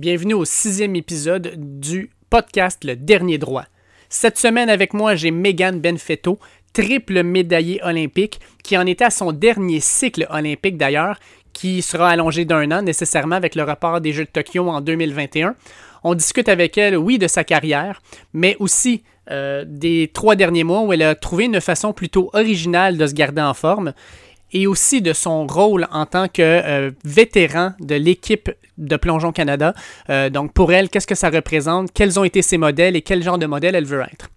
Bienvenue 0.00 0.32
au 0.32 0.46
sixième 0.46 0.96
épisode 0.96 1.52
du 1.78 2.08
podcast 2.30 2.84
Le 2.84 2.96
Dernier 2.96 3.36
Droit. 3.36 3.66
Cette 4.08 4.38
semaine 4.38 4.70
avec 4.70 4.94
moi, 4.94 5.14
j'ai 5.14 5.30
Megan 5.30 5.78
Benfetto, 5.78 6.38
triple 6.72 7.22
médaillée 7.22 7.82
olympique, 7.84 8.40
qui 8.64 8.78
en 8.78 8.86
était 8.86 9.04
à 9.04 9.10
son 9.10 9.30
dernier 9.32 9.78
cycle 9.80 10.26
olympique 10.30 10.78
d'ailleurs, 10.78 11.20
qui 11.52 11.82
sera 11.82 12.08
allongé 12.08 12.46
d'un 12.46 12.72
an 12.72 12.80
nécessairement 12.80 13.36
avec 13.36 13.54
le 13.54 13.62
report 13.62 14.00
des 14.00 14.14
Jeux 14.14 14.24
de 14.24 14.30
Tokyo 14.30 14.66
en 14.70 14.80
2021. 14.80 15.54
On 16.02 16.14
discute 16.14 16.48
avec 16.48 16.78
elle, 16.78 16.96
oui, 16.96 17.18
de 17.18 17.26
sa 17.26 17.44
carrière, 17.44 18.00
mais 18.32 18.56
aussi 18.58 19.02
euh, 19.30 19.66
des 19.68 20.10
trois 20.14 20.34
derniers 20.34 20.64
mois 20.64 20.80
où 20.80 20.94
elle 20.94 21.02
a 21.02 21.14
trouvé 21.14 21.44
une 21.44 21.60
façon 21.60 21.92
plutôt 21.92 22.30
originale 22.32 22.96
de 22.96 23.06
se 23.06 23.12
garder 23.12 23.42
en 23.42 23.52
forme 23.52 23.92
et 24.52 24.66
aussi 24.66 25.02
de 25.02 25.12
son 25.12 25.46
rôle 25.46 25.86
en 25.92 26.06
tant 26.06 26.28
que 26.28 26.42
euh, 26.42 26.90
vétéran 27.04 27.72
de 27.80 27.94
l'équipe 27.94 28.50
de 28.78 28.96
Plongeon 28.96 29.32
Canada. 29.32 29.74
Euh, 30.08 30.30
donc 30.30 30.52
pour 30.52 30.72
elle, 30.72 30.88
qu'est-ce 30.88 31.06
que 31.06 31.14
ça 31.14 31.30
représente, 31.30 31.92
quels 31.92 32.18
ont 32.18 32.24
été 32.24 32.42
ses 32.42 32.58
modèles 32.58 32.96
et 32.96 33.02
quel 33.02 33.22
genre 33.22 33.38
de 33.38 33.46
modèle 33.46 33.74
elle 33.74 33.84
veut 33.84 34.02
être? 34.02 34.30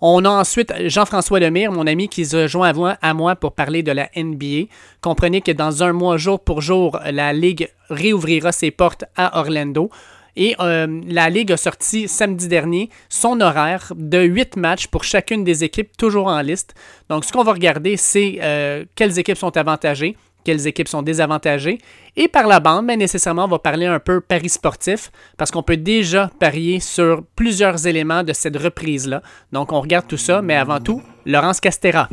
On 0.00 0.24
a 0.24 0.28
ensuite 0.28 0.72
Jean-François 0.86 1.40
Lemire, 1.40 1.72
mon 1.72 1.86
ami, 1.86 2.08
qui 2.08 2.26
se 2.26 2.46
joint 2.46 2.68
à 2.68 2.72
moi, 2.72 2.98
à 3.00 3.14
moi 3.14 3.36
pour 3.36 3.52
parler 3.52 3.82
de 3.82 3.92
la 3.92 4.10
NBA. 4.16 4.68
Comprenez 5.00 5.40
que 5.40 5.52
dans 5.52 5.82
un 5.82 5.92
mois, 5.92 6.18
jour 6.18 6.40
pour 6.40 6.60
jour, 6.60 6.98
la 7.10 7.32
Ligue 7.32 7.70
réouvrira 7.88 8.52
ses 8.52 8.70
portes 8.70 9.04
à 9.16 9.38
Orlando. 9.38 9.90
Et 10.36 10.56
euh, 10.60 11.00
la 11.06 11.30
Ligue 11.30 11.52
a 11.52 11.56
sorti 11.56 12.08
samedi 12.08 12.48
dernier 12.48 12.90
son 13.08 13.40
horaire 13.40 13.92
de 13.96 14.20
8 14.20 14.56
matchs 14.56 14.86
pour 14.88 15.04
chacune 15.04 15.44
des 15.44 15.64
équipes, 15.64 15.96
toujours 15.96 16.26
en 16.26 16.40
liste. 16.40 16.74
Donc, 17.08 17.24
ce 17.24 17.32
qu'on 17.32 17.44
va 17.44 17.52
regarder, 17.52 17.96
c'est 17.96 18.38
euh, 18.42 18.84
quelles 18.94 19.18
équipes 19.18 19.36
sont 19.36 19.56
avantagées, 19.56 20.16
quelles 20.44 20.66
équipes 20.66 20.88
sont 20.88 21.02
désavantagées. 21.02 21.78
Et 22.16 22.28
par 22.28 22.46
la 22.46 22.60
bande, 22.60 22.84
mais 22.86 22.96
nécessairement, 22.96 23.44
on 23.44 23.48
va 23.48 23.58
parler 23.58 23.86
un 23.86 23.98
peu 23.98 24.20
paris 24.20 24.48
sportif, 24.48 25.10
parce 25.36 25.50
qu'on 25.50 25.62
peut 25.62 25.76
déjà 25.76 26.30
parier 26.38 26.80
sur 26.80 27.22
plusieurs 27.34 27.86
éléments 27.86 28.22
de 28.22 28.32
cette 28.32 28.56
reprise-là. 28.56 29.22
Donc, 29.52 29.72
on 29.72 29.80
regarde 29.80 30.06
tout 30.06 30.16
ça, 30.16 30.42
mais 30.42 30.54
avant 30.56 30.80
tout, 30.80 31.02
Laurence 31.26 31.60
Castera. 31.60 32.08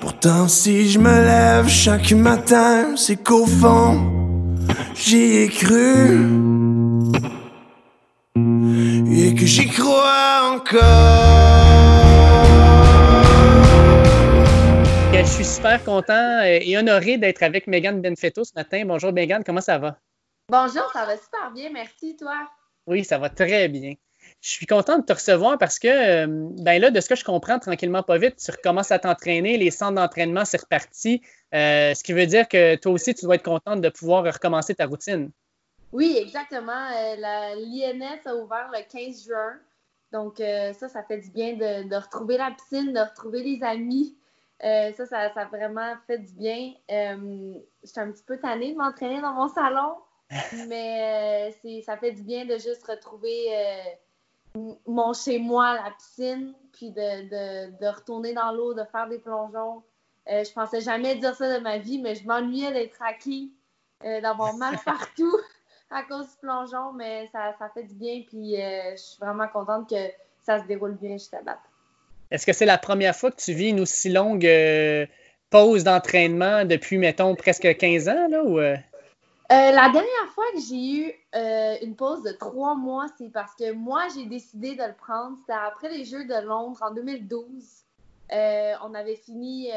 Pourtant, 0.00 0.48
si 0.48 0.90
je 0.90 0.98
me 0.98 1.10
lève 1.10 1.68
chaque 1.68 2.12
matin, 2.12 2.96
c'est 2.96 3.22
qu'au 3.22 3.46
fond, 3.46 4.29
j'y 4.94 5.36
ai 5.42 5.48
cru. 5.48 6.20
Et 9.12 9.34
que 9.34 9.46
j'y 9.46 9.68
crois 9.68 10.54
encore. 10.54 10.80
Je 15.12 15.24
suis 15.26 15.44
super 15.44 15.82
content 15.84 16.42
et 16.42 16.76
honoré 16.76 17.18
d'être 17.18 17.42
avec 17.42 17.66
Megan 17.66 18.00
Benfetto 18.00 18.44
ce 18.44 18.52
matin. 18.54 18.82
Bonjour 18.86 19.12
Megan, 19.12 19.44
comment 19.44 19.60
ça 19.60 19.78
va? 19.78 19.98
Bonjour, 20.48 20.90
ça 20.92 21.04
va 21.04 21.16
super 21.16 21.50
bien, 21.54 21.70
merci 21.72 22.16
toi. 22.16 22.48
Oui, 22.86 23.04
ça 23.04 23.18
va 23.18 23.28
très 23.28 23.68
bien. 23.68 23.94
Je 24.40 24.48
suis 24.48 24.66
content 24.66 24.98
de 24.98 25.04
te 25.04 25.12
recevoir 25.12 25.58
parce 25.58 25.78
que, 25.78 25.88
euh, 25.88 26.26
ben 26.62 26.80
là, 26.80 26.90
de 26.90 26.98
ce 27.00 27.10
que 27.10 27.14
je 27.14 27.24
comprends, 27.24 27.58
tranquillement, 27.58 28.02
pas 28.02 28.16
vite, 28.16 28.36
tu 28.36 28.50
recommences 28.50 28.90
à 28.90 28.98
t'entraîner, 28.98 29.58
les 29.58 29.70
centres 29.70 29.96
d'entraînement, 29.96 30.46
c'est 30.46 30.62
reparti. 30.62 31.20
Euh, 31.54 31.92
ce 31.92 32.02
qui 32.02 32.14
veut 32.14 32.24
dire 32.24 32.48
que 32.48 32.76
toi 32.76 32.92
aussi, 32.92 33.14
tu 33.14 33.26
dois 33.26 33.34
être 33.34 33.42
contente 33.42 33.82
de 33.82 33.90
pouvoir 33.90 34.24
recommencer 34.24 34.74
ta 34.74 34.86
routine. 34.86 35.30
Oui, 35.92 36.16
exactement. 36.18 36.72
Euh, 36.72 37.16
L'INS 37.56 38.20
a 38.24 38.34
ouvert 38.34 38.70
le 38.72 38.82
15 38.90 39.24
juin. 39.26 39.58
Donc, 40.10 40.38
ça, 40.38 40.88
ça 40.88 41.04
fait 41.04 41.18
du 41.18 41.30
bien 41.30 41.52
de, 41.52 41.94
retrouver 41.94 42.36
la 42.36 42.50
piscine, 42.50 42.92
de 42.92 42.98
retrouver 42.98 43.42
les 43.42 43.62
amis. 43.62 44.16
ça, 44.60 44.92
ça, 44.96 45.06
ça, 45.06 45.40
a 45.42 45.44
vraiment 45.44 45.94
fait 46.06 46.18
du 46.18 46.32
bien. 46.32 46.72
J'étais 46.88 48.00
un 48.00 48.10
petit 48.10 48.24
peu 48.26 48.38
tannée 48.38 48.72
de 48.72 48.78
m'entraîner 48.78 49.20
dans 49.20 49.34
mon 49.34 49.48
salon, 49.48 49.94
mais 50.68 51.54
ça 51.84 51.96
fait 51.98 52.10
du 52.10 52.22
bien 52.22 52.44
de 52.44 52.54
juste 52.54 52.84
retrouver 52.88 53.50
mon 54.86 55.12
chez 55.12 55.38
moi, 55.38 55.74
la 55.74 55.90
piscine, 55.90 56.54
puis 56.72 56.90
de, 56.90 57.88
retourner 57.94 58.32
dans 58.32 58.52
l'eau, 58.52 58.74
de 58.74 58.84
faire 58.90 59.08
des 59.08 59.18
plongeons. 59.18 59.82
Euh, 60.30 60.44
je 60.44 60.52
pensais 60.52 60.80
jamais 60.80 61.16
dire 61.16 61.34
ça 61.34 61.58
de 61.58 61.62
ma 61.62 61.78
vie, 61.78 62.00
mais 62.00 62.14
je 62.14 62.26
m'ennuyais 62.26 62.72
d'être 62.72 63.00
acquis, 63.02 63.52
euh, 64.04 64.20
d'avoir 64.20 64.54
mal 64.54 64.76
partout 64.84 65.36
à 65.90 66.02
cause 66.04 66.26
du 66.30 66.36
plongeon, 66.40 66.92
mais 66.92 67.28
ça, 67.32 67.54
fait 67.74 67.84
du 67.84 67.94
bien, 67.94 68.22
puis 68.26 68.60
euh, 68.60 68.92
je 68.92 69.02
suis 69.02 69.18
vraiment 69.20 69.48
contente 69.48 69.88
que 69.88 70.10
ça 70.42 70.60
se 70.60 70.66
déroule 70.66 70.94
bien 70.94 71.12
jusqu'à 71.12 71.42
date. 71.42 71.58
Est-ce 72.30 72.46
que 72.46 72.52
c'est 72.52 72.66
la 72.66 72.78
première 72.78 73.16
fois 73.16 73.32
que 73.32 73.40
tu 73.40 73.52
vis 73.52 73.70
une 73.70 73.80
aussi 73.80 74.08
longue 74.08 74.48
pause 75.50 75.82
d'entraînement 75.82 76.64
depuis, 76.64 76.96
mettons, 76.96 77.34
presque 77.34 77.76
15 77.76 78.08
ans, 78.08 78.28
là, 78.28 78.44
ou... 78.44 78.60
Euh, 79.50 79.72
la 79.72 79.88
dernière 79.88 80.28
fois 80.32 80.44
que 80.54 80.60
j'ai 80.60 80.92
eu 80.92 81.12
euh, 81.34 81.74
une 81.82 81.96
pause 81.96 82.22
de 82.22 82.30
trois 82.30 82.76
mois, 82.76 83.06
c'est 83.18 83.30
parce 83.30 83.52
que 83.56 83.72
moi, 83.72 84.06
j'ai 84.14 84.26
décidé 84.26 84.76
de 84.76 84.84
le 84.84 84.94
prendre. 84.94 85.36
C'était 85.40 85.58
après 85.58 85.88
les 85.88 86.04
Jeux 86.04 86.24
de 86.24 86.46
Londres 86.46 86.78
en 86.82 86.92
2012. 86.92 87.84
Euh, 88.32 88.74
on 88.84 88.94
avait 88.94 89.16
fini 89.16 89.70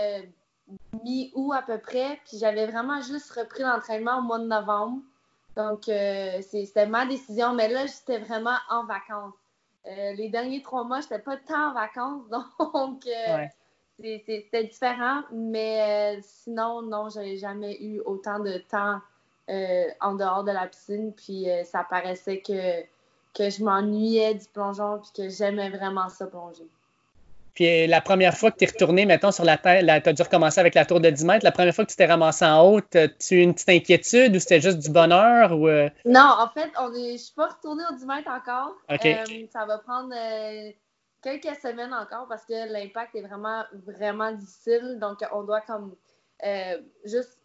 mi-août 1.03 1.53
à 1.53 1.63
peu 1.63 1.79
près, 1.79 2.19
puis 2.23 2.37
j'avais 2.37 2.67
vraiment 2.67 3.01
juste 3.01 3.31
repris 3.31 3.63
l'entraînement 3.63 4.19
au 4.19 4.21
mois 4.21 4.37
de 4.37 4.45
novembre. 4.45 5.01
Donc, 5.55 5.85
c'était 5.85 6.85
ma 6.85 7.07
décision, 7.07 7.53
mais 7.53 7.67
là, 7.67 7.87
j'étais 7.87 8.19
vraiment 8.19 8.57
en 8.69 8.85
vacances. 8.85 9.33
les 9.85 10.29
derniers 10.29 10.61
trois 10.61 10.83
mois, 10.83 10.99
je 10.99 11.05
n'étais 11.05 11.19
pas 11.19 11.37
tant 11.37 11.71
en 11.71 11.73
vacances, 11.73 12.29
donc 12.59 13.07
c'était 13.99 14.65
différent. 14.65 15.23
Mais 15.31 16.19
sinon, 16.21 16.83
non, 16.83 17.09
j'avais 17.09 17.37
jamais 17.37 17.81
eu 17.81 18.01
autant 18.01 18.37
de 18.37 18.59
temps 18.69 19.01
euh, 19.49 19.87
en 19.99 20.15
dehors 20.15 20.45
de 20.45 20.51
la 20.51 20.67
piscine. 20.67 21.11
Puis 21.13 21.49
euh, 21.49 21.65
ça 21.65 21.85
paraissait 21.89 22.39
que, 22.39 22.81
que 23.33 23.49
je 23.49 23.61
m'ennuyais 23.61 24.35
du 24.35 24.45
plongeon 24.47 24.99
puis 24.99 25.11
que 25.13 25.29
j'aimais 25.29 25.69
vraiment 25.69 26.07
ça 26.07 26.27
plonger. 26.27 26.63
Puis 27.53 27.67
euh, 27.67 27.87
la 27.87 27.99
première 27.99 28.37
fois 28.37 28.51
que 28.51 28.57
tu 28.57 28.63
es 28.63 28.67
retourné, 28.67 29.05
mettons, 29.05 29.33
sur 29.33 29.43
la 29.43 29.57
terre, 29.57 29.81
tu 30.01 30.09
as 30.09 30.13
dû 30.13 30.21
recommencer 30.21 30.61
avec 30.61 30.75
la 30.75 30.85
tour 30.85 31.01
de 31.01 31.09
10 31.09 31.25
mètres. 31.25 31.43
La 31.43 31.51
première 31.51 31.75
fois 31.75 31.83
que 31.83 31.91
tu 31.91 31.97
t'es 31.97 32.05
ramassé 32.05 32.45
en 32.45 32.65
haut, 32.65 32.79
as-tu 32.93 33.41
une 33.41 33.53
petite 33.53 33.67
inquiétude 33.67 34.33
ou 34.33 34.39
c'était 34.39 34.61
juste 34.61 34.79
du 34.79 34.89
bonheur? 34.89 35.51
Ou, 35.51 35.67
Non, 36.05 36.35
en 36.39 36.47
fait, 36.47 36.71
on 36.79 36.93
est... 36.93 37.07
je 37.09 37.11
ne 37.11 37.17
suis 37.17 37.33
pas 37.35 37.47
retournée 37.47 37.83
au 37.91 37.95
10 37.95 38.05
mètres 38.05 38.29
encore. 38.29 38.77
ça 39.51 39.65
va 39.65 39.77
prendre 39.79 40.13
quelques 41.21 41.55
semaines 41.61 41.93
encore 41.93 42.27
parce 42.29 42.45
que 42.45 42.71
l'impact 42.71 43.13
est 43.15 43.21
vraiment, 43.21 43.65
vraiment 43.85 44.31
difficile. 44.31 44.99
Donc, 45.01 45.19
on 45.33 45.43
doit 45.43 45.61
comme 45.61 45.93
juste 47.03 47.42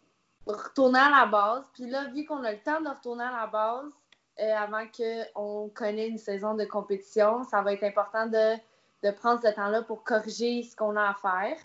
retourner 0.53 0.99
à 0.99 1.09
la 1.09 1.25
base. 1.25 1.63
Puis 1.73 1.89
là, 1.89 2.05
vu 2.13 2.25
qu'on 2.25 2.43
a 2.43 2.51
le 2.51 2.59
temps 2.59 2.81
de 2.81 2.89
retourner 2.89 3.23
à 3.23 3.31
la 3.31 3.47
base 3.47 3.91
euh, 4.39 4.55
avant 4.55 4.85
qu'on 4.87 5.69
connaisse 5.73 6.09
une 6.09 6.17
saison 6.17 6.55
de 6.55 6.65
compétition, 6.65 7.43
ça 7.43 7.61
va 7.61 7.73
être 7.73 7.83
important 7.83 8.27
de, 8.27 9.11
prendre 9.11 9.41
ce 9.41 9.53
temps-là 9.53 9.83
pour 9.83 10.03
corriger 10.03 10.63
ce 10.63 10.75
qu'on 10.75 10.95
a 10.95 11.09
à 11.09 11.13
faire. 11.13 11.57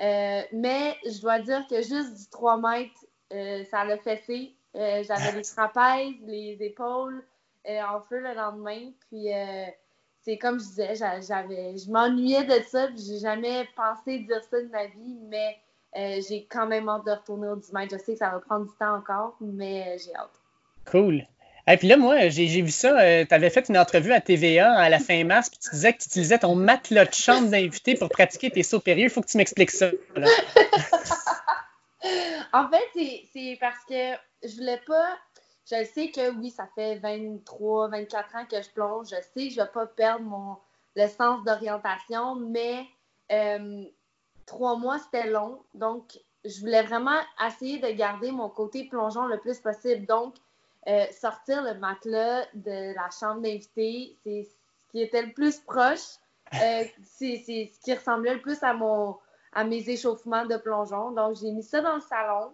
Euh, 0.00 0.42
mais 0.52 0.96
je 1.04 1.20
dois 1.20 1.40
dire 1.40 1.66
que 1.68 1.76
juste 1.76 2.16
du 2.16 2.30
3 2.30 2.56
mètres, 2.58 3.04
euh, 3.32 3.64
ça 3.70 3.84
l'a 3.84 3.98
fessé. 3.98 4.54
J'avais 4.74 5.32
les 5.32 5.42
trapèzes, 5.56 6.14
les 6.22 6.56
épaules 6.60 7.24
en 7.66 8.00
feu 8.00 8.20
le 8.20 8.34
lendemain. 8.34 8.90
Puis 9.08 9.28
c'est 10.22 10.38
comme 10.38 10.58
je 10.58 10.64
disais, 10.64 10.94
j'avais, 10.94 11.76
je 11.76 11.90
m'ennuyais 11.90 12.44
de 12.44 12.62
ça. 12.64 12.88
J'ai 12.96 13.18
jamais 13.18 13.68
pensé 13.76 14.20
dire 14.20 14.42
ça 14.44 14.60
de 14.60 14.68
ma 14.68 14.86
vie, 14.86 15.18
mais 15.28 15.58
euh, 15.96 16.20
j'ai 16.28 16.46
quand 16.48 16.66
même 16.66 16.88
hâte 16.88 17.04
de 17.04 17.10
retourner 17.10 17.48
au 17.48 17.56
10 17.56 17.72
mètres. 17.72 17.96
Je 17.98 18.02
sais 18.02 18.12
que 18.12 18.18
ça 18.18 18.30
va 18.30 18.38
prendre 18.40 18.66
du 18.66 18.72
temps 18.78 18.94
encore, 18.94 19.36
mais 19.40 19.88
euh, 19.88 19.98
j'ai 19.98 20.14
hâte. 20.14 20.30
Cool. 20.90 21.26
Et 21.66 21.76
puis 21.76 21.88
là, 21.88 21.96
moi, 21.96 22.28
j'ai 22.28 22.62
vu 22.62 22.70
ça. 22.70 23.00
Euh, 23.00 23.24
tu 23.24 23.34
avais 23.34 23.50
fait 23.50 23.68
une 23.68 23.78
entrevue 23.78 24.12
à 24.12 24.20
TVA 24.20 24.72
à 24.72 24.88
la 24.88 24.98
fin 24.98 25.22
mars, 25.24 25.50
puis 25.50 25.58
tu 25.58 25.70
disais 25.70 25.92
que 25.92 25.98
tu 25.98 26.08
utilisais 26.08 26.38
ton 26.38 26.54
matelas 26.54 27.04
de 27.04 27.14
chambre 27.14 27.48
d'invité 27.48 27.94
pour 27.94 28.08
pratiquer 28.08 28.50
tes 28.50 28.62
sauts 28.62 28.80
périlleux. 28.80 29.06
Il 29.06 29.10
faut 29.10 29.20
que 29.20 29.28
tu 29.28 29.36
m'expliques 29.36 29.70
ça. 29.70 29.90
en 32.52 32.68
fait, 32.70 33.26
c'est 33.32 33.58
parce 33.60 33.84
que 33.88 34.14
je 34.42 34.56
voulais 34.56 34.80
pas. 34.86 35.18
Je 35.70 35.84
sais 35.84 36.10
que 36.10 36.34
oui, 36.36 36.50
ça 36.50 36.68
fait 36.74 36.96
23, 36.96 37.88
24 37.88 38.36
ans 38.36 38.46
que 38.50 38.60
je 38.60 38.70
plonge. 38.70 39.08
Je 39.10 39.16
sais 39.16 39.48
que 39.48 39.54
je 39.54 39.60
ne 39.60 39.64
vais 39.64 39.70
pas 39.72 39.86
perdre 39.86 40.24
mon, 40.24 40.56
le 40.96 41.08
sens 41.08 41.44
d'orientation, 41.44 42.36
mais 42.36 42.86
trois 44.50 44.76
mois, 44.76 44.98
c'était 44.98 45.30
long. 45.30 45.62
Donc, 45.74 46.20
je 46.44 46.60
voulais 46.60 46.82
vraiment 46.82 47.18
essayer 47.46 47.78
de 47.78 47.88
garder 47.96 48.32
mon 48.32 48.48
côté 48.48 48.84
plongeon 48.84 49.26
le 49.26 49.38
plus 49.38 49.60
possible. 49.60 50.06
Donc, 50.06 50.34
euh, 50.88 51.06
sortir 51.12 51.62
le 51.62 51.74
matelas 51.74 52.46
de 52.54 52.94
la 52.94 53.08
chambre 53.10 53.42
d'invité, 53.42 54.16
c'est 54.24 54.42
ce 54.42 54.90
qui 54.90 55.02
était 55.02 55.22
le 55.22 55.32
plus 55.32 55.60
proche. 55.60 56.18
Euh, 56.54 56.84
c'est 57.04 57.36
ce 57.46 57.80
qui 57.80 57.94
ressemblait 57.94 58.34
le 58.34 58.40
plus 58.40 58.60
à, 58.62 58.74
mon, 58.74 59.16
à 59.52 59.62
mes 59.62 59.88
échauffements 59.88 60.46
de 60.46 60.56
plongeon. 60.56 61.12
Donc, 61.12 61.36
j'ai 61.36 61.52
mis 61.52 61.62
ça 61.62 61.80
dans 61.80 61.94
le 61.94 62.00
salon. 62.00 62.52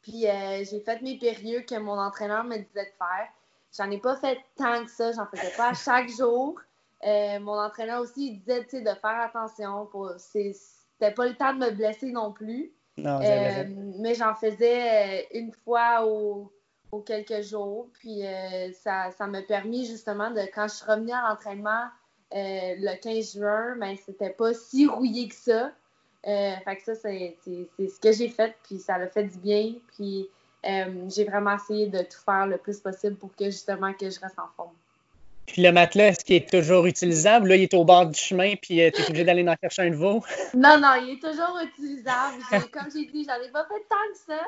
Puis, 0.00 0.26
euh, 0.26 0.64
j'ai 0.64 0.80
fait 0.80 1.02
mes 1.02 1.18
périlleux 1.18 1.60
que 1.60 1.78
mon 1.78 1.98
entraîneur 1.98 2.44
me 2.44 2.56
disait 2.56 2.86
de 2.86 2.96
faire. 2.96 3.28
J'en 3.76 3.90
ai 3.90 3.98
pas 3.98 4.16
fait 4.16 4.38
tant 4.56 4.82
que 4.84 4.90
ça. 4.90 5.12
J'en 5.12 5.26
faisais 5.26 5.52
pas 5.54 5.74
chaque 5.74 6.08
jour. 6.08 6.58
mon 7.04 7.58
entraîneur 7.60 8.00
aussi 8.00 8.28
il 8.28 8.38
disait 8.38 8.62
de 8.80 8.94
faire 8.94 9.20
attention. 9.20 9.84
pour 9.86 10.12
c'était 10.98 11.12
pas 11.12 11.26
le 11.26 11.34
temps 11.34 11.52
de 11.52 11.58
me 11.58 11.70
blesser 11.70 12.10
non 12.10 12.32
plus. 12.32 12.72
Euh, 12.98 13.64
mais 13.98 14.14
j'en 14.14 14.34
faisais 14.34 15.22
euh, 15.22 15.38
une 15.38 15.52
fois 15.52 16.06
aux 16.06 16.50
quelques 17.04 17.42
jours. 17.42 17.88
Puis 17.94 18.22
ça, 18.74 19.10
ça 19.10 19.26
m'a 19.26 19.42
permis 19.42 19.86
justement 19.86 20.30
de, 20.30 20.40
quand 20.54 20.68
je 20.68 20.74
suis 20.74 20.84
revenue 20.86 21.12
à 21.12 21.28
l'entraînement 21.28 21.88
le 22.32 22.96
15 23.00 23.32
juin, 23.32 23.76
ben, 23.78 23.96
c'était 24.04 24.30
pas 24.30 24.54
si 24.54 24.86
rouillé 24.86 25.28
que 25.28 25.34
ça. 25.34 25.72
fait 26.22 26.76
que 26.76 26.82
ça, 26.84 26.94
c'est 26.94 27.36
ce 27.44 28.00
que 28.00 28.12
j'ai 28.12 28.28
fait, 28.28 28.56
puis 28.62 28.78
ça 28.78 28.98
l'a 28.98 29.08
fait 29.08 29.24
du 29.24 29.38
bien. 29.38 29.74
Puis 29.96 30.28
j'ai 30.62 31.24
vraiment 31.24 31.56
essayé 31.56 31.88
de 31.88 31.98
tout 31.98 32.20
faire 32.24 32.46
le 32.46 32.58
plus 32.58 32.78
possible 32.78 33.16
pour 33.16 33.34
que 33.34 33.46
justement 33.46 33.92
que 33.92 34.08
je 34.08 34.20
reste 34.20 34.38
en 34.38 34.48
forme. 34.56 34.74
Puis 35.46 35.62
le 35.62 35.72
matelas, 35.72 36.08
est-ce 36.08 36.24
qu'il 36.24 36.36
est 36.36 36.48
toujours 36.48 36.86
utilisable? 36.86 37.48
Là, 37.48 37.56
il 37.56 37.62
est 37.62 37.74
au 37.74 37.84
bord 37.84 38.06
du 38.06 38.18
chemin, 38.18 38.54
puis 38.60 38.80
euh, 38.80 38.90
tu 38.92 39.02
es 39.02 39.06
obligé 39.06 39.24
d'aller 39.24 39.46
en 39.48 39.56
chercher 39.60 39.82
un 39.82 39.90
nouveau? 39.90 40.24
Non, 40.54 40.78
non, 40.80 40.94
il 41.02 41.14
est 41.14 41.22
toujours 41.22 41.58
utilisable. 41.62 42.42
Comme 42.72 42.90
j'ai 42.92 43.06
dit, 43.06 43.26
j'en 43.28 43.42
ai 43.42 43.50
pas 43.50 43.66
fait 43.66 43.84
tant 43.88 43.96
que 44.12 44.18
ça. 44.26 44.42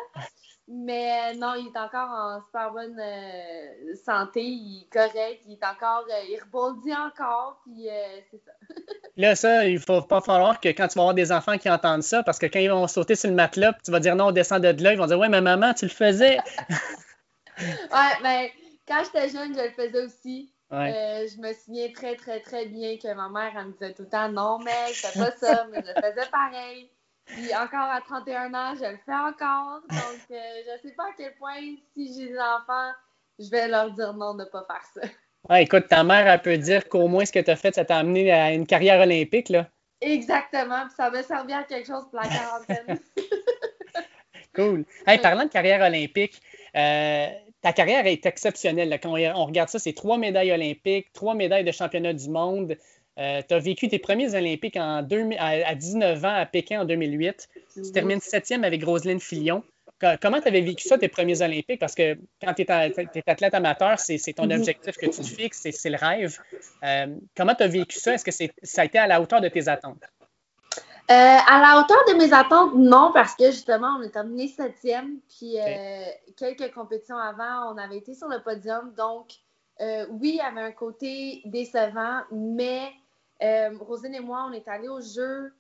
Mais 0.69 1.35
non, 1.35 1.55
il 1.55 1.69
est 1.69 1.79
encore 1.79 2.09
en 2.11 2.41
super 2.45 2.73
bonne 2.73 2.99
euh, 2.99 3.95
santé. 4.05 4.43
Il 4.43 4.83
est 4.83 4.93
correct. 4.93 5.43
Il 5.47 5.53
est 5.53 5.65
encore. 5.65 6.05
Euh, 6.09 6.25
il 6.29 6.41
rebondit 6.43 6.95
encore. 6.95 7.61
Puis 7.65 7.89
c'est 8.31 8.41
ça. 8.45 8.53
là, 9.17 9.37
ça, 9.37 9.67
il 9.67 9.79
faut 9.79 10.03
pas 10.03 10.21
falloir 10.21 10.59
que 10.61 10.69
quand 10.69 10.89
tu 10.89 10.95
vas 10.95 11.03
avoir 11.03 11.15
des 11.15 11.31
enfants 11.31 11.59
qui 11.59 11.71
entendent 11.71 12.03
ça, 12.03 12.23
parce 12.23 12.39
que 12.39 12.47
quand 12.47 12.59
ils 12.59 12.71
vont 12.71 12.89
sauter 12.89 13.15
sur 13.15 13.29
le 13.29 13.37
matelas, 13.37 13.75
tu 13.85 13.91
vas 13.91 14.01
dire 14.01 14.17
non, 14.17 14.27
on 14.27 14.33
descend 14.33 14.63
de 14.63 14.83
là, 14.83 14.93
ils 14.93 14.99
vont 14.99 15.07
dire 15.07 15.19
Ouais, 15.19 15.29
mais 15.29 15.41
maman, 15.41 15.75
tu 15.75 15.85
le 15.85 15.91
faisais. 15.91 16.39
ouais, 17.59 18.13
mais 18.23 18.53
quand 18.89 19.03
j'étais 19.05 19.29
jeune, 19.29 19.55
je 19.55 19.61
le 19.61 19.71
faisais 19.71 20.05
aussi. 20.05 20.53
Euh, 20.77 21.27
je 21.27 21.41
me 21.41 21.53
souviens 21.53 21.91
très, 21.93 22.17
très, 22.17 22.41
très 22.41 22.67
bien 22.67 22.97
que 22.99 23.13
ma 23.15 23.29
mère, 23.29 23.53
elle 23.59 23.67
me 23.67 23.73
disait 23.73 23.95
tout 23.95 24.03
le 24.03 24.09
temps 24.09 24.29
non, 24.29 24.59
mais 24.59 24.93
c'est 24.93 25.19
pas 25.19 25.31
ça, 25.33 25.67
mais 25.71 25.83
je 25.83 25.89
le 25.89 25.95
faisais 25.95 26.31
pareil. 26.31 26.91
Puis 27.27 27.55
encore 27.55 27.91
à 27.91 28.01
31 28.01 28.55
ans, 28.55 28.75
je 28.77 28.85
le 28.85 28.99
fais 29.05 29.13
encore. 29.13 29.81
Donc, 29.89 30.21
euh, 30.31 30.41
je 30.67 30.89
sais 30.89 30.95
pas 30.95 31.05
à 31.05 31.13
quel 31.17 31.35
point, 31.35 31.61
si 31.95 32.15
j'ai 32.15 32.29
des 32.29 32.39
enfants, 32.39 32.93
je 33.39 33.51
vais 33.51 33.69
leur 33.69 33.91
dire 33.93 34.15
non 34.15 34.35
de 34.35 34.45
ne 34.45 34.49
pas 34.49 34.65
faire 34.65 34.85
ça. 34.95 35.09
Ouais, 35.49 35.63
écoute, 35.63 35.89
ta 35.89 36.05
mère, 36.05 36.27
elle 36.27 36.43
peut 36.43 36.59
dire 36.59 36.89
qu'au 36.89 37.09
moins 37.09 37.25
ce 37.25 37.33
que 37.33 37.39
tu 37.39 37.51
as 37.51 37.57
fait, 37.57 37.75
ça 37.75 37.85
t'a 37.85 37.99
amené 37.99 38.33
à 38.33 38.53
une 38.53 38.67
carrière 38.67 39.01
olympique, 39.01 39.49
là. 39.49 39.69
Exactement, 40.01 40.85
puis 40.87 40.95
ça 40.97 41.11
m'a 41.11 41.23
servi 41.23 41.53
à 41.53 41.63
quelque 41.65 41.87
chose 41.87 42.05
pour 42.11 42.21
la 42.21 42.29
quarantaine. 42.29 42.99
cool. 44.55 44.85
Hey, 45.07 45.19
parlant 45.19 45.45
de 45.45 45.51
carrière 45.51 45.81
olympique, 45.81 46.41
euh, 46.77 47.29
ta 47.67 47.73
carrière 47.73 48.07
est 48.07 48.25
exceptionnelle. 48.25 48.97
Quand 49.03 49.11
on 49.11 49.45
regarde 49.45 49.69
ça, 49.69 49.81
c'est 49.81 49.93
trois 49.93 50.19
médailles 50.19 50.53
olympiques, 50.53 51.13
trois 51.13 51.35
médailles 51.35 51.65
de 51.65 51.73
championnat 51.73 52.13
du 52.13 52.31
monde. 52.31 52.77
Euh, 53.19 53.43
tu 53.49 53.55
as 53.55 53.59
vécu 53.59 53.89
tes 53.89 53.99
premiers 53.99 54.37
Olympiques 54.37 54.77
en 54.77 55.05
à, 55.39 55.75
19 55.75 56.25
ans 56.25 56.35
à 56.37 56.47
Pékin 56.47 56.83
en 56.83 56.85
2008. 56.85 57.49
Tu 57.75 57.91
termines 57.91 58.21
septième 58.21 58.63
avec 58.63 58.85
Roselyne 58.85 59.19
Fillon. 59.19 59.65
Comment 59.99 60.41
tu 60.41 60.47
avais 60.47 60.61
vécu 60.61 60.87
ça, 60.87 60.97
tes 60.97 61.09
premiers 61.09 61.43
Olympiques? 61.43 61.81
Parce 61.81 61.97
que 61.97 62.17
quand 62.41 62.55
tu 62.55 62.63
es, 62.63 62.71
athlète 63.27 63.55
amateur, 63.55 63.99
c'est 63.99 64.19
ton 64.33 64.45
mhm. 64.45 64.61
objectif 64.61 64.97
que 64.97 65.07
tu 65.07 65.21
te 65.23 65.27
fixes, 65.27 65.67
c'est 65.69 65.91
le 65.91 65.97
rêve. 65.97 66.39
Euh, 66.85 67.17
comment 67.37 67.57
tu 67.57 67.65
as 67.65 67.69
vécu 67.69 67.99
ça? 67.99 68.15
Est-ce 68.15 68.25
que 68.25 68.31
ça 68.63 68.83
a 68.83 68.85
été 68.85 68.99
à 68.99 69.09
la 69.09 69.21
hauteur 69.21 69.41
de 69.41 69.49
tes 69.49 69.67
attentes? 69.67 70.05
Euh, 71.09 71.15
à 71.15 71.61
la 71.61 71.81
hauteur 71.81 71.99
de 72.09 72.15
mes 72.15 72.33
attentes, 72.33 72.75
non, 72.75 73.13
parce 73.13 73.37
que 73.37 73.47
justement, 73.53 73.97
on 73.99 74.03
est 74.03 74.11
terminé 74.11 74.49
septième. 74.49 75.21
Puis 75.29 75.57
euh, 75.57 76.05
quelques 76.37 76.75
compétitions 76.75 77.17
avant, 77.17 77.73
on 77.73 77.79
avait 77.79 77.99
été 77.99 78.13
sur 78.13 78.27
le 78.27 78.43
podium. 78.43 78.93
Donc, 78.97 79.35
euh, 79.81 80.07
oui, 80.11 80.31
il 80.31 80.37
y 80.37 80.41
avait 80.41 80.63
un 80.63 80.73
côté 80.73 81.43
décevant, 81.45 82.23
mais 82.33 82.93
Rosine 83.81 84.17
et 84.17 84.21
moi, 84.21 84.47
on 84.49 84.53
est 84.53 84.67
allés 84.67 84.89
au 84.89 85.01
jeu 85.01 85.53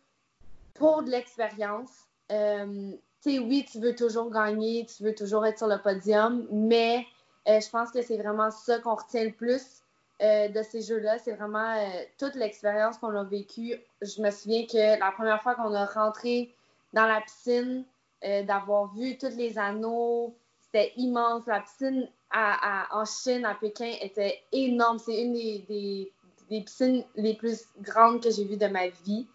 pour 0.74 1.04
de 1.04 1.10
l'expérience. 1.10 1.92
tu 2.28 2.96
sais, 3.20 3.38
oui, 3.38 3.64
tu 3.70 3.78
veux 3.78 3.94
toujours 3.94 4.32
gagner, 4.32 4.84
tu 4.86 5.04
veux 5.04 5.14
toujours 5.14 5.46
être 5.46 5.58
sur 5.58 5.68
le 5.68 5.78
podium, 5.78 6.44
mais 6.50 7.06
je 7.46 7.70
pense 7.70 7.92
que 7.92 8.02
c'est 8.02 8.16
vraiment 8.16 8.50
ça 8.50 8.80
qu'on 8.80 8.96
retient 8.96 9.22
le 9.22 9.32
plus. 9.32 9.84
Euh, 10.22 10.48
de 10.48 10.62
ces 10.62 10.80
jeux-là. 10.80 11.18
C'est 11.18 11.32
vraiment 11.32 11.74
euh, 11.74 12.02
toute 12.18 12.36
l'expérience 12.36 12.96
qu'on 12.96 13.14
a 13.14 13.22
vécue. 13.22 13.74
Je 14.00 14.22
me 14.22 14.30
souviens 14.30 14.64
que 14.64 14.98
la 14.98 15.12
première 15.12 15.42
fois 15.42 15.54
qu'on 15.54 15.74
a 15.74 15.84
rentré 15.84 16.54
dans 16.94 17.04
la 17.04 17.20
piscine, 17.20 17.84
euh, 18.24 18.42
d'avoir 18.42 18.94
vu 18.94 19.18
tous 19.18 19.36
les 19.36 19.58
anneaux, 19.58 20.34
c'était 20.62 20.94
immense. 20.96 21.44
La 21.46 21.60
piscine 21.60 22.08
en 22.32 23.04
Chine, 23.04 23.44
à 23.44 23.56
Pékin, 23.56 23.92
était 24.00 24.42
énorme. 24.52 24.98
C'est 24.98 25.20
une 25.22 25.34
des, 25.34 26.10
piscines 26.48 27.04
les 27.16 27.34
plus 27.34 27.66
grandes 27.82 28.22
que 28.22 28.30
j'ai 28.30 28.44
vues 28.44 28.56
de 28.56 28.68
ma 28.68 28.88
vie. 28.88 29.26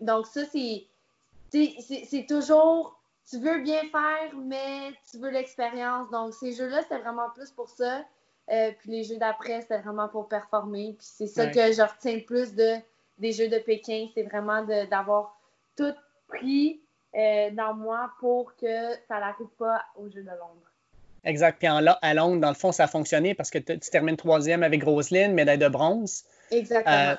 donc 0.00 0.26
ça, 0.26 0.46
c'est, 0.46 0.86
c'est 1.50 2.26
toujours 2.26 2.98
tu 3.28 3.38
veux 3.38 3.60
bien 3.60 3.82
faire, 3.92 4.34
mais 4.34 4.92
tu 5.10 5.18
veux 5.18 5.30
l'expérience. 5.30 6.10
Donc, 6.10 6.32
ces 6.32 6.52
jeux-là, 6.52 6.82
c'était 6.82 6.98
vraiment 6.98 7.28
plus 7.34 7.50
pour 7.50 7.68
ça. 7.68 8.02
Euh, 8.50 8.72
puis 8.78 8.90
les 8.90 9.04
jeux 9.04 9.16
d'après, 9.16 9.60
c'était 9.60 9.78
vraiment 9.78 10.08
pour 10.08 10.28
performer. 10.28 10.94
Puis 10.98 11.06
c'est 11.08 11.26
ça 11.26 11.46
que 11.46 11.72
je 11.72 11.82
retiens 11.82 12.16
le 12.16 12.24
plus 12.24 12.54
de, 12.54 12.76
des 13.18 13.32
Jeux 13.32 13.48
de 13.48 13.58
Pékin. 13.58 14.08
C'est 14.14 14.24
vraiment 14.24 14.64
d'avoir 14.90 15.38
tout 15.76 15.94
pris 16.28 16.80
euh, 17.16 17.50
dans 17.50 17.74
moi 17.74 18.10
pour 18.18 18.54
que 18.56 18.92
ça 19.08 19.20
n'arrive 19.20 19.48
pas 19.58 19.82
aux 19.96 20.08
Jeux 20.08 20.22
de 20.22 20.30
Londres. 20.30 20.70
Exact. 21.24 21.58
Puis 21.58 21.68
à 21.68 22.14
Londres, 22.14 22.40
dans 22.40 22.48
le 22.48 22.54
fond, 22.54 22.72
ça 22.72 22.84
a 22.84 22.86
fonctionné 22.88 23.34
parce 23.34 23.50
que 23.50 23.58
tu 23.58 23.78
termines 23.78 24.16
troisième 24.16 24.62
avec 24.62 24.82
Roselyne, 24.82 25.32
médaille 25.32 25.58
de 25.58 25.68
bronze. 25.68 26.24
Exactement. 26.50 26.94
Euh, 26.94 27.16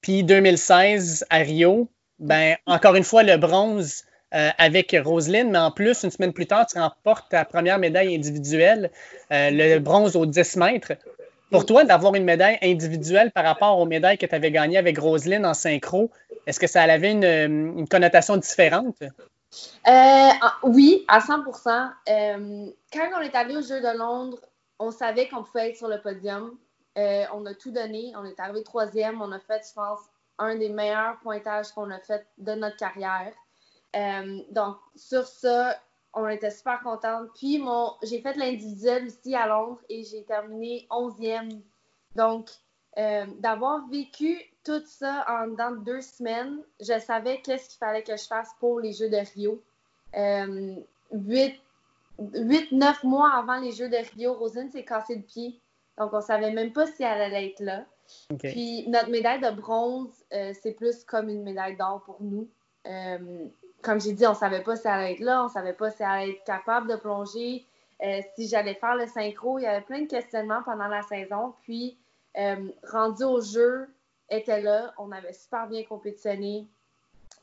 puis 0.00 0.24
2016 0.24 1.24
à 1.30 1.38
Rio, 1.38 1.88
ben 2.18 2.56
encore 2.66 2.96
une 2.96 3.04
fois, 3.04 3.22
le 3.22 3.36
bronze 3.36 4.04
euh, 4.34 4.48
avec 4.56 4.96
Roselyne, 5.04 5.50
mais 5.50 5.58
en 5.58 5.70
plus, 5.70 6.04
une 6.04 6.10
semaine 6.10 6.32
plus 6.32 6.46
tard, 6.46 6.66
tu 6.66 6.78
remportes 6.78 7.28
ta 7.28 7.44
première 7.44 7.78
médaille 7.78 8.14
individuelle, 8.14 8.90
euh, 9.30 9.50
le 9.52 9.78
bronze 9.78 10.16
aux 10.16 10.24
10 10.24 10.56
mètres. 10.56 10.92
Pour 11.50 11.66
toi, 11.66 11.84
d'avoir 11.84 12.14
une 12.14 12.24
médaille 12.24 12.58
individuelle 12.62 13.30
par 13.30 13.44
rapport 13.44 13.78
aux 13.78 13.84
médailles 13.84 14.16
que 14.16 14.24
tu 14.24 14.34
avais 14.34 14.50
gagnées 14.50 14.78
avec 14.78 14.98
Roselyne 14.98 15.44
en 15.44 15.52
synchro, 15.52 16.10
est-ce 16.46 16.58
que 16.58 16.66
ça 16.66 16.82
avait 16.82 17.12
une, 17.12 17.86
connotation 17.88 18.38
différente? 18.38 18.96
Euh, 19.86 20.30
oui, 20.62 21.04
à 21.08 21.18
100% 21.18 21.90
Quand 22.06 23.10
on 23.14 23.20
est 23.20 23.34
allé 23.34 23.54
aux 23.54 23.60
Jeux 23.60 23.82
de 23.82 23.98
Londres, 23.98 24.38
on 24.78 24.90
savait 24.90 25.28
qu'on 25.28 25.42
pouvait 25.42 25.70
être 25.70 25.76
sur 25.76 25.88
le 25.88 26.00
podium. 26.00 26.56
on 26.96 27.44
a 27.44 27.54
tout 27.60 27.70
donné. 27.70 28.14
On 28.16 28.24
est 28.24 28.40
arrivé 28.40 28.62
troisième. 28.62 29.20
On 29.20 29.30
a 29.30 29.38
fait, 29.40 29.60
je 29.68 29.74
pense, 29.74 30.00
un 30.38 30.56
des 30.56 30.70
meilleurs 30.70 31.18
pointages 31.22 31.70
qu'on 31.72 31.90
a 31.90 31.98
fait 31.98 32.26
de 32.38 32.52
notre 32.52 32.76
carrière. 32.76 33.34
Euh, 33.96 34.40
donc, 34.50 34.76
sur 34.96 35.26
ça, 35.26 35.76
on 36.14 36.28
était 36.28 36.50
super 36.50 36.80
contentes. 36.82 37.28
Puis, 37.34 37.58
mon, 37.58 37.92
j'ai 38.02 38.20
fait 38.20 38.36
l'individuel 38.36 39.06
aussi 39.06 39.34
à 39.34 39.46
Londres 39.46 39.80
et 39.88 40.04
j'ai 40.04 40.24
terminé 40.24 40.86
11e. 40.90 41.60
Donc, 42.16 42.50
euh, 42.98 43.26
d'avoir 43.38 43.88
vécu 43.88 44.38
tout 44.64 44.82
ça 44.84 45.24
en 45.28 45.48
dans 45.48 45.72
deux 45.72 46.00
semaines, 46.00 46.58
je 46.80 46.98
savais 47.00 47.40
qu'est-ce 47.40 47.70
qu'il 47.70 47.78
fallait 47.78 48.02
que 48.02 48.16
je 48.16 48.26
fasse 48.26 48.50
pour 48.60 48.80
les 48.80 48.92
Jeux 48.92 49.08
de 49.08 49.16
Rio. 49.34 49.62
Euh, 50.14 50.76
huit, 51.12 51.60
neuf 52.72 53.02
mois 53.02 53.34
avant 53.34 53.58
les 53.58 53.72
Jeux 53.72 53.88
de 53.88 53.96
Rio, 54.14 54.34
Rosine 54.34 54.70
s'est 54.70 54.84
cassé 54.84 55.16
le 55.16 55.22
pied. 55.22 55.58
Donc, 55.98 56.12
on 56.12 56.18
ne 56.18 56.22
savait 56.22 56.52
même 56.52 56.72
pas 56.72 56.86
si 56.86 57.02
elle 57.02 57.20
allait 57.20 57.48
être 57.48 57.60
là. 57.60 57.84
Puis, 58.38 58.86
notre 58.88 59.10
médaille 59.10 59.40
de 59.40 59.50
bronze, 59.50 60.10
c'est 60.30 60.74
plus 60.76 61.04
comme 61.04 61.28
une 61.28 61.42
médaille 61.42 61.76
d'or 61.76 62.02
pour 62.04 62.18
nous 62.20 62.48
comme 63.82 64.00
j'ai 64.00 64.12
dit, 64.12 64.26
on 64.26 64.34
savait 64.34 64.62
pas 64.62 64.76
si 64.76 64.86
elle 64.86 64.92
allait 64.92 65.12
être 65.14 65.20
là, 65.20 65.44
on 65.44 65.48
savait 65.48 65.72
pas 65.72 65.90
si 65.90 66.02
elle 66.02 66.08
allait 66.08 66.30
être 66.30 66.44
capable 66.44 66.88
de 66.88 66.96
plonger, 66.96 67.66
euh, 68.02 68.20
si 68.34 68.48
j'allais 68.48 68.74
faire 68.74 68.96
le 68.96 69.06
synchro. 69.06 69.58
Il 69.58 69.62
y 69.62 69.66
avait 69.66 69.84
plein 69.84 70.02
de 70.02 70.08
questionnements 70.08 70.62
pendant 70.62 70.88
la 70.88 71.02
saison. 71.02 71.54
Puis, 71.62 71.98
euh, 72.38 72.68
rendu 72.90 73.24
au 73.24 73.40
jeu, 73.40 73.88
était 74.30 74.60
là. 74.60 74.92
On 74.98 75.12
avait 75.12 75.32
super 75.32 75.66
bien 75.66 75.84
compétitionné. 75.84 76.66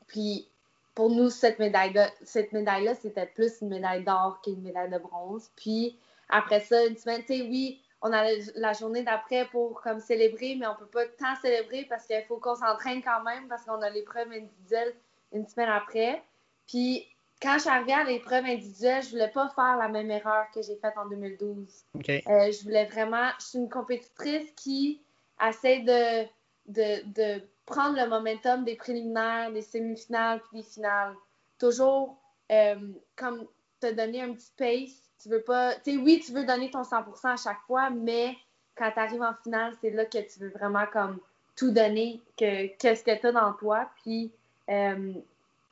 Puis, 0.08 0.50
pour 0.96 1.10
nous, 1.10 1.30
cette 1.30 1.60
médaille-là, 1.60 2.10
cette 2.24 2.52
médaille-là, 2.52 2.96
c'était 2.96 3.28
plus 3.28 3.62
une 3.62 3.70
médaille 3.70 4.04
d'or 4.04 4.42
qu'une 4.44 4.62
médaille 4.62 4.90
de 4.90 4.98
bronze. 4.98 5.52
Puis, 5.56 5.98
après 6.30 6.60
ça, 6.60 6.86
une 6.86 6.98
semaine, 6.98 7.22
tu 7.22 7.38
sais, 7.38 7.42
oui, 7.44 7.82
on 8.02 8.12
a 8.12 8.24
la 8.56 8.74
journée 8.74 9.04
d'après 9.04 9.46
pour 9.46 9.82
comme 9.82 10.00
célébrer, 10.00 10.56
mais 10.56 10.68
on 10.68 10.76
peut 10.76 10.88
pas 10.88 11.06
tant 11.06 11.36
célébrer 11.42 11.86
parce 11.90 12.06
qu'il 12.06 12.24
faut 12.28 12.38
qu'on 12.38 12.56
s'entraîne 12.56 13.02
quand 13.04 13.24
même 13.24 13.48
parce 13.48 13.66
qu'on 13.66 13.82
a 13.82 13.90
l'épreuve 13.90 14.32
individuelle 14.32 14.96
une 15.34 15.48
semaine 15.48 15.70
après. 15.70 16.24
Puis 16.70 17.06
quand 17.42 17.54
je 17.56 17.62
suis 17.62 17.70
arrivée 17.70 17.94
à 17.94 18.04
l'épreuve 18.04 18.46
individuelle, 18.46 19.02
je 19.04 19.10
voulais 19.10 19.30
pas 19.30 19.50
faire 19.50 19.78
la 19.78 19.88
même 19.88 20.12
erreur 20.12 20.46
que 20.54 20.62
j'ai 20.62 20.76
faite 20.76 20.94
en 20.98 21.08
2012. 21.08 21.86
Euh, 21.96 22.52
je 22.52 22.64
voulais 22.64 22.86
vraiment. 22.86 23.30
Je 23.40 23.46
suis 23.46 23.60
une 23.60 23.70
compétitrice 23.70 24.52
qui 24.56 25.02
essaie 25.46 25.80
de, 25.80 26.28
de, 26.68 27.42
prendre 27.66 27.98
le 27.98 28.08
momentum 28.08 28.66
des 28.66 28.76
préliminaires, 28.76 29.52
des 29.52 29.62
semi-finales 29.62 30.42
puis 30.50 30.62
des 30.62 30.68
finales. 30.68 31.16
Toujours 31.60 32.18
euh, 32.52 32.76
comme 33.16 33.46
te 33.80 33.92
donner 33.92 34.22
un 34.22 34.34
petit 34.34 34.52
pace. 34.58 35.10
Tu 35.22 35.30
veux 35.30 35.42
pas. 35.42 35.76
Tu 35.76 35.92
sais, 35.92 35.98
oui, 35.98 36.22
tu 36.26 36.34
veux 36.34 36.46
donner 36.46 36.70
ton 36.70 36.82
100% 36.82 37.34
à 37.34 37.36
chaque 37.38 37.62
fois, 37.68 37.90
mais 37.90 38.36
quand 38.76 38.92
tu 38.92 39.00
arrives 39.00 39.22
en 39.22 39.34
finale, 39.44 39.74
c'est 39.82 39.92
là 39.92 40.06
que 40.06 40.20
tu 40.20 40.40
veux 40.40 40.50
vraiment 40.50 40.86
comme 40.92 41.20
tout 41.56 41.72
donner, 41.72 42.22
que 42.38 42.68
qu'est-ce 42.78 43.04
que 43.04 43.20
tu 43.20 43.28
as 43.28 43.32
dans 43.32 43.54
toi. 43.54 43.90
Puis 44.04 44.32
euh, 44.70 45.14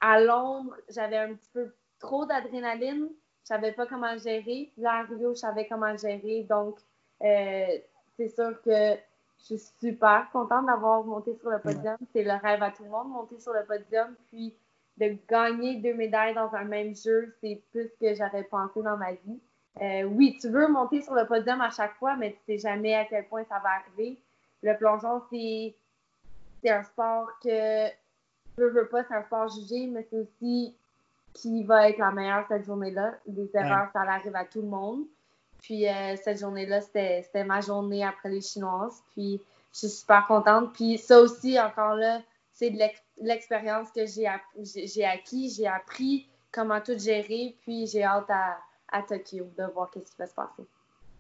à 0.02 0.20
Londres, 0.20 0.76
j'avais 0.90 1.18
un 1.18 1.34
petit 1.34 1.50
peu 1.54 1.74
trop 2.00 2.26
d'adrénaline. 2.26 3.10
je 3.44 3.48
savais 3.48 3.72
pas 3.72 3.86
comment 3.86 4.18
gérer. 4.18 4.72
Là, 4.78 5.00
à 5.00 5.04
Rio, 5.04 5.34
je 5.34 5.40
savais 5.40 5.68
comment 5.68 5.96
gérer. 5.98 6.46
Donc, 6.50 6.78
euh, 7.24 7.78
c'est 8.16 8.30
sûr 8.30 8.62
que 8.62 8.96
je 9.40 9.44
suis 9.44 9.60
super 9.80 10.28
contente 10.32 10.66
d'avoir 10.66 11.04
monté 11.04 11.36
sur 11.36 11.50
le 11.50 11.60
podium. 11.60 11.98
C'est 12.14 12.24
le 12.24 12.34
rêve 12.34 12.62
à 12.64 12.72
tout 12.72 12.84
le 12.84 12.90
monde, 12.90 13.10
monter 13.10 13.40
sur 13.40 13.54
le 13.54 13.64
podium. 13.66 14.16
Puis, 14.28 14.56
de 14.98 15.16
gagner 15.30 15.76
deux 15.76 15.94
médailles 15.94 16.34
dans 16.34 16.54
un 16.56 16.64
même 16.64 16.96
jeu, 16.96 17.36
c'est 17.42 17.62
plus 17.72 17.90
que 18.02 18.16
j'aurais 18.16 18.44
pensé 18.44 18.82
dans 18.82 18.98
ma 18.98 19.14
vie. 19.14 19.40
Euh, 19.82 20.04
oui, 20.04 20.38
tu 20.42 20.50
veux 20.50 20.68
monter 20.68 21.02
sur 21.02 21.14
le 21.14 21.26
podium 21.28 21.62
à 21.62 21.70
chaque 21.70 21.94
fois, 21.96 22.16
mais 22.16 22.32
tu 22.32 22.40
sais 22.48 22.58
jamais 22.58 22.96
à 22.96 23.06
quel 23.06 23.28
point 23.28 23.44
ça 23.46 23.60
va 23.60 23.70
arriver. 23.70 24.20
Le 24.64 24.76
plongeon, 24.76 25.22
c'est 25.30 25.76
un 26.68 26.84
sport 26.84 27.30
que 27.44 27.88
je 28.58 28.64
veux 28.64 28.88
pas, 28.88 29.04
c'est 29.04 29.16
un 29.16 29.24
sport 29.24 29.48
jugé, 29.50 29.88
mais 29.88 30.06
c'est 30.10 30.18
aussi 30.18 30.76
qui 31.34 31.64
va 31.64 31.90
être 31.90 32.00
la 32.00 32.12
meilleure 32.12 32.46
cette 32.48 32.66
journée-là. 32.66 33.14
Des 33.28 33.50
erreurs, 33.54 33.90
ça 33.94 34.02
arrive 34.02 34.36
à 34.36 34.46
tout 34.46 34.62
le 34.62 34.68
monde. 34.68 35.04
Puis 35.62 35.88
euh, 35.88 36.16
cette 36.24 36.40
journée-là, 36.40 36.82
c'était 36.82 37.44
ma 37.46 37.62
journée 37.62 38.04
après 38.04 38.30
les 38.30 38.42
Chinoises. 38.42 39.04
Puis 39.12 39.42
je 39.74 39.80
suis 39.80 39.90
super 39.90 40.26
contente. 40.28 40.74
Puis 40.74 40.98
ça 40.98 41.20
aussi, 41.20 41.60
encore 41.60 41.96
là, 41.96 42.22
c'est 42.54 42.72
de 42.72 42.80
l'expérience 43.22 43.90
que 43.92 44.06
j'ai 44.06 45.06
acquis. 45.06 45.54
J'ai 45.56 45.68
appris 45.68 46.28
comment 46.52 46.82
tout 46.82 46.98
gérer. 46.98 47.56
Puis 47.62 47.88
j'ai 47.88 48.04
hâte 48.04 48.30
à, 48.30 48.58
à 48.92 49.04
Tokyo 49.04 49.46
de 49.58 49.66
voir 49.74 49.92
ce 49.94 50.00
qui 50.00 50.18
va 50.18 50.26
se 50.26 50.34
passer. 50.34 50.64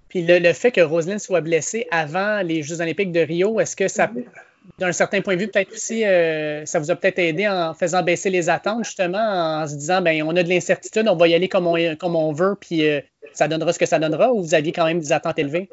Puis 0.10 0.26
le, 0.26 0.54
fait 0.54 0.72
que 0.72 0.82
Roselyne 0.82 1.20
soit 1.20 1.42
blessée 1.42 1.86
avant 1.92 2.42
les 2.42 2.64
Jeux 2.64 2.80
olympiques 2.82 3.12
de 3.12 3.20
Rio, 3.20 3.60
est-ce 3.60 3.76
que 3.76 3.88
ça, 3.88 4.10
d'un 4.78 4.92
certain 4.92 5.22
point 5.22 5.36
de 5.36 5.42
vue, 5.42 5.48
peut-être 5.48 5.72
aussi, 5.72 6.04
euh, 6.06 6.66
ça 6.66 6.80
vous 6.80 6.92
a 6.92 6.96
peut-être 6.96 7.20
aidé 7.20 7.48
en 7.48 7.74
faisant 7.74 8.04
baisser 8.04 8.30
les 8.30 8.50
attentes, 8.50 8.84
justement, 8.84 9.62
en 9.62 9.68
se 9.68 9.76
disant, 9.76 10.02
ben 10.02 10.22
on 10.24 10.36
a 10.36 10.44
de 10.44 10.50
l'incertitude, 10.50 11.08
on 11.08 11.16
va 11.16 11.28
y 11.28 11.34
aller 11.34 11.50
comme 11.50 11.68
on, 11.68 12.32
veut, 12.34 12.56
puis 12.60 12.88
euh, 12.88 13.02
ça 13.34 13.48
donnera 13.48 13.74
ce 13.74 13.80
que 13.80 13.86
ça 13.86 14.00
donnera, 14.00 14.34
ou 14.34 14.42
vous 14.42 14.54
aviez 14.54 14.72
quand 14.72 14.86
même 14.86 15.00
des 15.00 15.12
attentes 15.12 15.40
élevées? 15.40 15.70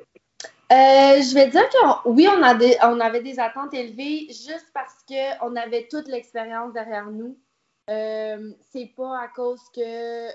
Euh, 0.72 1.20
je 1.20 1.34
vais 1.34 1.48
dire 1.48 1.68
que 1.68 2.08
oui, 2.08 2.26
on, 2.28 3.00
avait 3.00 3.22
des 3.22 3.38
attentes 3.38 3.74
élevées 3.74 4.26
juste 4.28 4.66
parce 4.72 4.94
qu'on 5.06 5.56
avait 5.56 5.86
toute 5.90 6.08
l'expérience 6.08 6.72
derrière 6.72 7.10
nous. 7.10 7.36
c'est 7.88 8.90
pas 8.96 9.20
à 9.20 9.28
cause 9.34 9.60
que 9.74 10.28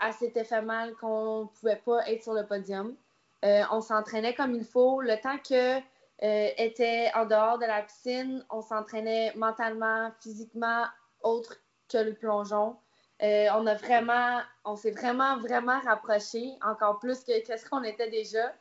elle 0.00 0.12
s'était 0.16 0.44
fait 0.44 0.62
mal 0.62 0.92
qu'on 1.00 1.48
pouvait 1.58 1.80
pas 1.84 2.08
être 2.08 2.22
sur 2.22 2.34
le 2.34 2.46
podium. 2.46 2.94
On 3.42 3.80
s'entraînait 3.80 4.34
comme 4.34 4.54
il 4.54 4.64
faut. 4.64 5.00
Le 5.00 5.16
temps 5.20 5.38
que 5.38 5.80
euh, 6.22 6.48
était 6.56 7.10
en 7.14 7.26
dehors 7.26 7.58
de 7.58 7.66
la 7.66 7.82
piscine, 7.82 8.44
on 8.50 8.60
s'entraînait 8.60 9.32
mentalement, 9.36 10.10
physiquement, 10.20 10.84
autre 11.22 11.56
que 11.88 11.98
le 11.98 12.14
plongeon. 12.14 12.76
Euh, 13.22 13.46
on 13.54 13.66
a 13.66 13.74
vraiment, 13.74 14.40
on 14.64 14.76
s'est 14.76 14.90
vraiment, 14.90 15.38
vraiment 15.38 15.80
rapproché, 15.80 16.52
encore 16.62 16.98
plus 16.98 17.24
que, 17.24 17.32
ce 17.32 17.68
qu'on 17.68 17.82
était 17.82 18.10
déjà. 18.10 18.52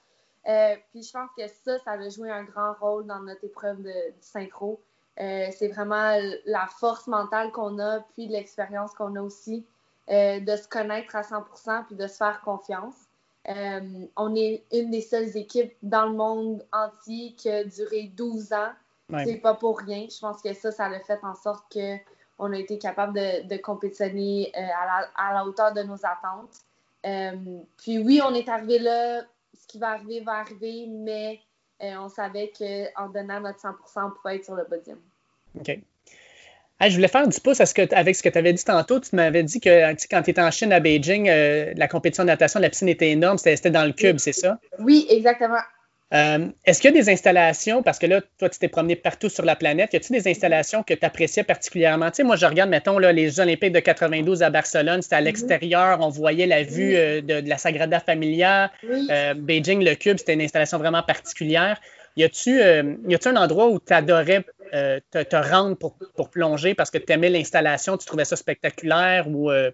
puis 0.92 1.04
je 1.04 1.12
pense 1.12 1.30
que 1.38 1.48
ça, 1.48 1.78
ça 1.80 1.92
a 1.92 2.10
joué 2.10 2.32
un 2.32 2.44
grand 2.44 2.74
rôle 2.80 3.06
dans 3.06 3.20
notre 3.20 3.44
épreuve 3.44 3.84
de, 3.84 3.94
synchro. 4.22 4.82
c'est 5.18 5.72
vraiment 5.74 6.18
la 6.46 6.68
force 6.68 7.08
mentale 7.08 7.52
qu'on 7.52 7.78
a, 7.80 8.00
puis 8.14 8.28
l'expérience 8.28 8.94
qu'on 8.94 9.16
a 9.16 9.22
aussi. 9.22 9.68
Euh, 10.10 10.40
de 10.40 10.56
se 10.56 10.70
connaître 10.70 11.18
à 11.18 11.22
100% 11.22 11.86
puis 11.88 11.96
de 11.96 12.08
se 12.08 12.16
faire 12.16 12.40
confiance. 12.40 13.07
Euh, 13.50 14.06
on 14.16 14.36
est 14.36 14.64
une 14.74 14.92
des 14.92 15.02
seules 15.02 15.36
équipes 15.38 15.74
dans 15.82 16.08
le 16.08 16.16
monde 16.16 16.66
entier 16.74 17.34
qui 17.38 17.50
a 17.50 17.64
duré 17.64 18.12
12 18.16 18.54
ans. 18.54 18.72
C'est 19.24 19.38
pas 19.38 19.54
pour 19.54 19.80
rien. 19.80 20.08
Je 20.10 20.20
pense 20.20 20.42
que 20.42 20.54
ça, 20.54 20.72
ça 20.72 20.86
a 20.86 21.00
fait 21.00 21.20
en 21.24 21.34
sorte 21.34 21.72
qu'on 21.72 22.52
a 22.52 22.58
été 22.58 22.78
capable 22.78 23.14
de, 23.14 23.48
de 23.48 23.58
compétitionner 23.58 24.52
euh, 24.58 24.62
à, 25.16 25.34
la, 25.34 25.46
hauteur 25.46 25.74
de 25.74 25.82
nos 25.84 25.98
attentes. 26.06 26.58
puis 27.78 28.00
oui, 28.00 28.22
on 28.26 28.34
est 28.34 28.50
arrivé 28.50 28.80
là. 28.80 29.22
Ce 29.58 29.66
qui 29.66 29.80
va 29.80 29.92
arriver 29.92 30.20
va 30.20 30.34
arriver, 30.34 30.88
mais 30.90 31.40
on 31.80 32.10
savait 32.10 32.52
qu'en 32.58 33.08
donnant 33.10 33.40
notre 33.40 33.60
100% 33.60 33.74
on 33.96 34.12
pouvait 34.12 34.36
être 34.36 34.46
sur 34.46 34.56
le 34.56 34.66
podium. 34.66 35.00
OK 35.58 35.80
je 36.82 36.96
voulais 36.96 37.08
faire 37.08 37.28
du 37.28 37.40
pouce 37.40 37.60
avec 37.60 38.16
ce 38.16 38.24
que 38.24 38.30
tu 38.30 38.38
avais 38.38 38.54
dit 38.54 38.64
tantôt. 38.64 39.00
Tu 39.00 39.16
m'avais 39.16 39.44
dit 39.44 39.60
que 39.60 39.90
quand 40.10 40.22
tu 40.22 40.30
étais 40.30 40.42
en 40.42 40.52
Chine 40.52 40.72
à 40.72 40.80
Beijing, 40.80 41.28
euh, 41.28 41.74
la 41.76 41.88
compétition 41.88 42.24
de 42.24 42.28
natation, 42.28 42.60
la 42.60 42.70
piscine 42.70 42.90
était 42.90 43.10
énorme. 43.10 43.38
C'était 43.38 43.72
dans 43.72 43.86
le 43.86 43.94
cube, 43.94 44.20
c'est 44.20 44.34
ça? 44.34 44.60
Oui, 44.80 45.08
exactement. 45.10 45.58
Euh, 46.14 46.48
est-ce 46.64 46.80
qu'il 46.80 46.96
y 46.96 46.98
a 46.98 47.02
des 47.02 47.10
installations, 47.10 47.84
parce 47.84 48.00
que 48.00 48.06
là, 48.06 48.22
toi, 48.38 48.48
tu 48.48 48.60
t'es 48.60 48.70
promené 48.70 48.96
partout 48.96 49.28
sur 49.28 49.44
la 49.44 49.58
planète, 49.58 49.92
y 49.92 49.98
a-t-il 49.98 50.22
des 50.22 50.30
installations 50.30 50.82
que 50.82 50.94
tu 50.94 51.06
appréciais 51.06 51.44
particulièrement? 51.44 52.10
Tu 52.12 52.18
sais, 52.18 52.24
moi, 52.24 52.38
je 52.38 52.46
regarde, 52.46 52.70
mettons, 52.70 52.98
là, 52.98 53.12
les 53.12 53.30
Jeux 53.30 53.42
Olympiques 53.42 53.74
de 53.74 53.82
92 53.82 54.42
à 54.42 54.50
Barcelone, 54.50 55.02
c'était 55.02 55.16
à 55.16 55.20
mhm. 55.20 55.26
l'extérieur, 55.26 56.00
on 56.00 56.08
voyait 56.08 56.48
la 56.48 56.64
vue 56.64 56.96
euh, 56.96 57.22
de, 57.22 57.50
la 57.50 57.58
Sagrada 57.58 58.00
Familia. 58.00 58.72
Beijing, 59.36 59.84
le 59.84 59.96
cube, 59.96 60.18
c'était 60.18 60.36
une 60.36 60.42
installation 60.42 60.78
vraiment 60.78 61.04
particulière. 61.04 61.78
Y 62.16 62.24
a-tu 62.24 62.62
un 62.62 63.36
endroit 63.36 63.68
où 63.68 63.80
tu 63.80 63.94
adorais 63.94 64.44
euh, 64.74 65.00
te, 65.12 65.36
rendre 65.36 65.78
pour, 65.78 66.30
plonger 66.30 66.76
parce 66.76 66.92
que 66.92 66.98
tu 66.98 67.12
aimais 67.12 67.30
l'installation, 67.30 67.98
tu 67.98 68.06
trouvais 68.06 68.26
ça 68.26 68.36
spectaculaire 68.36 69.28
ou. 69.28 69.52
Euh? 69.52 69.72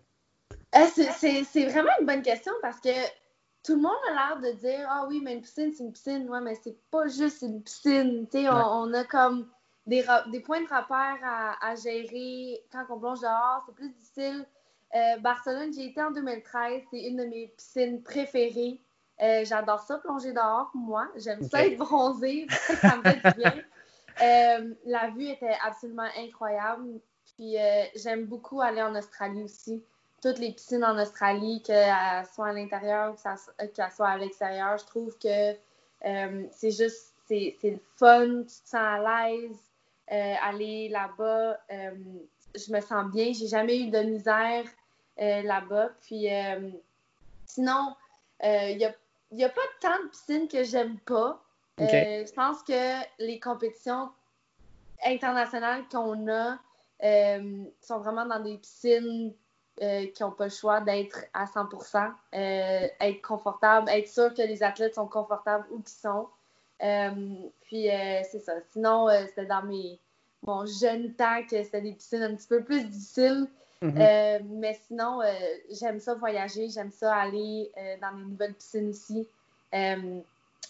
Euh, 0.76 0.86
c'est 0.96 1.66
vraiment 1.66 1.92
une 2.00 2.06
bonne 2.06 2.22
question 2.22 2.52
parce 2.62 2.80
que 2.80 2.90
tout 3.64 3.76
le 3.76 3.82
monde 3.82 3.92
a 4.10 4.14
l'air 4.14 4.52
de 4.52 4.58
dire 4.58 4.88
Ah 4.90 5.06
oui, 5.08 5.22
mais 5.24 5.34
une 5.34 5.42
piscine, 5.42 5.72
c'est 5.76 5.84
une 5.84 5.94
piscine. 5.94 6.30
Ouais, 6.30 6.42
mais 6.42 6.56
c'est 6.56 6.78
pas 6.92 7.08
juste 7.08 7.42
une 7.42 7.62
piscine. 7.62 8.28
On, 8.34 8.90
on, 8.90 8.94
a 8.94 9.04
comme 9.04 9.50
des, 9.86 10.04
des, 10.32 10.40
points 10.40 10.62
de 10.62 10.68
repère 10.68 11.18
à, 11.62 11.76
gérer 11.76 12.62
quand 12.72 12.86
on 12.90 13.00
plonge 13.00 13.22
dehors. 13.22 13.64
C'est 13.66 13.76
plus 13.76 13.90
difficile. 13.90 14.46
Barcelone, 15.22 15.74
j'y 15.74 15.86
été 15.86 16.02
en 16.02 16.12
2013. 16.12 16.82
C'est 16.92 17.04
une 17.04 17.18
de 17.18 17.26
mes 17.26 17.48
piscines 17.58 18.02
préférées. 18.04 18.80
J'adore 19.20 19.80
ça, 19.80 19.98
plonger 19.98 20.34
dehors, 20.34 20.72
moi. 20.74 21.08
J'aime 21.16 21.42
ça 21.44 21.66
être 21.66 21.78
bronzée. 21.78 22.48
ça 22.82 22.98
me 22.98 23.04
fait 23.04 23.32
du 23.32 23.38
bien. 23.40 23.54
Euh, 24.22 24.74
la 24.86 25.10
vue 25.10 25.28
était 25.28 25.58
absolument 25.66 26.08
incroyable. 26.18 27.00
Puis 27.36 27.58
euh, 27.58 27.84
j'aime 27.96 28.26
beaucoup 28.26 28.62
aller 28.62 28.82
en 28.82 28.96
Australie 28.96 29.44
aussi. 29.44 29.84
Toutes 30.22 30.40
les 30.40 30.52
piscines 30.52 30.86
en 30.86 30.98
Australie, 31.02 31.62
qu'elles 31.64 32.26
soient 32.34 32.48
à 32.48 32.54
l'intérieur 32.54 33.14
ou 33.14 33.68
qu'elles 33.68 33.92
soient 33.92 34.10
à 34.10 34.18
l'extérieur, 34.18 34.78
je 34.78 34.86
trouve 34.86 35.18
que 35.18 35.52
euh, 36.06 36.48
c'est 36.52 36.72
juste, 36.72 37.14
c'est 37.28 37.58
le 37.64 37.80
fun, 37.98 38.44
tu 38.44 38.46
te 38.46 38.70
sens 38.70 38.76
à 38.76 39.00
l'aise. 39.00 39.58
aller 40.08 40.88
là-bas, 40.90 41.60
je 41.70 42.72
me 42.72 42.80
sens 42.80 43.12
bien. 43.12 43.34
J'ai 43.34 43.48
jamais 43.48 43.80
eu 43.80 43.90
de 43.90 44.00
misère 44.00 44.64
là-bas. 45.18 45.90
Puis 46.02 46.28
sinon, 47.46 47.96
il 48.42 48.78
n'y 48.78 48.86
a, 48.86 49.48
a, 49.48 49.50
pas 49.50 49.62
tant 49.82 50.04
de 50.04 50.10
piscines 50.10 50.48
que 50.48 50.64
j'aime 50.64 51.00
pas. 51.00 51.43
Euh, 51.82 52.26
je 52.26 52.34
pense 52.34 52.62
que 52.64 53.04
les 53.20 53.40
compétitions 53.40 54.10
internationales 55.04 55.84
qu'on 55.92 56.28
a 56.28 56.58
euh, 57.04 57.64
sont 57.82 58.00
vraiment 58.00 58.26
dans 58.26 58.40
des 58.40 58.58
piscines 58.58 59.34
euh, 59.82 60.06
qui 60.08 60.22
n'ont 60.22 60.32
pas 60.32 60.46
le 60.46 60.52
choix 60.52 60.82
d'être 60.82 61.26
à 61.34 61.46
100% 61.46 62.12
être 62.32 63.22
confortable, 63.22 63.90
être 63.90 64.08
sûr 64.08 64.34
que 64.34 64.44
les 64.44 64.62
athlètes 64.62 64.96
sont 64.96 65.08
confortables 65.08 65.66
où 65.72 65.80
qu'ils 65.80 66.00
sont. 66.00 66.28
puis 67.62 67.88
c'est 68.32 68.40
ça. 68.40 68.54
Sinon, 68.72 69.08
c'était 69.28 69.48
dans 69.48 69.64
mes, 69.64 70.00
mon 70.44 70.66
jeune 70.66 71.14
temps 71.14 71.42
que 71.50 71.64
c'était 71.64 71.82
des 71.82 71.94
piscines 71.94 72.22
un 72.22 72.36
petit 72.36 72.48
peu 72.48 72.64
plus 72.64 72.86
difficiles. 72.86 73.48
Mm-hmm. 73.82 74.44
mais 74.46 74.80
sinon, 74.88 75.22
j'aime 75.72 76.00
ça 76.00 76.14
voyager, 76.14 76.70
j'aime 76.70 76.92
ça 76.92 77.16
aller 77.16 77.72
dans 78.00 78.12
les 78.12 78.26
nouvelles 78.26 78.54
piscines 78.54 78.92
ici 78.92 79.28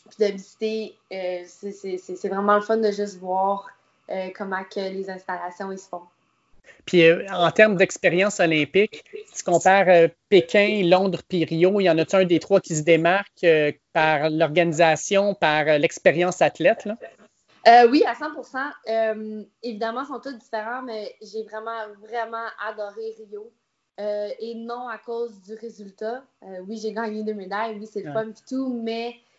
puis 0.10 0.25
de 0.25 0.31
visiter. 0.31 0.95
Euh, 1.12 1.43
c'est 1.45 2.27
vraiment 2.27 2.55
le 2.55 2.62
fun 2.62 2.77
de 2.77 2.91
juste 2.91 3.17
voir 3.17 3.67
euh, 4.10 4.29
comment 4.36 4.63
que 4.63 4.79
les 4.79 5.10
installations 5.10 5.72
ils 5.72 5.79
se 5.79 5.88
font. 5.88 6.01
Puis 6.86 7.03
euh, 7.03 7.25
en 7.31 7.51
termes 7.51 7.75
d'expérience 7.75 8.39
olympique, 8.39 9.03
si 9.27 9.38
tu 9.38 9.43
compares 9.43 10.10
Pékin, 10.29 10.83
Londres 10.86 11.22
puis 11.27 11.45
Rio, 11.45 11.79
il 11.79 11.86
y 11.86 11.89
en 11.89 11.98
a 11.98 12.15
un 12.15 12.25
des 12.25 12.39
trois 12.39 12.60
qui 12.60 12.75
se 12.75 12.83
démarque 12.83 13.45
par 13.93 14.29
l'organisation, 14.29 15.33
par 15.33 15.65
l'expérience 15.77 16.41
athlète? 16.41 16.86
Là? 16.86 16.98
oui, 17.89 18.03
à 18.05 18.13
100% 18.13 19.45
Évidemment, 19.62 20.01
ils 20.03 20.07
sont 20.07 20.19
tous 20.19 20.38
différents, 20.38 20.81
mais 20.81 21.15
j'ai 21.22 21.43
vraiment, 21.43 21.88
vraiment 22.01 22.45
adoré 22.67 23.13
Rio. 23.17 23.51
et 23.98 24.55
non 24.55 24.88
à 24.89 24.98
cause 24.98 25.41
du 25.41 25.53
résultat. 25.55 26.24
oui, 26.67 26.77
j'ai 26.77 26.91
gagné 26.91 27.24
deux 27.24 27.33
médailles, 27.33 27.77
oui, 27.79 27.88
c'est 27.91 28.03
le 28.03 28.12
fun 28.12 28.27
et 28.27 28.33
tout, 28.48 28.81
mais 28.83 29.10
euh, 29.10 29.32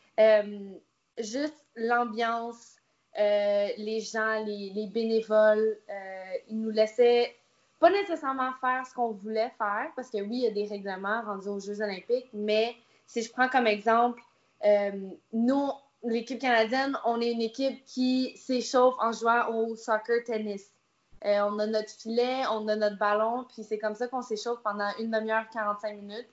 juste 1.18 1.64
l'ambiance, 1.76 2.76
euh, 3.18 3.68
les 3.76 4.00
gens, 4.00 4.44
les, 4.44 4.88
bénévoles, 4.92 5.78
euh, 5.88 6.24
ils 6.48 6.60
nous 6.60 6.70
laissaient 6.70 7.34
pas 7.78 7.90
nécessairement 7.90 8.52
faire 8.60 8.84
ce 8.86 8.94
qu'on 8.94 9.12
voulait 9.12 9.52
faire, 9.56 9.90
parce 9.94 10.10
que 10.10 10.18
oui, 10.18 10.38
il 10.38 10.42
y 10.42 10.46
a 10.46 10.50
des 10.50 10.66
règlements 10.66 11.22
rendus 11.22 11.48
aux 11.48 11.60
Jeux 11.60 11.80
olympiques, 11.80 12.28
mais 12.32 12.74
si 13.06 13.22
je 13.22 13.30
prends 13.30 13.48
comme 13.48 13.66
exemple, 13.66 14.20
nous, 15.32 15.70
l'équipe 16.02 16.40
canadienne, 16.40 16.96
on 17.04 17.20
est 17.20 17.30
une 17.30 17.42
équipe 17.42 17.84
qui 17.84 18.34
s'échauffe 18.36 18.94
en 18.98 19.12
jouant 19.12 19.54
au 19.54 19.76
soccer 19.76 20.24
tennis. 20.24 20.72
on 21.22 21.58
a 21.58 21.66
notre 21.66 21.90
filet, 21.90 22.46
on 22.50 22.66
a 22.68 22.76
notre 22.76 22.96
ballon, 22.96 23.44
puis 23.52 23.62
c'est 23.62 23.78
comme 23.78 23.94
ça 23.94 24.08
qu'on 24.08 24.22
s'échauffe 24.22 24.62
pendant 24.62 24.88
une 24.98 25.10
demi-heure, 25.10 25.44
45 25.52 25.96
minutes. 25.98 26.28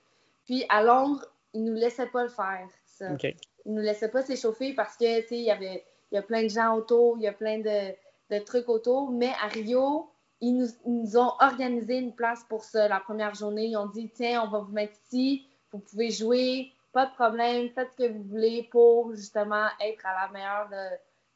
Puis 0.46 0.64
à 0.70 0.82
Londres, 0.82 1.26
ils 1.52 1.62
nous 1.62 1.74
laissaient 1.74 2.06
pas 2.06 2.22
le 2.22 2.30
faire, 2.30 2.66
ça. 3.06 3.28
Ils 3.64 3.74
nous 3.74 3.80
laissaient 3.80 4.10
pas 4.10 4.22
s'échauffer 4.22 4.74
parce 4.74 4.96
que, 4.96 5.20
tu 5.20 5.28
sais, 5.28 5.38
il 5.38 5.44
y 5.44 5.50
avait 5.50 5.84
il 6.12 6.16
y 6.16 6.18
a 6.18 6.22
plein 6.22 6.42
de 6.42 6.48
gens 6.48 6.76
autour, 6.76 7.16
il 7.16 7.22
y 7.22 7.26
a 7.26 7.32
plein 7.32 7.58
de, 7.58 8.38
trucs 8.44 8.68
autour. 8.68 9.10
Mais 9.10 9.32
à 9.42 9.48
Rio, 9.48 10.10
ils 10.40 10.54
nous, 10.54 11.16
ont 11.16 11.32
organisé 11.40 11.98
une 11.98 12.14
place 12.14 12.44
pour 12.48 12.64
ça 12.64 12.86
la 12.86 13.00
première 13.00 13.34
journée. 13.34 13.66
Ils 13.66 13.76
ont 13.76 13.86
dit 13.86 14.10
tiens, 14.14 14.42
on 14.44 14.50
va 14.50 14.58
vous 14.58 14.72
mettre 14.72 14.92
ici, 15.06 15.46
vous 15.72 15.78
pouvez 15.78 16.10
jouer, 16.10 16.70
pas 16.92 17.06
de 17.06 17.12
problème, 17.14 17.70
faites 17.70 17.90
ce 17.92 18.04
que 18.04 18.12
vous 18.12 18.22
voulez 18.24 18.68
pour 18.70 19.14
justement 19.14 19.66
être 19.80 20.04
à 20.04 20.26
la 20.26 20.32
meilleure 20.32 20.68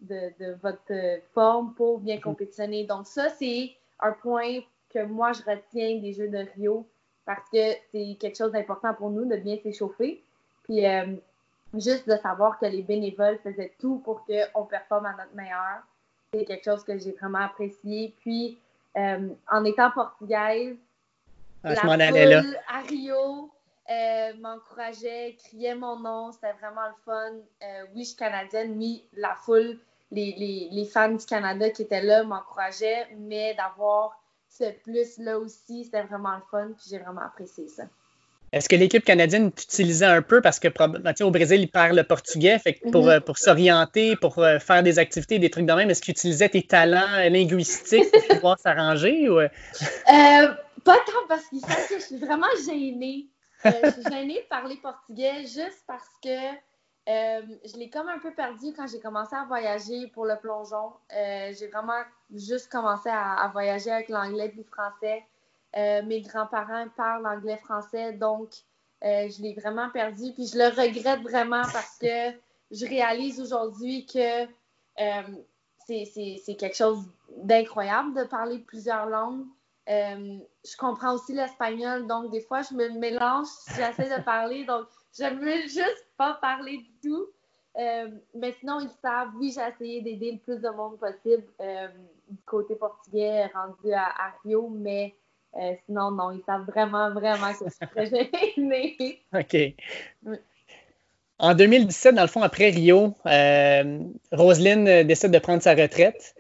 de, 0.00 0.52
votre 0.60 1.22
forme 1.32 1.72
pour 1.74 2.00
bien 2.00 2.16
mhm. 2.16 2.22
compétitionner. 2.22 2.84
Donc, 2.84 3.06
ça, 3.06 3.30
c'est 3.30 3.70
un 4.00 4.12
point 4.12 4.60
que 4.90 5.04
moi, 5.04 5.32
je 5.32 5.42
retiens 5.42 5.98
des 6.00 6.12
Jeux 6.12 6.28
de 6.28 6.46
Rio 6.54 6.86
parce 7.24 7.48
que 7.48 7.72
c'est 7.92 8.16
quelque 8.20 8.36
chose 8.36 8.52
d'important 8.52 8.92
pour 8.92 9.08
nous 9.08 9.24
de 9.24 9.36
bien 9.36 9.56
s'échauffer. 9.56 10.22
Puis, 10.64 10.84
euh, 10.86 11.16
juste 11.80 12.08
de 12.08 12.16
savoir 12.16 12.58
que 12.58 12.66
les 12.66 12.82
bénévoles 12.82 13.38
faisaient 13.42 13.74
tout 13.78 13.98
pour 14.04 14.24
qu'on 14.24 14.64
performe 14.64 15.06
à 15.06 15.12
notre 15.12 15.34
meilleur, 15.34 15.82
c'est 16.32 16.44
quelque 16.44 16.64
chose 16.64 16.84
que 16.84 16.98
j'ai 16.98 17.12
vraiment 17.12 17.40
apprécié. 17.40 18.14
Puis, 18.20 18.58
euh, 18.96 19.28
en 19.50 19.64
étant 19.64 19.90
portugaise, 19.90 20.76
ah, 21.64 21.74
la 21.74 21.80
foule 21.80 22.56
à 22.68 22.80
Rio 22.80 23.50
euh, 23.90 24.32
m'encourageait, 24.40 25.36
criait 25.38 25.74
mon 25.74 25.98
nom, 25.98 26.32
c'était 26.32 26.52
vraiment 26.54 26.86
le 26.86 26.94
fun. 27.04 27.32
Euh, 27.62 27.84
oui, 27.94 28.02
je 28.02 28.08
suis 28.08 28.16
canadienne, 28.16 28.76
oui, 28.76 29.04
la 29.14 29.34
foule, 29.34 29.78
les, 30.10 30.34
les, 30.36 30.68
les 30.70 30.84
fans 30.84 31.12
du 31.12 31.24
Canada 31.24 31.70
qui 31.70 31.82
étaient 31.82 32.02
là 32.02 32.24
m'encourageaient, 32.24 33.08
mais 33.16 33.54
d'avoir 33.54 34.20
ce 34.48 34.70
plus-là 34.82 35.38
aussi, 35.38 35.84
c'était 35.84 36.02
vraiment 36.02 36.36
le 36.36 36.42
fun, 36.50 36.68
puis 36.76 36.86
j'ai 36.88 36.98
vraiment 36.98 37.22
apprécié 37.22 37.68
ça. 37.68 37.84
Est-ce 38.52 38.68
que 38.68 38.76
l'équipe 38.76 39.04
canadienne 39.04 39.50
t'utilisait 39.52 40.06
un 40.06 40.22
peu? 40.22 40.40
Parce 40.40 40.60
que 40.60 40.68
ben, 40.68 41.14
au 41.20 41.30
Brésil, 41.30 41.60
ils 41.62 41.70
parlent 41.70 41.96
le 41.96 42.04
portugais, 42.04 42.58
fait 42.58 42.78
pour, 42.92 43.04
mhm. 43.04 43.10
euh, 43.10 43.20
pour 43.20 43.38
s'orienter, 43.38 44.16
pour 44.16 44.38
euh, 44.38 44.58
faire 44.58 44.82
des 44.82 44.98
activités, 44.98 45.38
des 45.38 45.50
trucs 45.50 45.66
de 45.66 45.72
même, 45.72 45.90
est-ce 45.90 46.00
qu'ils 46.00 46.12
utilisaient 46.12 46.48
tes 46.48 46.62
talents 46.62 47.28
linguistiques 47.28 48.10
pour 48.12 48.36
pouvoir 48.36 48.58
s'arranger? 48.58 49.28
Ou... 49.28 49.40
Euh? 49.40 49.48
pas 50.84 50.96
tant 51.06 51.26
parce 51.28 51.46
qu'ils 51.48 51.60
savent 51.60 51.88
que 51.88 51.98
je 51.98 52.04
suis 52.04 52.18
vraiment 52.18 52.46
gênée. 52.64 53.26
je 53.64 53.90
suis 53.90 54.02
gênée 54.10 54.40
de 54.40 54.48
parler 54.48 54.76
portugais 54.76 55.40
juste 55.42 55.82
parce 55.88 56.08
que 56.22 56.54
je 57.08 57.78
l'ai 57.78 57.90
comme 57.90 58.08
un 58.08 58.20
peu 58.20 58.32
perdu 58.32 58.72
quand 58.76 58.86
j'ai 58.86 59.00
commencé 59.00 59.34
à 59.34 59.44
voyager 59.46 60.06
pour 60.14 60.24
le 60.24 60.36
plongeon. 60.40 60.92
j'ai 61.10 61.66
vraiment 61.72 62.00
juste 62.32 62.70
commencé 62.70 63.08
à, 63.08 63.32
à 63.34 63.48
voyager 63.48 63.90
avec 63.90 64.08
l'anglais 64.08 64.52
et 64.54 64.56
le 64.56 64.64
français. 64.64 65.24
Euh, 65.76 66.02
mes 66.02 66.22
grands-parents 66.22 66.86
parlent 66.96 67.26
anglais-français, 67.26 68.14
donc 68.14 68.50
euh, 69.04 69.28
je 69.28 69.42
l'ai 69.42 69.52
vraiment 69.54 69.90
perdu. 69.90 70.32
Puis 70.32 70.46
je 70.46 70.56
le 70.56 70.68
regrette 70.68 71.20
vraiment 71.20 71.62
parce 71.72 71.98
que 72.00 72.32
je 72.70 72.86
réalise 72.86 73.40
aujourd'hui 73.40 74.06
que 74.06 74.44
euh, 74.44 75.22
c'est 75.86 76.56
quelque 76.58 76.76
chose 76.76 77.04
d'incroyable 77.36 78.14
de 78.14 78.24
parler 78.24 78.58
plusieurs 78.60 79.06
langues. 79.06 79.44
je 79.86 80.76
comprends 80.78 81.14
aussi 81.14 81.34
l'espagnol, 81.34 82.06
donc 82.06 82.30
des 82.30 82.40
fois 82.40 82.62
je 82.62 82.74
me 82.74 82.88
mélange, 82.98 83.46
j'essaie 83.76 84.18
de 84.18 84.22
parler, 84.24 84.64
donc 84.64 84.86
je 85.16 85.24
ne 85.24 85.38
veux 85.38 85.62
juste 85.62 86.06
pas 86.16 86.34
parler 86.34 86.78
du 86.78 87.08
tout. 87.10 87.26
mais 87.76 88.52
sinon, 88.58 88.80
ils 88.80 88.90
savent, 89.02 89.28
oui, 89.38 89.52
j'ai 89.54 89.60
essayé 89.60 90.00
d'aider 90.00 90.32
le 90.32 90.38
plus 90.38 90.58
de 90.58 90.70
monde 90.70 90.98
possible 90.98 91.44
du 92.30 92.42
côté 92.46 92.74
portugais 92.76 93.46
rendu 93.54 93.92
à 93.92 94.32
Rio, 94.42 94.68
mais 94.70 95.14
euh, 95.58 95.72
sinon, 95.86 96.10
non, 96.10 96.32
ils 96.32 96.42
savent 96.44 96.66
vraiment, 96.66 97.10
vraiment 97.10 97.52
que 97.52 97.64
je 97.64 97.70
suis 97.70 97.86
très 97.86 98.06
gênée. 98.56 99.20
OK. 99.34 100.36
En 101.38 101.54
2017, 101.54 102.14
dans 102.14 102.22
le 102.22 102.28
fond, 102.28 102.42
après 102.42 102.70
Rio, 102.70 103.14
euh, 103.26 103.98
Roselyne 104.32 104.88
euh, 104.88 105.04
décide 105.04 105.30
de 105.30 105.38
prendre 105.38 105.62
sa 105.62 105.74
retraite. 105.74 106.34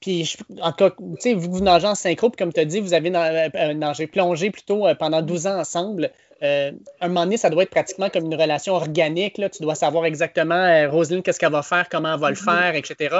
puis, 0.00 0.36
en 0.60 0.72
tout 0.72 0.88
cas, 0.88 0.94
vous, 0.98 1.52
vous 1.52 1.60
nagez 1.60 1.86
en 1.86 1.94
synchro, 1.94 2.30
puis 2.30 2.36
comme 2.36 2.52
tu 2.52 2.60
as 2.60 2.64
dit, 2.64 2.80
vous 2.80 2.94
avez 2.94 3.10
nagé, 3.10 4.06
plongé 4.06 4.50
plutôt 4.50 4.86
pendant 4.98 5.22
12 5.22 5.46
ans 5.46 5.58
ensemble. 5.58 6.10
un 6.42 6.72
moment 7.02 7.24
donné, 7.24 7.36
ça 7.36 7.50
doit 7.50 7.62
être 7.62 7.70
pratiquement 7.70 8.08
comme 8.10 8.26
une 8.26 8.34
relation 8.34 8.74
organique. 8.74 9.38
Là. 9.38 9.48
Tu 9.48 9.62
dois 9.62 9.74
savoir 9.74 10.06
exactement, 10.06 10.90
Roselyne, 10.90 11.22
qu'est-ce 11.22 11.38
qu'elle 11.38 11.52
va 11.52 11.62
faire, 11.62 11.88
comment 11.88 12.14
elle 12.14 12.20
va 12.20 12.30
le 12.30 12.36
mm-hmm. 12.36 12.44
faire, 12.44 12.74
etc. 12.74 13.16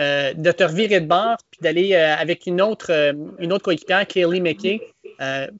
Euh, 0.00 0.32
de 0.32 0.50
te 0.50 0.64
revirer 0.64 1.00
de 1.00 1.06
bord 1.06 1.36
puis 1.50 1.60
d'aller 1.60 1.92
euh, 1.92 2.16
avec 2.16 2.46
une 2.46 2.62
autre, 2.62 2.90
euh, 2.90 3.12
une 3.38 3.52
autre 3.52 3.64
coéquipière, 3.64 4.06
Kaylee 4.06 4.40
McKay. 4.40 4.80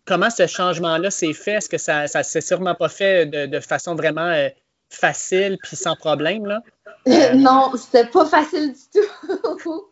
comment 0.07 0.31
ce 0.31 0.47
changement-là 0.47 1.11
s'est 1.11 1.35
fait? 1.35 1.55
Est-ce 1.55 1.69
que 1.69 1.77
ça 1.77 2.05
ne 2.05 2.23
s'est 2.23 2.41
sûrement 2.41 2.75
pas 2.75 2.89
fait 2.89 3.27
de, 3.27 3.61
façon 3.61 3.95
vraiment 3.95 4.33
facile 4.89 5.59
puis 5.63 5.77
sans 5.77 5.95
problème? 5.95 6.47
Là? 6.47 6.63
non, 7.35 7.73
c'était 7.77 8.07
pas 8.07 8.25
facile 8.25 8.73
du 8.73 8.81
tout. 9.61 9.85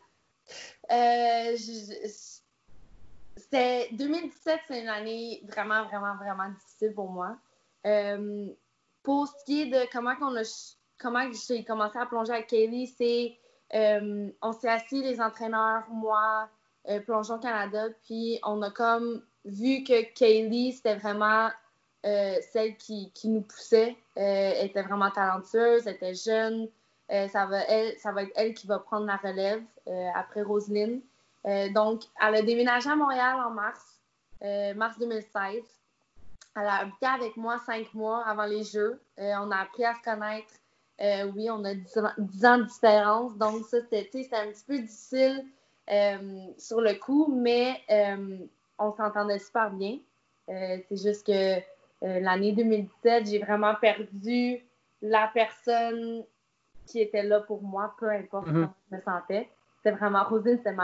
c'était 3.36 3.88
2017, 3.92 4.60
c'est 4.66 4.80
une 4.80 4.88
année 4.88 5.42
vraiment, 5.46 5.84
vraiment, 5.84 6.16
vraiment 6.16 6.48
difficile 6.54 6.94
pour 6.94 7.10
moi. 7.10 7.36
pour 9.02 9.26
ce 9.26 9.44
qui 9.44 9.62
est 9.62 9.66
de 9.66 9.86
comment, 9.92 10.12
a, 10.12 10.42
comment 10.98 11.30
j'ai 11.48 11.64
commencé 11.64 11.98
à 11.98 12.06
plonger 12.06 12.32
avec 12.32 12.46
Kaylee, 12.46 12.86
c'est 12.96 13.36
euh, 13.74 14.30
on 14.42 14.52
s'est 14.52 14.68
assis, 14.68 15.02
les 15.02 15.20
entraîneurs, 15.20 15.84
moi, 15.90 16.48
euh, 16.88 17.00
Plongeon 17.00 17.38
Canada, 17.38 17.88
puis 18.04 18.38
on 18.44 18.62
a 18.62 18.70
comme 18.70 19.22
vu 19.44 19.84
que 19.84 20.02
Kaylee, 20.14 20.72
c'était 20.72 20.96
vraiment 20.96 21.50
euh, 22.06 22.36
celle 22.52 22.76
qui, 22.76 23.12
nous 23.24 23.42
poussait. 23.42 23.96
elle 24.16 24.66
était 24.66 24.82
vraiment 24.82 25.10
talentueuse, 25.10 25.86
elle 25.86 25.96
était 25.96 26.14
jeune. 26.14 26.68
ça, 27.08 27.46
va, 27.46 27.60
ça 27.98 28.12
va 28.12 28.22
être 28.22 28.32
elle 28.36 28.54
qui 28.54 28.66
va 28.66 28.78
prendre 28.78 29.06
la 29.06 29.16
relève 29.16 29.62
après 30.14 30.42
Roselyne. 30.42 31.00
donc, 31.74 32.02
elle 32.20 32.34
a 32.34 32.42
déménagé 32.42 32.90
à 32.90 32.96
Montréal 32.96 33.36
en 33.44 33.50
mars, 33.50 34.00
mars 34.76 34.98
2016. 34.98 35.62
Elle 36.56 36.66
a 36.66 36.80
habité 36.80 37.06
avec 37.06 37.36
moi 37.36 37.58
cinq 37.58 37.92
mois 37.94 38.26
avant 38.26 38.44
les 38.44 38.64
Jeux. 38.64 39.00
on 39.18 39.50
a 39.50 39.56
appris 39.56 39.84
à 39.84 39.94
se 39.94 40.02
connaître. 40.02 40.52
Euh, 41.00 41.30
oui, 41.34 41.48
on 41.50 41.64
a 41.64 41.74
10 41.74 42.44
ans, 42.44 42.58
de 42.58 42.64
différence, 42.64 43.36
donc 43.36 43.64
ça, 43.66 43.78
c'était 43.82 44.28
un 44.32 44.48
petit 44.48 44.64
peu 44.66 44.78
difficile 44.78 45.44
euh, 45.90 46.46
sur 46.58 46.80
le 46.80 46.94
coup, 46.94 47.32
mais 47.32 47.80
euh, 47.90 48.38
on 48.78 48.92
s'entendait 48.92 49.38
super 49.38 49.70
bien. 49.70 49.98
C'est 50.48 50.96
juste 50.96 51.26
que 51.26 51.60
l'année 52.00 52.52
2017, 52.52 53.26
j'ai 53.26 53.38
vraiment 53.38 53.74
perdu 53.74 54.64
la 55.02 55.30
personne 55.32 56.24
qui 56.86 57.00
était 57.00 57.22
là 57.22 57.40
pour 57.40 57.62
moi, 57.62 57.94
peu 58.00 58.08
importe 58.08 58.48
mm-hmm. 58.48 58.52
comment 58.52 58.74
je 58.90 58.96
me 58.96 59.00
sentais. 59.02 59.48
C'était 59.76 59.94
vraiment, 59.94 60.24
Rosine, 60.24 60.58
c'est 60.64 60.74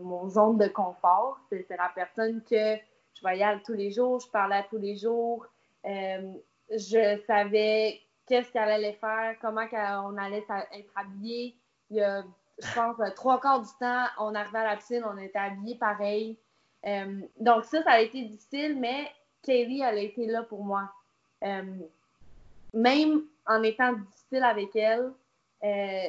mon 0.00 0.28
zone 0.28 0.58
de 0.58 0.66
confort. 0.66 1.38
C'est 1.50 1.66
la 1.70 1.90
personne 1.94 2.42
que 2.42 2.76
je 3.14 3.20
voyais 3.22 3.46
tous 3.64 3.74
les 3.74 3.92
jours, 3.92 4.18
je 4.18 4.28
parlais 4.28 4.64
tous 4.68 4.78
les 4.78 4.96
jours. 4.96 5.46
je 5.84 7.20
savais 7.28 8.00
qu'est-ce 8.26 8.50
qu'elle 8.52 8.68
allait 8.68 8.94
faire, 8.94 9.36
comment 9.40 9.66
on 10.04 10.16
allait 10.16 10.44
être 10.72 10.90
habillé. 10.94 11.56
Il 11.90 11.96
y 11.96 12.02
a, 12.02 12.22
je 12.58 12.74
pense, 12.74 12.96
trois 13.14 13.40
quarts 13.40 13.62
du 13.62 13.70
temps, 13.78 14.04
on 14.18 14.34
arrivait 14.34 14.58
à 14.58 14.70
la 14.70 14.76
piscine, 14.76 15.04
on 15.04 15.16
était 15.18 15.38
habillés 15.38 15.76
pareil. 15.76 16.36
Euh, 16.86 17.20
donc 17.40 17.64
ça, 17.64 17.82
ça 17.82 17.92
a 17.92 18.00
été 18.00 18.22
difficile, 18.22 18.78
mais 18.78 19.08
Kaylee, 19.42 19.82
elle 19.82 19.98
a 19.98 20.00
été 20.00 20.26
là 20.26 20.42
pour 20.42 20.64
moi. 20.64 20.90
Euh, 21.44 21.62
même 22.74 23.22
en 23.46 23.62
étant 23.62 23.92
difficile 23.92 24.42
avec 24.42 24.74
elle, 24.74 25.12
euh, 25.64 26.08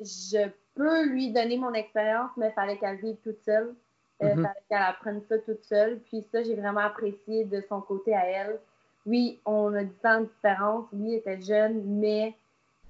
je 0.00 0.48
peux 0.74 1.04
lui 1.04 1.32
donner 1.32 1.56
mon 1.56 1.72
expérience, 1.74 2.30
mais 2.36 2.48
il 2.48 2.52
fallait 2.52 2.78
qu'elle 2.78 2.96
vive 2.96 3.16
toute 3.22 3.40
seule. 3.42 3.74
Il 4.20 4.26
mm-hmm. 4.26 4.34
fallait 4.34 4.64
qu'elle 4.68 4.82
apprenne 4.82 5.22
ça 5.28 5.38
toute 5.38 5.64
seule. 5.64 6.00
Puis 6.00 6.22
ça, 6.30 6.42
j'ai 6.42 6.54
vraiment 6.54 6.80
apprécié 6.80 7.44
de 7.44 7.60
son 7.68 7.80
côté 7.80 8.14
à 8.14 8.26
elle 8.26 8.60
oui, 9.06 9.40
on 9.44 9.74
a 9.74 9.84
10 9.84 9.90
ans 10.04 10.20
de 10.20 10.26
différence. 10.26 10.86
Oui, 10.92 11.14
elle 11.14 11.34
était 11.34 11.42
jeune, 11.42 11.82
mais 11.84 12.36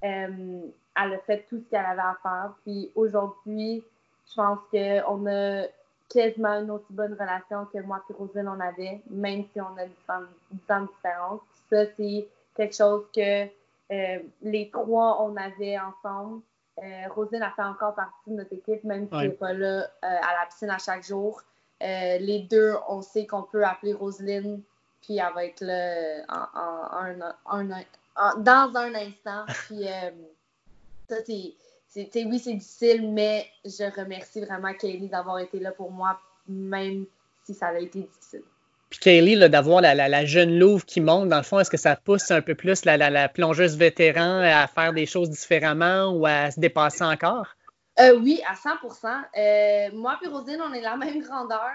euh, 0.04 0.60
elle 1.00 1.14
a 1.14 1.18
fait 1.26 1.46
tout 1.48 1.58
ce 1.58 1.70
qu'elle 1.70 1.84
avait 1.84 2.00
à 2.00 2.16
faire. 2.22 2.52
Puis 2.64 2.90
aujourd'hui, 2.94 3.82
je 4.28 4.34
pense 4.34 4.58
qu'on 4.70 5.26
a 5.26 5.64
quasiment 6.08 6.60
une 6.60 6.70
aussi 6.70 6.92
bonne 6.92 7.14
relation 7.14 7.66
que 7.72 7.78
moi 7.80 8.02
et 8.08 8.12
Rosine 8.12 8.48
on 8.48 8.60
avait, 8.60 9.00
même 9.08 9.44
si 9.52 9.60
on 9.60 9.76
a 9.78 9.86
10 9.86 9.92
ans, 10.10 10.80
de 10.82 10.86
différence. 10.86 11.40
ça, 11.70 11.86
c'est 11.96 12.28
quelque 12.54 12.76
chose 12.76 13.04
que 13.14 13.44
euh, 13.44 14.18
les 14.42 14.70
trois, 14.70 15.22
on 15.22 15.34
avait 15.36 15.78
ensemble. 15.78 16.42
Euh, 16.82 17.08
Rosine 17.14 17.42
a 17.42 17.50
fait 17.52 17.62
encore 17.62 17.94
partie 17.94 18.30
de 18.30 18.36
notre 18.36 18.52
équipe, 18.52 18.84
même 18.84 19.08
si 19.08 19.14
elle 19.14 19.28
n'est 19.28 19.34
pas 19.34 19.52
là 19.54 19.88
à 20.02 20.40
la 20.40 20.46
piscine 20.50 20.70
à 20.70 20.78
chaque 20.78 21.04
jour. 21.04 21.42
les 21.80 22.46
deux, 22.50 22.74
on 22.88 23.00
sait 23.00 23.26
qu'on 23.26 23.42
peut 23.42 23.64
appeler 23.64 23.94
Roselyne 23.94 24.62
puis 25.02 25.18
elle 25.18 25.34
va 25.34 25.44
être 25.44 25.60
là 25.60 26.24
dans 28.38 28.76
un 28.76 28.94
instant. 28.94 29.44
Puis 29.66 29.86
euh, 29.86 30.10
ça, 31.08 31.16
c'est. 31.24 32.24
Oui, 32.24 32.38
c'est 32.38 32.54
difficile, 32.54 33.12
mais 33.12 33.46
je 33.64 33.84
remercie 34.00 34.40
vraiment 34.40 34.72
Kelly 34.72 35.08
d'avoir 35.08 35.40
été 35.40 35.58
là 35.58 35.72
pour 35.72 35.90
moi, 35.90 36.18
même 36.48 37.04
si 37.44 37.52
ça 37.52 37.68
a 37.68 37.78
été 37.78 38.00
difficile. 38.00 38.42
Puis 38.88 38.98
Kaylee, 38.98 39.48
d'avoir 39.50 39.80
la, 39.80 40.24
jeune 40.24 40.58
louve 40.58 40.84
qui 40.84 41.00
monte, 41.00 41.28
dans 41.28 41.38
le 41.38 41.42
fond, 41.42 41.58
est-ce 41.58 41.70
que 41.70 41.76
ça 41.76 41.96
pousse 41.96 42.30
un 42.30 42.42
peu 42.42 42.54
plus 42.54 42.84
la, 42.84 43.28
plongeuse 43.28 43.76
vétéran 43.76 44.40
à 44.40 44.66
faire 44.66 44.92
des 44.92 45.06
choses 45.06 45.30
différemment 45.30 46.12
ou 46.12 46.26
à 46.26 46.50
se 46.50 46.60
dépasser 46.60 47.04
encore? 47.04 47.46
Euh, 48.00 48.18
oui, 48.18 48.40
à 48.48 48.54
100% 48.54 49.06
euh, 49.36 49.96
Moi 49.96 50.18
et 50.22 50.28
Rosine, 50.28 50.60
on 50.62 50.72
est 50.72 50.80
la 50.80 50.96
même 50.96 51.20
grandeur. 51.22 51.72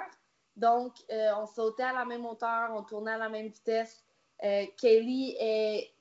Donc, 0.58 0.94
euh, 1.12 1.32
on 1.38 1.46
sautait 1.46 1.84
à 1.84 1.94
la 1.94 2.04
même 2.04 2.26
hauteur, 2.26 2.72
on 2.74 2.84
tournait 2.84 3.12
à 3.12 3.18
la 3.18 3.30
même 3.30 3.48
vitesse. 3.48 4.04
Kaylee 4.42 5.36
est 5.40 5.92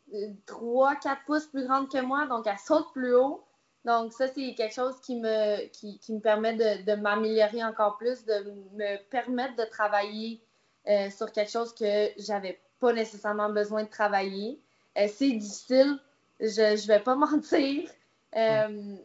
3-4 0.47 1.25
pouces 1.27 1.47
plus 1.47 1.67
grande 1.67 1.91
que 1.91 2.01
moi, 2.01 2.27
donc 2.27 2.47
elle 2.47 2.59
saute 2.59 2.93
plus 2.93 3.15
haut. 3.15 3.47
Donc, 3.87 4.13
ça, 4.13 4.27
c'est 4.27 4.55
quelque 4.55 4.75
chose 4.75 5.01
qui 5.01 5.15
me, 5.15 5.69
qui, 5.69 6.01
me 6.13 6.19
permet 6.19 6.55
de, 6.55 6.95
m'améliorer 6.97 7.63
encore 7.63 7.97
plus, 7.99 8.25
de 8.25 8.53
me 8.75 8.97
permettre 9.11 9.55
de 9.55 9.65
travailler 9.65 10.43
euh, 10.89 11.09
sur 11.11 11.31
quelque 11.31 11.53
chose 11.53 11.73
que 11.73 12.11
j'avais 12.19 12.61
pas 12.81 12.93
nécessairement 12.93 13.49
besoin 13.49 13.85
de 13.85 13.89
travailler. 13.89 14.61
Euh, 14.99 15.07
c'est 15.09 15.31
difficile, 15.31 15.99
je 16.41 16.73
ne 16.73 16.87
vais 16.87 17.01
pas 17.01 17.15
mentir. 17.15 17.89
Euh, 18.37 18.97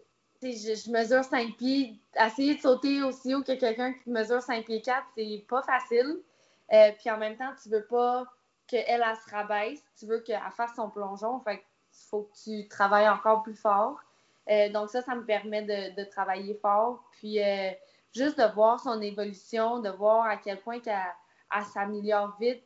je, 0.41 0.91
mesure 0.91 1.23
5 1.23 1.55
pieds. 1.57 1.95
Essayer 2.19 2.55
de 2.55 2.61
sauter 2.61 3.03
aussi 3.03 3.33
haut 3.33 3.43
que 3.43 3.53
quelqu'un 3.53 3.93
qui 3.93 4.09
mesure 4.09 4.41
5 4.41 4.65
pieds 4.65 4.81
4, 4.81 5.05
c'est 5.15 5.45
pas 5.47 5.61
facile. 5.61 6.19
puis 6.69 7.09
en 7.11 7.17
même 7.17 7.37
temps, 7.37 7.51
tu 7.61 7.69
veux 7.69 7.85
pas 7.85 8.25
qu'elle 8.67 8.85
elle, 8.87 9.15
se 9.15 9.29
rabaisse. 9.29 9.83
Tu 9.99 10.05
veux 10.05 10.19
qu'elle 10.19 10.39
fasse 10.55 10.75
son 10.75 10.89
plongeon. 10.89 11.39
Fait 11.41 11.63
il 11.93 12.09
faut 12.09 12.23
que 12.23 12.37
tu 12.43 12.67
travailles 12.67 13.09
encore 13.09 13.43
plus 13.43 13.55
fort. 13.55 13.99
Euh, 14.49 14.69
donc 14.69 14.89
ça, 14.89 15.01
ça 15.01 15.15
me 15.15 15.25
permet 15.25 15.61
de, 15.63 16.03
travailler 16.05 16.55
fort. 16.55 17.03
Puis 17.11 17.41
euh, 17.41 17.71
juste 18.13 18.37
de 18.39 18.53
voir 18.53 18.79
son 18.79 19.01
évolution, 19.01 19.79
de 19.79 19.89
voir 19.89 20.25
à 20.25 20.37
quel 20.37 20.59
point 20.59 20.79
elle, 20.85 21.63
s'améliore 21.73 22.35
vite. 22.39 22.63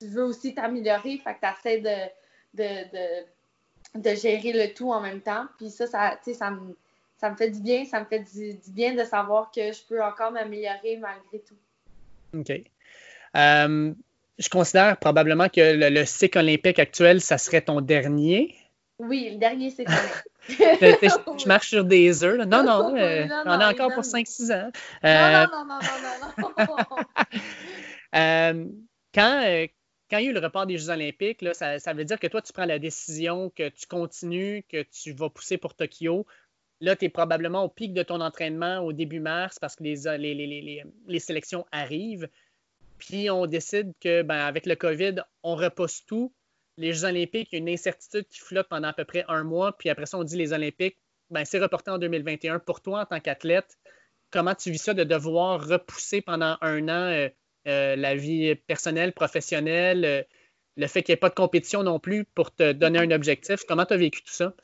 Tu 0.00 0.06
veux 0.06 0.24
aussi 0.24 0.54
t'améliorer, 0.54 1.18
fait 1.18 1.34
que 1.34 1.40
tu 1.40 1.68
essaies 1.68 2.10
de, 2.54 3.26
de, 3.94 4.14
gérer 4.14 4.52
le 4.52 4.72
tout 4.72 4.92
en 4.92 5.00
même 5.00 5.20
temps. 5.20 5.46
Puis 5.56 5.70
ça, 5.70 5.86
ça, 5.86 6.18
ça, 6.22 6.50
me, 6.50 6.76
ça 7.18 7.30
me 7.30 7.36
fait 7.36 7.50
du 7.50 7.60
bien. 7.60 7.84
Ça 7.84 8.00
me 8.00 8.06
fait 8.06 8.20
du, 8.20 8.58
bien 8.68 8.94
de 8.94 9.04
savoir 9.04 9.50
que 9.50 9.72
je 9.72 9.82
peux 9.88 10.02
encore 10.02 10.32
m'améliorer 10.32 10.96
malgré 10.98 11.40
tout. 11.40 11.56
OK. 12.34 12.50
Euh, 13.36 13.92
je 14.38 14.48
considère 14.48 14.96
probablement 14.98 15.48
que 15.48 15.60
le, 15.60 15.88
le, 15.90 16.04
cycle 16.04 16.38
olympique 16.38 16.78
actuel, 16.78 17.20
ça 17.20 17.38
serait 17.38 17.62
ton 17.62 17.80
dernier. 17.80 18.54
Oui, 19.00 19.30
le 19.32 19.38
dernier 19.38 19.70
cycle 19.70 19.90
olympique. 20.48 21.10
je, 21.38 21.46
marche 21.48 21.68
sur 21.68 21.84
des 21.84 22.24
œufs. 22.24 22.38
Non, 22.46 22.62
non, 22.62 22.96
euh, 22.96 23.26
on 23.44 23.50
a 23.50 23.70
encore 23.72 23.92
pour 23.92 24.04
5-6 24.04 24.52
ans. 24.52 24.70
Euh, 25.04 25.46
non, 25.46 25.64
non, 25.64 25.78
non, 25.78 25.78
non, 26.38 26.52
non, 26.58 26.76
non. 28.14 28.72
Quand, 29.14 29.66
quand 30.10 30.18
il 30.18 30.24
y 30.24 30.28
a 30.28 30.30
eu 30.30 30.32
le 30.32 30.40
report 30.40 30.66
des 30.66 30.78
Jeux 30.78 30.90
olympiques, 30.90 31.42
là, 31.42 31.54
ça, 31.54 31.78
ça, 31.78 31.92
veut 31.92 32.04
dire 32.04 32.18
que 32.18 32.26
toi, 32.26 32.40
tu 32.40 32.52
prends 32.52 32.64
la 32.64 32.78
décision 32.78 33.50
que 33.50 33.68
tu 33.68 33.86
continues, 33.86 34.64
que 34.68 34.82
tu 34.82 35.12
vas 35.12 35.28
pousser 35.28 35.58
pour 35.58 35.74
Tokyo. 35.74 36.26
Là, 36.80 36.96
tu 36.96 37.06
es 37.06 37.08
probablement 37.08 37.64
au 37.64 37.68
pic 37.68 37.92
de 37.92 38.02
ton 38.02 38.20
entraînement 38.20 38.78
au 38.80 38.92
début 38.92 39.20
mars 39.20 39.58
parce 39.58 39.74
que 39.76 39.82
les, 39.82 41.18
sélections 41.18 41.66
arrivent. 41.72 42.28
Puis 42.98 43.30
on 43.30 43.46
décide 43.46 43.92
que, 44.00 44.22
ben, 44.22 44.38
avec 44.38 44.66
le 44.66 44.76
COVID, 44.76 45.16
on 45.42 45.56
repousse 45.56 46.04
tout 46.06 46.32
les 46.78 46.92
Jeux 46.92 47.04
olympiques, 47.04 47.48
il 47.52 47.56
y 47.56 47.58
a 47.58 47.58
une 47.58 47.68
incertitude 47.68 48.26
qui 48.28 48.38
flotte 48.38 48.68
pendant 48.68 48.88
à 48.88 48.92
peu 48.92 49.04
près 49.04 49.24
un 49.28 49.42
mois, 49.42 49.76
puis 49.76 49.90
après 49.90 50.06
ça, 50.06 50.16
on 50.16 50.24
dit 50.24 50.36
les 50.36 50.52
Olympiques, 50.52 50.96
ben, 51.30 51.44
c'est 51.44 51.58
reporté 51.58 51.90
en 51.90 51.98
2021. 51.98 52.60
Pour 52.60 52.80
toi, 52.80 53.02
en 53.02 53.04
tant 53.04 53.20
qu'athlète, 53.20 53.76
comment 54.30 54.54
tu 54.54 54.70
vis 54.70 54.78
ça 54.78 54.94
de 54.94 55.04
devoir 55.04 55.66
repousser 55.66 56.22
pendant 56.22 56.56
un 56.60 56.88
an 56.88 57.10
euh, 57.10 57.28
euh, 57.66 57.96
la 57.96 58.14
vie 58.14 58.54
personnelle, 58.54 59.12
professionnelle, 59.12 60.04
euh, 60.04 60.22
le 60.76 60.86
fait 60.86 61.02
qu'il 61.02 61.12
n'y 61.12 61.14
ait 61.14 61.20
pas 61.20 61.28
de 61.28 61.34
compétition 61.34 61.82
non 61.82 61.98
plus 61.98 62.24
pour 62.24 62.54
te 62.54 62.72
donner 62.72 63.00
un 63.00 63.10
objectif? 63.10 63.64
Comment 63.66 63.84
tu 63.84 63.94
as 63.94 63.98
vécu 63.98 64.22
tout 64.22 64.32
ça? 64.32 64.54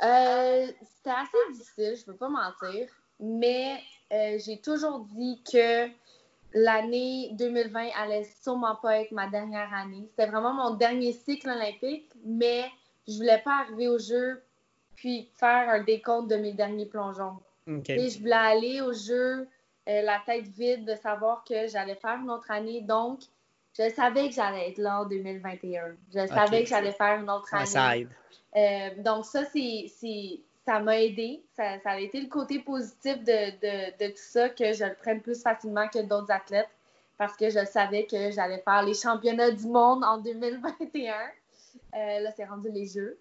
C'était 0.00 1.10
assez 1.10 1.52
difficile, 1.52 1.96
je 1.96 2.02
ne 2.06 2.12
veux 2.12 2.16
pas 2.16 2.28
mentir, 2.28 2.88
mais 3.20 3.80
j'ai 4.10 4.60
toujours 4.60 5.00
dit 5.00 5.42
que 5.50 5.88
l'année 6.54 7.30
2020 7.32 7.88
allait 7.96 8.28
sûrement 8.42 8.76
pas 8.76 9.00
être 9.00 9.12
ma 9.12 9.28
dernière 9.28 9.72
année. 9.74 10.06
C'était 10.10 10.30
vraiment 10.30 10.54
mon 10.54 10.74
dernier 10.74 11.12
cycle 11.12 11.48
olympique, 11.48 12.10
mais 12.24 12.70
je 13.06 13.16
voulais 13.16 13.42
pas 13.44 13.60
arriver 13.60 13.88
au 13.88 13.98
jeu 13.98 14.42
puis 14.98 15.30
faire 15.34 15.68
un 15.68 15.82
décompte 15.82 16.28
de 16.28 16.36
mes 16.36 16.52
derniers 16.52 16.86
plongeons. 16.86 17.38
je 17.66 18.18
voulais 18.18 18.32
aller 18.32 18.80
au 18.80 18.92
jeu 18.92 19.46
euh, 19.88 20.02
la 20.02 20.20
tête 20.26 20.48
vide 20.48 20.84
de 20.84 20.94
savoir 20.96 21.44
que 21.44 21.68
j'allais 21.68 21.94
faire 21.94 22.18
une 22.20 22.30
autre 22.30 22.50
année. 22.50 22.80
Donc, 22.80 23.20
je 23.78 23.94
savais 23.94 24.28
que 24.28 24.34
j'allais 24.34 24.70
être 24.70 24.78
là 24.78 25.00
en 25.00 25.04
2021. 25.06 25.82
Je 26.12 26.26
savais 26.26 26.64
que 26.64 26.68
j'allais 26.68 26.92
faire 26.92 27.20
une 27.20 27.30
autre 27.30 27.54
année. 27.54 28.06
Euh, 28.56 29.02
donc, 29.02 29.24
ça, 29.24 29.44
c'est 29.44 29.86
ça 30.66 30.80
m'a 30.80 31.00
aidé. 31.00 31.42
Ça, 31.56 31.78
a 31.84 31.98
été 31.98 32.20
le 32.20 32.28
côté 32.28 32.58
positif 32.58 33.22
de, 33.24 34.08
tout 34.08 34.16
ça, 34.16 34.48
que 34.50 34.72
je 34.72 34.84
le 34.84 34.94
prenne 34.94 35.20
plus 35.20 35.40
facilement 35.40 35.88
que 35.88 36.00
d'autres 36.00 36.30
athlètes 36.30 36.68
parce 37.16 37.36
que 37.36 37.50
je 37.50 37.64
savais 37.64 38.06
que 38.06 38.30
j'allais 38.30 38.62
faire 38.64 38.82
les 38.82 38.94
championnats 38.94 39.50
du 39.50 39.66
monde 39.66 40.04
en 40.04 40.18
2021. 40.18 41.14
Euh, 41.94 42.20
là, 42.20 42.30
c'est 42.36 42.44
rendu 42.44 42.70
les 42.70 42.86
Jeux. 42.86 43.18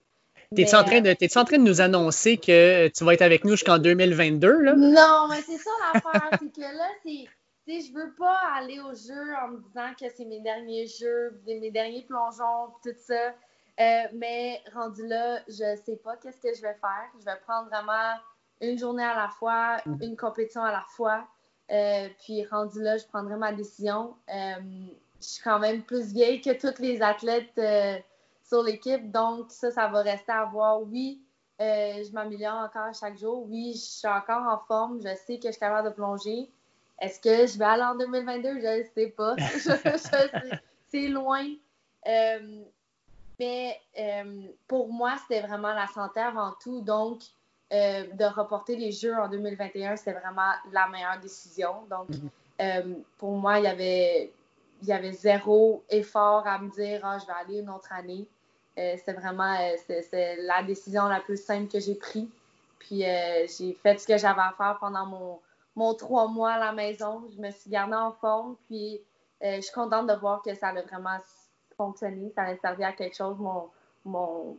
T'es-tu 0.56 0.76
en, 0.76 0.84
train 0.84 1.02
de, 1.02 1.12
en 1.12 1.46
train 1.46 1.58
de 1.58 1.64
nous 1.64 1.82
annoncer 1.82 2.38
que 2.38 2.88
tu 2.90 3.04
vas 3.04 3.14
être 3.14 3.22
avec 3.22 3.44
nous 3.44 3.52
jusqu'en 3.52 3.80
2022? 3.80 4.62
Là? 4.62 4.76
Non, 4.76 5.28
mais 5.30 5.42
c'est 5.42 5.58
ça 5.58 5.70
l'affaire. 5.94 6.30
c'est 6.40 6.54
que 6.54 6.62
là, 6.62 6.88
c'est. 7.06 7.26
Je 7.68 7.94
veux 7.94 8.14
pas 8.14 8.40
aller 8.56 8.80
aux 8.80 8.94
Jeux 8.94 9.36
en 9.44 9.50
me 9.50 9.60
disant 9.60 9.94
que 10.00 10.06
c'est 10.16 10.24
mes 10.24 10.40
derniers 10.40 10.88
Jeux, 10.88 11.42
mes 11.46 11.70
derniers 11.70 12.04
plongeons, 12.04 12.74
tout 12.82 12.96
ça. 12.96 13.34
Euh, 13.80 14.08
mais 14.14 14.62
rendu 14.74 15.06
là, 15.06 15.42
je 15.48 15.76
sais 15.86 15.98
pas 15.98 16.16
qu'est-ce 16.18 16.40
que 16.40 16.54
je 16.54 16.62
vais 16.62 16.74
faire. 16.76 17.10
Je 17.20 17.26
vais 17.26 17.38
prendre 17.46 17.68
vraiment 17.68 18.16
une 18.62 18.78
journée 18.78 19.04
à 19.04 19.16
la 19.16 19.28
fois, 19.28 19.78
mm. 19.86 20.02
une 20.02 20.16
compétition 20.16 20.64
à 20.64 20.72
la 20.72 20.84
fois. 20.96 21.28
Euh, 21.70 22.08
puis 22.24 22.46
rendu 22.46 22.82
là, 22.82 22.98
je 22.98 23.06
prendrai 23.06 23.36
ma 23.36 23.52
décision. 23.52 24.16
Euh, 24.34 24.56
je 25.22 25.28
suis 25.28 25.44
quand 25.44 25.60
même 25.60 25.84
plus 25.84 26.14
vieille 26.14 26.40
que 26.40 26.54
tous 26.54 26.82
les 26.82 27.02
athlètes 27.02 27.60
sur 28.44 28.64
l'équipe, 28.64 29.12
donc 29.12 29.52
ça, 29.52 29.72
ça 29.72 29.88
va 29.90 30.02
rester 30.04 30.32
à 30.32 30.46
voir. 30.46 30.82
Oui, 30.84 31.22
je 31.60 32.12
m'améliore 32.14 32.56
encore 32.56 32.94
chaque 32.94 33.18
jour. 33.18 33.46
Oui, 33.50 33.74
je 33.74 33.80
suis 33.80 34.08
encore 34.08 34.44
en 34.44 34.58
forme. 34.68 35.02
Je 35.02 35.14
sais 35.16 35.38
que 35.38 35.48
je 35.48 35.52
suis 35.52 35.60
capable 35.60 35.90
de 35.90 35.94
plonger. 35.94 36.50
Est-ce 37.00 37.20
que 37.20 37.46
je 37.46 37.58
vais 37.58 37.66
aller 37.66 37.84
en 37.84 37.96
2022? 37.96 38.60
Je 38.60 38.80
ne 38.80 38.84
sais 38.96 39.10
pas. 39.12 39.36
C'est 40.90 41.08
loin. 41.08 41.46
Mais 43.40 43.80
euh, 44.00 44.48
pour 44.68 44.92
moi, 44.92 45.16
c'était 45.22 45.46
vraiment 45.46 45.74
la 45.74 45.88
santé 45.88 46.20
avant 46.20 46.54
tout. 46.62 46.82
Donc, 46.82 47.22
euh, 47.72 48.06
de 48.14 48.26
reporter 48.26 48.76
les 48.76 48.92
Jeux 48.92 49.16
en 49.16 49.28
2021, 49.28 49.96
c'était 49.96 50.14
vraiment 50.14 50.52
la 50.72 50.88
meilleure 50.88 51.20
décision. 51.20 51.86
Donc, 51.90 52.10
mhm. 52.10 52.30
euh, 52.62 52.96
pour 53.18 53.32
moi, 53.32 53.60
il 53.60 53.66
y 53.66 53.68
avait, 53.68 54.32
il 54.82 54.88
y 54.88 54.94
avait 54.94 55.14
zéro 55.14 55.84
effort 55.90 56.48
à 56.48 56.60
me 56.60 56.70
dire 56.72 57.02
ah, 57.04 57.18
je 57.20 57.26
vais 57.26 57.34
aller 57.34 57.60
une 57.60 57.70
autre 57.70 57.92
année. 57.92 58.26
c'est 58.76 59.14
vraiment 59.14 59.56
c'est, 59.88 60.38
la 60.38 60.64
décision 60.64 61.08
la 61.08 61.20
plus 61.20 61.42
simple 61.42 61.72
que 61.72 61.80
j'ai 61.80 61.96
prise. 61.96 62.28
Puis, 62.80 63.02
j'ai 63.02 63.74
fait 63.74 64.00
ce 64.00 64.08
que 64.08 64.18
j'avais 64.18 64.42
à 64.42 64.54
faire 64.58 64.78
pendant 64.80 65.06
mon, 65.06 65.40
mon 65.78 65.94
trois 65.94 66.28
mois 66.28 66.54
à 66.54 66.60
la 66.60 66.72
maison. 66.74 67.24
Je 67.34 67.40
me 67.40 67.52
suis 67.52 67.70
gardée 67.70 67.96
en 67.96 68.12
forme. 68.12 68.56
Puis, 68.68 69.00
je 69.42 69.62
suis 69.62 69.72
contente 69.72 70.08
de 70.08 70.14
voir 70.14 70.42
que 70.42 70.54
ça 70.56 70.70
a 70.70 70.82
vraiment 70.82 71.20
fonctionner, 71.78 72.32
ça 72.36 72.42
allait 72.42 72.58
servir 72.58 72.88
à 72.88 72.92
quelque 72.92 73.16
chose, 73.16 73.38
mon, 73.38 73.70
mon, 74.04 74.58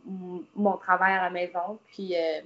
mon 0.55 0.77
travail 0.77 1.13
à 1.13 1.23
la 1.23 1.29
maison. 1.29 1.77
Puis, 1.87 2.15
euh, 2.15 2.41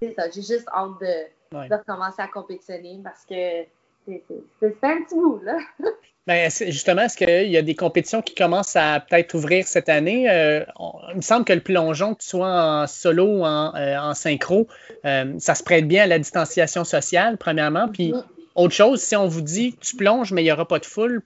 c'est 0.00 0.12
ça, 0.14 0.28
j'ai 0.28 0.42
juste 0.42 0.68
hâte 0.68 1.00
de, 1.00 1.68
de 1.68 1.74
recommencer 1.74 2.20
à 2.20 2.28
compétitionner 2.28 3.00
parce 3.02 3.24
que 3.24 3.62
c'est 4.06 4.74
un 4.82 5.02
petit 5.02 5.14
bout, 5.14 5.40
là. 5.42 5.58
Ben, 6.26 6.50
justement, 6.50 7.02
est-ce 7.02 7.18
qu'il 7.18 7.50
y 7.50 7.58
a 7.58 7.60
des 7.60 7.74
compétitions 7.74 8.22
qui 8.22 8.34
commencent 8.34 8.76
à 8.76 8.98
peut-être 8.98 9.34
ouvrir 9.34 9.68
cette 9.68 9.90
année? 9.90 10.30
Euh, 10.30 10.64
il 11.10 11.16
me 11.16 11.20
semble 11.20 11.44
que 11.44 11.52
le 11.52 11.60
plongeon, 11.60 12.14
que 12.14 12.22
tu 12.22 12.28
sois 12.28 12.48
en 12.48 12.86
solo 12.86 13.26
ou 13.26 13.44
en, 13.44 13.74
euh, 13.76 13.98
en 13.98 14.14
synchro, 14.14 14.66
ça 15.02 15.54
se 15.54 15.62
prête 15.62 15.86
bien 15.86 16.04
à 16.04 16.06
la 16.06 16.18
distanciation 16.18 16.84
sociale, 16.84 17.36
premièrement. 17.36 17.88
Puis, 17.88 18.14
mm. 18.14 18.24
autre 18.54 18.72
chose, 18.72 19.02
si 19.02 19.14
on 19.16 19.28
vous 19.28 19.42
dit 19.42 19.76
tu 19.82 19.96
plonges, 19.96 20.32
mais 20.32 20.40
il 20.40 20.46
n'y 20.46 20.52
aura 20.52 20.66
pas 20.66 20.78
de 20.78 20.86
foule, 20.86 21.20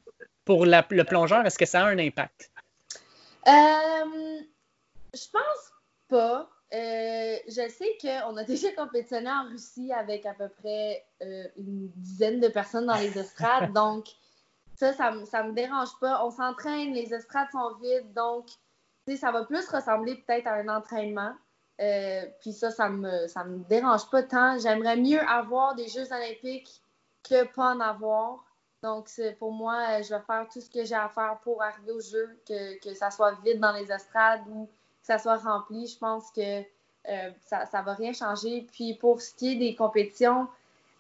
pour 0.49 0.65
le 0.65 1.03
plongeur, 1.05 1.45
est-ce 1.45 1.59
que 1.59 1.67
ça 1.67 1.83
a 1.83 1.89
un 1.89 1.99
impact? 1.99 2.51
Euh, 3.47 3.51
je 5.15 5.25
pense 5.31 5.73
pas. 6.09 6.49
Euh, 6.75 7.37
je 7.47 7.69
sais 7.69 7.97
qu'on 8.01 8.37
a 8.37 8.45
déjà 8.45 8.71
compétitionné 8.73 9.31
en 9.31 9.49
Russie 9.49 9.93
avec 9.93 10.27
à 10.27 10.35
peu 10.35 10.49
près 10.49 11.05
euh, 11.23 11.45
une 11.57 11.89
dizaine 11.97 12.41
de 12.41 12.49
personnes 12.49 12.87
dans 12.87 12.97
les 12.97 13.19
estrades. 13.19 13.73
donc, 13.75 14.07
ça, 14.75 14.93
ça, 14.93 15.11
me 15.11 15.53
dérange 15.53 15.99
pas. 16.01 16.25
On 16.25 16.31
s'entraîne, 16.31 16.93
les 16.93 17.13
estrades 17.13 17.49
sont 17.51 17.75
vides. 17.83 18.13
Donc, 18.13 18.47
ça 19.17 19.33
va 19.33 19.45
plus 19.45 19.67
ressembler 19.69 20.17
peut-être 20.17 20.47
à 20.47 20.55
un 20.55 20.69
entraînement. 20.69 21.35
puis 22.41 22.53
ça, 22.53 22.71
ça 22.71 22.89
me, 22.89 23.27
ça 23.27 23.43
me 23.45 23.59
dérange 23.69 24.09
pas 24.11 24.23
tant. 24.23 24.59
J'aimerais 24.59 24.97
mieux 24.97 25.21
avoir 25.21 25.75
des 25.75 25.89
Jeux 25.89 26.13
olympiques 26.13 26.83
que 27.29 27.45
pas 27.45 27.75
en 27.75 27.81
avoir. 27.81 28.45
Donc, 28.83 29.09
pour 29.41 29.51
moi, 29.51 30.03
je 30.03 30.15
vais 30.15 30.21
faire 30.21 30.47
tout 30.53 30.61
ce 30.61 30.71
que 30.71 30.85
j'ai 30.85 30.95
à 30.95 31.09
faire 31.09 31.39
pour 31.43 31.63
arriver 31.63 31.91
au 31.91 32.01
jeu, 32.01 32.39
que, 32.47 32.79
que 32.79 32.95
ça 32.95 33.11
soit 33.11 33.33
vide 33.43 33.59
dans 33.59 33.73
les 33.73 33.91
estrades 33.91 34.43
ou 34.49 34.69
ça 35.09 35.19
soit 35.19 35.37
rempli. 35.37 35.87
Je 35.87 35.99
pense 35.99 36.31
que 36.31 36.61
euh, 36.61 37.31
ça 37.41 37.65
ne 37.73 37.85
va 37.85 37.95
rien 37.95 38.13
changer. 38.13 38.67
Puis, 38.73 38.95
pour 38.95 39.23
ce 39.23 39.35
qui 39.35 39.53
est 39.53 39.57
des 39.57 39.75
compétitions, 39.75 40.47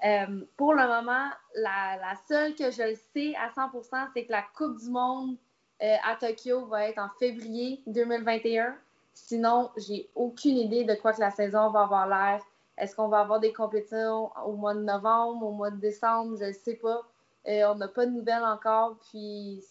euh, 0.04 0.40
pour 0.56 0.72
le 0.72 0.86
moment, 0.86 1.28
la, 1.54 2.14
seule 2.26 2.54
que 2.54 2.70
je 2.70 2.96
sais 3.12 3.34
à 3.36 3.50
100% 3.50 4.08
c'est 4.14 4.24
que 4.24 4.32
la 4.32 4.44
Coupe 4.56 4.78
du 4.78 4.88
Monde 4.88 5.36
euh, 5.82 5.96
à 6.04 6.16
Tokyo 6.16 6.64
va 6.66 6.88
être 6.88 6.98
en 6.98 7.10
février 7.18 7.82
2021. 7.86 8.74
Sinon, 9.12 9.70
j'ai 9.76 10.08
aucune 10.14 10.56
idée 10.56 10.84
de 10.84 10.94
quoi 10.94 11.12
que 11.12 11.20
la 11.20 11.30
saison 11.30 11.70
va 11.70 11.82
avoir 11.82 12.06
l'air. 12.06 12.40
Est-ce 12.78 12.96
qu'on 12.96 13.08
va 13.08 13.20
avoir 13.20 13.40
des 13.40 13.52
compétitions 13.52 14.30
au 14.46 14.52
mois 14.52 14.74
de 14.74 14.80
novembre, 14.80 15.44
au 15.44 15.50
mois 15.50 15.70
de 15.70 15.76
décembre? 15.76 16.36
Je 16.38 16.46
ne 16.46 16.52
sais 16.52 16.76
pas. 16.76 17.02
On 17.44 17.74
n'a 17.74 17.88
pas 17.88 18.06
de 18.06 18.12
nouvelles 18.12 18.44
encore. 18.44 18.96
Puis 19.10 19.64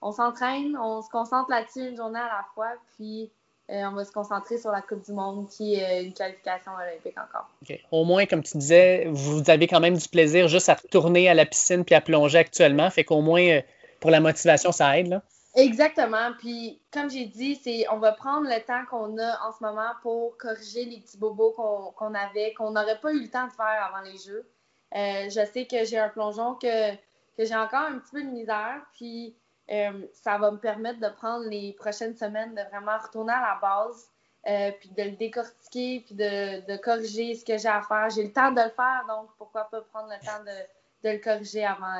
on 0.00 0.10
s'entraîne, 0.10 0.76
on 0.76 1.02
se 1.02 1.10
concentre 1.10 1.50
là-dessus 1.50 1.88
une 1.88 1.96
journée 1.96 2.18
à 2.18 2.38
la 2.38 2.46
fois. 2.54 2.72
Puis 2.96 3.30
euh, 3.70 3.84
on 3.84 3.92
va 3.92 4.04
se 4.04 4.12
concentrer 4.12 4.58
sur 4.58 4.70
la 4.70 4.82
Coupe 4.82 5.04
du 5.04 5.12
Monde 5.12 5.48
qui 5.48 5.74
est 5.74 6.04
une 6.04 6.12
qualification 6.12 6.72
olympique 6.74 7.16
encore. 7.16 7.48
Au 7.90 8.04
moins, 8.04 8.26
comme 8.26 8.42
tu 8.42 8.58
disais, 8.58 9.06
vous 9.08 9.48
avez 9.48 9.66
quand 9.66 9.80
même 9.80 9.96
du 9.96 10.08
plaisir 10.08 10.48
juste 10.48 10.68
à 10.68 10.74
retourner 10.74 11.28
à 11.28 11.34
la 11.34 11.46
piscine 11.46 11.84
puis 11.84 11.94
à 11.94 12.00
plonger 12.00 12.38
actuellement. 12.38 12.90
Fait 12.90 13.04
qu'au 13.04 13.20
moins, 13.20 13.42
euh, 13.42 13.62
pour 14.00 14.10
la 14.10 14.20
motivation, 14.20 14.72
ça 14.72 14.98
aide. 14.98 15.08
Là. 15.08 15.22
Exactement. 15.54 16.32
Puis, 16.38 16.80
comme 16.92 17.10
j'ai 17.10 17.26
dit, 17.26 17.56
c'est 17.62 17.84
on 17.90 17.98
va 17.98 18.12
prendre 18.12 18.48
le 18.48 18.60
temps 18.64 18.84
qu'on 18.90 19.18
a 19.18 19.46
en 19.46 19.52
ce 19.52 19.62
moment 19.62 19.90
pour 20.02 20.36
corriger 20.38 20.84
les 20.84 20.98
petits 20.98 21.18
bobos 21.18 21.52
qu'on 21.52 22.14
avait, 22.14 22.54
qu'on 22.54 22.72
n'aurait 22.72 23.00
pas 23.00 23.12
eu 23.12 23.20
le 23.20 23.30
temps 23.30 23.46
de 23.46 23.52
faire 23.52 23.90
avant 23.90 24.02
les 24.02 24.18
Jeux. 24.18 24.46
Euh, 24.94 25.30
je 25.30 25.46
sais 25.52 25.66
que 25.66 25.84
j'ai 25.84 25.98
un 25.98 26.08
plongeon 26.08 26.54
que, 26.54 26.92
que 27.36 27.44
j'ai 27.44 27.54
encore 27.54 27.86
un 27.88 27.98
petit 27.98 28.10
peu 28.12 28.22
de 28.22 28.28
misère. 28.28 28.80
Puis, 28.94 29.36
euh, 29.72 30.06
ça 30.12 30.38
va 30.38 30.50
me 30.50 30.58
permettre 30.58 31.00
de 31.00 31.08
prendre 31.08 31.48
les 31.48 31.72
prochaines 31.72 32.16
semaines 32.16 32.54
de 32.54 32.62
vraiment 32.70 32.98
retourner 32.98 33.32
à 33.32 33.40
la 33.40 33.58
base, 33.60 34.06
euh, 34.48 34.70
puis 34.78 34.90
de 34.90 35.02
le 35.02 35.12
décortiquer, 35.12 36.04
puis 36.06 36.14
de, 36.14 36.76
corriger 36.78 37.34
ce 37.34 37.44
que 37.44 37.58
j'ai 37.58 37.68
à 37.68 37.82
faire. 37.82 38.08
J'ai 38.10 38.24
le 38.24 38.32
temps 38.32 38.50
de 38.50 38.60
le 38.60 38.70
faire, 38.70 39.04
donc 39.08 39.30
pourquoi 39.38 39.68
pas 39.70 39.80
prendre 39.92 40.08
le 40.08 40.26
temps 40.26 40.42
de, 40.44 41.10
le 41.10 41.18
corriger 41.18 41.64
avant 41.64 41.96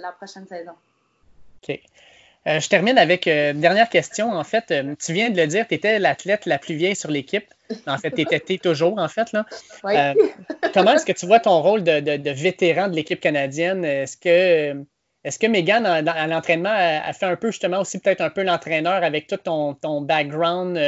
la 0.00 0.12
prochaine 0.12 0.46
saison. 0.46 0.74
OK. 1.62 1.80
Euh, 2.46 2.60
je 2.60 2.68
termine 2.68 2.98
avec 2.98 3.26
euh, 3.26 3.52
une 3.52 3.60
dernière 3.60 3.88
question. 3.88 4.30
En 4.30 4.44
fait, 4.44 4.70
euh, 4.70 4.94
tu 5.02 5.14
viens 5.14 5.30
de 5.30 5.36
le 5.40 5.46
dire, 5.46 5.66
tu 5.66 5.74
étais 5.74 5.98
l'athlète 5.98 6.44
la 6.44 6.58
plus 6.58 6.74
vieille 6.74 6.96
sur 6.96 7.10
l'équipe. 7.10 7.46
En 7.86 7.96
fait, 7.96 8.10
tu 8.10 8.20
étais 8.20 8.58
toujours, 8.58 8.98
en 8.98 9.08
fait. 9.08 9.32
Là. 9.32 9.46
comment 10.74 10.92
est-ce 10.92 11.06
que 11.06 11.12
tu 11.12 11.26
vois 11.26 11.40
ton 11.40 11.62
rôle 11.62 11.82
de, 11.82 12.30
vétéran 12.30 12.88
de 12.88 12.94
l'équipe 12.94 13.20
canadienne? 13.20 13.84
Est-ce 13.84 14.18
que, 14.18 14.84
est 15.24 15.40
que 15.40 15.46
Megan, 15.46 15.86
à, 15.86 16.26
l'entraînement, 16.26 16.74
a, 16.74 17.12
fait 17.12 17.26
un 17.26 17.36
peu, 17.36 17.50
justement, 17.50 17.80
aussi 17.80 17.98
peut-être 17.98 18.20
un 18.20 18.30
peu 18.30 18.42
l'entraîneur 18.42 19.02
avec 19.02 19.26
tout 19.26 19.36
ton, 19.36 19.74
ton 19.74 20.00
background, 20.02 20.78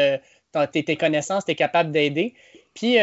tes, 0.72 0.84
tes, 0.84 0.96
connaissances, 0.96 1.44
tu 1.44 1.52
es 1.52 1.54
capable 1.54 1.90
d'aider? 1.90 2.34
Puis, 2.74 2.98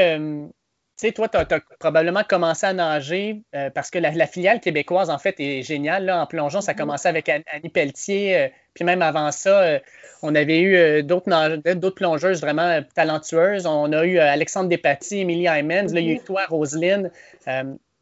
tu 0.95 1.07
sais, 1.07 1.11
toi, 1.11 1.27
tu 1.27 1.37
as, 1.37 1.59
probablement 1.79 2.21
commencé 2.23 2.67
à 2.67 2.73
nager 2.73 3.41
euh, 3.55 3.71
parce 3.71 3.89
que 3.89 3.97
la, 3.97 4.27
filiale 4.27 4.59
québécoise, 4.59 5.09
en 5.09 5.17
fait, 5.17 5.39
est 5.39 5.63
géniale. 5.63 6.05
Là, 6.05 6.21
en 6.21 6.27
plongeon, 6.27 6.61
ça 6.61 6.71
a 6.71 6.73
mhm. 6.75 6.79
commencé 6.81 7.07
avec 7.07 7.29
Annie 7.29 7.69
Pelletier. 7.69 8.37
Euh, 8.37 8.47
puis 8.75 8.85
même 8.85 9.01
avant 9.01 9.31
ça, 9.31 9.63
euh, 9.63 9.79
on 10.21 10.35
avait 10.35 10.61
eu 10.61 11.03
d'autres 11.03 11.95
plongeuses 11.95 12.41
vraiment 12.41 12.79
talentueuses. 12.93 13.65
On 13.65 13.91
a 13.91 14.05
eu 14.05 14.19
Alexandre 14.19 14.69
Despatie, 14.69 15.19
Émilie 15.19 15.47
Hymens. 15.47 15.93
Là, 15.93 15.99
il 15.99 16.05
y 16.05 16.09
a 16.11 16.13
eu 16.13 16.17
mhm. 16.17 16.25
toi, 16.25 16.45
Roselyne. 16.47 17.09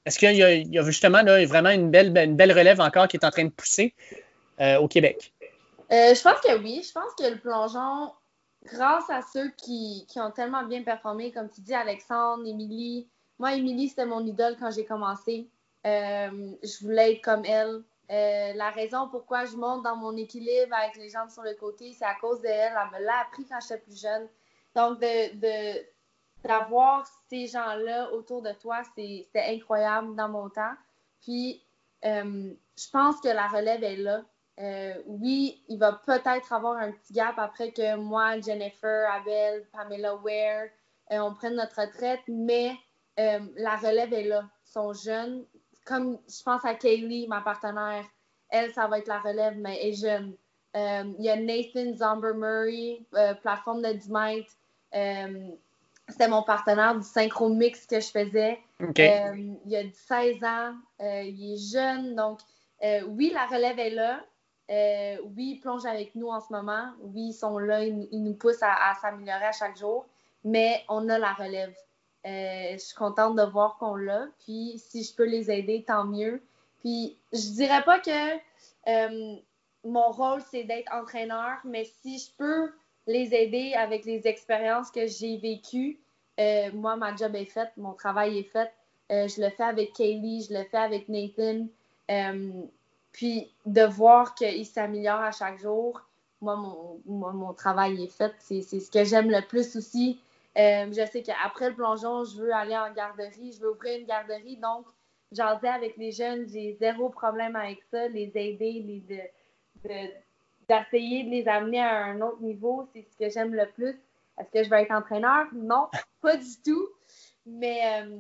Est-ce 0.05 0.17
qu'il 0.17 0.35
y, 0.35 0.43
a 0.79 0.83
justement 0.83 1.21
là, 1.21 1.45
vraiment 1.45 1.69
une 1.69 1.91
belle, 1.91 2.51
relève 2.51 2.81
encore 2.81 3.07
qui 3.07 3.17
est 3.17 3.25
en 3.25 3.29
train 3.29 3.45
de 3.45 3.51
pousser 3.51 3.93
au 4.59 4.87
Québec? 4.87 5.33
je 5.89 6.21
pense 6.23 6.39
que 6.41 6.57
oui. 6.57 6.83
Je 6.87 6.91
pense 6.91 7.13
que 7.17 7.29
le 7.31 7.37
plongeon, 7.37 8.11
grâce 8.65 9.09
à 9.09 9.21
ceux 9.21 9.49
qui, 9.57 10.05
ont 10.17 10.31
tellement 10.31 10.63
bien 10.63 10.83
performé, 10.83 11.31
comme 11.31 11.49
tu 11.49 11.61
dis, 11.61 11.73
Alexandre, 11.73 12.45
Émilie. 12.45 13.07
Moi, 13.39 13.55
Émilie, 13.55 13.89
c'était 13.89 14.05
mon 14.05 14.25
idole 14.25 14.55
quand 14.59 14.71
j'ai 14.71 14.85
commencé. 14.85 15.49
Euh, 15.85 16.51
je 16.63 16.83
voulais 16.83 17.13
être 17.13 17.23
comme 17.23 17.43
elle. 17.45 17.83
Euh, 18.11 18.53
la 18.53 18.69
raison 18.71 19.07
pourquoi 19.09 19.45
je 19.45 19.55
monte 19.55 19.83
dans 19.83 19.95
mon 19.95 20.15
équilibre 20.17 20.75
avec 20.75 20.97
les 20.97 21.09
jambes 21.09 21.29
sur 21.29 21.43
le 21.43 21.53
côté, 21.53 21.93
c'est 21.97 22.05
à 22.05 22.15
cause 22.15 22.41
d'elle. 22.41 22.73
Elle 22.73 22.99
me 22.99 23.05
l'a 23.05 23.21
appris 23.21 23.45
quand 23.45 23.59
j'étais 23.61 23.79
plus 23.79 23.99
jeune. 23.99 24.27
Donc, 24.75 24.99
de, 24.99 25.79
d'avoir 26.43 27.07
ces 27.29 27.47
gens-là 27.47 28.11
autour 28.13 28.41
de 28.41 28.51
toi, 28.53 28.81
c'était 28.83 29.45
incroyable 29.47 30.15
dans 30.15 30.29
mon 30.29 30.49
temps. 30.49 30.73
Puis, 31.21 31.63
euh, 32.05 32.53
je 32.77 32.89
pense 32.91 33.19
que 33.21 33.27
la 33.27 33.47
relève 33.47 33.83
est 33.83 33.97
là. 33.97 34.23
Euh, 34.59 34.93
oui, 35.05 35.63
il 35.69 35.77
va 35.77 35.93
peut-être 35.93 36.51
avoir 36.53 36.77
un 36.77 36.91
petit 36.91 37.13
gap 37.13 37.35
après 37.37 37.71
que 37.71 37.95
moi, 37.95 38.39
Jennifer, 38.39 39.11
Abel, 39.11 39.65
Pamela 39.71 40.15
Ware, 40.15 40.67
euh, 41.11 41.19
on 41.19 41.33
prenne 41.33 41.55
notre 41.55 41.81
retraite, 41.81 42.21
mais 42.27 42.75
la 43.17 43.75
relève 43.75 44.11
est 44.13 44.23
là. 44.23 44.49
Ils 44.65 44.71
sont 44.71 44.93
jeunes. 44.93 45.45
Comme 45.85 46.17
je 46.27 46.41
pense 46.43 46.65
à 46.65 46.73
Kaylee, 46.73 47.27
ma 47.27 47.41
partenaire, 47.41 48.05
elle, 48.49 48.73
ça 48.73 48.87
va 48.87 48.97
être 48.97 49.07
la 49.07 49.19
relève, 49.19 49.57
mais 49.57 49.77
elle 49.79 49.89
est 49.89 49.93
jeune. 49.93 50.35
Il 50.73 51.23
y 51.23 51.29
a 51.29 51.35
Nathan 51.35 51.95
Zomber 51.95 52.33
Murray, 52.33 53.05
plateforme 53.41 53.83
de 53.83 53.93
10 53.93 54.09
mètres. 54.09 54.53
C'était 56.11 56.27
mon 56.27 56.43
partenaire 56.43 56.95
du 56.95 57.03
synchro 57.03 57.49
mix 57.49 57.85
que 57.85 57.99
je 57.99 58.07
faisais. 58.07 58.59
il 58.79 59.75
a 59.75 59.83
16 59.93 60.43
ans, 60.43 60.75
il 60.99 61.53
est 61.53 61.71
jeune, 61.71 62.15
donc 62.15 62.39
oui, 63.07 63.31
la 63.33 63.45
relève 63.47 63.79
est 63.79 63.91
là. 63.91 64.21
Euh, 64.71 65.17
oui, 65.35 65.55
ils 65.55 65.59
plongent 65.59 65.85
avec 65.85 66.15
nous 66.15 66.29
en 66.29 66.39
ce 66.39 66.51
moment. 66.51 66.91
Oui, 67.01 67.29
ils 67.29 67.33
sont 67.33 67.57
là, 67.57 67.83
ils, 67.83 68.23
nous 68.23 68.33
poussent 68.33 68.63
à, 68.63 68.93
s'améliorer 69.01 69.45
à 69.45 69.51
chaque 69.51 69.77
jour. 69.77 70.05
Mais 70.43 70.83
on 70.87 71.09
a 71.09 71.19
la 71.19 71.33
relève. 71.33 71.75
Euh, 72.25 72.73
je 72.73 72.77
suis 72.77 72.95
contente 72.95 73.35
de 73.35 73.43
voir 73.43 73.77
qu'on 73.77 73.95
l'a. 73.95 74.27
Puis 74.39 74.75
si 74.77 75.03
je 75.03 75.13
peux 75.13 75.25
les 75.25 75.51
aider, 75.51 75.83
tant 75.85 76.05
mieux. 76.05 76.41
Puis 76.79 77.17
je 77.33 77.53
dirais 77.53 77.83
pas 77.83 77.99
que 77.99 78.37
euh, 78.87 79.35
mon 79.83 80.09
rôle, 80.11 80.41
c'est 80.49 80.63
d'être 80.63 80.91
entraîneur, 80.93 81.57
mais 81.65 81.83
si 82.01 82.19
je 82.19 82.31
peux 82.37 82.71
les 83.11 83.33
aider 83.35 83.73
avec 83.73 84.05
les 84.05 84.27
expériences 84.27 84.91
que 84.91 85.07
j'ai 85.07 85.37
vécues, 85.37 85.99
moi, 86.73 86.95
ma 86.95 87.15
job 87.15 87.35
est 87.35 87.45
faite, 87.45 87.71
mon 87.77 87.93
travail 87.93 88.39
est 88.39 88.43
fait. 88.43 88.71
je 89.09 89.41
le 89.41 89.49
fais 89.49 89.63
avec 89.63 89.93
Kaylee, 89.93 90.47
je 90.49 90.53
le 90.53 90.63
fais 90.63 90.77
avec 90.77 91.07
Nathan. 91.07 91.67
Puis 93.11 93.51
de 93.65 93.83
voir 93.83 94.35
qu'il 94.35 94.65
s'améliore 94.65 95.19
à 95.19 95.31
chaque 95.31 95.59
jour, 95.59 96.01
moi, 96.41 96.55
mon, 97.05 97.53
travail 97.53 98.03
est 98.03 98.07
fait. 98.07 98.33
C'est 98.39 98.61
ce 98.61 98.89
que 98.89 99.03
j'aime 99.03 99.29
le 99.29 99.45
plus 99.47 99.75
aussi. 99.75 100.19
Euh, 100.57 100.87
je 100.91 101.05
sais 101.09 101.21
qu'après 101.21 101.69
le 101.69 101.75
plongeon, 101.75 102.25
je 102.25 102.37
veux 102.37 102.53
aller 102.53 102.75
en 102.75 102.91
garderie, 102.91 103.53
je 103.53 103.61
veux 103.61 103.71
ouvrir 103.71 103.99
une 103.99 104.05
garderie. 104.05 104.57
Donc, 104.57 104.85
j'en 105.31 105.57
dis 105.59 105.67
avec 105.67 105.95
les 105.97 106.11
jeunes, 106.11 106.47
j'ai 106.49 106.73
zéro 106.79 107.09
problème 107.09 107.55
avec 107.55 107.81
ça, 107.91 108.07
les 108.07 108.31
aider, 108.35 109.03
les, 109.83 110.13
d'essayer 110.73 111.23
de, 111.23 111.29
les 111.29 111.47
amener 111.47 111.81
à 111.81 112.05
un 112.05 112.21
autre 112.21 112.41
niveau. 112.41 112.87
C'est 112.93 113.05
ce 113.11 113.17
que 113.17 113.29
j'aime 113.29 113.53
le 113.53 113.67
plus. 113.67 113.97
Est-ce 114.39 114.49
que 114.51 114.63
je 114.63 114.69
vais 114.69 114.83
être 114.83 114.91
entraîneur? 114.91 115.47
Non, 115.53 115.89
pas 116.21 116.37
du 116.37 116.61
tout. 116.63 116.87
Mais 117.45 118.03
euh, 118.03 118.17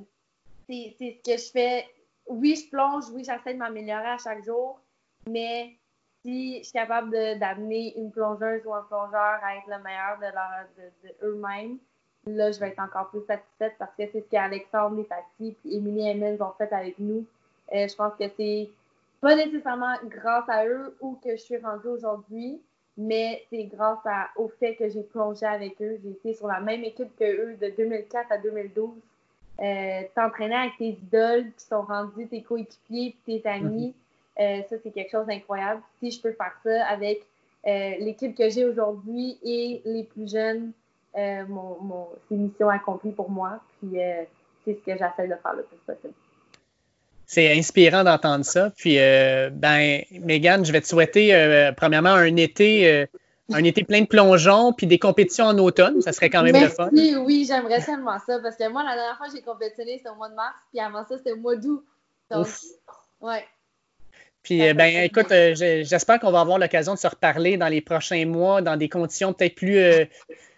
c'est 0.67 0.95
ce 0.99 1.31
que 1.31 1.37
je 1.37 1.51
fais 1.51 1.85
oui, 2.27 2.55
je 2.55 2.69
plonge, 2.69 3.05
oui, 3.13 3.23
j'essaie 3.23 3.53
de 3.53 3.59
m'améliorer 3.59 4.11
à 4.11 4.17
chaque 4.17 4.43
jour, 4.43 4.79
mais 5.27 5.75
si 6.23 6.59
je 6.59 6.63
suis 6.63 6.73
capable 6.73 7.11
d'amener 7.39 7.97
une 7.97 8.11
plongeuse 8.11 8.65
ou 8.65 8.73
un 8.73 8.83
plongeur 8.83 9.39
à 9.43 9.57
être 9.57 9.67
le 9.67 9.79
meilleur 9.83 10.17
de, 10.19 11.07
de, 11.07 11.27
eux-mêmes, 11.27 11.77
là, 12.27 12.51
je 12.51 12.59
vais 12.59 12.69
être 12.69 12.79
encore 12.79 13.09
plus 13.09 13.25
satisfaite 13.25 13.75
parce 13.79 13.91
que 13.97 14.03
c'est 14.11 14.21
ce 14.21 14.29
qu'Alexandre 14.29 14.97
Lefati 14.97 15.57
et 15.65 15.75
Émilie 15.75 16.41
ont 16.41 16.53
fait 16.57 16.71
avec 16.71 16.97
nous. 16.99 17.25
Euh, 17.73 17.87
je 17.87 17.95
pense 17.95 18.13
que 18.15 18.25
c'est 18.37 18.69
pas 19.21 19.35
nécessairement 19.35 19.95
grâce 20.05 20.49
à 20.49 20.67
eux 20.67 20.97
ou 20.99 21.17
que 21.23 21.31
je 21.31 21.41
suis 21.41 21.57
rendue 21.57 21.87
aujourd'hui, 21.87 22.61
mais 22.97 23.45
c'est 23.49 23.63
grâce 23.65 23.99
au 24.35 24.49
fait 24.59 24.75
que 24.75 24.89
j'ai 24.89 25.03
plongé 25.03 25.45
avec 25.45 25.81
eux. 25.81 25.99
J'ai 26.03 26.09
été 26.09 26.33
sur 26.33 26.47
la 26.47 26.59
même 26.59 26.83
équipe 26.83 27.15
que 27.17 27.23
eux 27.23 27.55
de 27.55 27.69
2004 27.69 28.31
à 28.31 28.37
2012 28.39 28.91
euh, 29.61 30.01
t'entraîner 30.15 30.55
avec 30.55 30.77
tes 30.77 30.89
idoles 30.89 31.51
qui 31.55 31.65
sont 31.65 31.83
rendus 31.83 32.27
tes 32.27 32.41
coéquipiers 32.41 33.15
et 33.27 33.41
tes 33.41 33.47
amis, 33.47 33.93
mhm. 34.39 34.43
euh, 34.43 34.63
ça, 34.67 34.75
c'est 34.81 34.89
quelque 34.89 35.11
chose 35.11 35.27
d'incroyable. 35.27 35.81
Si 35.99 36.09
je 36.09 36.19
peux 36.19 36.31
faire 36.31 36.57
ça 36.63 36.85
avec 36.87 37.27
euh, 37.67 37.91
l'équipe 37.99 38.35
que 38.35 38.49
j'ai 38.49 38.65
aujourd'hui 38.65 39.37
et 39.43 39.83
les 39.85 40.03
plus 40.03 40.31
jeunes, 40.31 40.71
mon, 41.15 41.77
mon, 41.81 42.07
c'est 42.27 42.35
une 42.35 42.47
mission 42.47 42.69
accomplie 42.69 43.11
pour 43.11 43.29
moi. 43.29 43.59
Puis 43.77 43.99
c'est 44.65 44.73
ce 44.73 44.79
que 44.79 44.93
j'essaie 44.93 45.27
de 45.27 45.35
faire 45.35 45.53
le 45.53 45.63
plus 45.63 45.77
possible. 45.85 46.13
C'est 47.33 47.57
inspirant 47.57 48.03
d'entendre 48.03 48.43
ça. 48.43 48.71
Puis, 48.75 48.97
ben, 48.97 50.01
Megan, 50.19 50.65
je 50.65 50.71
vais 50.73 50.81
te 50.81 50.87
souhaiter, 50.87 51.71
premièrement, 51.77 52.09
un 52.09 52.35
été 52.35 53.07
un 53.53 53.63
été 53.63 53.83
plein 53.83 54.01
de 54.01 54.07
plongeons, 54.07 54.73
puis 54.73 54.87
des 54.87 54.99
compétitions 54.99 55.45
en 55.45 55.57
automne, 55.57 56.01
ça 56.01 56.11
serait 56.11 56.29
quand 56.29 56.43
même 56.43 56.61
le 56.61 56.69
fun. 56.69 56.89
Oui, 56.91 57.15
oui, 57.15 57.45
j'aimerais 57.47 57.81
tellement 57.81 58.17
ça, 58.25 58.39
parce 58.39 58.55
que 58.55 58.67
moi, 58.69 58.83
la 58.83 58.95
dernière 58.95 59.17
fois 59.17 59.27
que 59.27 59.35
j'ai 59.35 59.41
compétitionné, 59.41 59.97
c'était 59.97 60.09
au 60.09 60.15
mois 60.15 60.29
de 60.29 60.35
mars, 60.35 60.55
puis 60.71 60.79
avant 60.79 61.05
ça, 61.05 61.17
c'était 61.17 61.33
au 61.33 61.37
mois 61.37 61.55
d'août. 61.55 61.83
Donc, 62.29 62.47
ouais. 63.21 63.45
Puis, 64.43 64.67
euh, 64.67 64.73
ben, 64.73 65.03
écoute, 65.03 65.31
euh, 65.31 65.53
j'espère 65.55 66.19
qu'on 66.19 66.31
va 66.31 66.41
avoir 66.41 66.57
l'occasion 66.57 66.93
de 66.93 66.99
se 66.99 67.07
reparler 67.07 67.57
dans 67.57 67.67
les 67.67 67.81
prochains 67.81 68.25
mois, 68.25 68.61
dans 68.61 68.75
des 68.75 68.89
conditions 68.89 69.33
peut-être 69.33 69.55
plus, 69.55 69.77
euh, 69.77 70.05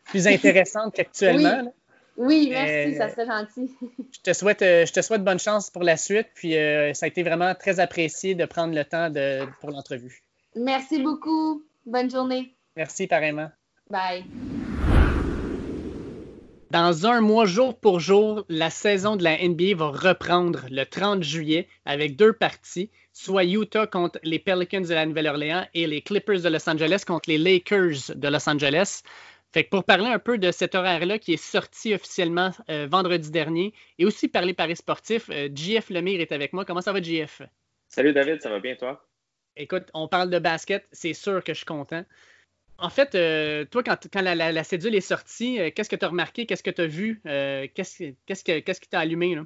plus 0.06 0.28
intéressantes 0.28 0.94
qu'actuellement. 0.96 1.62
Oui. 1.64 1.70
Merci, 2.18 2.96
ça 2.96 3.10
serait 3.10 3.26
gentil. 3.26 3.72
je, 4.12 4.20
te 4.22 4.34
souhaite, 4.34 4.62
je 4.62 4.92
te 4.92 5.02
souhaite 5.02 5.24
bonne 5.24 5.40
chance 5.40 5.70
pour 5.70 5.84
la 5.84 5.98
suite. 5.98 6.28
Puis, 6.36 6.54
ça 6.94 7.06
a 7.06 7.08
été 7.08 7.24
vraiment 7.24 7.56
très 7.56 7.80
apprécié 7.80 8.36
de 8.36 8.46
prendre 8.46 8.74
le 8.76 8.86
temps 8.86 9.10
de, 9.10 9.46
pour 9.60 9.72
l'entrevue. 9.72 10.24
Merci 10.56 11.02
beaucoup. 11.02 11.64
Bonne 11.86 12.10
journée. 12.10 12.54
Merci, 12.76 13.08
pareillement. 13.08 13.50
Bye. 13.90 14.24
Dans 16.74 17.06
un 17.06 17.22
mois, 17.22 17.46
jour 17.46 17.78
pour 17.78 18.00
jour, 18.00 18.46
la 18.50 18.72
saison 18.72 19.16
de 19.16 19.24
la 19.24 19.38
NBA 19.38 19.76
va 19.76 19.90
reprendre 19.90 20.62
le 20.72 20.86
30 20.86 21.22
juillet 21.22 21.68
avec 21.86 22.16
deux 22.16 22.34
parties, 22.34 22.90
soit 23.12 23.44
Utah 23.44 23.86
contre 23.86 24.18
les 24.24 24.40
Pelicans 24.40 24.82
de 24.82 24.94
la 24.94 25.06
Nouvelle-Orléans 25.06 25.68
et 25.76 25.86
les 25.86 26.02
Clippers 26.02 26.42
de 26.42 26.50
Los 26.50 26.68
Angeles 26.68 27.04
contre 27.06 27.30
les 27.30 27.38
Lakers 27.38 28.16
de 28.16 28.28
Los 28.28 28.50
Angeles. 28.50 29.04
Fait 29.54 29.66
que 29.66 29.70
pour 29.70 29.84
parler 29.84 30.08
un 30.08 30.18
peu 30.18 30.40
de 30.40 30.52
cet 30.52 30.74
horaire-là 30.74 31.20
qui 31.20 31.34
est 31.34 31.38
sorti 31.38 31.94
officiellement 31.94 32.50
euh, 32.72 32.88
vendredi 32.90 33.30
dernier 33.30 33.72
et 34.00 34.06
aussi 34.06 34.28
parler 34.28 34.56
paris 34.56 34.76
sportif, 34.76 35.30
euh, 35.30 35.48
JF 35.54 35.92
Lemire 35.92 36.20
est 36.22 36.32
avec 36.32 36.54
moi. 36.54 36.66
Comment 36.66 36.82
ça 36.82 36.92
va, 36.92 37.00
JF? 37.00 37.44
Salut 37.88 38.14
David, 38.14 38.42
ça 38.42 38.50
va 38.50 38.60
bien 38.60 38.76
toi? 38.76 39.08
Écoute, 39.56 39.92
on 39.94 40.08
parle 40.08 40.32
de 40.32 40.40
basket, 40.40 40.88
c'est 40.92 41.14
sûr 41.14 41.44
que 41.44 41.54
je 41.54 41.58
suis 41.58 41.68
content. 41.68 42.04
En 42.80 42.90
fait, 42.90 43.14
euh, 43.14 43.64
toi, 43.66 43.84
quand, 43.84 44.22
la, 44.22 44.64
cédule 44.64 44.96
est 44.96 45.02
sortie, 45.02 45.60
euh, 45.60 45.70
qu'est-ce 45.70 45.90
que 45.90 45.96
tu 45.96 46.04
as 46.04 46.10
remarqué? 46.10 46.48
Qu'est-ce 46.48 46.64
que 46.64 46.72
tu 46.72 46.82
as 46.82 46.88
vu? 46.88 47.22
Qu'est-ce, 47.24 48.80
qui 48.80 48.90
t'a 48.90 49.00
allumé? 49.00 49.36
Là? 49.36 49.46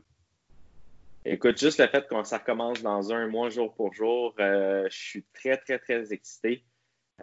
Écoute, 1.25 1.59
juste 1.59 1.81
le 1.81 1.87
fait 1.87 2.07
qu'on 2.07 2.23
ça 2.23 2.37
recommence 2.37 2.81
dans 2.81 3.11
un 3.11 3.27
mois, 3.27 3.49
jour 3.49 3.73
pour 3.73 3.93
jour, 3.93 4.33
je 4.39 4.87
suis 4.89 5.25
très, 5.33 5.57
très, 5.57 5.77
très 5.79 6.13
excité. 6.13 6.63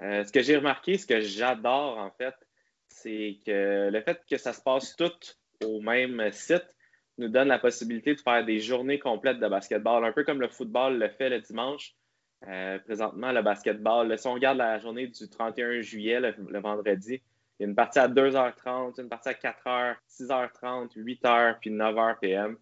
ce 0.02 0.30
que 0.30 0.42
j'ai 0.42 0.58
remarqué, 0.58 0.98
ce 0.98 1.06
que 1.06 1.22
j'adore, 1.22 1.96
en 1.96 2.10
fait, 2.10 2.34
c'est 2.94 3.38
que 3.44 3.90
le 3.90 4.00
fait 4.02 4.22
que 4.28 4.36
ça 4.36 4.52
se 4.52 4.62
passe 4.62 4.94
tout 4.96 5.12
au 5.64 5.80
même 5.80 6.30
site 6.30 6.64
nous 7.18 7.28
donne 7.28 7.48
la 7.48 7.58
possibilité 7.58 8.14
de 8.14 8.20
faire 8.20 8.44
des 8.44 8.60
journées 8.60 8.98
complètes 8.98 9.40
de 9.40 9.48
basketball, 9.48 10.04
un 10.04 10.12
peu 10.12 10.24
comme 10.24 10.40
le 10.40 10.48
football 10.48 10.98
le 10.98 11.08
fait 11.08 11.28
le 11.28 11.40
dimanche. 11.40 11.94
Euh, 12.46 12.78
présentement, 12.80 13.32
le 13.32 13.42
basketball, 13.42 14.18
si 14.18 14.26
on 14.26 14.34
regarde 14.34 14.58
la 14.58 14.78
journée 14.78 15.06
du 15.06 15.28
31 15.28 15.80
juillet, 15.80 16.20
le, 16.20 16.60
vendredi, 16.60 17.22
il 17.58 17.62
y 17.62 17.64
a 17.64 17.68
une 17.68 17.74
partie 17.74 17.98
à 17.98 18.08
2h30, 18.08 19.00
une 19.00 19.08
partie 19.08 19.30
à 19.30 19.32
4h, 19.32 19.96
6h30, 20.08 20.96
8h, 20.96 21.58
puis 21.60 21.70
9h 21.70 22.18
PM. 22.20 22.56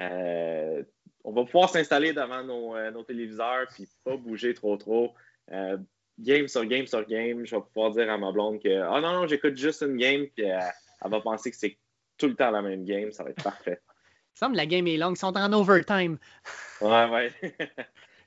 Euh, 0.00 0.82
on 1.24 1.32
va 1.32 1.44
pouvoir 1.44 1.68
s'installer 1.68 2.12
devant 2.12 2.74
euh, 2.76 2.90
nos, 2.90 3.02
téléviseurs 3.02 3.66
puis 3.74 3.88
pas 4.04 4.16
bouger 4.16 4.54
trop 4.54 4.76
trop. 4.76 5.14
Game 6.18 6.48
sur 6.48 6.64
game 6.64 6.86
sur 6.86 7.06
game, 7.06 7.44
je 7.46 7.56
vais 7.56 7.62
pouvoir 7.62 7.92
dire 7.92 8.10
à 8.10 8.18
ma 8.18 8.32
blonde 8.32 8.60
que 8.62 8.68
oh 8.68 9.00
non, 9.00 9.12
non, 9.12 9.26
j'écoute 9.26 9.56
juste 9.56 9.82
une 9.82 9.96
game, 9.96 10.26
puis 10.34 10.46
elle 10.46 11.10
va 11.10 11.20
penser 11.20 11.50
que 11.50 11.56
c'est 11.56 11.78
tout 12.16 12.26
le 12.26 12.34
temps 12.34 12.50
la 12.50 12.62
même 12.62 12.84
game, 12.84 13.12
ça 13.12 13.24
va 13.24 13.30
être 13.30 13.42
parfait. 13.42 13.80
Il 14.36 14.38
semble 14.38 14.52
que 14.52 14.58
la 14.58 14.66
game 14.66 14.86
est 14.86 14.96
longue, 14.96 15.16
ils 15.16 15.20
sont 15.20 15.36
en 15.36 15.52
overtime. 15.52 16.18
Ouais, 16.80 17.08
ouais. 17.10 17.32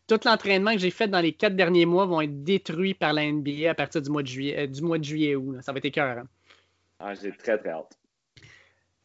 tout 0.08 0.20
l'entraînement 0.26 0.74
que 0.74 0.80
j'ai 0.80 0.92
fait 0.92 1.08
dans 1.08 1.22
les 1.22 1.32
quatre 1.32 1.56
derniers 1.56 1.86
mois 1.86 2.06
vont 2.06 2.20
être 2.20 2.44
détruits 2.44 2.94
par 2.94 3.14
la 3.14 3.32
NBA 3.32 3.70
à 3.70 3.74
partir 3.74 4.02
du 4.02 4.10
mois 4.10 4.24
de 4.24 4.28
juillet, 4.28 4.60
euh, 4.60 4.68
du 4.68 4.82
mois 4.82 4.98
de 4.98 5.06
juillet 5.06 5.36
août. 5.36 5.60
Ça 5.62 5.72
va 5.72 5.78
être 5.78 5.86
écœurant. 5.86 6.26
Ah, 7.00 7.14
j'ai 7.14 7.32
très, 7.32 7.58
très 7.58 7.70
hâte. 7.70 7.98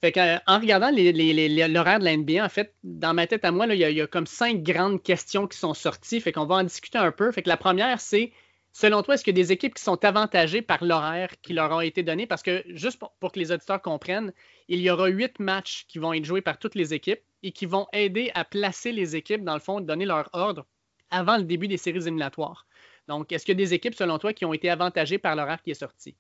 Fait 0.01 0.17
euh, 0.19 0.39
en 0.47 0.59
regardant 0.59 0.91
l'horaire 0.91 2.01
de 2.01 2.05
la 2.05 2.17
NBA, 2.17 2.45
en 2.45 2.49
fait, 2.49 2.75
dans 2.83 3.15
ma 3.15 3.29
tête 3.29 3.45
à 3.45 3.53
moi, 3.53 3.67
il, 3.67 3.79
y 3.79 4.01
a, 4.01 4.07
comme 4.09 4.27
cinq 4.27 4.63
grandes 4.63 5.03
questions 5.03 5.47
qui 5.47 5.57
sont 5.57 5.75
sorties. 5.75 6.21
Fait 6.21 6.33
qu'on 6.33 6.45
va 6.45 6.57
en 6.57 6.65
discuter 6.65 6.99
un 6.99 7.13
peu. 7.13 7.31
Fait 7.31 7.43
que 7.43 7.49
la 7.49 7.57
première, 7.57 8.01
c'est 8.01 8.33
selon 8.77 9.03
toi, 9.03 9.15
est-ce 9.15 9.25
qu'il 9.25 9.37
y 9.37 9.41
a 9.41 9.43
des 9.43 9.53
équipes 9.53 9.75
qui 9.75 9.83
sont 9.83 10.05
avantagées 10.05 10.61
par 10.61 10.85
l'horaire 10.85 11.31
qui 11.41 11.55
leur 11.55 11.73
a 11.73 11.83
été 11.83 12.03
donné? 12.03 12.27
Parce 12.27 12.43
que 12.43 12.63
juste 12.67 12.99
pour, 12.99 13.33
que 13.33 13.39
les 13.39 13.51
auditeurs 13.51 13.81
comprennent, 13.81 14.35
il 14.69 14.81
y 14.81 14.91
aura 14.91 15.09
huit 15.09 15.39
matchs 15.39 15.87
qui 15.89 15.99
vont 15.99 16.13
être 16.13 16.27
joués 16.27 16.43
par 16.43 16.59
toutes 16.59 16.75
les 16.75 16.93
équipes 16.93 17.23
et 17.43 17.53
qui 17.53 17.65
vont 17.65 17.87
aider 17.95 18.31
à 18.35 18.45
placer 18.45 18.93
les 18.93 19.17
équipes, 19.17 19.45
dans 19.45 19.55
le 19.55 19.61
fond, 19.61 19.81
donner 19.81 20.05
leur 20.05 20.29
ordre 20.35 20.67
avant 21.11 21.39
le 21.39 21.45
début 21.45 21.69
des 21.69 21.79
séries 21.79 22.03
éliminatoires. 22.03 22.67
Donc, 23.09 23.33
est-ce 23.33 23.47
qu'il 23.47 23.59
y 23.59 23.63
a 23.63 23.65
des 23.65 23.73
équipes, 23.73 23.95
selon 23.95 24.19
toi, 24.19 24.35
qui 24.35 24.45
ont 24.45 24.53
été 24.53 24.69
avantagées 24.69 25.19
par 25.19 25.37
l'horaire 25.37 25.63
qui 25.63 25.71
est 25.71 25.75
sorti? 25.75 26.15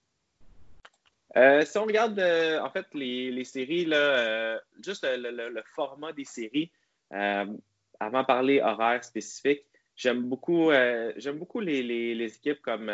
Euh, 1.37 1.63
si 1.63 1.77
on 1.77 1.85
regarde, 1.85 2.19
euh, 2.19 2.59
en 2.61 2.71
fait, 2.71 2.87
les, 2.95 3.45
séries, 3.45 3.87
euh, 3.93 4.59
juste 4.83 5.07
le, 5.07 5.63
format 5.75 6.15
des 6.15 6.25
séries, 6.25 6.71
avant 7.11 8.23
de 8.23 8.27
parler 8.27 8.63
horaire 8.63 9.05
spécifique, 9.05 9.67
j'aime 9.97 10.23
beaucoup, 10.23 10.71
j'aime 11.17 11.39
beaucoup 11.39 11.61
les, 11.61 12.23
équipes 12.23 12.61
comme 12.63 12.91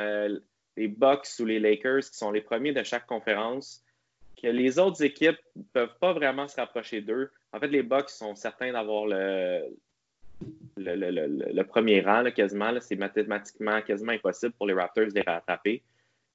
les 0.77 0.89
Bucks 0.89 1.29
ou 1.41 1.45
les 1.45 1.61
Lakers, 1.61 2.01
qui 2.01 2.17
sont 2.17 2.31
les 2.31 2.41
premiers 2.41 2.73
de 2.73 2.83
chaque 2.83 3.07
conférence, 3.07 3.85
que 4.41 4.49
les 4.49 4.79
autres 4.79 5.03
équipes 5.03 5.39
ne 5.57 5.63
peuvent 5.73 5.99
pas 6.01 6.13
vraiment 6.13 6.49
se 6.49 6.57
rapprocher 6.57 7.01
d'eux. 7.01 7.31
En 7.53 7.61
fait, 7.61 7.69
les 7.69 7.83
Bucks 7.83 8.11
sont 8.11 8.35
certains 8.35 8.73
d'avoir 8.73 9.07
le, 9.07 9.69
premier 11.63 12.01
rang, 12.01 12.25
quasiment. 12.31 12.73
c'est 12.81 12.97
mathématiquement 12.97 13.81
quasiment 13.83 14.13
impossible 14.13 14.53
pour 14.55 14.67
les 14.67 14.75
Raptors 14.75 15.07
de 15.07 15.15
les 15.15 15.23
rattraper. 15.23 15.83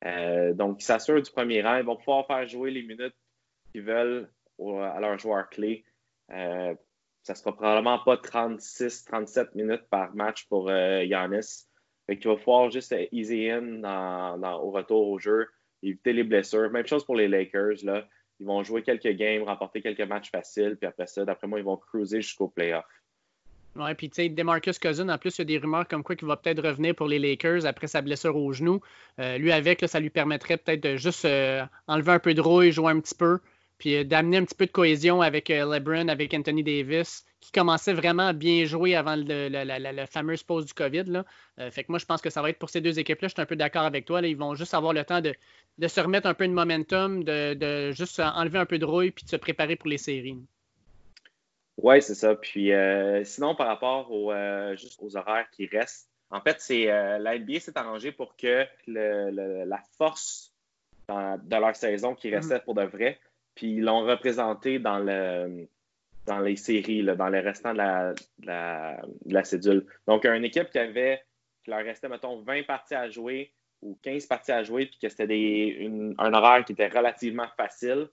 Euh, 0.06 0.53
donc, 0.53 0.82
ils 0.82 0.86
s'assurent 0.86 1.21
du 1.21 1.32
premier 1.32 1.62
rang. 1.62 1.77
Ils 1.77 1.86
vont 1.86 1.95
pouvoir 1.95 2.27
faire 2.27 2.47
jouer 2.47 2.71
les 2.71 2.84
minutes 2.84 3.15
qu'ils 3.71 3.82
veulent 3.82 4.30
à 4.60 4.99
leurs 4.99 5.17
joueurs 5.17 5.49
clés. 5.49 5.84
Euh, 6.32 6.75
ça 7.27 7.35
sera 7.35 7.53
probablement 7.53 7.99
pas 7.99 8.15
36-37 8.15 9.49
minutes 9.55 9.83
par 9.89 10.15
match 10.15 10.45
pour 10.47 10.69
euh, 10.69 11.03
Giannis. 11.03 11.67
il 12.07 12.25
va 12.25 12.35
pouvoir 12.37 12.71
juste 12.71 12.95
easy 13.11 13.49
in 13.49 13.83
au 13.83 14.71
retour 14.71 15.09
au 15.09 15.19
jeu, 15.19 15.45
éviter 15.83 16.13
les 16.13 16.23
blessures. 16.23 16.71
Même 16.71 16.87
chose 16.87 17.03
pour 17.03 17.17
les 17.17 17.27
Lakers. 17.27 17.83
Là. 17.83 18.07
Ils 18.39 18.45
vont 18.45 18.63
jouer 18.63 18.81
quelques 18.81 19.09
games, 19.17 19.43
remporter 19.43 19.81
quelques 19.81 20.07
matchs 20.07 20.31
faciles, 20.31 20.77
puis 20.79 20.87
après 20.87 21.07
ça, 21.07 21.25
d'après 21.25 21.47
moi, 21.47 21.59
ils 21.59 21.65
vont 21.65 21.75
cruiser 21.75 22.21
jusqu'au 22.21 22.47
playoff. 22.47 22.85
Oui, 23.75 23.93
puis 23.95 24.09
tu 24.09 24.15
sais, 24.15 24.29
Demarcus 24.29 24.79
Cousin, 24.79 25.09
en 25.09 25.17
plus, 25.17 25.37
il 25.37 25.39
y 25.39 25.41
a 25.41 25.45
des 25.45 25.57
rumeurs 25.57 25.87
comme 25.87 26.03
quoi 26.03 26.15
qu'il 26.15 26.29
va 26.29 26.37
peut-être 26.37 26.63
revenir 26.63 26.95
pour 26.95 27.07
les 27.07 27.19
Lakers 27.19 27.65
après 27.65 27.87
sa 27.87 28.01
blessure 28.01 28.37
au 28.37 28.53
genou. 28.53 28.79
Euh, 29.19 29.37
lui, 29.37 29.51
avec, 29.51 29.83
ça 29.85 29.99
lui 29.99 30.09
permettrait 30.09 30.55
peut-être 30.55 30.81
de 30.81 30.95
juste 30.95 31.25
euh, 31.25 31.63
enlever 31.87 32.13
un 32.13 32.19
peu 32.19 32.33
de 32.33 32.41
rouille, 32.41 32.71
jouer 32.71 32.91
un 32.91 33.01
petit 33.01 33.15
peu, 33.15 33.39
puis 33.77 33.95
euh, 33.95 34.03
d'amener 34.03 34.37
un 34.37 34.45
petit 34.45 34.55
peu 34.55 34.65
de 34.65 34.71
cohésion 34.71 35.21
avec 35.21 35.49
LeBron, 35.49 36.07
avec 36.07 36.33
Anthony 36.33 36.63
Davis, 36.63 37.25
qui 37.39 37.51
commençait 37.51 37.93
vraiment 37.93 38.27
à 38.27 38.33
bien 38.33 38.65
jouer 38.65 38.95
avant 38.95 39.15
le, 39.15 39.47
la, 39.49 40.07
fameuse 40.07 40.43
pause 40.43 40.65
du 40.65 40.73
COVID. 40.73 41.03
Là. 41.05 41.23
fait 41.71 41.83
que 41.83 41.91
moi, 41.91 41.99
je 41.99 42.05
pense 42.05 42.21
que 42.21 42.29
ça 42.29 42.41
va 42.41 42.49
être 42.49 42.59
pour 42.59 42.69
ces 42.69 42.81
deux 42.81 42.99
équipes-là. 42.99 43.27
Je 43.27 43.33
suis 43.33 43.41
un 43.41 43.45
peu 43.45 43.55
d'accord 43.55 43.83
avec 43.83 44.05
toi. 44.05 44.21
Là. 44.21 44.27
Ils 44.27 44.35
vont 44.35 44.55
juste 44.55 44.73
avoir 44.73 44.91
le 44.91 45.03
temps 45.05 45.21
de, 45.21 45.33
se 45.87 46.01
remettre 46.01 46.27
un 46.27 46.33
peu 46.33 46.47
de 46.47 46.53
momentum, 46.53 47.23
de, 47.23 47.53
de 47.53 47.91
juste 47.91 48.19
enlever 48.19 48.59
un 48.59 48.65
peu 48.65 48.79
de 48.79 48.85
rouille, 48.85 49.11
puis 49.11 49.23
de 49.23 49.29
se 49.29 49.35
préparer 49.35 49.75
pour 49.75 49.87
les 49.87 49.97
séries. 49.99 50.37
Oui, 51.77 52.01
c'est 52.01 52.15
ça. 52.15 52.35
Puis 52.35 52.73
euh, 52.73 53.23
sinon, 53.23 53.55
par 53.55 53.67
rapport 53.67 54.09
euh, 54.11 54.75
aux 54.99 55.17
horaires 55.17 55.49
qui 55.51 55.67
restent, 55.67 56.09
en 56.31 56.41
fait, 56.41 56.59
c'est 56.59 56.91
euh, 56.91 57.19
la 57.19 57.37
NBA 57.37 57.59
s'est 57.59 57.77
arrangé 57.77 58.11
pour 58.11 58.35
que 58.35 58.65
la 58.87 59.83
force 59.97 60.53
de 61.09 61.55
leur 61.55 61.75
saison 61.75 62.15
qui 62.15 62.33
restait 62.33 62.57
mm-hmm. 62.57 62.63
pour 62.63 62.73
de 62.73 62.83
vrai, 62.83 63.19
puis 63.57 63.73
ils 63.73 63.81
l'ont 63.81 64.05
représenté 64.05 64.77
dans 64.77 64.99
le 64.99 65.67
dans 66.27 66.39
les 66.39 66.57
séries, 66.57 67.03
dans 67.03 67.29
les 67.29 67.39
restants 67.39 67.71
de 67.71 67.77
la, 67.77 69.01
la, 69.25 69.43
cédule. 69.45 69.85
Donc, 70.07 70.25
une 70.25 70.43
équipe 70.43 70.69
qui 70.69 70.77
avait, 70.77 71.23
qui 71.63 71.71
leur 71.71 71.79
restait, 71.79 72.09
mettons, 72.09 72.41
20 72.41 72.63
parties 72.67 72.95
à 72.95 73.09
jouer 73.09 73.53
ou 73.81 73.97
15 74.03 74.25
parties 74.25 74.51
à 74.51 74.61
jouer, 74.61 74.87
puis 74.87 74.99
que 75.01 75.07
c'était 75.07 75.89
un 76.17 76.33
horaire 76.33 76.65
qui 76.65 76.73
était 76.73 76.89
relativement 76.89 77.47
facile, 77.55 78.09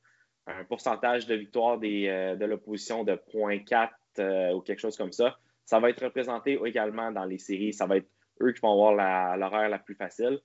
un 0.47 0.63
pourcentage 0.65 1.27
de 1.27 1.35
victoire 1.35 1.79
euh, 1.83 2.37
de 2.37 2.45
l'opposition 2.45 3.03
de 3.03 3.15
0.4 3.15 3.89
euh, 4.21 4.53
ou 4.53 4.61
quelque 4.61 4.81
chose 4.81 4.97
comme 4.97 5.13
ça. 5.13 5.37
Ça 5.65 5.81
va 5.81 5.91
être 5.91 6.05
représenté 6.05 6.61
également 6.65 7.11
dans 7.11 7.25
les 7.25 7.39
séries. 7.39 7.73
Ça 7.73 7.87
va 7.87 7.97
être 7.97 8.09
eux 8.43 8.53
qui 8.53 8.61
vont 8.61 8.73
avoir 8.73 9.37
l'horaire 9.37 9.69
la, 9.69 9.79
plus 9.79 9.97
facile. 9.97 10.39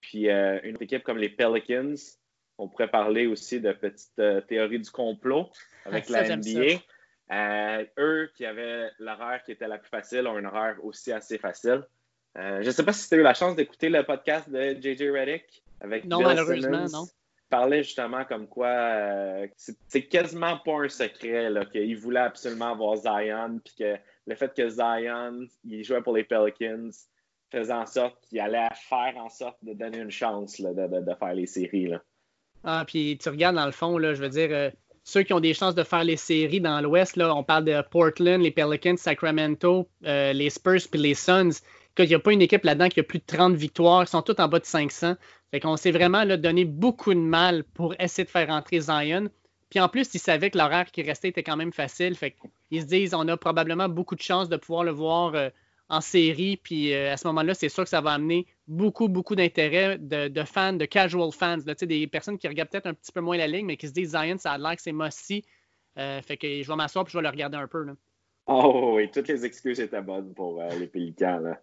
Puis 0.00 0.30
euh, 0.30 0.58
une 0.62 0.76
autre 0.76 0.84
équipe 0.84 1.02
comme 1.02 1.18
les 1.18 1.28
Pelicans, 1.28 1.96
on 2.60 2.68
pourrait 2.68 2.90
parler 2.90 3.26
aussi 3.26 3.60
de 3.60 3.72
petites 3.72 4.20
théories 4.48 4.80
du 4.80 4.90
complot 4.90 5.50
avec 5.84 6.08
la 6.08 6.36
NBA. 6.36 6.80
eux 7.98 8.30
qui 8.34 8.46
avaient 8.46 8.90
l'horaire 8.98 9.42
qui 9.44 9.52
était 9.52 9.68
la 9.68 9.78
plus 9.78 9.88
facile 9.88 10.26
ont 10.26 10.36
un 10.36 10.44
horaire 10.44 10.76
aussi 10.82 11.12
assez 11.12 11.38
facile. 11.38 11.82
je 12.36 12.64
ne 12.64 12.70
sais 12.70 12.84
pas 12.84 12.92
si 12.92 13.08
tu 13.08 13.14
as 13.14 13.18
eu 13.18 13.22
la 13.22 13.34
chance 13.34 13.56
d'écouter 13.56 13.88
le 13.88 14.02
podcast 14.02 14.48
de 14.50 14.76
JJ 14.80 15.10
Reddick 15.10 15.62
avec 15.80 16.04
Non, 16.04 16.20
malheureusement, 16.20 16.86
non 16.92 17.06
parlait 17.50 17.82
justement 17.82 18.24
comme 18.24 18.46
quoi 18.46 18.68
euh, 18.68 19.48
c'est 19.88 20.04
quasiment 20.04 20.58
pas 20.64 20.84
un 20.84 20.88
secret 20.88 21.52
qu'il 21.72 21.98
voulait 21.98 22.20
absolument 22.20 22.72
avoir 22.72 22.96
Zion, 22.96 23.60
puis 23.62 23.74
que 23.78 23.96
le 24.26 24.34
fait 24.36 24.54
que 24.54 24.68
Zion 24.70 25.46
il 25.64 25.84
jouait 25.84 26.00
pour 26.00 26.16
les 26.16 26.24
Pelicans 26.24 26.90
faisait 27.50 27.72
en 27.72 27.86
sorte 27.86 28.16
qu'il 28.22 28.38
allait 28.38 28.68
faire 28.74 29.14
en 29.16 29.28
sorte 29.28 29.58
de 29.62 29.74
donner 29.74 29.98
une 29.98 30.12
chance 30.12 30.60
de, 30.60 31.14
faire 31.18 31.34
les 31.34 31.46
séries. 31.46 31.88
Là. 31.88 32.00
Ah, 32.64 32.84
puis 32.86 33.18
tu 33.20 33.28
regardes 33.28 33.56
dans 33.56 33.66
le 33.66 33.72
fond, 33.72 33.96
là, 33.98 34.14
je 34.14 34.20
veux 34.20 34.28
dire, 34.28 34.48
euh, 34.50 34.70
ceux 35.04 35.22
qui 35.22 35.32
ont 35.32 35.40
des 35.40 35.54
chances 35.54 35.74
de 35.74 35.82
faire 35.82 36.04
les 36.04 36.16
séries 36.16 36.60
dans 36.60 36.80
l'Ouest, 36.80 37.18
on 37.18 37.42
parle 37.42 37.64
de 37.64 37.82
Portland, 37.90 38.40
les 38.40 38.50
Pelicans, 38.50 38.96
Sacramento, 38.96 39.88
euh, 40.04 40.32
les 40.32 40.50
Spurs 40.50 40.88
puis 40.90 41.00
les 41.00 41.14
Suns. 41.14 41.50
Il 41.98 42.08
n'y 42.08 42.14
a 42.14 42.18
pas 42.18 42.32
une 42.32 42.40
équipe 42.40 42.64
là-dedans 42.64 42.88
qui 42.88 43.00
a 43.00 43.02
plus 43.02 43.18
de 43.18 43.24
30 43.26 43.54
victoires. 43.54 44.04
Ils 44.04 44.08
sont 44.08 44.22
tous 44.22 44.40
en 44.40 44.48
bas 44.48 44.58
de 44.58 44.64
500. 44.64 45.16
Fait 45.50 45.60
qu'on 45.60 45.76
s'est 45.76 45.90
vraiment 45.90 46.24
là, 46.24 46.36
donné 46.36 46.64
beaucoup 46.64 47.12
de 47.12 47.18
mal 47.18 47.64
pour 47.64 47.94
essayer 47.98 48.24
de 48.24 48.30
faire 48.30 48.48
rentrer 48.48 48.80
Zion. 48.80 49.28
Puis 49.68 49.80
en 49.80 49.88
plus, 49.88 50.14
ils 50.14 50.18
savaient 50.18 50.50
que 50.50 50.56
l'horaire 50.56 50.90
qui 50.90 51.02
restait 51.02 51.28
était 51.28 51.42
quand 51.42 51.56
même 51.56 51.72
facile. 51.72 52.16
Fait 52.16 52.34
qu'ils 52.70 52.82
se 52.82 52.86
disent 52.86 53.14
on 53.14 53.28
a 53.28 53.36
probablement 53.36 53.88
beaucoup 53.88 54.14
de 54.14 54.22
chances 54.22 54.48
de 54.48 54.56
pouvoir 54.56 54.84
le 54.84 54.92
voir 54.92 55.34
euh, 55.34 55.50
en 55.90 56.00
série. 56.00 56.56
Puis 56.56 56.94
euh, 56.94 57.12
à 57.12 57.16
ce 57.16 57.26
moment-là, 57.26 57.52
c'est 57.52 57.68
sûr 57.68 57.82
que 57.82 57.90
ça 57.90 58.00
va 58.00 58.12
amener 58.12 58.46
beaucoup, 58.66 59.08
beaucoup 59.08 59.34
d'intérêt 59.34 59.98
de, 59.98 60.44
fans, 60.44 60.72
de 60.72 60.84
casual 60.86 61.30
fans, 61.32 61.58
des 61.58 62.06
personnes 62.06 62.38
qui 62.38 62.48
regardent 62.48 62.70
peut-être 62.70 62.86
un 62.86 62.94
petit 62.94 63.12
peu 63.12 63.20
moins 63.20 63.36
la 63.36 63.48
ligne, 63.48 63.66
mais 63.66 63.76
qui 63.76 63.88
se 63.88 63.92
disent 63.92 64.10
Zion, 64.10 64.38
ça 64.38 64.52
a 64.52 64.58
l'air 64.58 64.76
que 64.76 64.82
c'est 64.82 64.92
Mossy. 64.92 65.44
Euh, 65.98 66.22
fait 66.22 66.36
que 66.36 66.62
je 66.62 66.66
vais 66.66 66.76
m'asseoir 66.76 67.04
et 67.04 67.10
je 67.10 67.18
vais 67.18 67.22
le 67.22 67.28
regarder 67.28 67.58
un 67.58 67.66
peu. 67.66 67.82
Là. 67.82 67.92
Oh 68.46 68.92
oui, 68.94 69.10
toutes 69.10 69.28
les 69.28 69.44
excuses 69.44 69.80
étaient 69.80 70.00
bonnes 70.00 70.32
pour 70.32 70.62
les 70.78 70.86
Pélicans. 70.86 71.40
Là. 71.40 71.60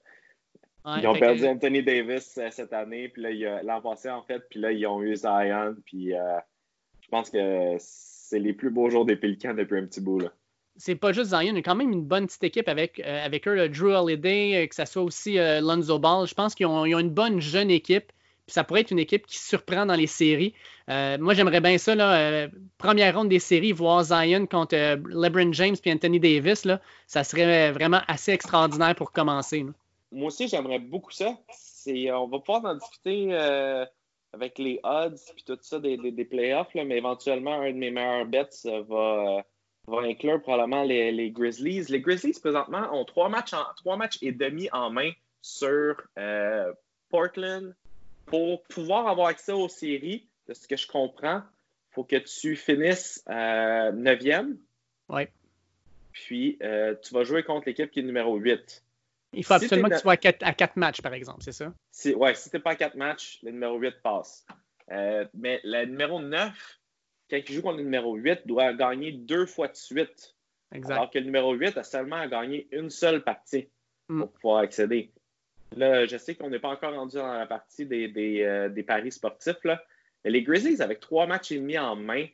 ils 0.97 1.07
ont 1.07 1.17
perdu 1.17 1.47
Anthony 1.47 1.82
Davis 1.82 2.39
cette 2.51 2.73
année, 2.73 3.09
puis 3.09 3.21
là, 3.21 3.63
l'an 3.63 3.82
passé 3.82 4.09
en 4.09 4.21
fait, 4.21 4.43
puis 4.49 4.59
là, 4.59 4.71
ils 4.71 4.86
ont 4.86 5.01
eu 5.01 5.15
Zion, 5.15 5.75
puis 5.86 6.09
je 6.09 7.07
pense 7.09 7.30
que 7.30 7.75
c'est 7.80 8.39
les 8.39 8.53
plus 8.53 8.69
beaux 8.69 8.89
jours 8.89 9.05
des 9.05 9.15
Pélicans 9.15 9.53
depuis 9.53 9.80
un 9.80 9.86
petit 9.86 10.01
bout. 10.01 10.19
Là. 10.19 10.34
C'est 10.78 10.95
pas 10.95 11.11
juste 11.11 11.32
Zion, 11.32 11.41
il 11.41 11.55
y 11.55 11.57
a 11.57 11.61
quand 11.61 11.75
même 11.75 11.91
une 11.91 12.03
bonne 12.03 12.28
petite 12.28 12.43
équipe 12.43 12.69
avec, 12.69 12.99
euh, 12.99 13.28
eux, 13.47 13.55
le 13.55 13.69
Drew 13.69 13.93
Holiday, 13.95 14.63
euh, 14.63 14.67
que 14.67 14.75
ce 14.75 14.86
soit 14.86 15.01
aussi 15.01 15.39
euh, 15.39 15.59
Lonzo 15.59 15.97
Ball. 15.97 16.28
Je 16.28 16.36
pense 16.36 16.53
qu'ils 16.53 16.67
ont, 16.67 16.86
une 16.86 17.09
bonne 17.09 17.41
jeune 17.41 17.71
équipe. 17.71 18.11
Puis 18.45 18.53
ça 18.53 18.63
pourrait 18.63 18.82
être 18.82 18.91
une 18.91 18.99
équipe 18.99 19.25
qui 19.25 19.38
surprend 19.38 19.86
dans 19.86 19.95
les 19.95 20.07
séries. 20.07 20.53
moi, 20.88 21.34
j'aimerais 21.34 21.59
bien 21.59 21.78
ça, 21.78 22.47
première 22.78 23.13
ronde 23.13 23.28
des 23.28 23.39
séries, 23.39 23.73
voir 23.73 24.05
Zion 24.05 24.45
contre 24.45 24.73
LeBron 25.09 25.51
James 25.51 25.75
et 25.84 25.91
Anthony 25.91 26.17
Davis. 26.21 26.63
Là, 26.63 26.80
ça 27.07 27.25
serait 27.25 27.73
vraiment 27.73 27.99
assez 28.07 28.32
extraordinaire 28.32 28.95
pour 28.95 29.11
commencer. 29.11 29.65
Moi 30.13 30.28
aussi, 30.28 30.47
j'aimerais 30.47 30.80
beaucoup 30.80 31.11
ça. 31.11 31.38
on 31.88 32.28
va 32.28 32.39
pouvoir 32.39 32.63
en 32.63 32.75
discuter 32.75 33.34
avec 34.32 34.57
les 34.59 34.80
odds 34.84 35.15
et 35.15 35.41
tout 35.45 35.57
ça 35.61 35.80
des, 35.80 35.97
des, 35.97 36.25
playoffs, 36.25 36.73
mais 36.73 36.97
éventuellement, 36.97 37.59
un 37.59 37.71
de 37.71 37.78
mes 37.78 37.91
meilleurs 37.91 38.25
bets 38.25 38.47
va, 38.88 39.43
va 39.88 40.01
inclure 40.01 40.41
probablement 40.41 40.83
les, 40.83 41.31
Grizzlies. 41.31 41.85
Les 41.89 42.01
Grizzlies, 42.01 42.39
présentement, 42.39 42.89
ont 42.93 43.05
trois 43.05 43.29
matchs, 43.29 43.51
trois 43.77 43.97
matchs 43.97 44.17
et 44.21 44.31
demi 44.31 44.69
en 44.71 44.89
main 44.89 45.11
sur 45.41 46.01
euh, 46.17 46.73
Portland. 47.09 47.75
Pour 48.25 48.63
pouvoir 48.63 49.07
avoir 49.07 49.27
accès 49.27 49.53
aux 49.53 49.69
séries, 49.69 50.27
de 50.47 50.53
ce 50.53 50.67
que 50.67 50.75
je 50.75 50.85
comprends, 50.85 51.38
il 51.38 51.93
faut 51.93 52.03
que 52.03 52.17
tu 52.17 52.57
finisses 52.57 53.23
neuvième. 53.27 54.57
Oui. 55.07 55.23
Puis, 56.11 56.59
tu 56.59 57.13
vas 57.13 57.23
jouer 57.23 57.43
contre 57.43 57.67
l'équipe 57.67 57.89
qui 57.89 58.01
est 58.01 58.03
numéro 58.03 58.35
8. 58.35 58.83
Il 59.33 59.43
faut 59.43 59.53
absolument 59.53 59.89
que 59.89 59.95
tu 59.95 60.01
sois 60.01 60.13
à 60.13 60.53
quatre, 60.53 60.75
matchs, 60.77 61.01
par 61.01 61.13
exemple, 61.13 61.43
c'est 61.43 61.51
ça? 61.51 61.73
Oui, 62.15 62.35
si 62.35 62.49
tu 62.49 62.55
n'es 62.55 62.61
pas 62.61 62.71
à 62.71 62.75
quatre 62.75 62.95
matchs, 62.95 63.39
le 63.43 63.51
numéro 63.51 63.77
8 63.77 63.95
passe. 64.01 64.45
Euh, 64.91 65.25
mais 65.33 65.59
le 65.63 65.85
numéro 65.85 66.21
9, 66.21 66.79
quand 67.30 67.38
il 67.38 67.55
joue 67.55 67.61
contre 67.61 67.78
le 67.78 67.84
numéro 67.84 68.15
8, 68.15 68.45
doit 68.45 68.73
gagner 68.73 69.11
deux 69.11 69.45
fois 69.45 69.67
de 69.67 69.75
suite. 69.75 70.36
Exact. 70.73 70.93
Alors 70.93 71.09
que 71.09 71.19
le 71.19 71.25
numéro 71.25 71.53
8 71.53 71.78
a 71.78 71.84
seulement 71.84 72.17
à 72.17 72.28
gagner 72.28 72.67
une 72.71 72.89
seule 72.89 73.23
partie 73.23 73.69
mm. 74.09 74.19
pour 74.19 74.32
pouvoir 74.32 74.57
accéder. 74.59 75.11
Là, 75.75 76.05
je 76.05 76.17
sais 76.17 76.36
qu'on 76.36 76.49
n'est 76.49 76.59
pas 76.59 76.69
encore 76.69 76.93
rendu 76.93 77.17
dans 77.17 77.34
la 77.34 77.45
partie 77.45 77.86
des, 77.86 78.07
des, 78.07 78.43
euh, 78.43 78.84
paris 78.84 79.11
sportifs, 79.11 79.63
là, 79.63 79.84
mais 80.23 80.32
les 80.32 80.43
Grizzlies, 80.43 80.82
avec 80.82 80.99
trois 80.99 81.28
matchs 81.28 81.51
et 81.51 81.59
demi 81.59 81.78
en 81.78 81.95
main, 81.95 82.25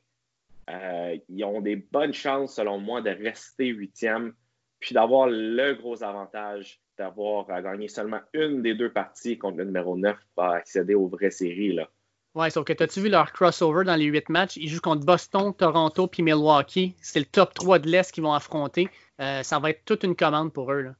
euh, 0.69 1.17
ils 1.29 1.43
ont 1.43 1.61
des 1.61 1.75
bonnes 1.75 2.13
chances, 2.13 2.55
selon 2.55 2.77
moi, 2.79 3.01
de 3.01 3.09
rester 3.09 3.67
huitième, 3.67 4.33
puis 4.79 4.93
d'avoir 4.93 5.27
le 5.27 5.73
gros 5.73 6.03
avantage 6.03 6.79
d'avoir 6.97 7.49
à 7.49 7.61
gagner 7.61 7.87
seulement 7.87 8.19
une 8.33 8.61
des 8.61 8.75
deux 8.75 8.91
parties 8.91 9.37
contre 9.37 9.57
le 9.57 9.65
numéro 9.65 9.97
9 9.97 10.15
pour 10.35 10.43
accéder 10.45 10.93
aux 10.93 11.07
vraies 11.07 11.31
séries. 11.31 11.73
Là. 11.73 11.89
Ouais, 12.35 12.49
sauf 12.49 12.65
que 12.65 12.83
as-tu 12.83 13.01
vu 13.01 13.09
leur 13.09 13.31
crossover 13.31 13.85
dans 13.85 13.95
les 13.95 14.05
huit 14.05 14.27
matchs? 14.29 14.57
Ils 14.57 14.67
jouent 14.67 14.81
contre 14.81 15.05
Boston, 15.05 15.53
Toronto 15.53 16.07
puis 16.07 16.23
Milwaukee. 16.23 16.95
C'est 17.01 17.19
le 17.19 17.25
top 17.25 17.53
3 17.53 17.79
de 17.79 17.89
l'Est 17.89 18.11
qu'ils 18.11 18.23
vont 18.23 18.33
affronter. 18.33 18.89
Euh, 19.19 19.43
ça 19.43 19.59
va 19.59 19.69
être 19.69 19.85
toute 19.85 20.03
une 20.03 20.15
commande 20.15 20.51
pour 20.51 20.71
eux. 20.71 20.93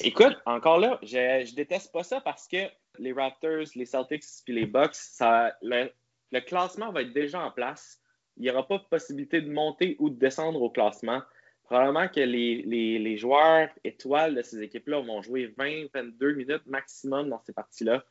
Écoute, 0.00 0.36
encore 0.46 0.78
là, 0.78 0.98
je, 1.02 1.44
je 1.46 1.54
déteste 1.54 1.92
pas 1.92 2.02
ça 2.02 2.20
parce 2.20 2.48
que 2.48 2.56
les 2.98 3.12
Raptors, 3.12 3.66
les 3.74 3.84
Celtics 3.84 4.24
puis 4.44 4.54
les 4.54 4.66
Bucks, 4.66 4.94
ça, 4.94 5.52
le, 5.62 5.90
le 6.32 6.40
classement 6.40 6.92
va 6.92 7.02
être 7.02 7.12
déjà 7.12 7.40
en 7.40 7.50
place. 7.50 8.00
Il 8.36 8.44
n'y 8.44 8.50
aura 8.50 8.66
pas 8.66 8.78
de 8.78 8.84
possibilité 8.84 9.40
de 9.40 9.50
monter 9.50 9.96
ou 9.98 10.10
de 10.10 10.18
descendre 10.18 10.62
au 10.62 10.70
classement 10.70 11.20
probablement 11.68 12.08
que 12.08 12.20
les, 12.20 13.16
joueurs 13.18 13.68
étoiles 13.84 14.34
de 14.34 14.42
ces 14.42 14.62
équipes-là 14.62 15.00
vont 15.00 15.20
jouer 15.20 15.54
20-22 15.58 16.34
minutes 16.34 16.66
maximum 16.66 17.28
dans 17.28 17.40
ces 17.44 17.52
parties-là. 17.52 18.04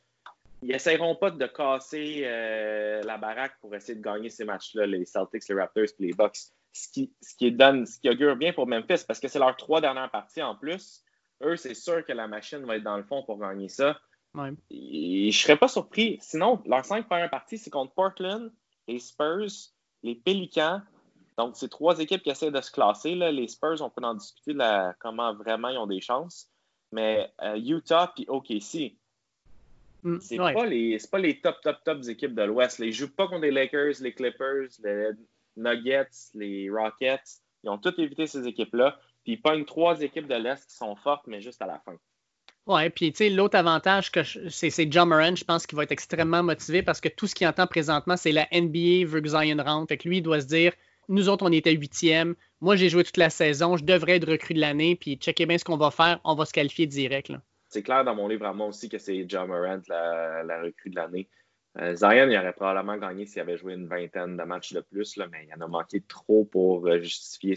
Ils 0.62 0.68
n'essaieront 0.68 1.14
pas 1.14 1.30
de 1.30 1.46
casser 1.46 2.22
euh, 2.24 3.02
la 3.02 3.16
baraque 3.16 3.58
pour 3.60 3.74
essayer 3.74 3.94
de 3.94 4.02
gagner 4.02 4.28
ces 4.28 4.44
matchs-là, 4.44 4.86
les 4.86 5.04
Celtics, 5.04 5.48
les 5.48 5.54
Raptors 5.54 5.84
et 5.84 6.06
les 6.06 6.12
Bucks. 6.12 6.38
Ce 6.72 6.88
qui, 6.92 7.12
ce 7.22 7.34
qui 7.36 7.50
donne, 7.52 7.86
ce 7.86 7.98
qui 7.98 8.08
augure 8.08 8.36
bien 8.36 8.52
pour 8.52 8.66
Memphis, 8.66 9.04
parce 9.06 9.20
que 9.20 9.28
c'est 9.28 9.38
leurs 9.38 9.56
trois 9.56 9.80
dernières 9.80 10.10
parties 10.10 10.42
en 10.42 10.54
plus. 10.54 11.02
Eux, 11.42 11.56
c'est 11.56 11.74
sûr 11.74 12.04
que 12.04 12.12
la 12.12 12.28
machine 12.28 12.64
va 12.64 12.76
être 12.76 12.82
dans 12.82 12.96
le 12.96 13.04
fond 13.04 13.22
pour 13.24 13.38
gagner 13.38 13.68
ça. 13.68 13.98
Et 14.70 15.30
je 15.30 15.38
ne 15.38 15.42
serais 15.42 15.56
pas 15.56 15.68
surpris. 15.68 16.18
Sinon, 16.20 16.62
leurs 16.66 16.84
cinq 16.84 17.06
premières 17.06 17.30
parties, 17.30 17.58
c'est 17.58 17.70
contre 17.70 17.94
Portland, 17.94 18.52
les 18.86 18.98
Spurs, 18.98 19.48
les 20.02 20.14
Pelicans, 20.14 20.82
donc, 21.38 21.54
c'est 21.54 21.68
trois 21.68 22.00
équipes 22.00 22.22
qui 22.24 22.30
essaient 22.30 22.50
de 22.50 22.60
se 22.60 22.72
classer. 22.72 23.14
Les 23.14 23.46
Spurs, 23.46 23.80
on 23.80 23.90
peut 23.90 24.04
en 24.04 24.14
discuter 24.14 24.54
comment 24.98 25.32
vraiment 25.34 25.68
ils 25.68 25.78
ont 25.78 25.86
des 25.86 26.00
chances. 26.00 26.50
Mais 26.90 27.32
euh, 27.42 27.56
Utah 27.56 28.12
et 28.18 28.24
OKC, 28.28 28.96
mm, 30.02 30.18
c'est 30.20 30.36
pas, 30.36 30.66
les, 30.66 30.98
pas 31.10 31.18
les 31.18 31.40
top, 31.40 31.56
top, 31.62 31.78
top 31.84 32.04
équipes 32.08 32.34
de 32.34 32.42
l'Ouest. 32.42 32.78
Ils 32.78 32.86
ne 32.86 32.92
jouent 32.92 33.14
pas 33.14 33.28
contre 33.28 33.42
les 33.42 33.50
Lakers, 33.50 33.94
les 34.00 34.12
Clippers, 34.12 34.68
les 34.82 35.10
Nuggets, 35.56 36.30
les 36.34 36.68
Rockets. 36.70 37.40
Ils 37.64 37.70
ont 37.70 37.78
toutes 37.78 37.98
évité 37.98 38.26
ces 38.26 38.46
équipes-là. 38.46 38.98
Puis 39.24 39.34
ils 39.34 39.42
pognent 39.42 39.64
trois 39.64 40.00
équipes 40.00 40.28
de 40.28 40.36
l'Est 40.36 40.66
qui 40.66 40.76
sont 40.76 40.96
fortes, 40.96 41.26
mais 41.26 41.40
juste 41.40 41.60
à 41.62 41.66
la 41.66 41.78
fin. 41.80 41.96
Oui, 42.66 42.90
puis 42.90 43.12
tu 43.12 43.18
sais, 43.18 43.30
l'autre 43.30 43.56
avantage, 43.56 44.12
que 44.12 44.20
c'est 44.22 44.92
John 44.92 45.08
Moran, 45.08 45.34
je 45.34 45.44
pense 45.44 45.66
qu'il 45.66 45.76
va 45.76 45.84
être 45.84 45.92
extrêmement 45.92 46.42
motivé 46.42 46.82
parce 46.82 47.00
que 47.00 47.08
tout 47.08 47.26
ce 47.26 47.34
qu'il 47.34 47.46
entend 47.46 47.66
présentement, 47.66 48.16
c'est 48.18 48.32
la 48.32 48.46
NBA 48.52 49.06
veut 49.06 49.22
que 49.22 49.28
Zion 49.28 49.56
rentre. 49.64 49.88
Fait 49.88 49.96
que 49.96 50.06
lui, 50.06 50.18
il 50.18 50.22
doit 50.22 50.42
se 50.42 50.46
dire 50.46 50.72
nous 51.08 51.28
autres, 51.28 51.44
on 51.46 51.52
était 51.52 51.72
huitième. 51.72 52.34
Moi, 52.60 52.76
j'ai 52.76 52.88
joué 52.88 53.02
toute 53.02 53.16
la 53.16 53.30
saison. 53.30 53.76
Je 53.76 53.84
devrais 53.84 54.16
être 54.16 54.30
recrue 54.30 54.54
de 54.54 54.60
l'année. 54.60 54.94
Puis, 54.94 55.16
checkez 55.16 55.46
bien 55.46 55.58
ce 55.58 55.64
qu'on 55.64 55.76
va 55.76 55.90
faire. 55.90 56.20
On 56.24 56.34
va 56.34 56.44
se 56.44 56.52
qualifier 56.52 56.86
direct. 56.86 57.32
C'est 57.68 57.82
clair 57.82 58.04
dans 58.04 58.14
mon 58.14 58.28
livre 58.28 58.46
à 58.46 58.52
moi 58.52 58.66
aussi 58.66 58.88
que 58.88 58.98
c'est 58.98 59.26
John 59.28 59.48
Morant, 59.48 59.80
la, 59.88 60.62
recrue 60.62 60.90
de 60.90 60.96
l'année. 60.96 61.28
Euh, 61.78 61.94
Zion, 61.94 62.28
il 62.28 62.36
aurait 62.36 62.54
probablement 62.54 62.96
gagné 62.96 63.26
s'il 63.26 63.42
avait 63.42 63.58
joué 63.58 63.74
une 63.74 63.86
vingtaine 63.86 64.36
de 64.36 64.42
matchs 64.42 64.72
de 64.72 64.80
plus, 64.80 65.16
là, 65.16 65.28
mais 65.30 65.46
il 65.46 65.54
en 65.54 65.64
a 65.64 65.68
manqué 65.68 66.00
trop 66.00 66.44
pour 66.44 66.86
euh, 66.86 67.00
justifier 67.00 67.54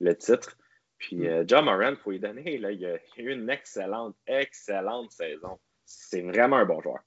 le 0.00 0.16
titre. 0.16 0.56
Puis, 0.98 1.16
mm. 1.16 1.26
euh, 1.26 1.44
John 1.46 1.64
Morant, 1.64 1.90
il 1.90 1.96
faut 1.96 2.10
lui 2.10 2.20
donner. 2.20 2.58
Là, 2.58 2.72
il, 2.72 2.84
a, 2.84 2.96
il 3.16 3.26
a 3.26 3.30
eu 3.30 3.32
une 3.32 3.48
excellente, 3.48 4.16
excellente 4.26 5.12
saison. 5.12 5.58
C'est 5.86 6.22
vraiment 6.22 6.56
un 6.56 6.66
bon 6.66 6.80
joueur. 6.80 7.00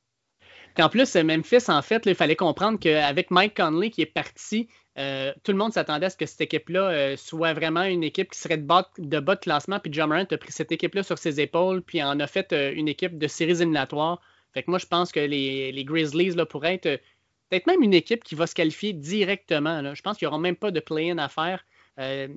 Puis 0.76 0.84
en 0.84 0.90
plus, 0.90 1.16
Memphis, 1.16 1.70
en 1.70 1.82
fait, 1.82 2.06
il 2.06 2.16
fallait 2.16 2.36
comprendre 2.36 2.80
qu'avec 2.80 3.30
Mike 3.30 3.56
Conley 3.56 3.92
qui 3.92 4.02
est 4.02 4.08
parti, 4.08 4.70
euh, 4.98 5.34
tout 5.44 5.52
le 5.52 5.58
monde 5.58 5.74
s'attendait 5.74 6.06
à 6.06 6.10
ce 6.10 6.18
que 6.18 6.26
cette 6.26 6.42
équipe-là 6.42 6.90
euh, 6.90 7.16
soit 7.18 7.54
vraiment 7.54 7.84
une 7.84 8.04
équipe 8.04 8.30
qui 8.32 8.38
serait 8.40 8.58
de 8.58 8.66
bas 8.66 8.90
de, 8.98 9.20
bas 9.20 9.36
classement. 9.36 9.80
Puis 9.80 9.92
John 9.92 10.10
Morant 10.10 10.26
a 10.30 10.38
pris 10.38 10.52
cette 10.52 10.72
équipe-là 10.72 11.04
sur 11.04 11.18
ses 11.18 11.40
épaules, 11.42 11.82
puis 11.82 12.04
en 12.04 12.20
a 12.20 12.28
fait 12.28 12.54
euh, 12.54 12.72
une 12.76 12.88
équipe 12.88 13.18
de 13.18 13.28
séries 13.28 13.54
éliminatoires. 13.54 14.22
Fait 14.54 14.62
que 14.62 14.70
moi, 14.70 14.78
je 14.78 14.86
pense 14.86 15.12
que 15.12 15.20
les, 15.20 15.84
Grizzlies 15.84 16.36
là, 16.36 16.46
pourraient 16.46 16.76
être 16.76 17.02
peut-être 17.50 17.66
même 17.66 17.82
une 17.82 17.96
équipe 17.96 18.24
qui 18.24 18.36
va 18.36 18.46
se 18.46 18.54
qualifier 18.54 18.94
directement. 18.94 19.96
Je 19.96 20.02
pense 20.04 20.18
qu'il 20.18 20.28
n'y 20.28 20.30
aura 20.30 20.40
même 20.40 20.56
pas 20.56 20.70
de 20.70 20.80
play-in 20.80 21.18
à 21.18 21.28
faire. 21.28 21.66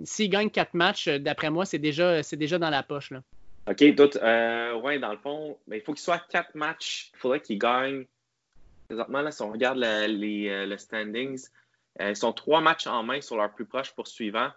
S'ils 0.05 0.31
gagnent 0.31 0.49
quatre 0.49 0.73
matchs, 0.73 1.09
d'après 1.09 1.51
moi, 1.51 1.67
c'est 1.67 1.79
déjà, 1.79 2.23
déjà 2.23 2.59
dans 2.59 2.71
la 2.71 2.83
poche. 2.83 3.13
OK, 3.69 3.95
d'autres. 3.95 4.19
ouais, 4.81 4.99
dans 4.99 5.13
le 5.13 5.19
fond, 5.19 5.59
il 5.71 5.83
faut 5.83 5.93
qu'il 5.93 6.03
soit 6.03 6.23
quatre 6.31 6.55
matchs. 6.55 7.11
Il 7.15 7.19
faudrait 7.19 7.41
qu'ils 7.41 7.59
gagnent 7.59 8.07
Présentement, 8.87 9.21
là, 9.21 9.33
si 9.33 9.43
on 9.43 9.51
regarde 9.51 9.79
les, 9.79 10.49
euh, 10.49 10.77
standings, 10.77 11.49
ils 12.01 12.17
sont 12.17 12.33
trois 12.33 12.61
matchs 12.61 12.87
en 12.87 13.03
main 13.03 13.21
sur 13.21 13.37
leur 13.37 13.53
plus 13.53 13.67
proche 13.67 13.95
poursuivant. 13.95 14.49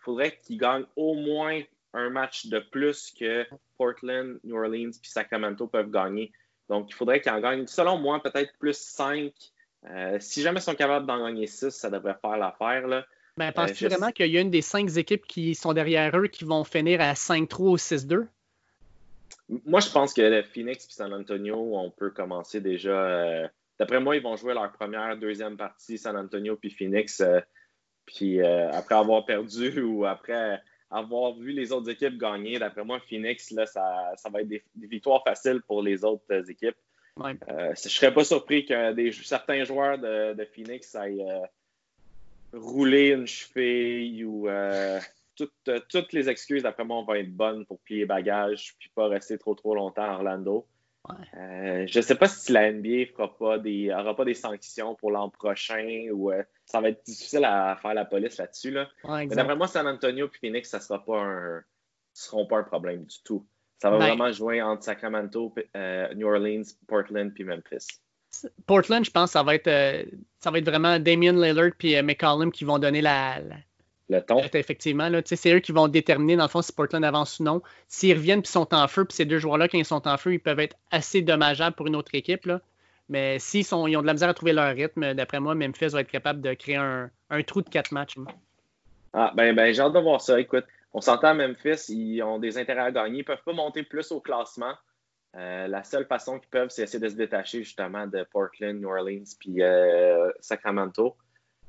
Il 0.00 0.04
faudrait 0.04 0.38
qu'ils 0.42 0.58
gagnent 0.58 0.86
au 0.96 1.14
moins 1.14 1.60
un 1.94 2.10
match 2.10 2.46
de 2.46 2.58
plus 2.58 3.12
que 3.18 3.46
Portland, 3.76 4.38
New 4.44 4.56
Orleans 4.56 4.90
puis 5.00 5.10
Sacramento 5.10 5.66
peuvent 5.66 5.90
gagner. 5.90 6.32
Donc, 6.68 6.90
il 6.90 6.94
faudrait 6.94 7.20
qu'ils 7.20 7.32
en 7.32 7.40
gagnent, 7.40 7.66
selon 7.66 7.98
moi, 7.98 8.22
peut-être 8.22 8.52
plus 8.58 8.76
cinq. 8.76 9.32
Euh, 9.88 10.18
si 10.20 10.42
jamais 10.42 10.60
ils 10.60 10.62
sont 10.62 10.74
capables 10.74 11.06
d'en 11.06 11.24
gagner 11.24 11.46
six, 11.46 11.70
ça 11.70 11.88
devrait 11.88 12.16
faire 12.20 12.36
l'affaire. 12.36 12.86
Là. 12.86 13.06
Ben, 13.36 13.52
Penses-tu 13.52 13.86
vraiment 13.86 14.10
qu'il 14.10 14.26
y 14.26 14.36
a 14.36 14.40
une 14.40 14.50
des 14.50 14.62
cinq 14.62 14.96
équipes 14.96 15.26
qui 15.26 15.54
sont 15.54 15.72
derrière 15.72 16.16
eux 16.18 16.26
qui 16.26 16.44
vont 16.44 16.64
finir 16.64 17.00
à 17.00 17.14
5-3 17.14 17.62
ou 17.62 17.76
6-2? 17.76 18.26
Moi, 19.64 19.80
je 19.80 19.90
pense 19.90 20.12
que 20.12 20.20
le 20.20 20.42
Phoenix 20.42 20.84
et 20.84 20.90
San 20.90 21.14
Antonio, 21.14 21.76
on 21.76 21.90
peut 21.90 22.10
commencer 22.10 22.60
déjà 22.60 23.50
D'après 23.78 24.00
moi, 24.00 24.16
ils 24.16 24.22
vont 24.22 24.36
jouer 24.36 24.54
leur 24.54 24.70
première, 24.72 25.16
deuxième 25.16 25.56
partie, 25.56 25.98
San 25.98 26.16
Antonio 26.16 26.56
puis 26.56 26.70
Phoenix. 26.70 27.20
Euh, 27.20 27.40
puis 28.06 28.40
euh, 28.40 28.70
après 28.72 28.94
avoir 28.94 29.24
perdu 29.24 29.80
ou 29.82 30.04
après 30.04 30.60
avoir 30.90 31.34
vu 31.34 31.52
les 31.52 31.70
autres 31.72 31.90
équipes 31.90 32.18
gagner, 32.18 32.58
d'après 32.58 32.84
moi, 32.84 32.98
Phoenix, 33.00 33.50
là, 33.50 33.66
ça, 33.66 34.14
va 34.30 34.40
être 34.40 34.48
des, 34.48 34.62
victoires 34.74 35.22
faciles 35.22 35.60
pour 35.66 35.82
les 35.82 36.04
autres 36.04 36.50
équipes. 36.50 36.76
je 37.18 37.70
ne 37.70 37.74
serais 37.74 38.12
pas 38.12 38.24
surpris 38.24 38.64
que 38.64 38.92
des, 38.92 39.12
certains 39.12 39.64
joueurs 39.64 39.98
de, 39.98 40.48
Phoenix 40.54 40.94
aillent 40.94 41.26
rouler 42.54 43.10
une 43.10 43.26
cheville 43.26 44.24
ou 44.24 44.48
toutes, 45.88 46.12
les 46.12 46.28
excuses, 46.28 46.62
d'après 46.62 46.84
moi, 46.84 47.02
vont 47.02 47.14
être 47.14 47.34
bonnes 47.34 47.66
pour 47.66 47.78
plier 47.80 48.06
bagage 48.06 48.74
puis 48.78 48.90
pas 48.94 49.08
rester 49.08 49.38
trop 49.38 49.54
trop 49.54 49.74
longtemps 49.74 50.10
à 50.10 50.14
Orlando. 50.14 50.66
Euh, 51.36 51.86
je 51.86 51.98
ne 51.98 52.02
sais 52.02 52.14
pas 52.14 52.28
si 52.28 52.52
la 52.52 52.72
NBA 52.72 53.06
fera 53.14 53.36
pas 53.36 53.58
des, 53.58 53.90
aura 53.92 54.14
pas 54.14 54.24
des 54.24 54.34
sanctions 54.34 54.94
pour 54.94 55.10
l'an 55.10 55.30
prochain 55.30 56.08
ou 56.12 56.30
euh, 56.30 56.42
ça 56.66 56.80
va 56.80 56.90
être 56.90 57.04
difficile 57.04 57.44
à 57.44 57.76
faire 57.80 57.94
la 57.94 58.04
police 58.04 58.36
là-dessus. 58.36 58.70
Là. 58.70 58.88
Mais 59.04 59.26
d'après 59.28 59.56
moi, 59.56 59.68
San 59.68 59.86
Antonio 59.86 60.26
et 60.26 60.38
Phoenix, 60.38 60.68
ça 60.68 60.80
sera 60.80 61.04
pas 61.04 61.18
un, 61.18 61.62
seront 62.12 62.46
pas 62.46 62.58
un 62.58 62.64
problème 62.64 63.04
du 63.04 63.22
tout. 63.22 63.46
Ça 63.80 63.90
va 63.90 63.98
ben- 63.98 64.08
vraiment 64.08 64.32
jouer 64.32 64.60
entre 64.60 64.82
Sacramento, 64.82 65.54
euh, 65.76 66.12
New 66.14 66.26
Orleans, 66.26 66.64
Portland 66.86 67.32
puis 67.32 67.44
Memphis. 67.44 67.86
Portland, 68.66 69.04
je 69.04 69.10
pense, 69.10 69.30
ça 69.30 69.42
va 69.42 69.54
être, 69.54 69.70
ça 70.40 70.50
va 70.50 70.58
être 70.58 70.68
vraiment 70.68 70.98
Damien 70.98 71.32
Lillard 71.32 71.72
et 71.82 72.02
McCollum 72.02 72.52
qui 72.52 72.64
vont 72.64 72.78
donner 72.78 73.00
la, 73.00 73.40
le 74.08 74.20
ton. 74.20 74.40
Effectivement, 74.52 75.10
c'est 75.24 75.52
eux 75.54 75.60
qui 75.60 75.72
vont 75.72 75.88
déterminer, 75.88 76.36
dans 76.36 76.44
le 76.44 76.48
fond, 76.48 76.62
si 76.62 76.72
Portland 76.72 77.04
avance 77.04 77.40
ou 77.40 77.44
non. 77.44 77.62
S'ils 77.88 78.16
reviennent 78.16 78.40
et 78.40 78.46
sont 78.46 78.72
en 78.74 78.88
feu, 78.88 79.04
puis 79.04 79.14
ces 79.14 79.24
deux 79.24 79.38
joueurs-là, 79.38 79.68
quand 79.68 79.78
ils 79.78 79.84
sont 79.84 80.06
en 80.08 80.16
feu, 80.16 80.34
ils 80.34 80.40
peuvent 80.40 80.60
être 80.60 80.76
assez 80.90 81.22
dommageables 81.22 81.76
pour 81.76 81.86
une 81.86 81.96
autre 81.96 82.14
équipe. 82.14 82.46
Là. 82.46 82.60
Mais 83.08 83.38
s'ils 83.38 83.66
ils 83.66 83.74
ont 83.74 84.02
de 84.02 84.06
la 84.06 84.12
misère 84.12 84.28
à 84.28 84.34
trouver 84.34 84.52
leur 84.52 84.74
rythme, 84.74 85.14
d'après 85.14 85.40
moi, 85.40 85.54
Memphis 85.54 85.88
va 85.88 86.00
être 86.00 86.10
capable 86.10 86.40
de 86.40 86.54
créer 86.54 86.76
un, 86.76 87.10
trou 87.46 87.62
de 87.62 87.68
quatre 87.68 87.92
matchs. 87.92 88.16
Ah, 89.12 89.32
ben, 89.34 89.54
ben 89.54 89.72
j'ai 89.72 89.80
hâte 89.80 89.94
de 89.94 90.00
voir 90.00 90.20
ça. 90.20 90.38
Écoute, 90.38 90.64
on 90.92 91.00
s'entend 91.00 91.28
à 91.28 91.34
Memphis, 91.34 91.86
ils 91.88 92.22
ont 92.22 92.38
des 92.38 92.58
intérêts 92.58 92.82
à 92.82 92.92
gagner. 92.92 93.16
Ils 93.16 93.20
ne 93.20 93.24
peuvent 93.24 93.42
pas 93.44 93.52
monter 93.52 93.82
plus 93.82 94.12
au 94.12 94.20
classement. 94.20 94.74
Euh, 95.36 95.68
la 95.68 95.84
seule 95.84 96.06
façon 96.06 96.38
qu'ils 96.38 96.48
peuvent, 96.48 96.70
c'est 96.70 96.82
essayer 96.82 96.98
de 96.98 97.08
se 97.08 97.14
détacher 97.14 97.62
justement 97.62 98.06
de 98.06 98.26
Portland, 98.30 98.80
New 98.80 98.88
Orleans 98.88 99.24
puis 99.38 99.62
euh, 99.62 100.30
Sacramento. 100.40 101.16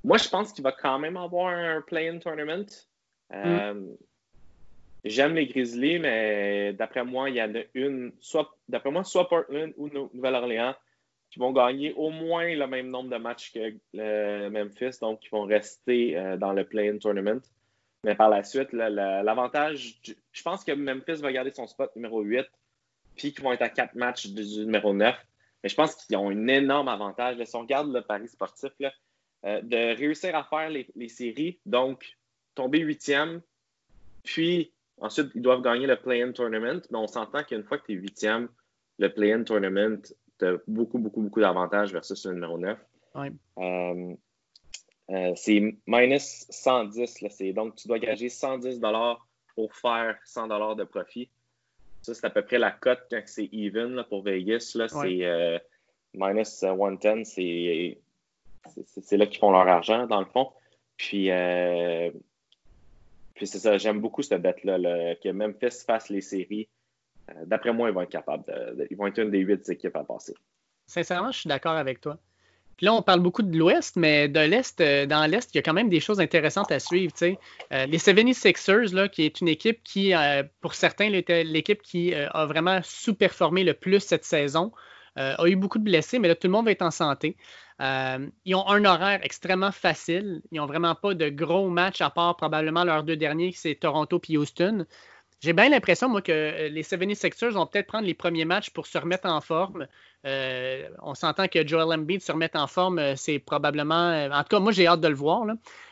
Moi, 0.04 0.18
je 0.18 0.30
pense 0.30 0.54
qu'il 0.54 0.64
va 0.64 0.72
quand 0.72 1.00
même 1.00 1.18
avoir 1.18 1.54
un 1.54 1.82
play-in 1.82 2.20
tournament. 2.20 2.66
Euh, 3.34 3.74
mm. 3.74 3.97
J'aime 5.06 5.36
les 5.36 5.47
Grizzlies, 5.47 6.00
mais 6.00 6.74
d'après 6.74 7.04
moi, 7.04 7.30
il 7.30 7.38
y 7.38 7.41
en 7.41 7.54
a 7.56 7.62
une, 7.74 8.12
soit 8.20 8.56
d'après 8.68 8.91
moi, 8.91 9.04
soit 9.04 9.30
Portland 9.30 9.74
ou 9.78 9.89
Nouvelle-Orléans, 10.14 10.76
qui 11.30 11.39
vont 11.39 11.52
gagner 11.52 11.93
au 11.93 12.10
moins 12.10 12.54
le 12.54 12.68
même 12.68 12.89
nombre 12.89 13.10
de 13.10 13.18
matchs 13.18 13.54
que 13.54 14.50
Memphis, 14.50 15.00
donc 15.00 15.20
qui 15.22 15.30
vont 15.30 15.43
rester 15.43 16.18
euh, 16.18 16.38
dans 16.38 16.54
le 16.54 16.66
play-in 16.66 16.97
tournament. 16.97 17.41
Mais 18.04 18.16
par 18.16 18.30
la 18.30 18.43
suite, 18.43 18.72
l'avantage, 18.72 20.00
je 20.32 20.43
pense 20.43 20.64
que 20.64 20.72
Memphis 20.72 21.22
va 21.22 21.32
garder 21.32 21.52
son 21.52 21.68
spot 21.68 21.93
numéro 21.95 22.22
8, 22.22 22.45
puis 23.16 23.34
qu'ils 23.34 23.43
vont 23.43 23.52
être 23.52 23.62
à 23.62 23.70
4 23.70 23.95
matchs 23.95 24.28
du 24.28 24.43
numéro 24.66 24.93
9. 24.93 25.16
Mais 25.62 25.70
je 25.70 25.76
pense 25.76 25.95
qu'ils 25.95 26.16
ont 26.16 26.30
un 26.30 26.47
énorme 26.47 26.88
avantage. 26.88 27.43
si 27.43 27.56
on 27.56 27.62
regarde 27.62 27.93
le 27.93 28.02
pari 28.02 28.28
sportif, 28.30 28.72
là, 28.80 28.91
euh, 29.46 29.62
de 29.62 29.96
réussir 29.98 30.36
à 30.36 30.44
faire 30.44 30.70
les, 30.70 31.08
séries, 31.08 31.60
donc 31.66 32.18
tomber 32.56 32.80
huitième, 32.80 33.42
puis 34.24 34.74
ensuite 34.98 35.32
ils 35.34 35.42
doivent 35.42 35.62
gagner 35.62 35.88
le 35.88 35.96
play-in 35.96 36.34
tournament, 36.34 36.82
mais 36.92 36.98
on 36.98 37.08
s'entend 37.08 37.44
qu'une 37.46 37.64
fois 37.64 37.78
que 37.78 37.86
tu 37.86 37.94
es 37.94 37.96
huitième, 37.96 38.50
le 38.98 39.08
play-in 39.08 39.44
tournament, 39.46 40.02
tu 40.40 40.46
as 40.46 40.58
beaucoup, 40.68 41.00
beaucoup, 41.00 41.22
beaucoup 41.22 41.40
d'avantages 41.40 41.94
versus 41.94 42.26
le 42.26 42.34
numéro 42.34 42.58
9. 42.58 42.78
Euh, 43.16 44.14
euh, 45.10 45.32
c'est 45.36 45.78
minus 45.88 46.46
110. 46.50 47.22
Là, 47.22 47.54
donc, 47.54 47.76
tu 47.76 47.88
dois 47.88 48.00
gager 48.00 48.28
110 48.28 48.82
pour 49.56 49.74
faire 49.74 50.18
100 50.26 50.76
de 50.76 50.84
profit. 50.84 51.30
Ça, 52.02 52.14
c'est 52.14 52.26
à 52.26 52.30
peu 52.30 52.42
près 52.42 52.60
la 52.60 52.72
cote 52.72 53.06
quand 53.10 53.22
c'est 53.26 53.48
even 53.54 54.04
pour 54.10 54.24
Vegas. 54.24 54.76
C'est 54.90 55.62
minus 56.14 56.50
110. 56.50 57.24
C'est 57.24 58.02
c'est 58.86 59.18
là 59.18 59.26
qu'ils 59.26 59.39
font 59.39 59.51
leur 59.51 59.68
argent, 59.68 60.07
dans 60.07 60.20
le 60.20 60.26
fond. 60.26 60.51
Puis, 60.99 61.32
euh, 61.32 62.12
puis 63.34 63.47
c'est 63.47 63.60
ça, 63.60 63.78
j'aime 63.78 64.01
beaucoup 64.01 64.22
cette 64.22 64.41
bête-là, 64.41 65.16
que 65.16 65.30
Memphis 65.30 65.84
fasse 65.86 66.10
les 66.10 66.22
séries. 66.22 66.68
Euh, 67.30 67.34
d'après 67.45 67.74
moi, 67.74 67.89
ils 67.89 67.95
vont 67.95 68.01
être 68.01 68.10
capables. 68.10 68.43
Ils 68.91 68.97
vont 68.97 69.07
être 69.07 69.20
une 69.20 69.32
des 69.32 69.39
huit 69.39 69.68
équipes 69.70 69.95
à 69.95 70.03
passer. 70.03 70.34
Sincèrement, 70.88 71.32
je 71.32 71.39
suis 71.39 71.47
d'accord 71.47 71.78
avec 71.78 72.01
toi. 72.01 72.18
Puis 72.76 72.86
là, 72.86 72.93
on 72.93 73.01
parle 73.01 73.20
beaucoup 73.20 73.43
de 73.43 73.57
l'Ouest, 73.57 73.95
mais 73.97 74.30
de 74.30 74.39
l'Est, 74.39 74.80
euh, 74.80 75.05
dans 75.05 75.26
l'Est, 75.30 75.53
il 75.53 75.57
y 75.57 75.60
a 75.60 75.62
quand 75.62 75.74
même 75.74 75.89
des 75.89 75.99
choses 75.99 76.20
intéressantes 76.20 76.72
à 76.72 76.80
suivre. 76.80 77.14
les 77.22 77.97
76ers, 77.97 78.93
là, 78.93 79.07
qui 79.07 79.24
est 79.24 79.41
une 79.41 79.47
équipe 79.47 79.82
qui, 79.84 80.14
pour 80.62 80.74
certains, 80.74 81.10
l'équipe 81.10 81.82
qui 81.82 82.14
a 82.14 82.45
vraiment 82.45 82.82
sous-performé 82.84 83.64
le 83.64 83.74
plus 83.74 84.01
cette 84.01 84.26
saison, 84.26 84.74
a 85.20 85.47
eu 85.47 85.55
beaucoup 85.55 85.80
de 85.80 85.84
blessés, 85.84 86.20
mais 86.20 86.28
là, 86.28 86.36
tout 86.36 86.47
le 86.47 86.51
monde 86.51 86.65
va 86.65 86.72
être 86.72 86.82
en 86.82 86.91
santé. 86.91 87.36
Euh, 87.82 88.28
ils 88.45 88.55
ont 88.55 88.67
un 88.67 88.84
horaire 88.86 89.20
extrêmement 89.24 89.72
facile. 89.72 90.41
Ils 90.51 90.57
n'ont 90.57 90.65
vraiment 90.65 90.95
pas 90.95 91.13
de 91.13 91.30
gros 91.30 91.70
matchs 91.70 92.01
à 92.01 92.09
part 92.09 92.36
probablement 92.36 92.84
leurs 92.84 93.03
deux 93.03 93.15
derniers, 93.15 93.51
c'est 93.53 93.76
Toronto 93.76 94.22
et 94.28 94.38
Houston. 94.38 94.86
J'ai 95.41 95.53
bien 95.53 95.70
l'impression, 95.70 96.09
moi, 96.09 96.22
que 96.22 96.34
euh, 96.34 96.67
les 96.67 96.84
76ers 96.84 97.51
vont 97.51 97.65
peut-être 97.65 97.88
prendre 97.88 98.05
les 98.05 98.13
premiers 98.13 98.43
matchs 98.43 98.72
pour 98.72 98.88
se 98.88 98.97
remettre 98.97 99.30
en 99.30 99.39
forme. 99.39 99.88
Euh, 100.26 100.89
on 101.01 101.15
s'entend 101.15 101.47
que 101.47 101.65
Joel 101.65 101.97
Embiid 101.97 102.22
se 102.22 102.34
remette 102.34 102.57
en 102.57 102.67
forme, 102.67 103.15
c'est 103.15 103.39
probablement. 103.39 104.28
En 104.34 104.43
tout 104.43 104.49
cas, 104.49 104.59
moi, 104.59 104.74
j'ai 104.74 104.86
hâte 104.86 104.99
de 104.99 105.07
le 105.07 105.15
voir. 105.15 105.45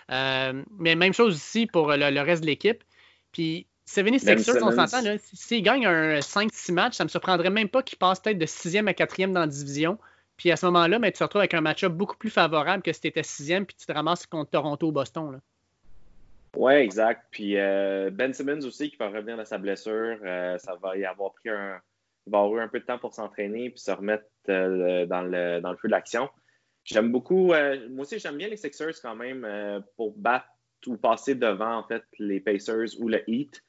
mais 0.10 0.96
même 0.96 1.14
chose 1.14 1.38
ici 1.38 1.66
pour 1.66 1.94
le, 1.94 2.20
reste 2.22 2.42
de 2.42 2.48
l'équipe. 2.48 2.84
Puis, 3.32 3.68
76ers, 3.88 4.60
on 4.62 4.72
s'entend, 4.72 5.02
s'ils 5.34 5.64
gagnent 5.64 5.88
un 5.88 6.20
5-6 6.20 6.74
matchs, 6.74 6.96
ça 6.96 7.04
ne 7.04 7.08
me 7.08 7.10
surprendrait 7.10 7.50
même 7.50 7.70
pas 7.70 7.82
qu'ils 7.82 7.98
passent 7.98 8.20
peut-être 8.20 8.38
de 8.38 8.46
6e 8.46 8.88
à 8.88 8.92
4e 8.92 9.32
dans 9.32 9.40
la 9.40 9.48
division. 9.48 9.98
Puis 10.36 10.52
à 10.52 10.56
ce 10.56 10.66
moment-là, 10.68 11.00
ben, 11.00 11.12
tu 11.12 11.18
te 11.18 11.24
retrouves 11.24 11.42
avec 11.42 11.54
un 11.54 11.62
match-up 11.62 11.94
beaucoup 11.94 12.18
plus 12.18 12.30
favorable 12.30 12.84
que 12.84 12.94
si 12.94 13.02
tu 13.02 13.08
étais 13.08 13.24
sixième 13.24 13.66
puis 13.66 13.76
tu 13.76 13.86
te 13.86 13.92
ramasses 13.92 14.26
contre 14.28 14.52
Toronto 14.52 14.88
ou 14.88 14.92
Boston. 14.92 15.40
Oui, 16.56 16.74
exact. 16.74 17.26
Puis 17.32 17.58
euh, 17.58 18.10
Ben 18.12 18.34
Simmons 18.34 18.66
aussi 18.66 18.90
qui 18.90 18.98
va 18.98 19.10
revenir 19.10 19.38
de 19.38 19.44
sa 19.44 19.58
blessure. 19.58 20.18
Euh, 20.24 20.58
ça 20.58 20.76
va 20.82 20.96
y 20.98 21.06
avoir 21.06 21.34
pris 21.34 21.50
un. 21.50 21.80
Il 22.26 22.32
va 22.32 22.40
avoir 22.40 22.56
eu 22.60 22.62
un 22.62 22.68
peu 22.68 22.80
de 22.80 22.86
temps 22.86 23.00
pour 23.00 23.14
s'entraîner 23.14 23.70
puis 23.70 23.80
se 23.80 23.92
remettre 23.92 24.26
euh, 24.50 25.06
dans, 25.06 25.22
le, 25.22 25.60
dans, 25.62 25.72
le, 25.72 25.78
feu 25.78 25.88
de 25.88 25.94
l'action. 25.94 26.30
J'aime 26.84 27.12
beaucoup. 27.12 27.48
moi 27.48 28.02
aussi, 28.02 28.20
j'aime 28.20 28.38
bien 28.38 28.48
les 28.48 28.58
Sixers 28.58 29.02
quand 29.02 29.16
même 29.16 29.46
pour 29.96 30.14
battre 30.18 30.48
ou 30.86 30.98
passer 30.98 31.36
devant 31.36 31.78
en 31.78 31.84
fait 31.84 32.04
les 32.20 32.40
Pacers 32.40 33.00
ou 33.00 33.08
le 33.08 33.30
Heat. 33.30 33.62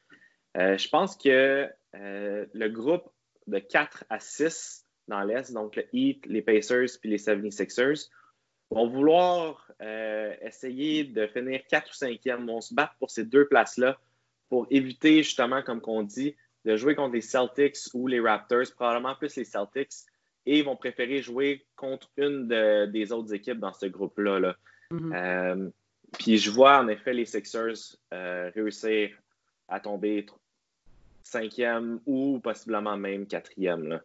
Je 0.59 0.89
pense 0.89 1.17
que 1.17 1.69
le 1.95 2.69
groupe 2.69 3.09
de 3.47 3.59
4 3.59 4.05
à 4.11 4.21
6 4.21 4.85
dans 5.09 5.23
l'Est, 5.23 5.53
donc 5.53 5.77
le 5.77 5.85
Heat, 5.93 6.27
les 6.27 6.43
Pacers 6.43 6.99
puis 7.01 7.11
les 7.11 7.19
76ers, 7.19 8.09
vont 8.71 8.87
vouloir 8.87 9.71
euh, 9.81 10.35
essayer 10.43 11.05
de 11.05 11.27
finir 11.27 11.63
4 11.69 11.91
ou 11.91 12.05
5e. 12.05 12.47
vont 12.47 12.61
se 12.61 12.75
battre 12.75 12.95
pour 12.99 13.11
ces 13.11 13.25
deux 13.25 13.49
places-là 13.49 13.99
pour 14.49 14.67
éviter, 14.71 15.23
justement, 15.23 15.63
comme 15.63 15.81
qu'on 15.81 16.03
dit, 16.03 16.37
de 16.65 16.77
jouer 16.77 16.95
contre 16.95 17.15
les 17.15 17.21
Celtics 17.21 17.77
ou 17.95 18.07
les 18.07 18.21
Raptors, 18.21 18.65
probablement 18.75 19.15
plus 19.15 19.37
les 19.37 19.45
Celtics, 19.45 19.93
et 20.47 20.59
ils 20.59 20.65
vont 20.65 20.77
préférer 20.77 21.23
jouer 21.23 21.67
contre 21.77 22.11
une 22.17 22.49
des 22.91 23.13
autres 23.13 23.35
équipes 23.35 23.59
dans 23.59 23.73
ce 23.73 23.87
groupe-là. 23.87 24.55
Mm-hmm. 24.91 25.15
Euh, 25.15 25.71
puis 26.19 26.39
je 26.39 26.51
vois 26.51 26.79
en 26.79 26.89
effet 26.89 27.13
les 27.13 27.27
Sixers 27.27 27.97
euh, 28.15 28.51
réussir 28.55 29.11
à 29.69 29.81
tomber 29.81 30.25
cinquième 31.29 32.01
ou 32.07 32.41
possiblement 32.41 32.97
même 32.97 33.27
quatrième. 33.27 34.01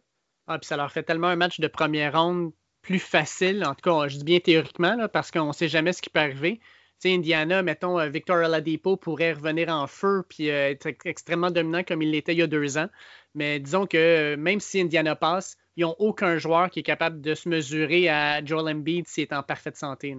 Ah, 0.46 0.58
puis 0.58 0.66
ça 0.66 0.76
leur 0.76 0.92
fait 0.92 1.02
tellement 1.02 1.28
un 1.28 1.36
match 1.36 1.60
de 1.60 1.68
première 1.68 2.20
ronde 2.20 2.52
plus 2.82 2.98
facile, 2.98 3.64
en 3.64 3.74
tout 3.74 3.90
cas, 3.90 4.08
je 4.08 4.18
dis 4.18 4.24
bien 4.24 4.40
théoriquement, 4.40 5.08
parce 5.08 5.30
qu'on 5.30 5.48
ne 5.48 5.52
sait 5.52 5.68
jamais 5.68 5.92
ce 5.92 6.02
qui 6.02 6.10
peut 6.10 6.20
arriver. 6.20 6.60
Tu 7.00 7.08
sais, 7.08 7.14
Indiana, 7.14 7.62
mettons, 7.62 7.98
euh, 7.98 8.08
Victor 8.08 8.36
Oladipo 8.36 8.96
pourrait 8.96 9.32
revenir 9.32 9.68
en 9.70 9.86
feu 9.86 10.22
puis 10.28 10.50
euh, 10.50 10.70
être 10.70 10.86
extrêmement 11.04 11.50
dominant 11.50 11.82
comme 11.82 12.02
il 12.02 12.10
l'était 12.10 12.34
il 12.34 12.38
y 12.38 12.42
a 12.42 12.46
deux 12.46 12.78
ans. 12.78 12.88
Mais 13.34 13.58
disons 13.58 13.86
que 13.86 13.96
euh, 13.96 14.36
même 14.36 14.60
si 14.60 14.80
Indiana 14.80 15.16
passe, 15.16 15.56
ils 15.76 15.82
n'ont 15.82 15.96
aucun 15.98 16.38
joueur 16.38 16.70
qui 16.70 16.80
est 16.80 16.84
capable 16.84 17.20
de 17.20 17.34
se 17.34 17.48
mesurer 17.48 18.08
à 18.08 18.44
Joel 18.44 18.76
Embiid 18.76 19.08
s'il 19.08 19.22
est 19.22 19.32
en 19.32 19.42
parfaite 19.42 19.76
santé. 19.76 20.16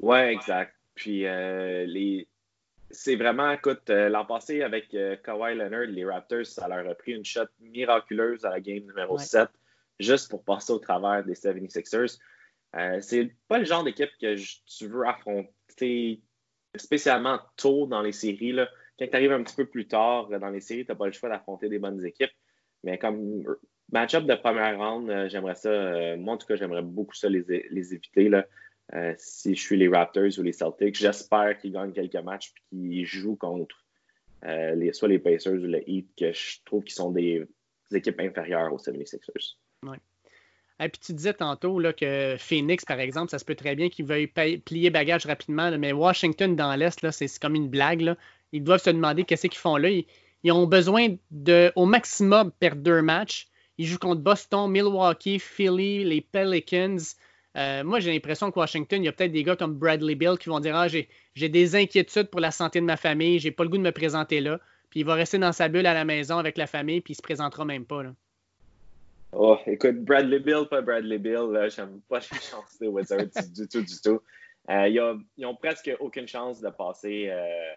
Oui, 0.00 0.18
exact. 0.18 0.74
Puis 0.94 1.20
les... 1.20 2.26
c'est 2.92 3.16
vraiment, 3.16 3.50
écoute, 3.50 3.88
l'an 3.88 4.24
passé 4.24 4.62
avec 4.62 4.94
Kawhi 5.24 5.54
Leonard, 5.56 5.86
les 5.86 6.04
Raptors, 6.04 6.46
ça 6.46 6.68
leur 6.68 6.88
a 6.88 6.94
pris 6.94 7.12
une 7.12 7.24
shot 7.24 7.46
miraculeuse 7.60 8.44
à 8.44 8.50
la 8.50 8.60
game 8.60 8.84
numéro 8.84 9.18
7 9.18 9.48
juste 9.98 10.30
pour 10.30 10.44
passer 10.44 10.72
au 10.72 10.78
travers 10.78 11.24
des 11.24 11.34
76ers. 11.34 12.18
Euh, 12.76 13.00
c'est 13.00 13.34
pas 13.48 13.58
le 13.58 13.64
genre 13.64 13.84
d'équipe 13.84 14.10
que 14.20 14.36
tu 14.66 14.86
veux 14.86 15.06
affronter 15.06 16.22
spécialement 16.76 17.38
tôt 17.56 17.86
dans 17.86 18.02
les 18.02 18.12
séries. 18.12 18.52
Là. 18.52 18.68
Quand 18.98 19.06
tu 19.06 19.16
arrives 19.16 19.32
un 19.32 19.42
petit 19.42 19.56
peu 19.56 19.66
plus 19.66 19.86
tard 19.86 20.28
dans 20.28 20.50
les 20.50 20.60
séries, 20.60 20.84
tu 20.84 20.90
n'as 20.90 20.96
pas 20.96 21.06
le 21.06 21.12
choix 21.12 21.28
d'affronter 21.28 21.68
des 21.68 21.78
bonnes 21.78 22.04
équipes. 22.04 22.32
Mais 22.82 22.98
comme 22.98 23.44
match-up 23.92 24.24
de 24.24 24.34
première 24.34 24.78
ronde, 24.78 25.10
euh, 25.10 25.28
j'aimerais 25.28 25.54
ça. 25.54 25.68
Euh, 25.68 26.16
moi, 26.16 26.34
en 26.34 26.38
tout 26.38 26.46
cas, 26.46 26.56
j'aimerais 26.56 26.82
beaucoup 26.82 27.14
ça 27.14 27.28
les, 27.28 27.44
les 27.70 27.94
éviter. 27.94 28.28
Là. 28.28 28.46
Si 29.16 29.54
je 29.54 29.60
suis 29.60 29.76
les 29.76 29.88
Raptors 29.88 30.38
ou 30.38 30.42
les 30.42 30.52
Celtics, 30.52 30.96
j'espère 30.96 31.58
qu'ils 31.58 31.72
gagnent 31.72 31.92
quelques 31.92 32.16
matchs 32.16 32.52
et 32.72 32.76
qu'ils 32.76 33.06
jouent 33.06 33.36
contre 33.36 33.76
les, 34.42 34.92
soit 34.92 35.08
les 35.08 35.18
Pacers 35.18 35.54
ou 35.54 35.66
le 35.66 35.88
Heat, 35.88 36.08
que 36.18 36.32
je 36.32 36.58
trouve 36.64 36.84
qu'ils 36.84 36.94
sont 36.94 37.10
des, 37.10 37.46
équipes 37.92 38.20
inférieures 38.20 38.72
aux 38.72 38.78
76ers. 38.78 39.56
Oui. 39.84 39.96
Et 40.80 40.88
puis 40.88 41.00
tu 41.00 41.12
disais 41.12 41.34
tantôt 41.34 41.78
là, 41.78 41.92
que 41.92 42.36
Phoenix, 42.38 42.84
par 42.84 42.98
exemple, 42.98 43.30
ça 43.30 43.38
se 43.38 43.44
peut 43.44 43.54
très 43.54 43.76
bien 43.76 43.88
qu'ils 43.88 44.06
veuillent 44.06 44.26
plier 44.26 44.90
bagage 44.90 45.26
rapidement, 45.26 45.70
mais 45.78 45.92
Washington 45.92 46.56
dans 46.56 46.74
l'Est, 46.74 47.08
c'est 47.10 47.38
comme 47.38 47.54
une 47.54 47.68
blague. 47.68 48.14
Ils 48.52 48.64
doivent 48.64 48.82
se 48.82 48.90
demander 48.90 49.24
qu'est-ce 49.24 49.46
qu'ils 49.46 49.58
font 49.58 49.76
là. 49.76 49.88
Ils, 50.42 50.52
ont 50.52 50.66
besoin 50.66 51.14
de, 51.30 51.72
au 51.76 51.86
maximum, 51.86 52.50
perdre 52.50 52.82
deux 52.82 53.00
matchs. 53.00 53.48
Ils 53.78 53.86
jouent 53.86 53.98
contre 53.98 54.22
Boston, 54.22 54.70
Milwaukee, 54.70 55.38
Philly, 55.38 56.04
les 56.04 56.20
Pelicans. 56.20 56.98
Euh, 57.56 57.84
moi, 57.84 58.00
j'ai 58.00 58.12
l'impression 58.12 58.50
que 58.50 58.58
Washington, 58.58 59.02
il 59.02 59.06
y 59.06 59.08
a 59.08 59.12
peut-être 59.12 59.32
des 59.32 59.44
gars 59.44 59.56
comme 59.56 59.74
Bradley 59.74 60.14
Bill 60.14 60.38
qui 60.38 60.48
vont 60.48 60.60
dire 60.60 60.76
Ah, 60.76 60.88
j'ai 60.88 61.48
des 61.48 61.76
inquiétudes 61.76 62.28
pour 62.28 62.40
la 62.40 62.50
santé 62.50 62.80
de 62.80 62.86
ma 62.86 62.96
famille, 62.96 63.38
j'ai 63.38 63.50
pas 63.50 63.64
le 63.64 63.68
goût 63.68 63.78
de 63.78 63.82
me 63.82 63.92
présenter 63.92 64.40
là. 64.40 64.58
Puis 64.90 65.00
il 65.00 65.06
va 65.06 65.14
rester 65.14 65.38
dans 65.38 65.52
sa 65.52 65.68
bulle 65.68 65.86
à 65.86 65.94
la 65.94 66.04
maison 66.04 66.38
avec 66.38 66.56
la 66.58 66.66
famille, 66.66 67.00
puis 67.00 67.12
il 67.12 67.16
se 67.16 67.22
présentera 67.22 67.64
même 67.64 67.84
pas. 67.84 68.02
Là. 68.02 68.14
Oh, 69.32 69.58
écoute, 69.66 70.04
Bradley 70.04 70.40
Bill, 70.40 70.66
pas 70.70 70.82
Bradley 70.82 71.18
Bill, 71.18 71.68
j'aime 71.74 72.00
pas 72.08 72.18
les 72.18 72.38
chances 72.40 72.78
des 72.78 72.88
Wizards 72.88 73.26
du 73.54 73.66
tout, 73.66 73.80
du 73.80 74.00
tout. 74.02 74.20
Euh, 74.70 74.88
ils, 74.88 75.46
ont, 75.46 75.56
presque 75.56 75.90
aucune 75.98 76.28
chance 76.28 76.60
de 76.60 76.68
passer 76.70 77.28
euh, 77.30 77.72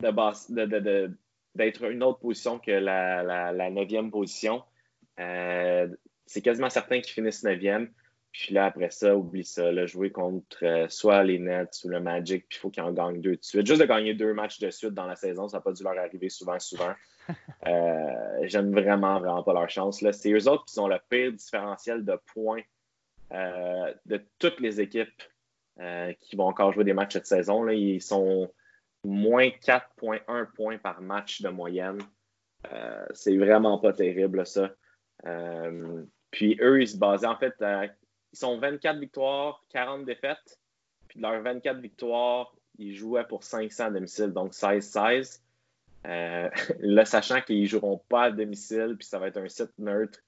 de, 0.00 1.10
d'être 1.54 1.84
une 1.84 2.02
autre 2.02 2.18
position 2.18 2.58
que 2.58 2.70
la, 2.70 3.52
la, 3.52 3.70
neuvième 3.70 4.10
position. 4.10 4.62
Euh, 5.20 5.88
c'est 6.26 6.40
quasiment 6.42 6.70
certain 6.70 7.00
qu'ils 7.00 7.12
finissent 7.12 7.44
neuvième. 7.44 7.90
Puis 8.32 8.54
là, 8.54 8.66
après 8.66 8.90
ça, 8.90 9.16
oublie 9.16 9.44
ça. 9.44 9.72
Là, 9.72 9.86
jouer 9.86 10.10
contre 10.10 10.64
euh, 10.64 10.88
soit 10.88 11.22
les 11.24 11.38
Nets 11.38 11.80
ou 11.84 11.88
le 11.88 12.00
Magic, 12.00 12.46
puis 12.48 12.58
il 12.58 12.60
faut 12.60 12.70
qu'ils 12.70 12.82
en 12.82 12.92
gagnent 12.92 13.20
deux 13.20 13.36
de 13.36 13.42
suite. 13.42 13.66
Juste 13.66 13.80
de 13.80 13.86
gagner 13.86 14.14
deux 14.14 14.32
matchs 14.34 14.60
de 14.60 14.70
suite 14.70 14.94
dans 14.94 15.06
la 15.06 15.16
saison, 15.16 15.48
ça 15.48 15.56
n'a 15.56 15.60
pas 15.62 15.72
dû 15.72 15.82
leur 15.82 15.98
arriver 15.98 16.28
souvent, 16.28 16.58
souvent. 16.58 16.92
Euh, 17.68 18.40
j'aime 18.42 18.72
vraiment, 18.72 19.20
vraiment 19.20 19.44
pas 19.44 19.52
leur 19.52 19.70
chance. 19.70 20.04
C'est 20.12 20.32
eux 20.32 20.48
autres 20.48 20.64
qui 20.64 20.80
ont 20.80 20.88
le 20.88 20.98
pire 21.10 21.32
différentiel 21.32 22.04
de 22.04 22.18
points 22.34 22.62
euh, 23.32 23.94
de 24.06 24.20
toutes 24.40 24.58
les 24.58 24.80
équipes 24.80 25.22
qui 26.18 26.34
vont 26.34 26.46
encore 26.46 26.72
jouer 26.72 26.82
des 26.82 26.92
matchs 26.92 27.12
cette 27.12 27.28
saison. 27.28 27.62
Là. 27.62 27.72
Ils 27.72 28.02
sont 28.02 28.52
moins 29.04 29.46
4,1 29.46 30.46
points 30.56 30.78
par 30.78 31.00
match 31.02 31.40
de 31.40 31.50
moyenne. 31.50 31.98
c'est 33.12 33.36
vraiment 33.36 33.78
pas 33.78 33.92
terrible, 33.92 34.44
ça. 34.44 34.74
puis 36.32 36.58
eux, 36.60 36.82
ils 36.82 36.88
se 36.88 36.96
basaient 36.96 37.26
en 37.26 37.36
fait 37.36 37.54
ils 38.32 38.38
sont 38.38 38.58
24 38.58 38.98
victoires, 38.98 39.62
40 39.72 40.04
défaites. 40.04 40.58
Puis 41.08 41.18
de 41.18 41.22
leurs 41.22 41.42
24 41.42 41.78
victoires, 41.78 42.54
ils 42.78 42.94
jouaient 42.94 43.24
pour 43.24 43.42
500 43.42 43.86
à 43.86 43.90
domicile, 43.90 44.28
donc 44.28 44.52
16-16. 44.52 45.40
Euh, 46.06 46.48
là, 46.80 47.04
sachant 47.04 47.40
qu'ils 47.40 47.62
ne 47.62 47.66
joueront 47.66 48.00
pas 48.08 48.24
à 48.24 48.30
domicile, 48.30 48.96
puis 48.98 49.06
ça 49.06 49.18
va 49.18 49.28
être 49.28 49.38
un 49.38 49.48
site 49.48 49.72
neutre, 49.78 50.18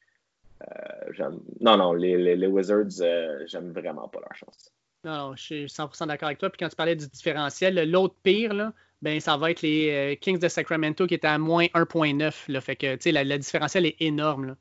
euh, 0.62 1.30
non, 1.60 1.76
non, 1.76 1.92
les, 1.92 2.36
les, 2.36 2.46
Wizards, 2.46 3.00
euh, 3.00 3.42
j'aime 3.46 3.72
vraiment 3.72 4.06
pas 4.06 4.20
leur 4.20 4.34
chance. 4.34 4.72
Non, 5.02 5.16
non, 5.30 5.36
je 5.36 5.42
suis 5.42 5.64
100% 5.64 6.06
d'accord 6.06 6.26
avec 6.26 6.38
toi. 6.38 6.50
Puis 6.50 6.58
quand 6.58 6.68
tu 6.68 6.76
parlais 6.76 6.94
du 6.94 7.08
différentiel, 7.08 7.90
l'autre 7.90 8.14
pire, 8.22 8.54
là, 8.54 8.72
ben, 9.00 9.18
ça 9.18 9.36
va 9.36 9.50
être 9.50 9.62
les 9.62 10.16
Kings 10.20 10.38
de 10.38 10.46
Sacramento 10.46 11.08
qui 11.08 11.14
étaient 11.14 11.26
à 11.26 11.38
moins 11.38 11.64
1.9. 11.74 12.60
Fait 12.60 12.76
que, 12.76 12.94
tu 12.94 13.12
sais, 13.12 13.24
le 13.24 13.38
différentiel 13.38 13.86
est 13.86 13.96
énorme. 13.98 14.54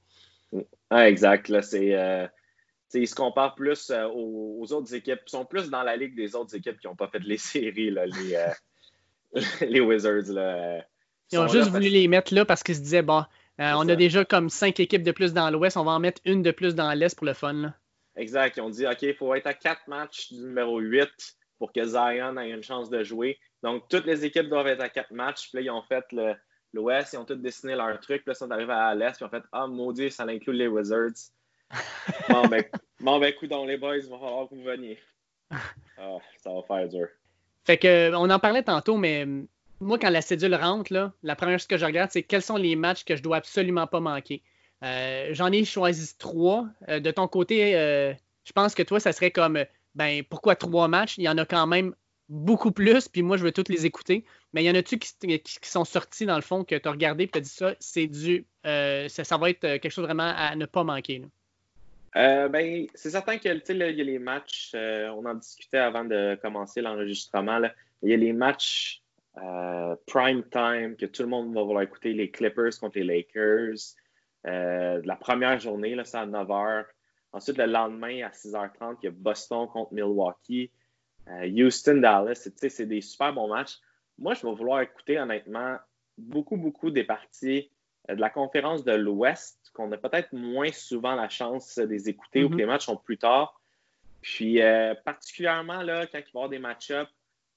Là. 0.53 0.63
Ah, 0.89 1.07
exact. 1.07 1.47
Là, 1.49 1.61
c'est 1.61 1.95
ils 2.93 3.07
se 3.07 3.15
comparent 3.15 3.55
plus 3.55 3.89
euh, 3.89 4.07
aux, 4.13 4.71
autres 4.71 4.93
équipes. 4.93 5.19
Ils 5.25 5.29
sont 5.29 5.45
plus 5.45 5.69
dans 5.69 5.83
la 5.83 5.95
ligue 5.95 6.15
des 6.15 6.35
autres 6.35 6.55
équipes 6.55 6.79
qui 6.79 6.87
n'ont 6.87 6.95
pas 6.95 7.07
fait 7.07 7.19
les 7.19 7.37
séries, 7.37 7.91
les, 7.91 8.35
euh, 8.35 8.51
les, 9.61 9.79
Wizards. 9.79 10.33
Là. 10.33 10.83
Ils, 11.31 11.39
ont 11.39 11.47
juste 11.47 11.69
voulu 11.69 11.89
les 11.89 12.07
mettre 12.07 12.33
là 12.33 12.45
parce 12.45 12.63
qu'ils 12.63 12.75
se 12.75 12.81
disaient, 12.81 13.01
bon, 13.01 13.23
euh, 13.59 13.73
on 13.75 13.87
a 13.87 13.95
déjà 13.95 14.25
comme 14.25 14.49
cinq 14.49 14.79
équipes 14.79 15.03
de 15.03 15.11
plus 15.11 15.33
dans 15.33 15.49
l'Ouest, 15.49 15.77
on 15.77 15.83
va 15.83 15.91
en 15.91 15.99
mettre 15.99 16.21
une 16.25 16.41
de 16.41 16.51
plus 16.51 16.75
dans 16.75 16.91
l'Est 16.93 17.15
pour 17.15 17.25
le 17.25 17.33
fun. 17.33 17.73
Exact. 18.15 18.57
Ils 18.57 18.61
ont 18.61 18.69
dit, 18.69 18.85
OK, 18.85 19.01
il 19.03 19.15
faut 19.15 19.33
être 19.35 19.47
à 19.47 19.53
quatre 19.53 19.87
matchs 19.87 20.31
du 20.33 20.41
numéro 20.41 20.79
8 20.79 21.09
pour 21.57 21.71
que 21.71 21.85
Zion 21.85 22.37
ait 22.37 22.49
une 22.49 22.63
chance 22.63 22.89
de 22.89 23.03
jouer. 23.03 23.39
Donc, 23.63 23.87
toutes 23.87 24.05
les 24.05 24.25
équipes 24.25 24.49
doivent 24.49 24.67
être 24.67 24.81
à 24.81 24.89
quatre 24.89 25.11
matchs. 25.11 25.49
Puis 25.49 25.59
là, 25.59 25.61
ils 25.61 25.69
ont 25.69 25.83
fait 25.83 26.03
l'Ouest, 26.73 27.13
ils 27.13 27.17
ont 27.17 27.25
tous 27.25 27.35
dessiné 27.35 27.75
leur 27.75 27.99
truc. 27.99 28.23
Puis 28.23 28.31
là, 28.31 28.33
ils 28.33 28.39
sont 28.39 28.51
arrivés 28.51 28.73
à 28.73 28.93
l'Est, 28.95 29.21
ils 29.21 29.23
ont 29.23 29.29
fait, 29.29 29.43
ah, 29.51 29.67
maudit, 29.67 30.11
ça 30.11 30.23
inclut 30.23 30.53
les 30.53 30.67
Wizards 30.67 31.31
bon, 32.30 32.47
ben, 32.47 32.63
bon, 32.99 33.19
ben, 33.19 33.34
les 33.67 33.78
boys, 33.78 33.97
il 33.97 34.09
va 34.09 34.17
vous 34.49 34.63
veniez. 34.63 34.99
Ah, 35.97 36.17
ça 36.38 36.51
va 36.51 36.61
faire 36.63 36.89
dur. 36.89 37.07
Fait 37.65 37.78
que, 37.78 38.13
on 38.15 38.30
en 38.30 38.39
parlait 38.39 38.63
tantôt, 38.63 38.97
mais 38.97 39.24
hum, 39.24 39.47
moi, 39.82 39.97
quand 39.97 40.09
la 40.09 40.22
cédule 40.22 40.55
rentre, 40.55 40.93
là, 40.93 41.13
la 41.24 41.36
première 41.36 41.59
chose 41.59 41.67
que 41.67 41.78
je 41.78 41.86
regarde, 41.86 42.11
c'est 42.11 42.24
quels 42.24 42.41
sont 42.41 42.55
les 42.55 42.76
matchs 42.76 43.03
que 43.03 43.15
je 43.15 43.24
dois 43.24 43.38
absolument 43.38 43.88
pas 43.88 43.99
manquer. 43.99 44.43
Euh, 44.84 45.30
j'en 45.32 45.51
ai 45.51 45.65
choisi 45.65 46.17
trois. 46.17 46.67
Euh, 46.89 46.99
de 46.99 47.11
ton 47.11 47.28
côté, 47.28 47.76
euh, 47.76 48.13
je 48.43 48.51
pense 48.51 48.76
que 48.76 48.84
toi, 48.84 48.99
ça 48.99 49.11
serait 49.11 49.32
comme, 49.32 49.63
ben, 49.95 50.24
pourquoi 50.24 50.55
trois 50.55 50.88
matchs? 50.88 51.17
Il 51.17 51.24
y 51.24 51.30
en 51.30 51.38
a 51.38 51.45
quand 51.45 51.67
même 51.67 51.95
beaucoup 52.30 52.72
plus, 52.72 53.07
puis 53.07 53.24
moi, 53.24 53.38
je 53.38 53.43
veux 53.43 53.51
toutes 53.51 53.69
les 53.69 53.86
écouter. 53.86 54.26
Mais 54.53 54.63
il 54.63 54.67
y 54.67 54.69
en 54.69 54.76
a-tu 54.76 54.99
qui, 54.99 55.39
qui, 55.39 55.69
sont 55.69 55.86
sortis, 55.86 56.26
dans 56.26 56.36
le 56.36 56.41
fond, 56.41 56.63
que 56.63 56.76
tu 56.76 56.88
as 56.88 56.91
regardé 56.91 57.26
et 57.26 57.28
tu 57.28 57.38
as 57.38 57.41
dit 57.41 57.49
ça, 57.49 57.74
c'est 57.80 58.07
du. 58.07 58.45
Ça, 58.63 59.24
ça, 59.24 59.38
va 59.38 59.49
être 59.49 59.61
quelque 59.61 59.89
chose 59.89 60.05
vraiment 60.05 60.34
à 60.36 60.55
ne 60.55 60.65
pas 60.65 60.84
manquer. 60.84 61.19
Là? 61.19 61.28
Euh, 62.18 62.49
ben, 62.49 62.88
c'est 62.93 63.09
certain 63.09 63.38
que 63.38 63.47
il 63.47 63.78
y 63.78 64.01
a 64.01 64.03
les 64.03 64.20
matchs, 64.20 64.72
euh, 64.76 65.07
on 65.09 65.26
en 65.26 65.36
discutait 65.36 65.78
avant 65.78 66.03
de 66.03 66.38
commencer 66.41 66.82
l'enregistrement. 66.82 67.62
Il 68.03 68.09
y 68.09 68.14
a 68.14 68.18
les 68.18 68.34
matchs 68.34 69.01
euh, 69.38 69.95
prime 70.07 70.43
time 70.49 70.97
que 70.97 71.05
tout 71.05 71.22
le 71.24 71.30
monde 71.30 71.53
va 71.53 71.64
vouloir 71.64 71.84
écouter, 71.84 72.14
les 72.14 72.30
Clippers 72.30 72.78
contre 72.80 72.99
les 72.99 73.05
Lakers. 73.05 73.95
la 74.43 75.16
première 75.16 75.59
journée, 75.59 75.97
c'est 76.03 76.18
à 76.18 76.26
9h. 76.26 76.86
Ensuite, 77.34 77.57
le 77.57 77.66
lendemain, 77.66 78.26
à 78.26 78.30
6h30, 78.30 78.97
il 79.01 79.05
y 79.05 79.07
a 79.07 79.12
Boston 79.12 79.68
contre 79.68 79.93
Milwaukee. 79.93 80.70
Houston, 81.28 81.97
Dallas, 82.01 82.49
c'est 82.57 82.86
des 82.86 82.99
super 82.99 83.34
bons 83.34 83.47
matchs. 83.47 83.80
Moi, 84.18 84.34
je 84.34 84.45
vais 84.45 84.53
vouloir 84.53 84.82
écouter, 84.82 85.18
honnêtement, 85.18 85.78
beaucoup, 86.18 86.57
beaucoup 86.57 86.91
des 86.91 87.05
parties 87.05 87.72
de 88.16 88.22
la 88.22 88.30
conférence 88.30 88.84
de 88.84 88.93
l'Ouest 88.93 89.72
qu'on 89.74 89.91
a 89.91 89.97
peut-être 89.97 90.34
moins 90.34 90.72
souvent 90.72 91.16
la 91.16 91.30
chance 91.30 91.76
de 91.78 91.84
les 91.84 92.09
écouter 92.09 92.43
ou 92.43 92.49
que 92.49 92.53
mhm. 92.53 92.59
les 92.59 92.66
matchs 92.66 92.86
sont 92.86 92.97
plus 92.97 93.18
tard. 93.18 93.59
Puis, 94.22 94.62
euh, 94.62 94.93
particulièrement 95.05 95.82
là, 95.82 96.05
quand 96.07 96.20
il 96.20 96.22
va 96.22 96.28
y 96.28 96.32
avoir 96.36 96.49
des 96.49 96.59
match-ups 96.59 97.12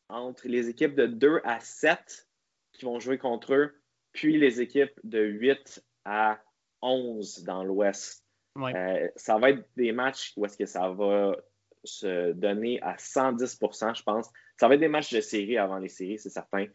entre 0.09 0.49
les 0.49 0.69
équipes 0.69 0.95
de 0.95 1.07
2 1.07 1.41
à 1.45 1.61
7 1.61 2.29
qui 2.73 2.85
vont 2.85 3.01
jouer 3.01 3.19
contre 3.19 3.55
eux, 3.55 3.81
puis 4.13 4.39
les 4.39 4.61
équipes 4.61 4.99
de 5.03 5.21
8 5.21 5.85
à 6.05 6.41
11 6.83 7.45
dans 7.45 7.65
l'Ouest. 7.65 8.25
Euh, 8.57 9.09
ça 9.17 9.39
va 9.39 9.51
être 9.51 9.69
des 9.77 9.91
matchs 9.93 10.33
où 10.37 10.47
est-ce 10.47 10.57
que 10.57 10.67
ça 10.67 10.89
va 10.91 11.37
se 11.83 12.33
donner 12.33 12.81
à 12.83 12.95
110% 12.95 13.97
je 13.97 14.03
pense. 14.03 14.31
Ça 14.59 14.69
va 14.69 14.75
être 14.75 14.81
des 14.81 14.89
matchs 14.89 15.13
de 15.13 15.21
série 15.21 15.59
avant 15.59 15.79
les 15.79 15.89
séries, 15.89 16.19
c'est 16.19 16.31
certain. 16.31 16.67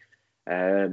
Euh, 0.50 0.90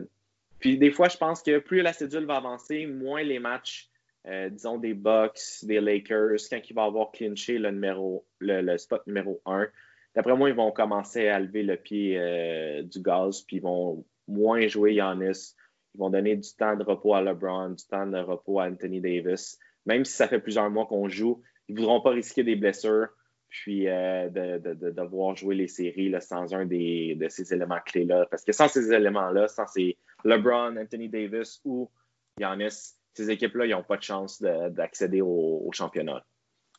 puis 0.59 0.79
des 0.79 0.91
fois, 0.91 1.09
je 1.09 1.17
pense 1.17 1.43
que 1.43 1.59
plus 1.59 1.83
la 1.83 1.93
cédule 1.93 2.25
va 2.25 2.37
avancer, 2.37 2.87
moins 2.87 3.23
les 3.23 3.39
matchs 3.39 3.91
euh, 4.29 4.49
disons 4.49 4.79
des 4.79 4.95
Bucks, 4.95 5.39
des 5.63 5.81
Lakers, 5.81 6.39
quand 6.51 6.61
il 6.69 6.75
va 6.75 6.85
avoir 6.85 7.13
clinché 7.13 7.59
le, 7.59 7.71
numéro, 7.71 8.27
le, 8.41 8.77
spot 8.77 9.07
numéro 9.07 9.41
1, 9.47 9.69
d'après 10.17 10.37
moi, 10.37 10.49
ils 10.49 10.55
vont 10.55 10.73
commencer 10.73 11.29
à 11.29 11.39
lever 11.39 11.63
le 11.63 11.77
pied 11.77 12.19
euh, 12.19 12.83
du 12.83 13.01
gaz, 13.01 13.43
puis 13.43 13.57
ils 13.57 13.63
vont 13.63 14.05
moins 14.27 14.67
jouer 14.67 14.95
Giannis. 14.95 15.55
Ils 15.95 15.99
vont 15.99 16.11
donner 16.11 16.35
du 16.35 16.49
temps 16.57 16.77
de 16.77 16.83
repos 16.83 17.15
à 17.15 17.23
LeBron, 17.23 17.71
du 17.71 17.87
temps 17.87 18.07
de 18.07 18.19
repos 18.19 18.59
à 18.59 18.67
Anthony 18.67 19.01
Davis. 19.01 19.59
Même 19.87 20.05
si 20.05 20.15
ça 20.15 20.27
fait 20.27 20.41
plusieurs 20.41 20.71
mois 20.71 20.87
qu'on 20.87 21.09
joue, 21.09 21.41
ils 21.69 21.77
ne 21.77 21.81
voudront 21.81 22.01
pas 22.01 22.11
risquer 22.11 22.43
des 22.43 22.57
blessures, 22.57 23.07
puis 23.49 23.89
euh, 23.89 24.29
de, 24.29 24.91
devoir 24.91 25.37
jouer 25.37 25.55
les 25.55 25.69
séries 25.69 26.13
sans 26.21 26.53
un 26.53 26.67
des, 26.67 27.15
de 27.15 27.29
ces 27.29 27.55
éléments 27.55 27.81
clés-là. 27.87 28.27
Parce 28.29 28.43
que 28.43 28.53
sans 28.53 28.67
ces 28.67 28.93
éléments-là, 28.93 29.47
sans 29.47 29.69
ces 29.69 29.97
LeBron, 30.27 30.77
Anthony 30.77 31.09
Davis 31.09 31.61
ou 31.65 31.91
Giannis, 32.39 32.95
ces 33.15 33.31
équipes-là, 33.31 33.67
ils 33.67 33.71
n'ont 33.71 33.83
pas 33.83 33.97
de 33.97 34.03
chance 34.03 34.43
d'accéder 34.43 35.23
au, 35.23 35.69
championnat. 35.73 36.25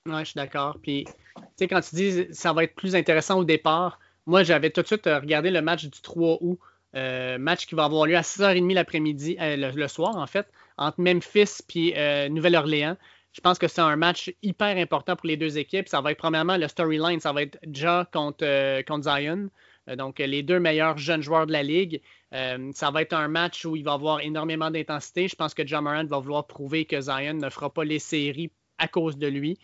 Oui, 0.06 0.20
je 0.20 0.26
suis 0.26 0.36
d'accord. 0.36 0.78
Puis, 0.82 1.06
tu 1.06 1.44
sais, 1.58 1.68
quand 1.68 1.82
tu 1.82 1.96
dis 1.96 2.28
ça 2.32 2.54
va 2.54 2.64
être 2.64 2.76
plus 2.76 2.96
intéressant 2.96 3.40
au 3.40 3.44
départ, 3.44 4.00
moi, 4.26 4.44
j'avais 4.44 4.70
tout 4.70 4.82
de 4.82 4.88
suite 4.88 5.08
euh, 5.08 5.20
regardé 5.20 5.50
le 5.50 5.62
match 5.62 5.86
du 5.86 6.02
3 6.02 6.38
août, 6.42 6.60
euh, 6.96 7.38
match 7.38 7.66
qui 7.66 7.76
va 7.76 7.86
avoir 7.86 8.06
lieu 8.06 8.16
à 8.16 8.22
6h30 8.22 8.74
l'après-midi, 8.74 9.38
euh, 9.40 9.72
le, 9.74 9.88
soir, 9.88 10.18
en 10.18 10.28
fait, 10.28 10.48
entre 10.78 11.02
Memphis 11.02 11.64
et 11.76 12.30
Nouvelle-Orléans. 12.30 12.98
Je 13.32 13.42
pense 13.42 13.58
que 13.58 13.68
c'est 13.68 13.82
un 13.82 13.96
match 13.96 14.34
hyper 14.42 14.78
important 14.78 15.16
pour 15.16 15.28
les 15.28 15.38
deux 15.38 15.58
équipes. 15.58 15.88
Ça 15.88 16.02
va 16.02 16.12
être 16.12 16.18
premièrement 16.18 16.58
le 16.58 16.68
storyline, 16.68 17.20
ça 17.20 17.34
va 17.34 17.44
être 17.44 17.58
Ja 17.72 18.08
contre, 18.12 18.82
contre 18.84 19.04
Zion. 19.04 19.50
Donc, 19.96 20.20
les 20.20 20.44
deux 20.44 20.60
meilleurs 20.60 20.98
jeunes 20.98 21.22
joueurs 21.22 21.48
de 21.48 21.54
la 21.54 21.64
ligue. 21.64 22.02
Euh, 22.34 22.72
ça 22.74 22.92
va 22.92 23.02
être 23.02 23.14
un 23.14 23.28
match 23.28 23.64
où 23.66 23.76
il 23.76 23.84
va 23.84 23.92
y 23.92 23.94
avoir 23.94 24.20
énormément 24.20 24.70
d'intensité. 24.70 25.28
Je 25.28 25.36
pense 25.36 25.54
que 25.54 25.66
John 25.66 25.84
Morant 25.86 26.06
va 26.06 26.20
vouloir 26.20 26.46
prouver 26.46 26.86
que 26.86 27.00
Zion 27.00 27.36
ne 27.36 27.50
fera 27.50 27.70
pas 27.70 27.86
les 27.86 28.00
séries 28.00 28.52
à 28.78 28.88
cause 28.88 29.18
de 29.18 29.28
lui. 29.28 29.58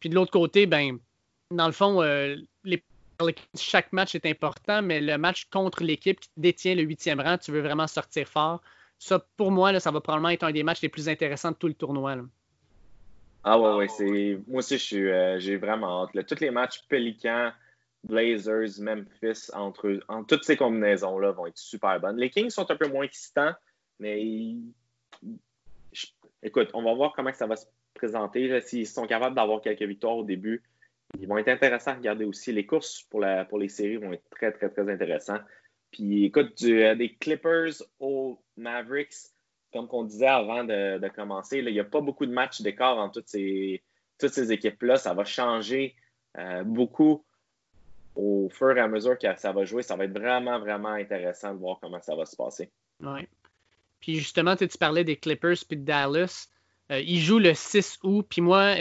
Puis 0.00 0.08
de 0.08 0.14
l'autre 0.14 0.32
côté, 0.32 0.66
ben, 0.66 0.98
dans 1.50 1.66
le 1.66 1.72
fond, 1.72 2.02
euh, 2.02 2.36
chaque 3.56 3.92
match 3.92 4.14
est 4.14 4.26
important, 4.26 4.82
mais 4.82 5.00
le 5.00 5.18
match 5.18 5.46
contre 5.50 5.84
l'équipe 5.84 6.18
qui 6.18 6.30
détient 6.36 6.74
le 6.74 6.82
huitième 6.82 7.20
rang, 7.20 7.38
tu 7.38 7.52
veux 7.52 7.60
vraiment 7.60 7.86
sortir 7.86 8.26
fort. 8.26 8.60
Ça, 8.98 9.24
pour 9.36 9.50
moi, 9.50 9.78
ça 9.78 9.90
va 9.90 10.00
probablement 10.00 10.30
être 10.30 10.44
un 10.44 10.52
des 10.52 10.62
matchs 10.62 10.82
les 10.82 10.88
plus 10.88 11.08
intéressants 11.08 11.52
de 11.52 11.56
tout 11.56 11.68
le 11.68 11.74
tournoi. 11.74 12.16
Ah 13.44 13.58
ouais, 13.58 13.74
ouais. 13.74 14.38
Moi 14.46 14.58
aussi, 14.58 14.78
euh, 14.98 15.38
j'ai 15.38 15.56
vraiment 15.56 16.02
hâte. 16.02 16.26
Tous 16.26 16.40
les 16.40 16.50
matchs 16.50 16.82
Pelicans, 16.88 17.52
Blazers, 18.04 18.80
Memphis, 18.80 19.50
entre, 19.52 20.00
toutes 20.26 20.44
ces 20.44 20.56
combinaisons-là 20.56 21.32
vont 21.32 21.46
être 21.46 21.58
super 21.58 22.00
bonnes. 22.00 22.16
Les 22.16 22.30
Kings 22.30 22.50
sont 22.50 22.70
un 22.70 22.76
peu 22.76 22.88
moins 22.88 23.04
excitants, 23.04 23.52
mais 23.98 24.56
écoute, 26.42 26.70
on 26.74 26.82
va 26.82 26.94
voir 26.94 27.12
comment 27.14 27.32
ça 27.32 27.46
va 27.46 27.56
se 27.56 27.66
présenter. 27.94 28.60
S'ils 28.62 28.86
sont 28.86 29.06
capables 29.06 29.36
d'avoir 29.36 29.60
quelques 29.60 29.82
victoires 29.82 30.16
au 30.16 30.24
début, 30.24 30.62
ils 31.18 31.26
vont 31.26 31.38
être 31.38 31.48
intéressants 31.48 31.92
à 31.92 31.94
regarder 31.94 32.24
aussi. 32.24 32.52
Les 32.52 32.66
courses 32.66 33.02
pour, 33.10 33.20
les 33.20 33.68
séries 33.68 33.96
vont 33.96 34.12
être 34.12 34.28
très, 34.30 34.52
très, 34.52 34.70
très 34.70 34.88
intéressants. 34.90 35.40
Puis 35.90 36.26
écoute, 36.26 36.54
euh, 36.62 36.94
des 36.94 37.14
Clippers 37.16 37.82
aux 37.98 38.40
Mavericks, 38.56 39.32
comme 39.72 39.88
on 39.90 40.04
disait 40.04 40.26
avant 40.26 40.64
de, 40.64 41.08
commencer, 41.08 41.58
il 41.58 41.72
n'y 41.72 41.80
a 41.80 41.84
pas 41.84 42.00
beaucoup 42.00 42.26
de 42.26 42.32
matchs 42.32 42.62
d'écart 42.62 42.96
entre 42.98 43.20
toutes 43.20 43.28
ces, 43.28 43.82
toutes 44.18 44.32
ces 44.32 44.52
équipes-là. 44.52 44.96
Ça 44.96 45.14
va 45.14 45.24
changer 45.24 45.96
euh, 46.38 46.62
beaucoup 46.62 47.24
au 48.20 48.48
fur 48.50 48.76
et 48.76 48.80
à 48.80 48.88
mesure 48.88 49.18
que 49.18 49.26
ça 49.36 49.52
va 49.52 49.64
jouer. 49.64 49.82
Ça 49.82 49.96
va 49.96 50.04
être 50.04 50.18
vraiment, 50.18 50.58
vraiment 50.58 50.90
intéressant 50.90 51.54
de 51.54 51.58
voir 51.58 51.78
comment 51.80 52.00
ça 52.00 52.14
va 52.14 52.26
se 52.26 52.36
passer. 52.36 52.70
Oui. 53.00 53.26
Puis 54.00 54.16
justement, 54.16 54.56
tu 54.56 54.66
parlais 54.78 55.04
des 55.04 55.16
Clippers 55.16 55.56
puis 55.66 55.76
de 55.76 55.84
Dallas. 55.84 56.48
Euh, 56.90 57.00
ils 57.00 57.20
jouent 57.20 57.38
le 57.38 57.54
6 57.54 57.98
août. 58.02 58.26
Puis 58.28 58.40
moi, 58.40 58.74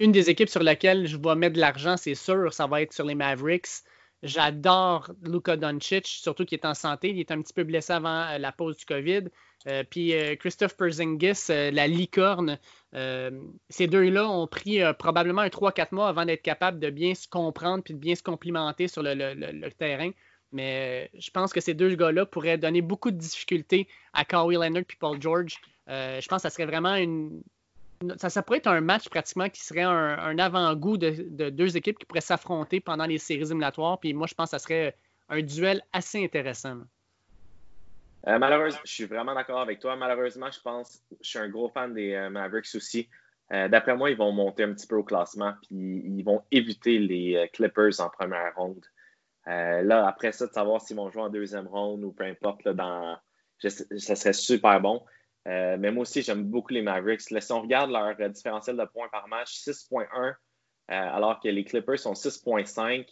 une 0.00 0.12
des 0.12 0.30
équipes 0.30 0.48
sur 0.48 0.62
laquelle 0.62 1.06
je 1.06 1.16
vais 1.16 1.34
mettre 1.34 1.54
de 1.54 1.60
l'argent, 1.60 1.96
c'est 1.96 2.14
sûr, 2.14 2.52
ça 2.52 2.66
va 2.66 2.82
être 2.82 2.92
sur 2.92 3.04
les 3.04 3.14
Mavericks. 3.14 3.82
J'adore 4.24 5.10
Luka 5.22 5.58
Doncic, 5.58 6.06
surtout 6.06 6.46
qu'il 6.46 6.58
est 6.58 6.64
en 6.64 6.72
santé. 6.72 7.10
Il 7.10 7.20
est 7.20 7.30
un 7.30 7.42
petit 7.42 7.52
peu 7.52 7.62
blessé 7.62 7.92
avant 7.92 8.22
euh, 8.22 8.38
la 8.38 8.52
pause 8.52 8.78
du 8.78 8.86
COVID. 8.86 9.24
Euh, 9.66 9.84
puis 9.88 10.14
euh, 10.14 10.34
Christophe 10.36 10.78
Perzingis, 10.78 11.48
la 11.48 11.86
licorne, 11.86 12.58
ces 13.68 13.86
deux-là 13.86 14.28
ont 14.28 14.46
pris 14.46 14.80
probablement 14.98 15.42
un 15.42 15.48
3-4 15.48 15.88
mois 15.92 16.08
avant 16.08 16.24
d'être 16.24 16.42
capables 16.42 16.78
de 16.80 16.90
bien 16.90 17.14
se 17.14 17.28
comprendre 17.28 17.82
puis 17.82 17.92
de 17.92 17.98
bien 17.98 18.14
se 18.14 18.22
complimenter 18.22 18.88
sur 18.88 19.02
le, 19.02 19.68
terrain. 19.70 20.10
Mais 20.52 21.10
je 21.18 21.30
pense 21.30 21.52
que 21.52 21.60
ces 21.60 21.74
deux 21.74 21.94
gars-là 21.96 22.24
pourraient 22.24 22.56
donner 22.56 22.82
beaucoup 22.82 23.10
de 23.10 23.16
difficultés 23.16 23.88
à 24.12 24.24
Kawhi 24.24 24.54
Leonard 24.54 24.84
puis 24.86 24.96
Paul 24.96 25.20
George. 25.20 25.60
je 25.88 26.26
pense 26.28 26.42
que 26.42 26.48
ça 26.48 26.50
serait 26.50 26.66
vraiment 26.66 26.94
une, 26.94 27.42
ça, 28.16 28.42
pourrait 28.42 28.58
être 28.58 28.66
un 28.66 28.80
match 28.80 29.08
pratiquement 29.08 29.48
qui 29.48 29.62
serait 29.62 29.82
un, 29.82 30.38
avant-goût 30.38 30.96
de, 30.96 31.50
deux 31.50 31.76
équipes 31.76 31.98
qui 31.98 32.06
pourraient 32.06 32.20
s'affronter 32.20 32.80
pendant 32.80 33.06
les 33.06 33.18
séries 33.18 33.42
éliminatoires. 33.42 33.98
Puis 33.98 34.14
moi, 34.14 34.26
je 34.26 34.34
pense 34.34 34.50
que 34.50 34.58
ça 34.58 34.58
serait 34.58 34.96
un 35.28 35.42
duel 35.42 35.82
assez 35.92 36.22
intéressant. 36.22 36.78
Euh, 38.26 38.38
malheureusement, 38.38 38.80
je 38.84 38.92
suis 38.92 39.04
vraiment 39.04 39.34
d'accord 39.34 39.60
avec 39.60 39.80
toi. 39.80 39.96
Malheureusement, 39.96 40.50
je 40.50 40.60
pense, 40.60 41.02
je 41.20 41.28
suis 41.28 41.38
un 41.38 41.48
gros 41.48 41.68
fan 41.68 41.92
des 41.92 42.14
euh, 42.14 42.30
Mavericks 42.30 42.74
aussi. 42.74 43.08
Euh, 43.52 43.68
d'après 43.68 43.96
moi, 43.96 44.10
ils 44.10 44.16
vont 44.16 44.32
monter 44.32 44.62
un 44.62 44.72
petit 44.72 44.86
peu 44.86 44.96
au 44.96 45.04
classement, 45.04 45.52
puis 45.62 46.02
ils 46.06 46.22
vont 46.22 46.42
éviter 46.50 46.98
les 46.98 47.50
Clippers 47.52 48.00
en 48.00 48.08
première 48.08 48.54
ronde. 48.56 48.84
là, 49.46 50.06
après 50.08 50.32
ça, 50.32 50.46
de 50.46 50.52
savoir 50.52 50.80
s'ils 50.80 50.96
vont 50.96 51.10
jouer 51.10 51.22
en 51.22 51.28
deuxième 51.28 51.66
ronde 51.66 52.04
ou 52.04 52.12
peu 52.12 52.24
importe, 52.24 52.66
dans, 52.68 53.18
ça 53.58 54.16
serait 54.16 54.32
super 54.32 54.80
bon. 54.80 55.02
Euh, 55.46 55.76
mais 55.78 55.90
moi 55.90 56.02
aussi, 56.02 56.22
j'aime 56.22 56.44
beaucoup 56.44 56.72
les 56.72 56.82
Mavericks. 56.82 57.20
si 57.22 57.52
on 57.52 57.60
regarde 57.60 57.90
leur 57.90 58.16
euh, 58.18 58.28
différentiel 58.28 58.76
de 58.76 58.84
points 58.84 59.08
par 59.08 59.28
match, 59.28 59.58
6.1, 59.58 60.06
euh, 60.26 60.34
alors 60.88 61.40
que 61.40 61.48
les 61.48 61.64
Clippers 61.64 61.98
sont 61.98 62.14
6.5. 62.14 63.06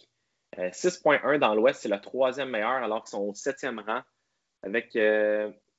6.1 0.55 1.39
dans 1.39 1.55
l'Ouest, 1.55 1.81
c'est 1.81 1.89
le 1.89 1.99
troisième 1.99 2.51
meilleur, 2.51 2.83
alors 2.83 3.03
qu'ils 3.03 3.09
sont 3.09 3.23
au 3.23 3.33
septième 3.33 3.79
rang. 3.79 4.01
Avec 4.61 4.95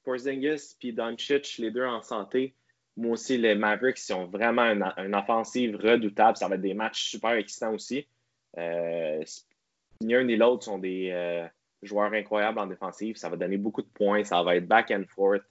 Porzingis 0.03 0.75
et 0.83 0.93
Doncic, 0.93 1.59
les 1.59 1.71
deux 1.71 1.87
en 1.87 2.03
santé. 2.03 2.57
Moi 2.97 3.13
aussi, 3.13 3.39
les 3.39 3.55
Mavericks, 3.55 4.01
ils 4.09 4.13
ont 4.15 4.27
vraiment 4.27 4.65
une, 4.65 5.15
offensive 5.15 5.77
redoutable. 5.77 6.37
Ça 6.37 6.49
va 6.49 6.57
être 6.57 6.61
des 6.61 6.75
matchs 6.75 7.05
super 7.05 7.35
excitants 7.35 7.73
aussi. 7.73 8.09
ni 8.57 10.15
un 10.15 10.25
ni 10.25 10.35
l'autre 10.35 10.65
sont 10.65 10.79
des 10.79 11.47
joueurs 11.83 12.13
incroyables 12.13 12.59
en 12.59 12.67
défensive. 12.67 13.17
Ça 13.17 13.29
va 13.29 13.37
donner 13.37 13.59
beaucoup 13.59 13.83
de 13.83 13.91
points. 13.95 14.25
Ça 14.25 14.43
va 14.43 14.57
être 14.57 14.67
back 14.67 14.91
and 14.91 15.05
forth. 15.07 15.45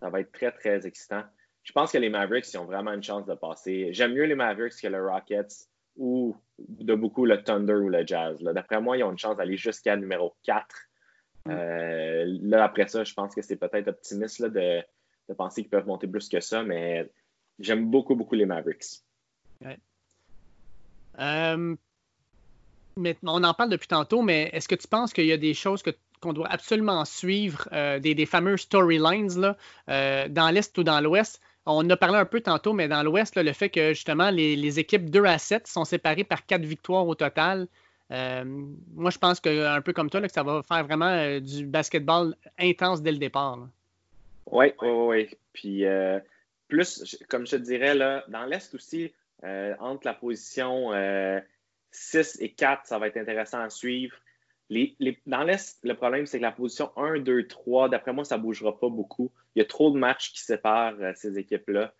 Ça 0.00 0.10
va 0.10 0.20
être 0.20 0.32
très, 0.32 0.52
très 0.52 0.86
excitant. 0.86 1.24
Je 1.62 1.72
pense 1.72 1.90
que 1.90 1.98
les 1.98 2.10
Mavericks 2.10 2.52
ils 2.52 2.58
ont 2.58 2.64
vraiment 2.64 2.92
une 2.92 3.02
chance 3.02 3.26
de 3.26 3.34
passer. 3.34 3.88
J'aime 3.92 4.14
mieux 4.14 4.24
les 4.24 4.34
Mavericks 4.34 4.80
que 4.80 4.86
les 4.86 4.98
Rockets 4.98 5.68
ou 5.96 6.36
de 6.58 6.94
beaucoup 6.94 7.24
le 7.24 7.42
Thunder 7.42 7.74
ou 7.74 7.88
le 7.88 8.06
Jazz. 8.06 8.38
D'après 8.40 8.80
moi, 8.80 8.96
ils 8.96 9.02
ont 9.02 9.10
une 9.10 9.18
chance 9.18 9.36
d'aller 9.36 9.56
jusqu'à 9.56 9.96
numéro 9.96 10.36
4. 10.44 10.66
Mm. 11.46 11.50
Euh, 11.50 12.38
là, 12.42 12.64
après 12.64 12.86
ça, 12.86 13.04
je 13.04 13.14
pense 13.14 13.34
que 13.34 13.42
c'est 13.42 13.56
peut-être 13.56 13.88
optimiste 13.88 14.44
de, 14.44 14.82
penser 15.36 15.62
qu'ils 15.62 15.70
peuvent 15.70 15.86
monter 15.86 16.06
plus 16.06 16.28
que 16.28 16.40
ça, 16.40 16.62
mais 16.62 17.10
j'aime 17.58 17.90
beaucoup, 17.90 18.14
beaucoup 18.14 18.34
les 18.34 18.46
Mavericks. 18.46 19.02
Euh, 21.18 21.76
on 22.96 23.44
en 23.44 23.54
parle 23.54 23.70
depuis 23.70 23.88
tantôt, 23.88 24.22
mais 24.22 24.50
est-ce 24.52 24.68
que 24.68 24.74
tu 24.74 24.86
penses 24.86 25.12
qu'il 25.12 25.26
y 25.26 25.32
a 25.32 25.38
des 25.38 25.54
choses 25.54 25.82
que 25.82 25.90
qu'on 26.26 26.32
doit 26.32 26.48
absolument 26.50 27.04
suivre, 27.04 27.68
euh, 27.72 27.98
des, 27.98 28.14
des, 28.14 28.26
fameux 28.26 28.56
storylines 28.56 29.54
euh, 29.88 30.28
dans 30.28 30.50
l'Est 30.50 30.76
ou 30.78 30.82
dans 30.82 31.00
l'Ouest. 31.00 31.40
On 31.66 31.88
a 31.90 31.96
parlé 31.96 32.18
un 32.18 32.24
peu 32.24 32.40
tantôt, 32.40 32.72
mais 32.72 32.88
dans 32.88 33.02
l'Ouest, 33.02 33.36
le 33.36 33.52
fait 33.52 33.70
que 33.70 33.88
justement 33.90 34.30
les, 34.30 34.78
équipes 34.78 35.10
2 35.10 35.24
à 35.24 35.38
7 35.38 35.66
sont 35.66 35.84
séparées 35.84 36.24
par 36.24 36.46
4 36.46 36.62
victoires 36.62 37.06
au 37.06 37.14
total. 37.14 37.66
Euh, 38.12 38.44
moi, 38.94 39.10
je 39.10 39.18
pense 39.18 39.40
que 39.40 39.66
un 39.66 39.80
peu 39.80 39.92
comme 39.92 40.10
toi, 40.10 40.20
que 40.20 40.30
ça 40.30 40.44
va 40.44 40.62
faire 40.62 40.84
vraiment 40.84 41.40
du 41.40 41.66
basketball 41.66 42.36
intense 42.58 43.02
dès 43.02 43.10
le 43.10 43.18
départ. 43.18 43.58
Oui, 44.50 44.66
oui, 44.80 44.88
oui. 44.88 45.30
Puis 45.52 45.84
plus, 46.68 47.18
comme 47.28 47.46
je 47.46 47.52
te 47.52 47.62
dirais, 47.62 47.94
là, 47.94 48.24
dans 48.28 48.44
l'Est 48.44 48.72
aussi, 48.74 49.12
entre 49.80 50.06
la 50.06 50.14
position 50.14 50.92
6 51.90 52.38
et 52.40 52.52
4, 52.52 52.86
ça 52.86 52.98
va 53.00 53.08
être 53.08 53.16
intéressant 53.16 53.60
à 53.60 53.70
suivre 53.70 54.16
dans 55.26 55.44
l'Est, 55.44 55.78
le 55.84 55.94
problème, 55.94 56.26
c'est 56.26 56.38
que 56.38 56.42
la 56.42 56.52
position 56.52 56.90
1, 56.96 57.20
2, 57.20 57.46
3, 57.46 57.88
d'après 57.88 58.12
moi, 58.12 58.24
ça 58.24 58.36
ne 58.36 58.42
bougera 58.42 58.78
pas 58.78 58.88
beaucoup. 58.88 59.32
Il 59.54 59.60
y 59.60 59.62
a 59.62 59.64
trop 59.64 59.90
de 59.90 59.98
matchs 59.98 60.32
qui 60.32 60.40
séparent 60.40 61.00
euh, 61.00 61.12
ces 61.14 61.38
équipes-là. 61.38 61.94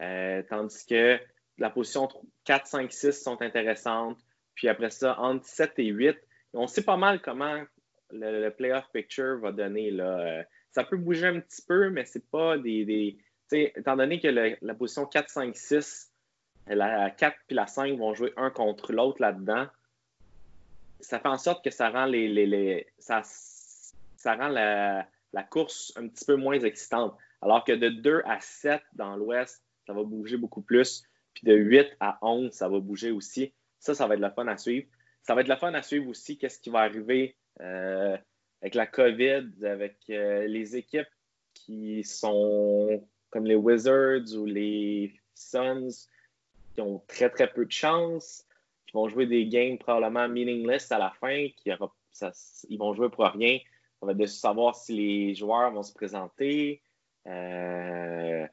Euh, 0.00 0.42
tandis 0.48 0.84
que 0.86 1.18
la 1.58 1.70
position 1.70 2.08
4, 2.44 2.66
5, 2.66 2.92
6 2.92 3.12
sont 3.12 3.40
intéressantes. 3.42 4.18
Puis 4.54 4.68
après 4.68 4.90
ça, 4.90 5.18
entre 5.20 5.46
7 5.46 5.72
et 5.78 5.86
8, 5.86 6.16
on 6.54 6.66
sait 6.66 6.82
pas 6.82 6.96
mal 6.96 7.20
comment 7.20 7.62
le, 8.10 8.48
playoff 8.50 8.90
picture 8.92 9.38
va 9.38 9.52
donner. 9.52 9.92
Euh, 9.92 10.42
ça 10.72 10.84
peut 10.84 10.96
bouger 10.96 11.26
un 11.26 11.40
petit 11.40 11.62
peu, 11.62 11.90
mais 11.90 12.04
c'est 12.04 12.28
pas 12.30 12.58
des. 12.58 12.84
des 12.84 13.18
étant 13.50 13.96
donné 13.96 14.20
que 14.20 14.28
la 14.28 14.74
position 14.74 15.06
4, 15.06 15.30
5, 15.30 15.56
6, 15.56 16.12
la 16.66 17.10
4 17.10 17.36
puis 17.46 17.56
la 17.56 17.66
5 17.66 17.96
vont 17.98 18.12
jouer 18.12 18.32
un 18.36 18.50
contre 18.50 18.92
l'autre 18.92 19.22
là-dedans, 19.22 19.66
ça 21.00 21.18
fait 21.20 21.28
en 21.28 21.38
sorte 21.38 21.64
que 21.64 21.70
ça 21.70 21.90
rend 21.90 22.06
les, 22.06 22.28
les, 22.28 22.86
ça, 22.98 23.22
ça, 23.24 24.34
rend 24.34 24.48
la, 24.48 25.06
course 25.50 25.92
un 25.96 26.08
petit 26.08 26.24
peu 26.24 26.36
moins 26.36 26.58
excitante. 26.60 27.16
Alors 27.40 27.64
que 27.64 27.72
de 27.72 27.88
2 27.88 28.22
à 28.24 28.40
7 28.40 28.82
dans 28.94 29.16
l'Ouest, 29.16 29.62
ça 29.86 29.92
va 29.92 30.02
bouger 30.02 30.36
beaucoup 30.36 30.62
plus. 30.62 31.04
Puis 31.34 31.46
de 31.46 31.54
8 31.54 31.96
à 32.00 32.18
11, 32.22 32.52
ça 32.52 32.68
va 32.68 32.80
bouger 32.80 33.10
aussi. 33.10 33.52
Ça, 33.78 33.94
ça 33.94 34.06
va 34.06 34.14
être 34.14 34.20
le 34.20 34.30
fun 34.30 34.46
à 34.48 34.56
suivre. 34.56 34.86
Ça 35.22 35.34
va 35.34 35.42
être 35.42 35.48
le 35.48 35.56
fun 35.56 35.72
à 35.74 35.82
suivre 35.82 36.08
aussi 36.08 36.36
qu'est-ce 36.36 36.58
qui 36.58 36.70
va 36.70 36.80
arriver 36.80 37.36
euh, 37.60 38.16
avec 38.60 38.74
la 38.74 38.86
COVID, 38.86 39.64
avec 39.64 39.98
euh, 40.10 40.46
les 40.46 40.76
équipes 40.76 41.08
qui 41.54 42.02
sont 42.02 43.06
comme 43.30 43.46
les 43.46 43.54
Wizards 43.54 44.34
ou 44.36 44.46
les 44.46 45.14
Suns 45.34 46.08
qui 46.74 46.80
ont 46.80 47.02
très, 47.06 47.30
très 47.30 47.52
peu 47.52 47.64
de 47.64 47.72
chance 47.72 48.44
qui 48.88 48.94
vont 48.94 49.08
jouer 49.08 49.26
des 49.26 49.46
games 49.46 49.76
probablement 49.78 50.28
meaningless 50.28 50.90
à 50.90 50.98
la 50.98 51.12
fin, 51.20 51.48
qui 51.56 51.70
ils 52.68 52.78
vont 52.78 52.94
jouer 52.94 53.10
pour 53.10 53.26
rien. 53.26 53.58
On 54.00 54.06
va 54.06 54.14
de 54.14 54.26
savoir 54.26 54.74
si 54.74 54.94
les 54.94 55.34
joueurs 55.34 55.70
vont 55.70 55.82
se 55.82 55.92
présenter. 55.92 56.80
Euh, 57.26 58.46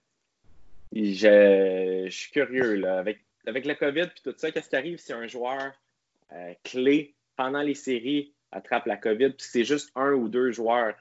je, 0.91 2.07
suis 2.09 2.31
curieux. 2.31 2.75
Là. 2.75 2.99
Avec, 2.99 3.19
avec 3.47 3.65
le 3.65 3.75
COVID 3.75 4.01
et 4.01 4.21
tout 4.23 4.33
ça, 4.37 4.51
qu'est-ce 4.51 4.69
qui 4.69 4.75
arrive 4.75 4.97
si 4.97 5.13
un 5.13 5.27
joueur 5.27 5.71
euh, 6.33 6.53
clé 6.63 7.15
pendant 7.37 7.61
les 7.61 7.75
séries 7.75 8.33
attrape 8.51 8.85
la 8.85 8.97
COVID, 8.97 9.31
puis 9.31 9.47
c'est 9.49 9.63
juste 9.63 9.91
un 9.95 10.13
ou 10.13 10.27
deux 10.27 10.51
joueurs? 10.51 10.95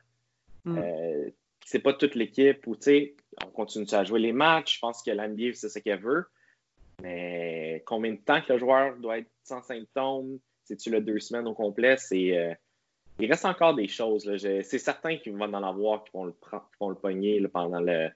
Hmm. 0.64 0.78
Euh, 0.78 1.30
c'est 1.64 1.80
pas 1.80 1.92
toute 1.92 2.14
l'équipe, 2.14 2.66
ou 2.66 2.76
tu 2.76 2.82
sais, 2.82 3.16
on 3.44 3.48
continue 3.48 3.86
à 3.92 4.04
jouer 4.04 4.20
les 4.20 4.32
matchs? 4.32 4.76
Je 4.76 4.80
pense 4.80 5.02
que 5.02 5.10
l'NBA, 5.10 5.54
c'est 5.54 5.68
ce 5.68 5.78
qu'elle 5.80 6.00
veut. 6.00 6.26
Mais 7.04 7.82
combien 7.84 8.12
de 8.12 8.16
temps 8.16 8.40
que 8.40 8.54
le 8.54 8.58
joueur 8.58 8.96
doit 8.96 9.18
être 9.18 9.28
sans 9.42 9.60
symptômes? 9.60 10.38
C'est-tu 10.64 10.88
le 10.88 11.02
deux 11.02 11.20
semaines 11.20 11.46
au 11.46 11.52
complet? 11.52 11.96
Euh, 12.12 12.54
il 13.18 13.30
reste 13.30 13.44
encore 13.44 13.74
des 13.74 13.88
choses. 13.88 14.24
C'est 14.38 14.78
certain 14.78 15.18
qu'ils 15.18 15.36
vont 15.36 15.42
en 15.42 15.62
avoir 15.62 16.02
qui 16.04 16.12
vont 16.14 16.24
le, 16.24 16.32
prendre, 16.32 16.66
qui 16.70 16.76
vont 16.80 16.88
le 16.88 16.94
pogner 16.94 17.46
pendant 17.48 17.80
le. 17.80 18.08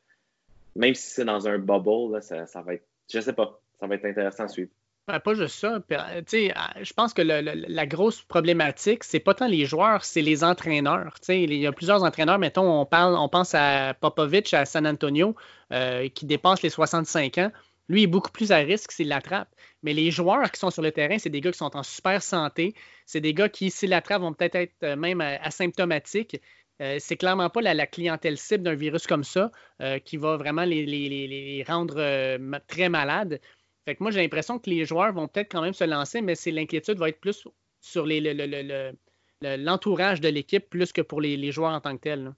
Même 0.74 0.94
si 0.94 1.10
c'est 1.10 1.26
dans 1.26 1.46
un 1.46 1.58
bubble, 1.58 2.22
ça, 2.22 2.62
va 2.62 2.74
être. 2.74 2.86
Je 3.12 3.20
sais 3.20 3.34
pas. 3.34 3.60
Ça 3.78 3.86
va 3.86 3.96
être 3.96 4.06
intéressant 4.06 4.44
à 4.44 4.48
suivre. 4.48 4.70
Ben, 5.06 5.20
pas 5.20 5.34
juste 5.34 5.58
ça. 5.58 5.80
Je 5.90 6.92
pense 6.94 7.12
que 7.12 7.20
la 7.20 7.86
grosse 7.86 8.22
problématique, 8.22 9.04
c'est 9.04 9.20
pas 9.20 9.34
tant 9.34 9.48
les 9.48 9.66
joueurs, 9.66 10.04
c'est 10.04 10.22
les 10.22 10.44
entraîneurs. 10.44 11.14
Il 11.28 11.52
y 11.54 11.66
a 11.66 11.72
plusieurs 11.72 12.04
entraîneurs, 12.04 12.38
mettons, 12.38 12.80
on, 12.80 12.86
parle, 12.86 13.16
on 13.16 13.28
pense 13.28 13.54
à 13.54 13.94
Popovich 14.00 14.54
à 14.54 14.64
San 14.64 14.86
Antonio, 14.86 15.34
euh, 15.72 16.08
qui 16.08 16.24
dépasse 16.24 16.62
les 16.62 16.70
65 16.70 17.38
ans. 17.38 17.50
Lui, 17.88 18.02
il 18.02 18.04
est 18.04 18.06
beaucoup 18.08 18.30
plus 18.30 18.52
à 18.52 18.58
risque 18.58 18.92
s'il 18.92 19.08
l'attrape. 19.08 19.48
Mais 19.82 19.92
les 19.94 20.10
joueurs 20.10 20.50
qui 20.50 20.60
sont 20.60 20.70
sur 20.70 20.82
le 20.82 20.92
terrain, 20.92 21.18
c'est 21.18 21.30
des 21.30 21.40
gars 21.40 21.52
qui 21.52 21.58
sont 21.58 21.76
en 21.76 21.82
super 21.82 22.22
santé. 22.22 22.74
C'est 23.06 23.20
des 23.20 23.34
gars 23.34 23.48
qui, 23.48 23.70
s'ils 23.70 23.90
l'attrapent, 23.90 24.22
vont 24.22 24.34
peut-être 24.34 24.56
être 24.56 24.74
euh, 24.82 24.96
même 24.96 25.20
asymptomatiques. 25.20 26.40
Euh, 26.80 26.96
c'est 27.00 27.16
clairement 27.16 27.50
pas 27.50 27.60
la, 27.60 27.86
clientèle 27.86 28.38
cible 28.38 28.62
d'un 28.64 28.74
virus 28.74 29.06
comme 29.06 29.24
ça 29.24 29.50
qui 30.04 30.16
va 30.16 30.36
vraiment 30.36 30.64
les 30.64 31.64
rendre 31.66 31.96
très 32.66 32.88
malades. 32.88 33.40
Fait 33.88 33.94
que 33.94 34.02
moi, 34.02 34.10
j'ai 34.10 34.20
l'impression 34.20 34.58
que 34.58 34.68
les 34.68 34.84
joueurs 34.84 35.14
vont 35.14 35.28
peut-être 35.28 35.50
quand 35.50 35.62
même 35.62 35.72
se 35.72 35.84
lancer, 35.84 36.20
mais 36.20 36.34
c'est 36.34 36.50
l'inquiétude 36.50 36.98
va 36.98 37.08
être 37.08 37.22
plus 37.22 37.48
sur 37.80 38.06
l'entourage 39.40 40.20
de 40.20 40.28
l'équipe 40.28 40.68
plus 40.68 40.92
que 40.92 41.00
pour 41.00 41.22
les, 41.22 41.50
joueurs 41.52 41.72
en 41.72 41.80
tant 41.80 41.96
que 41.96 42.02
tels. 42.02 42.34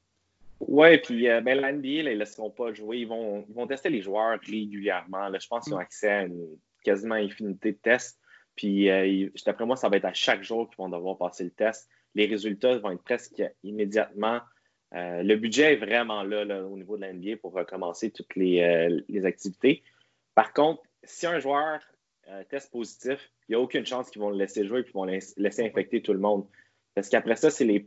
Oui, 0.61 0.99
puis 0.99 1.29
euh, 1.29 1.41
ben, 1.41 1.59
l'NBA, 1.59 1.89
ils 1.89 2.05
ne 2.05 2.11
laisseront 2.13 2.51
pas 2.51 2.73
jouer. 2.73 2.99
Ils 2.99 3.09
vont, 3.09 3.45
vont 3.49 3.67
tester 3.67 3.89
les 3.89 4.03
joueurs 4.03 4.39
régulièrement. 4.41 5.31
je 5.39 5.47
pense 5.49 5.65
qu'ils 5.65 5.75
ont 5.75 5.79
mm. 5.79 5.81
accès 5.81 6.09
à 6.09 6.23
une 6.23 6.59
quasiment 6.85 7.15
infinité 7.15 7.73
de 7.73 7.79
tests. 7.79 8.21
Puis, 8.57 8.91
euh, 8.91 9.29
d'après 9.47 9.65
moi, 9.65 9.77
ça 9.77 9.89
va 9.89 9.97
être 9.97 10.05
à 10.05 10.13
chaque 10.13 10.43
jour 10.43 10.69
qu'ils 10.69 10.79
vont 10.79 10.89
devoir 10.89 11.17
passer 11.17 11.45
le 11.45 11.51
test. 11.51 11.89
Les 12.15 12.27
résultats 12.27 12.77
vont 12.79 12.91
être 12.91 13.03
presque 13.03 13.43
immédiatement. 13.63 14.41
Euh, 14.95 15.23
le 15.23 15.37
budget 15.37 15.75
est 15.75 15.77
vraiment 15.77 16.23
là, 16.25 16.45
au 16.65 16.77
niveau 16.77 16.99
de 16.99 17.07
l'NBA 17.07 17.37
pour 17.37 17.53
recommencer 17.53 18.11
toutes 18.11 18.35
les, 18.35 19.03
les 19.09 19.25
activités. 19.25 19.83
Par 20.35 20.53
contre, 20.53 20.83
si 21.05 21.27
un 21.27 21.39
joueur 21.39 21.81
euh, 22.29 22.45
teste 22.45 22.71
positif, 22.71 23.31
il 23.49 23.53
n'y 23.53 23.57
a 23.57 23.61
aucune 23.61 23.85
chance 23.85 24.11
qu'ils 24.11 24.23
vont 24.23 24.31
le 24.31 24.37
laisser 24.37 24.65
jouer 24.67 24.81
et 24.81 24.85
qu'ils 24.85 24.93
vont 24.93 25.05
laisser 25.05 25.65
infecter 25.65 26.03
tout 26.03 26.13
le 26.13 26.21
monde. 26.21 26.47
Parce 26.95 27.09
qu'après 27.09 27.37
ça, 27.37 27.51
c'est 27.51 27.65
les 27.65 27.85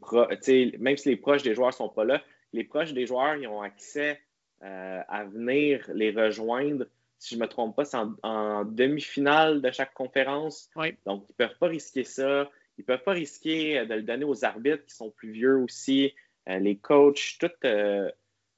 même 0.80 0.98
si 0.98 1.10
les 1.10 1.18
proches 1.18 1.44
des 1.44 1.56
joueurs 1.56 1.70
ne 1.70 1.74
sont 1.74 1.90
pas 1.90 2.04
là, 2.04 2.22
les 2.54 2.64
proches 2.64 2.94
des 2.94 3.06
joueurs 3.06 3.36
ils 3.36 3.48
ont 3.48 3.62
accès 3.62 4.20
euh, 4.64 5.02
à 5.08 5.26
venir 5.26 5.90
les 5.94 6.12
rejoindre. 6.12 6.86
Si 7.20 7.36
je 7.36 7.40
ne 7.40 7.46
me 7.46 7.50
trompe 7.50 7.76
pas, 7.76 7.86
c'est 7.86 7.98
en, 7.98 8.66
demi-finale 8.66 9.62
de 9.62 9.72
chaque 9.72 9.94
conférence. 9.94 10.70
Donc, 11.06 11.26
ils 11.30 11.32
ne 11.32 11.48
peuvent 11.48 11.58
pas 11.58 11.68
risquer 11.68 12.04
ça. 12.04 12.50
Ils 12.78 12.82
ne 12.82 12.86
peuvent 12.86 13.04
pas 13.04 13.14
risquer 13.14 13.80
euh, 13.80 13.86
de 13.86 13.94
le 13.94 14.04
donner 14.04 14.26
aux 14.26 14.44
arbitres 14.46 14.86
qui 14.86 14.96
sont 14.96 15.10
plus 15.10 15.32
vieux 15.32 15.58
aussi, 15.58 16.14
les 16.48 16.76
coachs, 16.76 17.38
tout, 17.40 17.50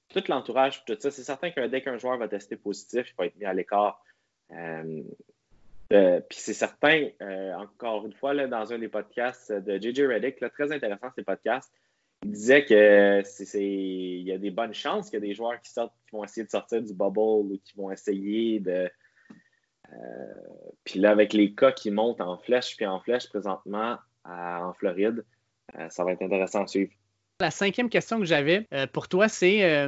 tout 0.10 0.24
l'entourage, 0.28 0.84
tout 0.86 0.98
ça. 1.00 1.12
C'est 1.12 1.24
certain 1.24 1.52
que 1.52 1.68
dès 1.68 1.82
qu'un 1.82 1.98
joueur 1.98 2.18
va 2.18 2.28
tester 2.28 2.56
positif, 2.56 3.08
il 3.10 3.16
va 3.18 3.26
être 3.28 3.36
mis 3.36 3.46
à 3.46 3.54
l'écart. 3.54 4.04
Euh, 4.52 5.04
euh, 5.94 6.20
puis 6.22 6.40
c'est 6.40 6.54
certain, 6.54 7.10
euh, 7.22 7.54
encore 7.54 8.06
une 8.06 8.14
fois, 8.14 8.34
là, 8.34 8.48
dans 8.48 8.74
un 8.74 8.80
des 8.80 8.88
podcasts 8.88 9.52
de 9.52 9.78
JJ 9.78 10.02
Reddick, 10.02 10.38
très 10.54 10.72
intéressant 10.72 11.10
ces 11.16 11.24
podcasts, 11.24 11.72
il 12.26 12.32
disait 12.32 12.66
que 12.66 13.22
c'est, 13.24 13.64
il 13.64 14.24
y 14.24 14.32
a 14.32 14.40
des 14.40 14.50
bonnes 14.50 14.74
chances 14.74 15.12
qu'il 15.12 15.20
y 15.20 15.24
a 15.24 15.28
des 15.28 15.36
joueurs 15.36 15.62
qui 15.62 15.70
sortent, 15.70 15.94
qui 16.10 16.16
vont 16.16 16.24
essayer 16.24 16.44
de 16.44 16.50
sortir 16.50 16.82
du 16.82 16.92
bubble 16.92 17.20
ou 17.20 17.62
qui 17.64 17.78
vont 17.78 17.92
essayer 17.92 18.60
de. 18.60 18.90
puis 20.84 21.00
là, 21.00 21.12
avec 21.12 21.34
les 21.34 21.54
cas 21.54 21.72
qui 21.72 21.92
montent 21.92 22.22
en 22.22 22.38
flèche 22.40 22.76
puis 22.76 22.88
en 22.88 23.00
flèche 23.00 23.30
présentement 23.30 23.98
en 24.24 24.74
Floride, 24.74 25.24
ça 25.90 26.04
va 26.04 26.14
être 26.14 26.24
intéressant 26.24 26.64
à 26.64 26.68
suivre. 26.68 26.92
La 27.40 27.52
cinquième 27.52 27.90
question 27.90 28.18
que 28.18 28.26
j'avais 28.26 28.68
pour 28.92 29.08
toi, 29.08 29.28
c'est 29.28 29.88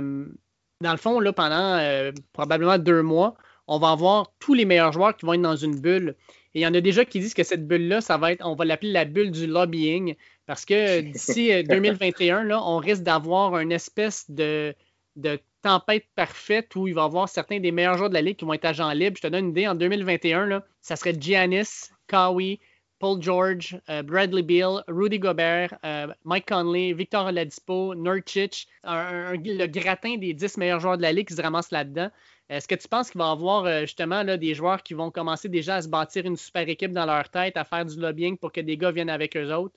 dans 0.79 0.91
le 0.91 0.97
fond, 0.97 1.19
là, 1.19 1.33
pendant 1.33 2.11
probablement 2.33 2.77
deux 2.77 3.01
mois, 3.01 3.35
on 3.65 3.79
va 3.79 3.89
avoir 3.89 4.31
tous 4.38 4.53
les 4.53 4.65
meilleurs 4.65 4.93
joueurs 4.93 5.17
qui 5.17 5.25
vont 5.25 5.33
être 5.33 5.41
dans 5.41 5.55
une 5.55 5.79
bulle. 5.79 6.15
Et 6.53 6.61
il 6.61 6.63
y 6.63 6.67
en 6.67 6.73
a 6.73 6.81
déjà 6.81 7.03
qui 7.03 7.19
disent 7.19 7.33
que 7.33 7.43
cette 7.43 7.67
bulle-là, 7.67 8.01
ça 8.01 8.17
va 8.17 8.31
être, 8.31 8.45
on 8.45 8.55
va 8.55 8.65
l'appeler 8.65 8.91
la 8.91 9.05
bulle 9.05 9.31
du 9.31 9.47
lobbying, 9.47 10.15
parce 10.48 10.66
que 10.66 11.02
d'ici 11.02 11.64
2021, 11.70 12.43
là, 12.43 12.64
on 12.64 12.78
risque 12.78 13.04
d'avoir 13.04 13.60
une 13.60 13.72
espèce 13.72 14.30
de, 14.30 14.74
de 15.16 15.39
tempête 15.62 16.06
parfaite 16.16 16.76
où 16.76 16.88
il 16.88 16.93
va 16.93 17.02
y 17.04 17.06
avoir 17.06 17.30
certains 17.30 17.60
des 17.60 17.72
meilleurs 17.72 17.98
joueurs 17.98 18.10
de 18.10 18.16
la 18.16 18.22
Ligue 18.22 18.38
qui 18.38 18.45
vont 18.45 18.54
être 18.54 18.66
agents 18.66 18.91
libres. 18.91 19.18
Je 19.18 19.22
te 19.22 19.28
donne 19.28 19.45
une 19.45 19.52
idée, 19.52 19.68
en 19.68 19.76
2021, 19.76 20.45
là, 20.48 20.66
ça 20.82 20.95
serait 20.95 21.16
Giannis, 21.20 21.89
Kawhi, 22.08 22.60
Paul 23.00 23.22
George, 23.22 23.80
euh, 23.89 24.02
Bradley 24.02 24.41
Beal, 24.41 24.84
Rudy 24.88 25.20
Gobert, 25.20 25.78
euh, 25.86 26.08
Mike 26.24 26.48
Conley, 26.48 26.93
Victor 26.93 27.28
Oladipo, 27.28 27.93
Nurkic, 27.93 28.68
le 28.84 29.66
gratin 29.68 30.18
des 30.18 30.34
10 30.34 30.58
meilleurs 30.58 30.80
joueurs 30.80 30.98
de 30.98 31.04
la 31.04 31.12
Ligue 31.12 31.28
qui 31.28 31.36
se 31.36 31.41
ramassent 31.41 31.72
là-dedans. 31.72 32.10
Est-ce 32.50 32.68
que 32.68 32.76
tu 32.76 32.88
penses 32.88 33.12
qu'il 33.12 33.20
va 33.20 33.28
y 33.28 33.32
avoir 33.32 33.66
euh, 33.66 33.82
justement 33.82 34.24
là, 34.24 34.38
des 34.38 34.56
joueurs 34.56 34.82
qui 34.82 34.93
vont 34.93 35.12
commencer 35.12 35.50
déjà 35.50 35.76
à 35.76 35.82
se 35.82 35.89
bâtir 35.89 36.26
une 36.26 36.38
super 36.38 36.68
équipe 36.70 36.93
dans 36.93 37.06
leur 37.06 37.30
tête, 37.30 37.58
à 37.58 37.66
faire 37.66 37.86
du 37.86 38.00
lobbying 38.00 38.38
pour 38.38 38.52
que 38.52 38.62
des 38.62 38.78
gars 38.78 38.91
viennent 38.91 39.10
avec 39.10 39.36
eux 39.36 39.54
autres? 39.54 39.76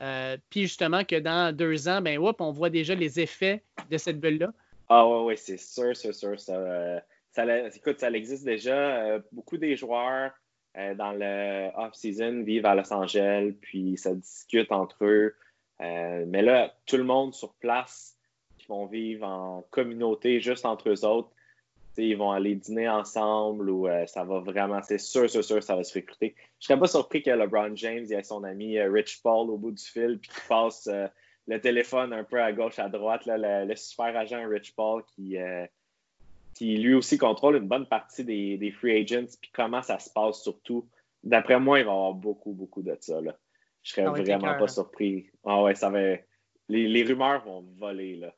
Euh, 0.00 0.36
puis 0.48 0.62
justement 0.62 1.04
que 1.04 1.16
dans 1.16 1.54
deux 1.54 1.88
ans, 1.88 2.00
ben 2.00 2.18
on 2.18 2.50
voit 2.50 2.70
déjà 2.70 2.94
les 2.94 3.20
effets 3.20 3.62
de 3.90 3.98
cette 3.98 4.20
bulle-là. 4.20 4.52
Ah 4.88 5.06
oui, 5.06 5.26
oui, 5.26 5.34
c'est 5.36 5.58
sûr, 5.58 5.96
c'est 5.96 6.12
sûr. 6.12 6.40
Ça, 6.40 6.56
euh, 6.56 7.00
ça, 7.32 7.68
écoute, 7.68 8.00
ça 8.00 8.10
existe 8.10 8.44
déjà. 8.44 9.18
beaucoup 9.32 9.56
des 9.56 9.76
joueurs 9.76 10.32
dans 10.74 11.12
le 11.12 11.70
off-season 11.76 12.42
vivent 12.42 12.66
à 12.66 12.74
Los 12.74 12.92
Angeles, 12.92 13.52
puis 13.60 13.96
ça 13.96 14.14
discute 14.14 14.72
entre 14.72 15.04
eux. 15.04 15.36
mais 15.78 16.42
là, 16.42 16.74
tout 16.86 16.96
le 16.96 17.04
monde 17.04 17.34
sur 17.34 17.52
place 17.54 18.16
qui 18.58 18.66
vont 18.66 18.86
vivre 18.86 19.26
en 19.26 19.64
communauté 19.70 20.40
juste 20.40 20.64
entre 20.64 20.88
eux 20.88 21.04
autres 21.04 21.30
ils 22.08 22.16
vont 22.16 22.30
aller 22.30 22.54
dîner 22.54 22.88
ensemble 22.88 23.70
ou 23.70 23.88
euh, 23.88 24.06
ça 24.06 24.24
va 24.24 24.40
vraiment, 24.40 24.80
c'est 24.82 24.98
sûr, 24.98 25.28
sûr, 25.28 25.44
sûr, 25.44 25.62
ça 25.62 25.76
va 25.76 25.84
se 25.84 25.94
recruter. 25.94 26.34
Je 26.58 26.66
serais 26.66 26.78
pas 26.78 26.86
surpris 26.86 27.22
que 27.22 27.30
LeBron 27.30 27.74
James 27.76 28.06
ait 28.10 28.22
son 28.22 28.44
ami 28.44 28.78
euh, 28.78 28.90
Rich 28.90 29.22
Paul 29.22 29.50
au 29.50 29.58
bout 29.58 29.72
du 29.72 29.82
fil 29.82 30.18
puis 30.18 30.30
qu'il 30.30 30.42
passe 30.48 30.86
euh, 30.86 31.06
le 31.46 31.60
téléphone 31.60 32.12
un 32.12 32.24
peu 32.24 32.40
à 32.40 32.52
gauche, 32.52 32.78
à 32.78 32.88
droite, 32.88 33.22
le, 33.26 33.74
super 33.74 34.16
agent 34.16 34.48
Rich 34.48 34.74
Paul 34.76 35.02
qui, 35.04 35.36
qui 36.54 36.76
lui 36.76 36.94
aussi 36.94 37.18
contrôle 37.18 37.56
une 37.56 37.66
bonne 37.66 37.86
partie 37.86 38.24
des, 38.24 38.70
free 38.70 39.00
agents 39.00 39.32
puis 39.40 39.50
comment 39.52 39.82
ça 39.82 39.98
se 39.98 40.10
passe 40.10 40.42
surtout. 40.42 40.88
D'après 41.24 41.58
moi, 41.58 41.80
il 41.80 41.86
va 41.86 41.90
y 41.90 41.94
avoir 41.94 42.14
beaucoup, 42.14 42.52
beaucoup 42.52 42.82
de 42.82 42.96
ça. 43.00 43.20
Là. 43.20 43.36
Je 43.82 43.92
serais 43.92 44.04
vraiment 44.04 44.58
pas 44.58 44.68
surpris. 44.68 45.28
Ah 45.44 45.62
ouais, 45.62 45.74
ça 45.74 45.90
va. 45.90 46.00
Les, 46.68 46.86
les 46.86 47.02
rumeurs 47.02 47.44
vont 47.44 47.64
voler 47.78 48.16
là. 48.16 48.32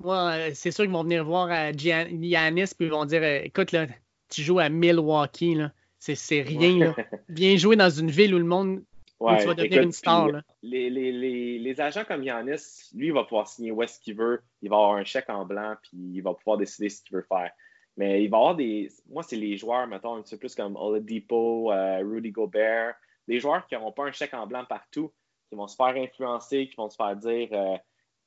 Moi, 0.00 0.30
euh, 0.30 0.50
c'est 0.54 0.70
sûr 0.70 0.84
qu'ils 0.84 0.92
vont 0.92 1.04
venir 1.04 1.24
voir 1.24 1.50
à 1.50 1.72
Giannis 1.72 2.74
puis 2.76 2.86
ils 2.86 2.90
vont 2.90 3.04
dire 3.04 3.22
euh, 3.22 3.40
écoute, 3.44 3.72
là, 3.72 3.86
tu 4.28 4.42
joues 4.42 4.58
à 4.58 4.68
Milwaukee, 4.68 5.54
là. 5.54 5.72
C'est 5.98 6.42
rien. 6.42 6.78
Là. 6.78 6.96
Bien 7.28 7.56
jouer 7.56 7.76
dans 7.76 7.90
une 7.90 8.10
ville 8.10 8.34
où 8.34 8.38
le 8.38 8.44
monde. 8.44 8.82
Ouais, 9.18 9.38
tu 9.38 9.46
vas 9.46 9.54
devenir 9.54 9.82
une 9.82 9.92
star. 9.92 10.28
Là. 10.28 10.42
Les, 10.62 10.90
les, 10.90 11.10
les, 11.10 11.58
les, 11.58 11.80
agents 11.80 12.04
comme 12.04 12.22
Giannis, 12.22 12.90
lui, 12.94 13.06
il 13.06 13.12
va 13.12 13.24
pouvoir 13.24 13.48
signer 13.48 13.70
où 13.70 13.82
est-ce 13.82 13.98
qu'il 13.98 14.14
veut. 14.14 14.42
Il 14.60 14.68
va 14.68 14.76
avoir 14.76 14.92
un 14.92 15.04
chèque 15.04 15.30
en 15.30 15.46
blanc, 15.46 15.74
puis 15.82 15.96
il 15.96 16.20
va 16.20 16.34
pouvoir 16.34 16.58
décider 16.58 16.90
ce 16.90 17.02
qu'il 17.02 17.16
veut 17.16 17.26
faire. 17.26 17.50
Mais 17.96 18.22
il 18.22 18.28
va 18.28 18.36
avoir 18.36 18.54
des. 18.54 18.90
Moi, 19.08 19.22
c'est 19.22 19.36
les 19.36 19.56
joueurs, 19.56 19.86
mettons, 19.86 20.16
un 20.16 20.22
petit 20.22 20.34
peu 20.34 20.40
plus 20.40 20.54
comme 20.54 20.76
Oladipo, 20.76 21.72
euh, 21.72 22.00
Rudy 22.04 22.30
Gobert. 22.30 22.94
Des 23.26 23.40
joueurs 23.40 23.66
qui 23.66 23.74
n'auront 23.74 23.92
pas 23.92 24.04
un 24.04 24.12
chèque 24.12 24.34
en 24.34 24.46
blanc 24.46 24.64
partout, 24.68 25.10
qui 25.48 25.56
vont 25.56 25.66
se 25.66 25.76
faire 25.76 25.96
influencer, 25.96 26.68
qui 26.68 26.76
vont 26.76 26.90
se 26.90 26.96
faire 26.96 27.16
dire 27.16 27.48
euh, 27.52 27.76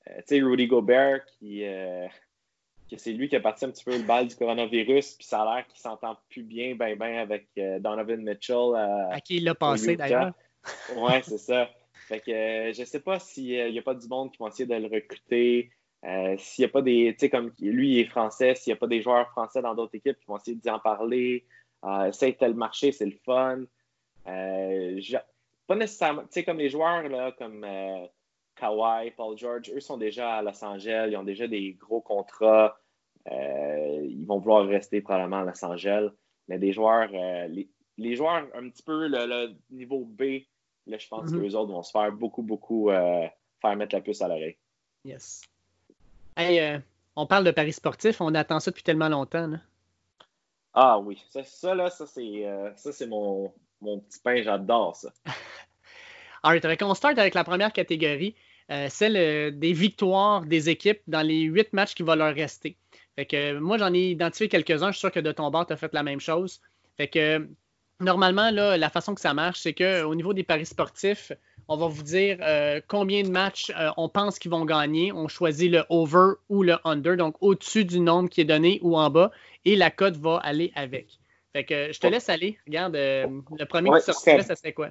tu 0.05 0.11
sais, 0.25 0.41
Rudy 0.41 0.67
Gobert, 0.67 1.25
qui, 1.25 1.63
euh, 1.65 2.07
que 2.89 2.97
c'est 2.97 3.13
lui 3.13 3.29
qui 3.29 3.35
a 3.35 3.39
parti 3.39 3.65
un 3.65 3.71
petit 3.71 3.83
peu 3.83 3.95
le 3.95 4.03
bal 4.03 4.27
du 4.27 4.35
coronavirus, 4.35 5.15
puis 5.15 5.25
ça 5.25 5.41
a 5.41 5.55
l'air 5.55 5.67
qu'il 5.67 5.79
s'entend 5.79 6.17
plus 6.29 6.43
bien, 6.43 6.75
ben, 6.75 6.97
ben 6.97 7.17
avec 7.17 7.47
euh, 7.57 7.79
Donovan 7.79 8.21
Mitchell. 8.21 8.75
à 8.75 9.19
qui 9.21 9.37
il 9.37 9.43
l'a 9.43 9.55
passé 9.55 9.95
d'ailleurs. 9.95 10.33
ouais, 10.97 11.21
c'est 11.23 11.37
ça. 11.37 11.69
Fait 12.07 12.19
que 12.19 12.71
je 12.73 12.83
sais 12.85 12.99
pas 12.99 13.19
s'il 13.19 13.71
n'y 13.71 13.79
a 13.79 13.81
pas 13.83 13.93
du 13.93 14.07
monde 14.07 14.31
qui 14.31 14.37
vont 14.39 14.47
essayer 14.47 14.65
de 14.65 14.75
le 14.75 14.87
recruter. 14.87 15.69
s'il 16.37 16.63
n'y 16.63 16.69
a 16.69 16.71
pas 16.71 16.81
des, 16.81 17.13
tu 17.13 17.19
sais, 17.19 17.29
comme 17.29 17.51
lui, 17.59 17.93
il 17.93 17.99
est 17.99 18.05
français, 18.05 18.55
s'il 18.55 18.71
n'y 18.71 18.77
a 18.77 18.79
pas 18.79 18.87
des 18.87 19.01
joueurs 19.01 19.29
français 19.29 19.61
dans 19.61 19.75
d'autres 19.75 19.95
équipes 19.95 20.17
qui 20.19 20.25
vont 20.25 20.37
essayer 20.37 20.57
d'y 20.57 20.69
en 20.69 20.79
parler, 20.79 21.45
essayer 22.07 22.31
de 22.31 22.37
tel 22.37 22.55
marché, 22.55 22.91
c'est 22.91 23.05
le 23.05 23.17
fun. 23.23 23.59
pas 24.25 25.75
nécessairement, 25.75 26.23
tu 26.23 26.29
sais, 26.31 26.43
comme 26.43 26.57
les 26.57 26.69
joueurs, 26.69 27.07
là, 27.07 27.31
comme 27.37 27.63
Kawhi, 28.59 29.11
Paul 29.11 29.37
George, 29.37 29.71
eux 29.73 29.79
sont 29.79 29.97
déjà 29.97 30.35
à 30.35 30.41
Los 30.41 30.63
Angeles, 30.63 31.07
ils 31.11 31.17
ont 31.17 31.23
déjà 31.23 31.47
des 31.47 31.73
gros 31.73 32.01
contrats. 32.01 32.77
Euh, 33.31 34.05
ils 34.05 34.25
vont 34.25 34.39
vouloir 34.39 34.65
rester 34.67 35.01
probablement 35.01 35.39
à 35.39 35.43
Los 35.45 35.63
Angeles. 35.63 36.09
Mais 36.47 36.57
des 36.57 36.73
joueurs, 36.73 37.09
euh, 37.13 37.47
les, 37.97 38.15
joueurs 38.15 38.47
un 38.55 38.69
petit 38.69 38.83
peu 38.83 39.07
le, 39.07 39.55
niveau 39.69 40.03
B, 40.03 40.41
là, 40.87 40.97
je 40.97 41.07
pense 41.07 41.31
que 41.31 41.35
mhm. 41.35 41.43
les 41.43 41.55
autres 41.55 41.71
vont 41.71 41.83
se 41.83 41.91
faire 41.91 42.11
beaucoup, 42.11 42.41
beaucoup 42.41 42.89
euh, 42.89 43.27
faire 43.61 43.75
mettre 43.75 43.95
la 43.95 44.01
puce 44.01 44.21
à 44.21 44.27
l'oreille. 44.27 44.57
Yes. 45.05 45.41
Hey, 46.35 46.81
on 47.15 47.27
parle 47.27 47.43
de 47.43 47.51
paris 47.51 47.73
sportif, 47.73 48.19
on 48.21 48.33
attend 48.33 48.59
ça 48.59 48.71
depuis 48.71 48.83
tellement 48.83 49.09
longtemps. 49.09 49.51
Ah 50.73 50.99
oui, 50.99 51.21
ça, 51.29 51.43
ça 51.43 51.75
là, 51.75 51.89
ça 51.89 52.05
c'est 52.07 53.07
mon, 53.07 53.53
mon 53.81 53.99
petit 53.99 54.19
pain, 54.19 54.41
j'adore 54.41 54.95
ça. 54.95 55.11
Alright, 56.43 56.81
on 56.81 56.93
start 56.93 57.17
avec 57.17 57.33
la 57.33 57.43
première 57.43 57.73
catégorie. 57.73 58.35
Euh, 58.71 58.87
celle 58.89 59.17
euh, 59.17 59.51
des 59.51 59.73
victoires 59.73 60.45
des 60.45 60.69
équipes 60.69 61.01
dans 61.07 61.21
les 61.21 61.41
huit 61.41 61.73
matchs 61.73 61.95
qui 61.95 62.03
vont 62.03 62.15
leur 62.15 62.33
rester. 62.33 62.77
Fait 63.15 63.25
que 63.25 63.57
moi, 63.57 63.77
j'en 63.77 63.93
ai 63.93 64.11
identifié 64.11 64.47
quelques-uns. 64.47 64.87
Je 64.87 64.97
suis 64.97 64.99
sûr 64.99 65.11
que 65.11 65.19
de 65.19 65.31
ton 65.31 65.49
bord, 65.49 65.65
tu 65.65 65.73
as 65.73 65.77
fait 65.77 65.93
la 65.93 66.03
même 66.03 66.19
chose. 66.19 66.61
Fait 66.97 67.07
que 67.07 67.47
normalement, 67.99 68.49
là, 68.51 68.77
la 68.77 68.89
façon 68.89 69.15
que 69.15 69.21
ça 69.21 69.33
marche, 69.33 69.59
c'est 69.59 69.73
qu'au 69.73 70.15
niveau 70.15 70.33
des 70.33 70.43
paris 70.43 70.65
sportifs, 70.65 71.31
on 71.67 71.77
va 71.77 71.87
vous 71.87 72.03
dire 72.03 72.37
euh, 72.41 72.81
combien 72.87 73.23
de 73.23 73.29
matchs 73.29 73.71
euh, 73.77 73.89
on 73.97 74.09
pense 74.09 74.39
qu'ils 74.39 74.51
vont 74.51 74.65
gagner. 74.65 75.11
On 75.11 75.27
choisit 75.27 75.71
le 75.71 75.83
over 75.89 76.33
ou 76.49 76.63
le 76.63 76.77
under, 76.83 77.15
donc 77.15 77.35
au-dessus 77.41 77.85
du 77.85 77.99
nombre 77.99 78.29
qui 78.29 78.41
est 78.41 78.45
donné 78.45 78.79
ou 78.81 78.97
en 78.97 79.09
bas, 79.09 79.31
et 79.65 79.75
la 79.75 79.91
cote 79.91 80.17
va 80.17 80.37
aller 80.37 80.71
avec. 80.75 81.19
Fait 81.53 81.63
que 81.63 81.91
je 81.91 81.99
te 81.99 82.07
laisse 82.07 82.29
aller. 82.29 82.57
Regarde, 82.65 82.95
euh, 82.95 83.27
le 83.57 83.65
premier 83.65 83.91
qui 83.91 84.01
sortirait, 84.01 84.43
ça 84.43 84.55
serait 84.55 84.73
quoi? 84.73 84.89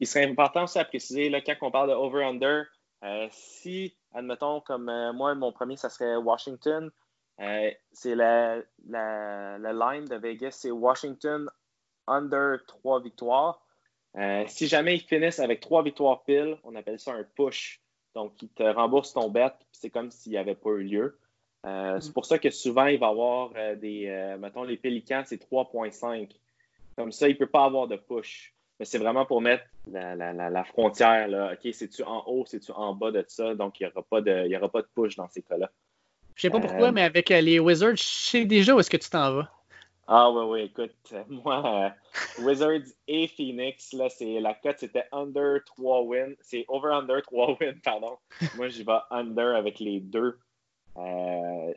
Il 0.00 0.06
serait 0.06 0.26
important 0.26 0.64
aussi 0.64 0.78
à 0.78 0.84
préciser, 0.84 1.28
là, 1.28 1.40
quand 1.40 1.54
on 1.62 1.70
parle 1.70 1.90
de 1.90 1.94
over-under, 1.94 2.64
si, 3.30 3.94
admettons, 4.12 4.60
comme 4.60 4.90
moi, 5.14 5.34
mon 5.34 5.52
premier, 5.52 5.76
ça 5.76 5.88
serait 5.88 6.16
Washington, 6.16 6.90
c'est 7.92 8.14
la, 8.14 8.56
la, 8.86 9.58
la 9.58 9.72
line 9.72 10.04
de 10.06 10.16
Vegas, 10.16 10.52
c'est 10.52 10.70
Washington 10.70 11.48
under 12.08 12.58
3 12.66 13.00
victoires. 13.02 13.60
Euh, 14.16 14.44
si 14.46 14.66
jamais 14.66 14.96
ils 14.96 15.02
finissent 15.02 15.38
avec 15.38 15.60
3 15.60 15.82
victoires 15.82 16.24
pile, 16.24 16.56
on 16.64 16.74
appelle 16.74 16.98
ça 16.98 17.12
un 17.12 17.24
push. 17.36 17.80
Donc, 18.14 18.42
ils 18.42 18.48
te 18.48 18.62
remboursent 18.62 19.12
ton 19.12 19.28
bet, 19.28 19.52
c'est 19.70 19.90
comme 19.90 20.10
s'il 20.10 20.32
n'y 20.32 20.38
avait 20.38 20.54
pas 20.54 20.70
eu 20.70 20.82
lieu. 20.82 21.18
Euh, 21.66 22.00
c'est 22.00 22.12
pour 22.12 22.24
ça 22.24 22.38
que 22.38 22.50
souvent, 22.50 22.86
il 22.86 22.98
va 22.98 23.08
y 23.08 23.10
avoir 23.10 23.50
euh, 23.56 23.76
des. 23.76 24.36
mettons, 24.40 24.64
les 24.64 24.76
Pélicans, 24.76 25.22
c'est 25.26 25.50
3,5. 25.50 26.30
Comme 26.96 27.12
ça, 27.12 27.28
il 27.28 27.34
ne 27.34 27.38
peut 27.38 27.46
pas 27.46 27.64
avoir 27.64 27.86
de 27.86 27.96
push. 27.96 28.54
Mais 28.78 28.84
c'est 28.84 28.98
vraiment 28.98 29.26
pour 29.26 29.40
mettre 29.40 29.64
la, 29.90 30.64
frontière. 30.64 31.28
Là. 31.28 31.52
OK, 31.52 31.72
c'est-tu 31.72 32.02
en 32.02 32.24
haut, 32.26 32.44
c'est-tu 32.46 32.72
en 32.72 32.94
bas 32.94 33.10
de 33.10 33.24
ça? 33.26 33.54
Donc, 33.54 33.80
il 33.80 33.86
n'y 33.86 33.92
aura, 33.92 34.02
pas 34.02 34.20
de, 34.20 34.56
aura 34.56 34.68
pas 34.68 34.82
de 34.82 34.88
push 34.94 35.16
dans 35.16 35.28
ces 35.28 35.42
cas-là. 35.42 35.70
Je 36.36 36.42
sais 36.42 36.50
pas 36.50 36.60
pourquoi, 36.60 36.92
mais 36.92 37.02
avec 37.02 37.30
les 37.30 37.58
Wizards, 37.58 37.96
je 37.96 38.02
sais 38.02 38.44
déjà 38.44 38.74
où 38.74 38.80
est-ce 38.80 38.90
que 38.90 38.96
tu 38.96 39.10
t'en 39.10 39.34
vas. 39.34 39.50
Ah 40.10 40.30
oui, 40.30 40.44
oui, 40.46 40.60
écoute, 40.62 40.94
moi, 41.28 41.62
euh, 42.40 42.42
Wizards 42.42 42.94
et 43.08 43.28
Phoenix, 43.28 43.92
là, 43.92 44.08
c'est 44.08 44.40
la 44.40 44.54
cote, 44.54 44.78
c'était 44.78 45.04
under 45.12 45.62
3 45.66 46.02
wins. 46.04 46.34
C'est 46.40 46.64
over 46.68 46.92
under 46.92 47.20
3 47.20 47.58
wins, 47.60 47.78
pardon. 47.84 48.16
moi, 48.56 48.68
j'y 48.68 48.84
vais 48.84 49.00
under 49.10 49.54
avec 49.54 49.78
les 49.80 50.00
deux. 50.00 50.38
Euh, 50.96 51.74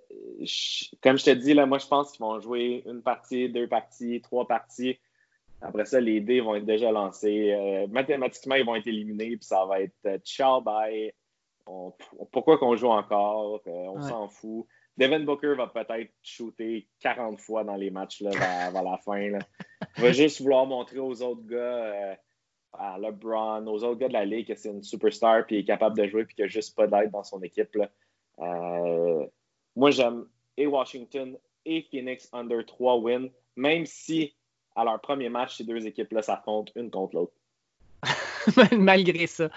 comme 1.04 1.18
je 1.18 1.26
te 1.26 1.32
dis, 1.32 1.54
là, 1.54 1.66
moi, 1.66 1.78
je 1.78 1.88
pense 1.88 2.12
qu'ils 2.12 2.22
vont 2.22 2.40
jouer 2.40 2.84
une 2.86 3.02
partie, 3.02 3.50
deux 3.50 3.68
parties, 3.68 4.22
trois 4.22 4.48
parties. 4.48 4.98
Après 5.62 5.86
ça, 5.86 6.00
les 6.00 6.22
dés 6.22 6.42
vont 6.42 6.56
être 6.56 6.66
déjà 6.66 6.92
lancés. 6.92 7.52
Euh, 7.52 7.88
mathématiquement, 7.88 8.56
ils 8.56 8.66
vont 8.66 8.76
être 8.76 8.88
éliminés, 8.88 9.38
puis 9.38 9.46
ça 9.46 9.66
va 9.66 9.82
être 9.82 10.20
ciao, 10.24 10.62
bye. 10.62 11.14
pourquoi 12.32 12.58
qu'on 12.58 12.76
joue 12.76 12.90
encore? 12.90 13.62
on 13.66 14.02
s'en 14.02 14.28
fout. 14.28 14.66
Devin 14.98 15.22
Booker 15.22 15.56
va 15.56 15.68
peut-être 15.68 16.12
shooter 16.22 16.88
40 17.00 17.40
fois 17.40 17.64
dans 17.64 17.76
les 17.76 17.90
matchs 17.90 18.22
là, 18.22 18.32
vers, 18.72 18.84
la 18.84 18.98
fin. 18.98 19.20
Il 19.98 20.04
va 20.04 20.12
juste 20.12 20.42
vouloir 20.42 20.66
montrer 20.66 21.00
aux 21.00 21.22
autres 21.22 21.46
gars, 21.46 21.58
euh, 21.58 22.16
à 22.74 22.98
LeBron, 23.00 23.66
aux 23.68 23.84
autres 23.84 24.00
gars 24.00 24.10
de 24.10 24.14
la 24.14 24.26
Ligue 24.26 24.48
que 24.48 24.56
c'est 24.56 24.70
une 24.70 24.84
superstar 24.84 25.46
puis 25.46 25.58
est 25.58 25.64
capable 25.64 25.98
de 25.98 26.08
jouer 26.08 26.26
puis 26.26 26.36
qu'il 26.36 26.46
n'y 26.46 26.50
a 26.50 26.52
juste 26.52 26.76
pas 26.76 26.88
d'aide 26.88 27.12
dans 27.12 27.24
son 27.24 27.42
équipe. 27.42 27.76
Euh, 28.40 29.26
moi, 29.76 29.92
j'aime 29.92 30.26
et 30.58 30.68
Washington 30.68 31.38
et 31.66 31.88
Phoenix 31.90 32.30
under 32.34 32.66
3 32.66 32.98
wins, 32.98 33.30
même 33.56 33.86
si 33.86 34.36
à 34.76 34.84
leur 34.84 35.00
premier 35.02 35.30
match, 35.30 35.58
ces 35.58 35.64
deux 35.64 35.86
équipes-là 35.86 36.22
s'affrontent 36.22 36.72
une 36.76 36.90
contre 36.90 37.16
l'autre. 37.16 37.34
Malgré 38.78 39.28
ça. 39.28 39.50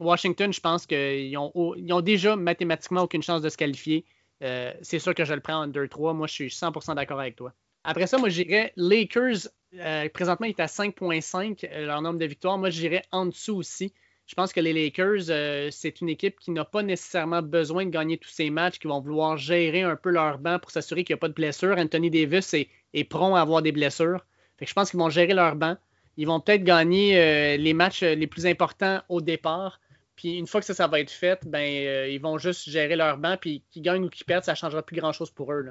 Washington, 0.00 0.52
je 0.52 0.60
pense 0.60 0.86
qu'ils 0.86 1.36
ont, 1.36 2.00
déjà 2.00 2.36
mathématiquement 2.36 3.02
aucune 3.02 3.22
chance 3.22 3.42
de 3.42 3.48
se 3.48 3.56
qualifier. 3.56 4.04
Euh, 4.42 4.72
c'est 4.80 4.98
sûr 4.98 5.14
que 5.14 5.24
je 5.24 5.34
le 5.34 5.40
prends 5.40 5.62
en 5.62 5.68
2-3. 5.68 6.14
Moi, 6.14 6.26
je 6.26 6.32
suis 6.32 6.48
100% 6.48 6.94
d'accord 6.94 7.20
avec 7.20 7.36
toi. 7.36 7.52
Après 7.84 8.06
ça, 8.06 8.18
moi, 8.18 8.28
j'irais 8.30 8.72
Lakers. 8.76 9.48
Euh, 9.78 10.08
présentement, 10.08 10.46
il 10.46 10.50
est 10.50 10.60
à 10.60 10.66
5,5 10.66 11.68
euh, 11.70 11.86
leur 11.86 12.02
nombre 12.02 12.18
de 12.18 12.24
victoires. 12.24 12.58
Moi, 12.58 12.70
j'irais 12.70 13.04
en 13.12 13.26
dessous 13.26 13.56
aussi. 13.56 13.92
Je 14.26 14.34
pense 14.34 14.52
que 14.52 14.60
les 14.60 14.72
Lakers, 14.72 15.72
c'est 15.72 16.00
une 16.00 16.08
équipe 16.08 16.38
qui 16.38 16.52
n'a 16.52 16.64
pas 16.64 16.84
nécessairement 16.84 17.42
besoin 17.42 17.84
de 17.84 17.90
gagner 17.90 18.16
tous 18.16 18.28
ces 18.28 18.48
matchs, 18.48 18.78
qui 18.78 18.86
vont 18.86 19.00
vouloir 19.00 19.36
gérer 19.36 19.82
un 19.82 19.96
peu 19.96 20.10
leur 20.10 20.38
banc 20.38 20.60
pour 20.60 20.70
s'assurer 20.70 21.02
qu'il 21.02 21.14
n'y 21.14 21.18
a 21.18 21.20
pas 21.20 21.26
de 21.26 21.34
blessures. 21.34 21.76
Anthony 21.76 22.10
Davis 22.10 22.54
est, 22.54 22.68
est 22.94 23.12
à 23.12 23.40
avoir 23.40 23.60
des 23.60 23.72
blessures. 23.72 24.24
Je 24.66 24.72
pense 24.74 24.90
qu'ils 24.90 25.00
vont 25.00 25.10
gérer 25.10 25.34
leur 25.34 25.56
banc. 25.56 25.76
Ils 26.16 26.26
vont 26.26 26.40
peut-être 26.40 26.64
gagner 26.64 27.56
les 27.56 27.72
matchs 27.72 28.02
les 28.02 28.26
plus 28.26 28.46
importants 28.46 29.00
au 29.08 29.20
départ. 29.20 29.80
Puis 30.20 30.36
une 30.36 30.46
fois 30.46 30.60
que 30.60 30.66
ça, 30.66 30.74
ça 30.74 30.86
va 30.86 31.00
être 31.00 31.10
fait, 31.10 31.46
ben, 31.46 31.86
euh, 31.86 32.06
ils 32.06 32.20
vont 32.20 32.36
juste 32.36 32.68
gérer 32.68 32.94
leur 32.94 33.16
banc. 33.16 33.38
Puis 33.40 33.62
qu'ils 33.70 33.80
gagnent 33.80 34.04
ou 34.04 34.10
qu'ils 34.10 34.26
perdent, 34.26 34.44
ça 34.44 34.52
ne 34.52 34.56
changera 34.56 34.82
plus 34.82 34.96
grand-chose 34.96 35.30
pour 35.30 35.50
eux. 35.50 35.66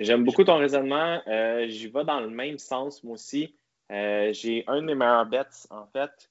J'aime 0.00 0.24
beaucoup 0.24 0.42
ton 0.42 0.58
raisonnement. 0.58 1.22
Euh, 1.28 1.64
j'y 1.68 1.86
vais 1.86 2.02
dans 2.04 2.18
le 2.18 2.28
même 2.28 2.58
sens, 2.58 3.04
moi 3.04 3.14
aussi. 3.14 3.54
Euh, 3.92 4.32
j'ai 4.32 4.64
un 4.66 4.80
de 4.80 4.86
mes 4.86 4.96
meilleurs 4.96 5.26
bets, 5.26 5.68
en 5.70 5.86
fait, 5.86 6.28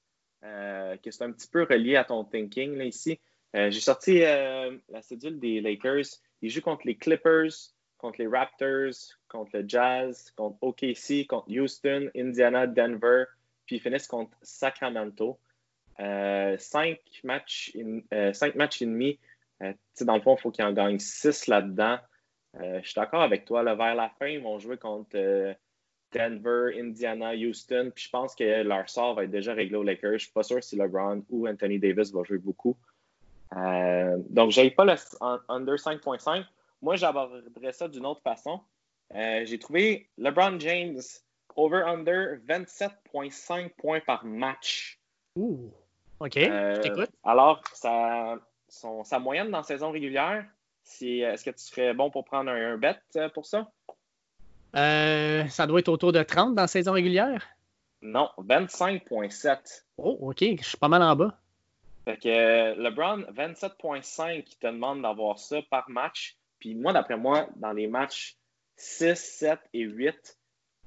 qui 1.00 1.08
est 1.08 1.22
un 1.22 1.32
petit 1.32 1.48
peu 1.48 1.62
relié 1.62 1.96
à 1.96 2.04
ton 2.04 2.22
thinking 2.22 2.76
là, 2.76 2.84
ici. 2.84 3.18
j'ai 3.54 3.80
sorti 3.80 4.18
la 4.18 5.00
cédule 5.00 5.38
des 5.38 5.62
Lakers. 5.62 6.04
Ils 6.42 6.50
jouent 6.50 6.60
contre 6.60 6.82
les 6.84 6.96
Clippers, 6.96 7.70
contre 8.04 8.20
les 8.20 8.26
Raptors, 8.26 9.16
contre 9.30 9.56
le 9.56 9.64
Jazz, 9.66 10.30
contre 10.36 10.58
OKC, 10.60 11.26
contre 11.26 11.50
Houston, 11.50 12.10
Indiana, 12.14 12.66
Denver, 12.66 13.24
puis 13.64 13.76
ils 13.76 13.80
finissent 13.80 14.06
contre 14.06 14.36
Sacramento. 14.42 15.38
Euh, 16.00 16.54
cinq, 16.58 16.98
matchs 17.22 17.74
euh, 18.12 18.32
cinq 18.34 18.56
matchs 18.56 18.82
et 18.82 18.86
demi. 18.86 19.18
Euh, 19.62 19.72
dans 20.02 20.16
le 20.16 20.20
fond, 20.20 20.36
il 20.36 20.42
faut 20.42 20.50
qu'ils 20.50 20.66
en 20.66 20.74
gagnent 20.74 20.98
six 20.98 21.46
là-dedans. 21.46 21.96
je 22.52 22.82
suis 22.82 22.94
d'accord 22.94 23.22
avec 23.22 23.46
toi. 23.46 23.62
vers 23.62 23.94
la 23.94 24.10
fin, 24.18 24.26
ils 24.26 24.42
vont 24.42 24.58
jouer 24.58 24.76
contre 24.76 25.56
Denver, 26.12 26.78
Indiana, 26.78 27.32
Houston. 27.32 27.90
Puis 27.94 28.04
je 28.04 28.10
pense 28.10 28.34
que 28.34 28.62
leur 28.64 28.90
sort 28.90 29.14
va 29.14 29.24
être 29.24 29.30
déjà 29.30 29.54
réglé 29.54 29.76
aux 29.76 29.82
Lakers. 29.82 30.10
Je 30.10 30.14
ne 30.14 30.18
suis 30.18 30.32
pas 30.32 30.42
sûr 30.42 30.62
si 30.62 30.76
LeBron 30.76 31.24
ou 31.30 31.48
Anthony 31.48 31.78
Davis 31.78 32.12
va 32.12 32.22
jouer 32.22 32.38
beaucoup. 32.38 32.76
donc, 33.50 34.50
je 34.50 34.68
pas 34.74 34.84
le 34.84 34.94
under 35.48 35.76
5.5. 35.76 36.44
Moi, 36.82 36.96
j'aborderais 36.96 37.72
ça 37.72 37.88
d'une 37.88 38.06
autre 38.06 38.22
façon. 38.22 38.60
J'ai 39.12 39.58
trouvé 39.58 40.10
LeBron 40.18 40.58
James 40.60 41.00
over-under 41.56 42.38
27.5 42.46 43.70
points 43.76 44.00
par 44.00 44.24
match. 44.24 44.98
Ouh. 45.36 45.70
OK, 46.20 46.32
je 46.36 46.80
t'écoute. 46.80 47.10
Euh, 47.10 47.30
alors, 47.30 47.62
sa, 47.72 48.38
sa 48.68 49.18
moyenne 49.18 49.50
dans 49.50 49.62
saison 49.62 49.90
régulière, 49.90 50.44
est-ce 51.00 51.44
que 51.44 51.50
tu 51.50 51.64
serais 51.64 51.94
bon 51.94 52.10
pour 52.10 52.24
prendre 52.24 52.50
un, 52.50 52.76
bet 52.76 52.96
euh, 53.16 53.28
pour 53.28 53.46
ça? 53.46 53.70
Euh, 54.76 55.46
ça 55.48 55.66
doit 55.66 55.80
être 55.80 55.88
autour 55.88 56.12
de 56.12 56.22
30 56.22 56.54
dans 56.54 56.66
saison 56.66 56.92
régulière? 56.92 57.46
Non, 58.02 58.30
25,7. 58.38 59.84
Oh, 59.98 60.18
OK, 60.20 60.40
je 60.40 60.62
suis 60.62 60.76
pas 60.76 60.88
mal 60.88 61.02
en 61.02 61.16
bas. 61.16 61.38
Fait 62.04 62.18
que 62.18 62.78
LeBron, 62.78 63.22
27,5, 63.32 64.44
il 64.46 64.56
te 64.56 64.66
demande 64.66 65.02
d'avoir 65.02 65.38
ça 65.38 65.62
par 65.70 65.88
match. 65.88 66.36
Puis 66.64 66.74
moi, 66.74 66.94
d'après 66.94 67.18
moi, 67.18 67.46
dans 67.56 67.74
les 67.74 67.86
matchs 67.86 68.38
6, 68.76 69.16
7 69.16 69.58
et 69.74 69.82
8, 69.82 70.38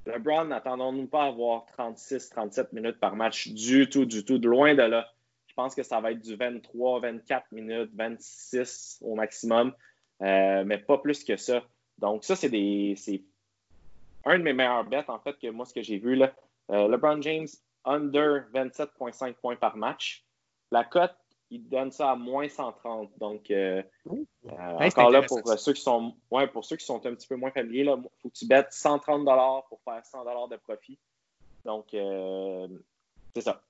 LeBron, 0.07 0.45
n'attendons-nous 0.45 1.05
pas 1.05 1.25
à 1.25 1.27
avoir 1.27 1.67
36, 1.67 2.31
37 2.31 2.73
minutes 2.73 2.99
par 2.99 3.15
match 3.15 3.49
du 3.49 3.87
tout, 3.87 4.05
du 4.05 4.25
tout, 4.25 4.39
de 4.39 4.49
loin 4.49 4.73
de 4.73 4.81
là. 4.81 5.07
Je 5.45 5.53
pense 5.53 5.75
que 5.75 5.83
ça 5.83 6.01
va 6.01 6.13
être 6.13 6.21
du 6.23 6.35
23, 6.35 7.01
24 7.01 7.51
minutes, 7.51 7.91
26 7.93 8.97
au 9.01 9.13
maximum, 9.13 9.71
euh, 10.23 10.63
mais 10.65 10.79
pas 10.79 10.97
plus 10.97 11.23
que 11.23 11.37
ça. 11.37 11.61
Donc, 11.99 12.23
ça, 12.23 12.35
c'est 12.35 12.47
un 12.47 14.39
de 14.39 14.43
mes 14.43 14.53
meilleurs 14.53 14.83
bets, 14.83 15.05
en 15.09 15.19
fait, 15.19 15.37
que 15.37 15.51
moi, 15.51 15.67
ce 15.67 15.75
que 15.75 15.83
j'ai 15.83 15.99
vu. 15.99 16.15
Là. 16.15 16.33
Euh, 16.71 16.87
LeBron 16.87 17.21
James, 17.21 17.49
under 17.85 18.47
27,5 18.51 19.35
points 19.35 19.55
par 19.55 19.77
match. 19.77 20.25
La 20.71 20.83
cote, 20.83 21.15
il 21.49 21.67
donne 21.67 21.91
ça 21.91 22.11
à 22.11 22.15
moins 22.15 22.47
130. 22.47 23.11
Donc, 23.19 23.49
euh, 23.51 23.81
encore 24.45 25.11
là, 25.11 25.23
pour 25.23 25.41
ceux, 25.57 25.73
qui 25.73 25.81
sont, 25.81 26.15
ouais, 26.31 26.47
pour 26.47 26.65
ceux 26.65 26.75
qui 26.75 26.85
sont 26.85 27.05
un 27.05 27.15
petit 27.15 27.27
peu 27.27 27.35
moins 27.35 27.51
familiers, 27.51 27.83
il 27.83 28.09
faut 28.21 28.29
que 28.29 28.37
tu 28.37 28.45
bettes 28.45 28.71
130 28.71 29.25
pour 29.69 29.79
faire 29.83 30.05
100 30.05 30.47
de 30.49 30.55
profit. 30.57 30.99
Donc, 31.63 31.87
c'est 31.91 33.41
ça. 33.41 33.61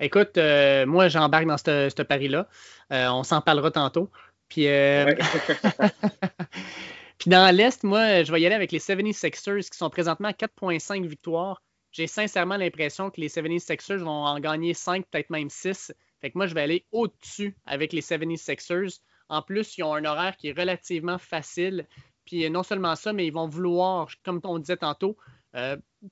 Écoute, 0.00 0.38
euh, 0.38 0.86
moi, 0.86 1.08
j'embarque 1.08 1.44
dans 1.44 1.58
ce 1.58 2.02
pari-là. 2.02 2.48
Euh, 2.90 3.08
on 3.10 3.22
s'en 3.22 3.42
parlera 3.42 3.70
tantôt. 3.70 4.08
Puis, 4.48 4.66
euh, 4.66 5.14
Puis 7.18 7.28
dans 7.28 7.54
l'Est, 7.54 7.84
moi, 7.84 8.22
je 8.22 8.32
vais 8.32 8.40
y 8.40 8.46
aller 8.46 8.54
avec 8.54 8.72
les 8.72 8.78
76ers 8.78 9.68
qui 9.68 9.76
sont 9.76 9.90
présentement 9.90 10.28
à 10.28 10.32
4,5 10.32 11.06
victoires. 11.06 11.60
J'ai 11.92 12.06
sincèrement 12.06 12.56
l'impression 12.56 13.10
que 13.10 13.20
les 13.20 13.28
76ers 13.28 13.98
vont 13.98 14.24
en 14.24 14.40
gagner 14.40 14.72
5, 14.72 15.04
peut-être 15.10 15.28
même 15.28 15.50
6. 15.50 15.92
Fait 16.20 16.30
que 16.30 16.38
moi, 16.38 16.46
je 16.46 16.54
vais 16.54 16.62
aller 16.62 16.84
au-dessus 16.92 17.56
avec 17.66 17.92
les 17.92 18.02
76ers. 18.02 19.00
En 19.28 19.42
plus, 19.42 19.78
ils 19.78 19.82
ont 19.82 19.94
un 19.94 20.04
horaire 20.04 20.36
qui 20.36 20.48
est 20.48 20.58
relativement 20.58 21.18
facile. 21.18 21.86
Puis 22.24 22.48
non 22.50 22.62
seulement 22.62 22.94
ça, 22.94 23.12
mais 23.12 23.26
ils 23.26 23.32
vont 23.32 23.48
vouloir, 23.48 24.08
comme 24.24 24.40
on 24.44 24.58
disait 24.58 24.76
tantôt, 24.76 25.16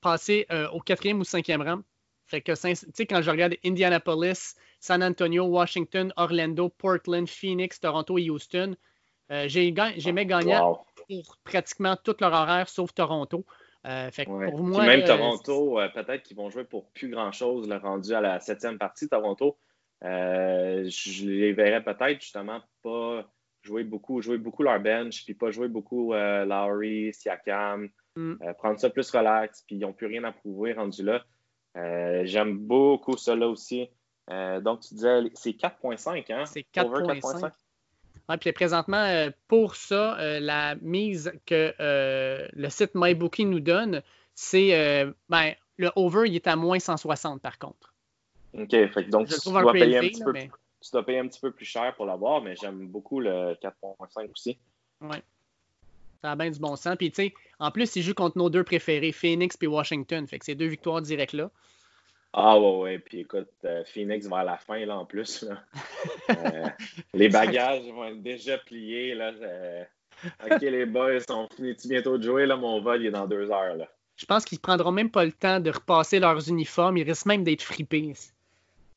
passer 0.01 0.47
au 0.73 0.81
quatrième 0.81 1.21
ou 1.21 1.25
cinquième 1.25 1.63
rang. 1.63 1.83
Fait 2.29 2.43
que, 2.43 2.53
tu 2.53 2.75
sais, 2.75 3.07
quand 3.07 3.23
je 3.23 3.31
regarde 3.31 3.55
Indianapolis, 3.65 4.55
San 4.81 5.03
Antonio, 5.03 5.45
Washington, 5.47 6.13
Orlando, 6.17 6.69
Portland, 6.69 7.27
Phoenix, 7.27 7.81
Toronto 7.81 8.19
et 8.19 8.29
Houston, 8.29 8.77
euh, 9.31 9.49
j'ai 9.49 9.75
j'aimais 9.97 10.27
gagner 10.27 10.59
pour 10.97 11.37
pratiquement 11.43 11.97
tout 11.97 12.17
leur 12.21 12.33
horaire 12.33 12.69
sauf 12.69 12.93
Toronto. 12.93 13.45
fait 13.85 14.25
pour 14.25 14.63
moi, 14.63 14.85
même 14.85 15.05
Toronto, 15.05 15.79
peut-être 15.95 16.23
qu'ils 16.23 16.37
vont 16.37 16.51
jouer 16.51 16.65
pour 16.65 16.91
plus 16.91 17.09
grand-chose, 17.09 17.67
le 17.67 17.77
rendu 17.77 18.13
à 18.13 18.21
la 18.21 18.41
septième 18.41 18.79
partie, 18.79 19.09
Toronto. 19.09 19.57
Je 20.03 21.29
les 21.29 21.53
verrais 21.53 21.83
peut-être 21.83 22.21
justement 22.21 22.61
pas 22.83 23.29
jouer 23.63 23.85
beaucoup, 23.85 24.23
jouer 24.23 24.39
beaucoup 24.39 24.63
leur 24.63 24.81
bench, 24.81 25.25
puis 25.25 25.35
pas 25.35 25.51
jouer 25.51 25.69
beaucoup 25.69 26.13
Lowry, 26.15 27.13
Siakam, 27.13 27.89
mm. 28.17 28.35
prendre 28.59 28.79
ça 28.79 28.91
plus 28.91 29.11
relax, 29.11 29.63
puis 29.67 29.77
ils 29.77 29.81
n'ont 29.81 29.93
plus 29.93 30.07
rien 30.07 30.25
à 30.25 30.33
prouver 30.33 30.73
rendu 30.73 31.03
là. 31.03 31.25
J'aime 32.25 32.59
beaucoup 32.59 33.17
ça 33.17 33.35
là 33.35 33.49
aussi. 33.49 33.89
donc, 34.29 34.81
tu 34.81 34.95
disais, 34.95 35.21
c'est 35.35 35.51
4.5, 35.51 36.33
hein? 36.33 36.45
C'est 36.47 36.67
4.5. 36.75 37.51
Ouais, 38.29 38.37
puis 38.37 38.53
présentement, 38.53 39.05
euh, 39.05 39.31
pour 39.49 39.75
ça, 39.77 40.19
euh, 40.19 40.39
la 40.39 40.75
mise 40.77 41.33
que 41.47 41.75
euh, 41.81 42.47
le 42.53 42.69
site 42.69 42.91
MyBookie 42.95 43.47
nous 43.47 43.61
donne, 43.61 44.03
c'est 44.35 45.05
ben, 45.29 45.55
le 45.79 45.91
over, 45.97 46.29
il 46.29 46.35
est 46.37 46.47
à 46.47 46.57
moins 46.57 46.79
160 46.79 47.41
par 47.41 47.59
contre. 47.59 47.95
OK, 48.59 48.71
fait, 48.71 49.05
donc 49.05 49.29
tu 49.29 49.51
dois, 49.51 49.73
payer 49.73 49.99
un 49.99 50.01
petit 50.01 50.23
peu, 50.23 50.33
tu 50.33 50.91
dois 50.93 51.05
payer 51.05 51.19
un 51.19 51.29
petit 51.29 51.41
peu 51.41 51.51
plus 51.51 51.65
cher 51.65 51.95
pour 51.97 52.07
l'avoir, 52.07 52.43
mais 52.43 52.57
j'aime 52.57 52.89
beaucoup 52.89 53.21
le 53.21 53.55
4.5 53.63 54.31
aussi. 54.33 54.59
Oui. 55.01 55.17
Ça 56.23 56.33
a 56.33 56.37
bien 56.37 56.51
du 56.51 56.59
bon 56.59 56.75
sens. 56.77 56.97
Puis, 56.97 57.11
tu 57.11 57.23
sais, 57.23 57.35
en 57.61 57.71
plus, 57.71 57.95
il 57.97 58.03
joue 58.03 58.15
contre 58.15 58.39
nos 58.39 58.51
deux 58.51 58.65
préférés, 58.65 59.13
Phoenix 59.13 59.57
et 59.61 59.67
Washington. 59.67 60.27
Fait 60.27 60.39
que 60.39 60.45
c'est 60.45 60.55
deux 60.55 60.67
victoires 60.67 61.01
directes 61.01 61.33
là. 61.33 61.51
Ah 62.33 62.59
ouais, 62.59 62.77
ouais. 62.79 62.99
Puis 62.99 63.21
écoute, 63.21 63.49
euh, 63.65 63.85
Phoenix 63.87 64.29
vers 64.29 64.45
la 64.45 64.59
fin, 64.59 64.85
là, 64.85 64.99
en 64.99 65.05
plus. 65.05 65.45
Euh, 66.31 66.69
les 67.15 67.31
bagages 67.31 67.87
vont 67.87 68.05
être 68.05 68.23
déjà 68.23 68.59
pliés. 68.59 69.15
Là. 69.15 69.33
Euh, 69.41 69.83
OK, 70.45 70.61
les 70.61 70.85
boys, 70.85 71.21
sont 71.21 71.49
finis 71.57 71.75
bientôt 71.87 72.19
de 72.19 72.23
jouer. 72.23 72.45
Là, 72.45 72.57
mon 72.57 72.83
vol, 72.83 73.01
il 73.01 73.07
est 73.07 73.11
dans 73.11 73.27
deux 73.27 73.51
heures. 73.51 73.77
Là. 73.77 73.89
Je 74.17 74.27
pense 74.27 74.45
qu'ils 74.45 74.59
ne 74.59 74.63
prendront 74.63 74.93
même 74.93 75.11
pas 75.11 75.25
le 75.25 75.33
temps 75.33 75.59
de 75.59 75.71
repasser 75.71 76.19
leurs 76.19 76.49
uniformes. 76.49 76.99
Ils 76.99 77.09
risquent 77.09 77.27
même 77.27 77.45
d'être 77.45 77.63
fripés. 77.63 78.13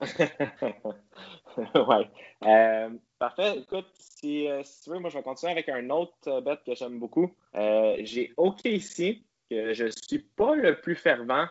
ouais. 1.76 2.90
parfait. 3.20 3.60
Écoute, 3.60 3.90
si, 3.94 4.48
si, 4.64 4.84
tu 4.84 4.90
veux, 4.90 5.00
moi, 5.00 5.10
je 5.10 5.18
vais 5.18 5.24
continuer 5.24 5.52
avec 5.52 5.70
un 5.70 5.90
autre 5.90 6.42
bet 6.42 6.58
que 6.66 6.76
j'aime 6.76 7.00
beaucoup. 7.00 7.36
J'ai 7.54 8.34
OK 8.38 8.66
ici, 8.66 9.24
que 9.50 9.74
je 9.74 9.86
ne 9.86 9.92
suis 9.92 10.20
pas 10.20 10.56
le 10.56 10.80
plus 10.80 10.96
fervent. 10.96 11.48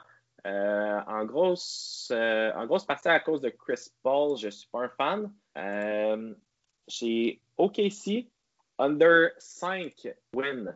Euh, 0.46 1.00
en, 1.06 1.24
grosse, 1.26 2.10
euh, 2.12 2.50
en 2.54 2.64
grosse 2.66 2.86
partie 2.86 3.08
à 3.08 3.20
cause 3.20 3.42
de 3.42 3.50
Chris 3.50 3.90
Paul, 4.02 4.38
je 4.38 4.46
ne 4.46 4.50
suis 4.50 4.68
pas 4.68 4.84
un 4.84 4.88
fan. 4.88 5.32
Euh, 5.58 6.34
j'ai 6.88 7.42
OKC 7.58 8.26
under 8.78 9.30
5 9.38 10.08
win. 10.34 10.74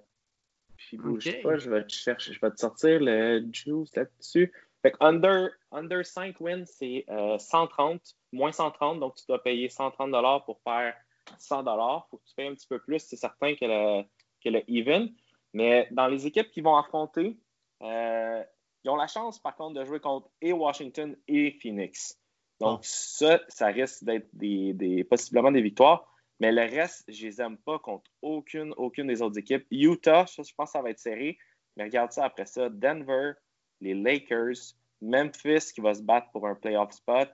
Puis 0.76 0.98
bouge 0.98 1.42
pas, 1.42 1.56
je 1.56 1.70
vais 1.70 1.82
te 1.84 1.92
chercher, 1.92 2.34
je 2.34 2.40
vais 2.40 2.50
te 2.50 2.60
sortir 2.60 3.00
le 3.00 3.42
juice 3.52 3.94
là-dessus. 3.96 4.52
Fait 4.84 4.90
que 4.90 4.98
under, 5.00 5.48
under 5.72 6.04
5 6.04 6.38
wins, 6.40 6.66
c'est 6.66 7.06
130, 7.08 8.02
moins 8.32 8.52
130, 8.52 9.00
donc 9.00 9.14
tu 9.14 9.24
dois 9.26 9.42
payer 9.42 9.70
130 9.70 10.12
pour 10.44 10.60
faire 10.60 10.94
100 11.38 11.62
Il 11.62 12.00
faut 12.10 12.18
que 12.18 12.24
tu 12.28 12.34
payes 12.36 12.48
un 12.48 12.54
petit 12.54 12.66
peu 12.66 12.78
plus, 12.78 12.98
c'est 12.98 13.16
certain 13.16 13.54
que 13.54 13.64
le, 13.64 14.02
que 14.44 14.50
le 14.50 14.62
even. 14.68 15.10
Mais 15.54 15.88
dans 15.90 16.06
les 16.06 16.26
équipes 16.26 16.50
qui 16.50 16.60
vont 16.60 16.76
affronter, 16.76 17.38
ils 17.80 18.90
ont 18.90 18.96
la 18.96 19.06
chance, 19.06 19.38
par 19.38 19.56
contre, 19.56 19.80
de 19.80 19.86
jouer 19.86 20.00
contre 20.00 20.28
et 20.42 20.52
Washington 20.52 21.16
et 21.28 21.52
Phoenix. 21.62 22.20
Donc, 22.60 22.80
ah. 22.82 22.86
ça, 22.86 23.40
ça 23.48 23.66
risque 23.68 24.04
d'être 24.04 24.28
des, 24.34 25.04
possiblement 25.08 25.50
des 25.50 25.62
victoires. 25.62 26.06
Mais 26.40 26.52
le 26.52 26.60
reste, 26.60 27.04
je 27.08 27.24
ne 27.24 27.30
les 27.30 27.40
aime 27.40 27.56
pas 27.56 27.78
contre 27.78 28.10
aucune, 28.20 28.74
aucune 28.76 29.06
des 29.06 29.22
autres 29.22 29.38
équipes. 29.38 29.66
Utah, 29.70 30.26
je 30.26 30.42
pense 30.54 30.68
que 30.68 30.72
ça 30.72 30.82
va 30.82 30.90
être 30.90 30.98
serré. 30.98 31.38
Mais 31.76 31.84
regarde 31.84 32.12
ça 32.12 32.26
après 32.26 32.44
ça. 32.44 32.68
Denver, 32.68 33.32
les 33.80 33.94
Lakers, 33.94 34.74
Memphis 35.02 35.72
qui 35.74 35.80
va 35.80 35.94
se 35.94 36.02
battre 36.02 36.28
pour 36.32 36.46
un 36.46 36.54
playoff 36.54 36.92
spot, 36.92 37.30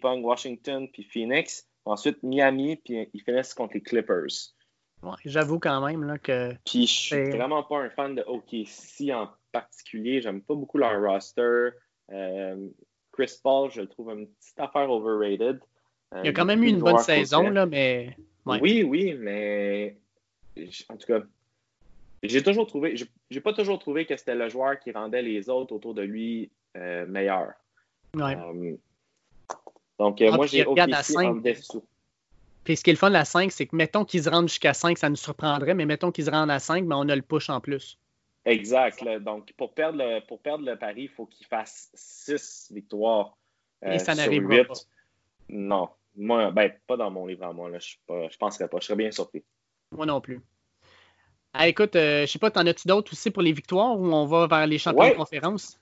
Pong, 0.00 0.24
Washington, 0.24 0.88
puis 0.92 1.02
Phoenix. 1.02 1.66
Ensuite, 1.86 2.22
Miami, 2.22 2.76
puis 2.76 3.08
ils 3.12 3.22
finissent 3.22 3.54
contre 3.54 3.74
les 3.74 3.80
Clippers. 3.80 4.52
J'avoue 5.24 5.58
quand 5.58 5.84
même 5.86 6.04
là, 6.04 6.18
que. 6.18 6.52
Puis 6.66 6.86
je 6.86 6.92
suis 6.92 7.30
vraiment 7.30 7.62
pas 7.62 7.78
un 7.78 7.90
fan 7.90 8.14
de 8.14 8.22
OKC 8.22 9.10
en 9.12 9.30
particulier. 9.50 10.20
J'aime 10.20 10.42
pas 10.42 10.54
beaucoup 10.54 10.76
leur 10.76 11.00
roster. 11.00 11.70
Euh, 12.12 12.68
Chris 13.12 13.32
Paul, 13.42 13.70
je 13.70 13.80
le 13.80 13.88
trouve 13.88 14.10
une 14.10 14.26
petite 14.26 14.60
affaire 14.60 14.90
overrated. 14.90 15.58
Il 16.22 16.28
a 16.28 16.32
quand 16.32 16.44
même 16.44 16.62
eu 16.62 16.68
une 16.68 16.80
bonne 16.80 16.98
saison, 16.98 17.48
là, 17.48 17.64
mais. 17.66 18.16
Oui, 18.44 18.82
oui, 18.82 19.14
mais 19.18 19.96
en 20.88 20.96
tout 20.96 21.06
cas, 21.06 21.20
j'ai 22.22 22.42
toujours 22.42 22.66
trouvé, 22.66 22.96
j'ai 23.30 23.40
pas 23.40 23.52
toujours 23.52 23.78
trouvé 23.78 24.04
que 24.06 24.16
c'était 24.16 24.34
le 24.34 24.48
joueur 24.48 24.78
qui 24.78 24.92
rendait 24.92 25.22
les 25.22 25.48
autres 25.48 25.74
autour 25.74 25.94
de 25.94 26.02
lui 26.02 26.50
euh, 26.76 27.06
meilleurs. 27.06 27.54
Ouais. 28.14 28.36
Euh, 28.36 28.76
donc, 29.98 30.20
ah, 30.22 30.30
moi, 30.32 30.46
j'ai 30.46 30.66
OKC 30.66 31.16
en 31.16 31.34
dessous. 31.34 31.84
Puis 32.64 32.76
ce 32.76 32.84
qui 32.84 32.90
est 32.90 32.92
le 32.92 32.98
fun 32.98 33.08
de 33.08 33.14
la 33.14 33.24
5, 33.24 33.50
c'est 33.50 33.66
que 33.66 33.74
mettons 33.74 34.04
qu'ils 34.04 34.24
se 34.24 34.30
rendent 34.30 34.48
jusqu'à 34.48 34.74
5, 34.74 34.98
ça 34.98 35.08
nous 35.08 35.16
surprendrait, 35.16 35.74
mais 35.74 35.86
mettons 35.86 36.12
qu'ils 36.12 36.26
se 36.26 36.30
rendent 36.30 36.50
à 36.50 36.58
5, 36.58 36.84
mais 36.84 36.94
on 36.94 37.08
a 37.08 37.16
le 37.16 37.22
push 37.22 37.48
en 37.48 37.60
plus. 37.60 37.98
Exact. 38.44 39.02
Donc, 39.20 39.52
pour 39.56 39.74
perdre 39.74 39.98
le, 39.98 40.20
pour 40.26 40.40
perdre 40.40 40.64
le 40.64 40.76
pari, 40.76 41.02
il 41.02 41.08
faut 41.08 41.26
qu'il 41.26 41.46
fasse 41.46 41.90
6 41.94 42.70
victoires. 42.72 43.36
Et 43.82 43.98
ça 43.98 44.12
euh, 44.12 44.14
n'arrivera 44.16 44.64
pas. 44.64 44.74
Non. 45.48 45.88
Moi, 46.16 46.50
ben, 46.50 46.72
pas 46.86 46.96
dans 46.96 47.10
mon 47.10 47.26
livre 47.26 47.44
à 47.44 47.52
moi. 47.52 47.70
Là. 47.70 47.78
Je 47.78 47.96
ne 48.08 48.36
penserais 48.38 48.68
pas. 48.68 48.78
Je 48.80 48.86
serais 48.86 48.96
bien 48.96 49.10
surpris. 49.10 49.42
Moi 49.92 50.06
non 50.06 50.20
plus. 50.20 50.40
Ah, 51.52 51.68
écoute, 51.68 51.96
euh, 51.96 52.22
je 52.22 52.26
sais 52.26 52.38
pas, 52.38 52.50
t'en 52.50 52.66
as-tu 52.66 52.86
d'autres 52.86 53.12
aussi 53.12 53.30
pour 53.30 53.42
les 53.42 53.52
victoires 53.52 53.98
ou 53.98 54.06
on 54.06 54.26
va 54.26 54.46
vers 54.46 54.66
les 54.66 54.78
champions 54.78 55.08
de 55.08 55.14
conférence? 55.14 55.80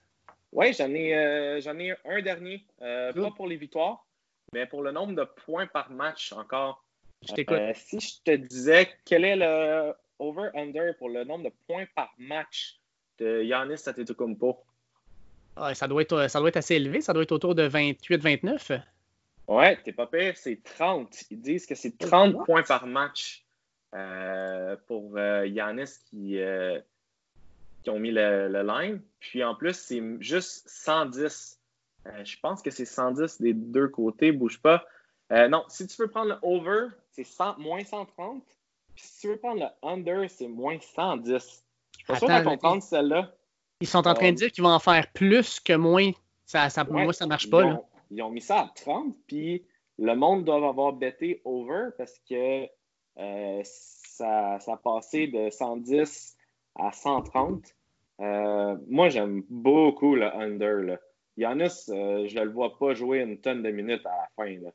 Oui, 0.52 0.72
j'en 0.72 0.88
ai, 0.90 1.14
euh, 1.14 1.60
ai 1.60 1.94
un 2.06 2.22
dernier. 2.22 2.64
pas 2.78 3.30
pour 3.36 3.46
les 3.46 3.56
victoires, 3.56 4.06
mais 4.52 4.66
pour 4.66 4.82
le 4.82 4.92
nombre 4.92 5.14
de 5.14 5.24
points 5.44 5.66
par 5.66 5.90
match 5.90 6.32
encore. 6.32 6.82
Je 7.26 7.34
t'écoute. 7.34 7.60
si 7.74 8.00
je 8.00 8.22
te 8.24 8.36
disais 8.36 8.88
quel 9.04 9.24
est 9.24 9.36
le 9.36 9.92
over-under 10.18 10.96
pour 10.98 11.08
le 11.08 11.24
nombre 11.24 11.44
de 11.44 11.52
points 11.66 11.86
par 11.94 12.14
match 12.18 12.78
de 13.18 13.42
Yanis 13.42 13.82
Antetokounmpo? 13.86 14.62
Ah, 15.56 15.74
ça, 15.74 15.88
doit 15.88 16.02
être, 16.02 16.28
ça 16.28 16.38
doit 16.38 16.48
être 16.48 16.56
assez 16.56 16.76
élevé. 16.76 17.00
Ça 17.00 17.12
doit 17.12 17.24
être 17.24 17.32
autour 17.32 17.54
de 17.54 17.68
28-29. 17.68 18.80
Ouais, 19.48 19.76
t'es 19.82 19.92
pas 19.92 20.06
pire. 20.06 20.36
C'est 20.36 20.62
30. 20.62 21.24
Ils 21.30 21.40
disent 21.40 21.66
que 21.66 21.74
c'est 21.74 21.98
30 21.98 22.44
points 22.44 22.62
par 22.62 22.86
match 22.86 23.42
euh, 23.42 23.47
pour 24.86 25.16
euh, 25.16 25.46
Yanis 25.46 25.98
qui, 26.10 26.38
euh, 26.38 26.78
qui 27.82 27.90
ont 27.90 27.98
mis 27.98 28.10
le, 28.10 28.48
le, 28.48 28.62
line. 28.62 29.00
Puis 29.20 29.42
en 29.42 29.54
plus, 29.54 29.74
c'est 29.74 30.02
juste 30.20 30.68
110. 30.68 31.58
je 32.24 32.36
pense 32.40 32.62
que 32.62 32.70
c'est 32.70 32.84
110 32.84 33.40
des 33.40 33.54
deux 33.54 33.88
côtés. 33.88 34.32
Bouge 34.32 34.60
pas. 34.60 34.84
non, 35.30 35.64
si 35.68 35.86
tu 35.86 36.00
veux 36.02 36.08
prendre 36.08 36.28
le 36.28 36.38
over, 36.42 36.88
c'est 37.12 37.26
moins 37.58 37.84
130 37.84 38.42
si 39.00 39.20
tu 39.20 39.28
veux 39.28 39.36
prendre 39.36 39.60
le 39.60 39.88
under, 39.88 40.28
c'est 40.28 40.48
moins 40.48 40.78
110. 40.80 41.32
Je 41.32 41.38
suis 41.38 42.04
pas 42.06 42.16
sûr 42.16 42.44
comprendre 42.44 42.82
celle-là. 42.82 43.32
Ils 43.80 43.86
sont 43.86 44.06
en 44.06 44.14
train 44.14 44.32
de 44.32 44.36
dire 44.36 44.50
qu'ils 44.50 44.64
vont 44.64 44.70
en 44.70 44.80
faire 44.80 45.06
plus 45.12 45.60
que 45.60 45.72
moins. 45.74 46.10
Ça, 46.46 46.68
ça, 46.70 46.84
moi, 46.84 47.12
ça 47.12 47.26
marche 47.26 47.48
pas. 47.48 47.62
Ils 48.10 48.22
ont, 48.22 48.30
mis 48.30 48.40
ça 48.40 48.60
à 48.60 48.72
30, 48.74 49.14
puis 49.26 49.64
le 49.98 50.14
monde 50.14 50.44
doit 50.44 50.56
avoir 50.56 50.94
bêté 50.94 51.42
over 51.44 51.90
parce 51.96 52.18
que 52.28 52.66
euh, 53.18 53.60
ça, 53.64 54.58
ça 54.60 54.72
a 54.72 54.76
passé 54.76 55.26
de 55.26 55.50
110 55.50 56.36
à 56.76 56.92
130. 56.92 57.62
Euh, 58.20 58.76
moi, 58.88 59.08
j'aime 59.08 59.42
beaucoup 59.48 60.14
le 60.14 60.26
under. 60.34 60.82
Là. 60.82 60.98
Giannis, 61.36 61.86
euh, 61.88 62.26
je 62.26 62.38
ne 62.38 62.44
le 62.44 62.50
vois 62.50 62.76
pas 62.78 62.94
jouer 62.94 63.20
une 63.20 63.38
tonne 63.38 63.62
de 63.62 63.70
minutes 63.70 64.04
à 64.06 64.10
la 64.10 64.28
fin. 64.36 64.50
Là. 64.60 64.70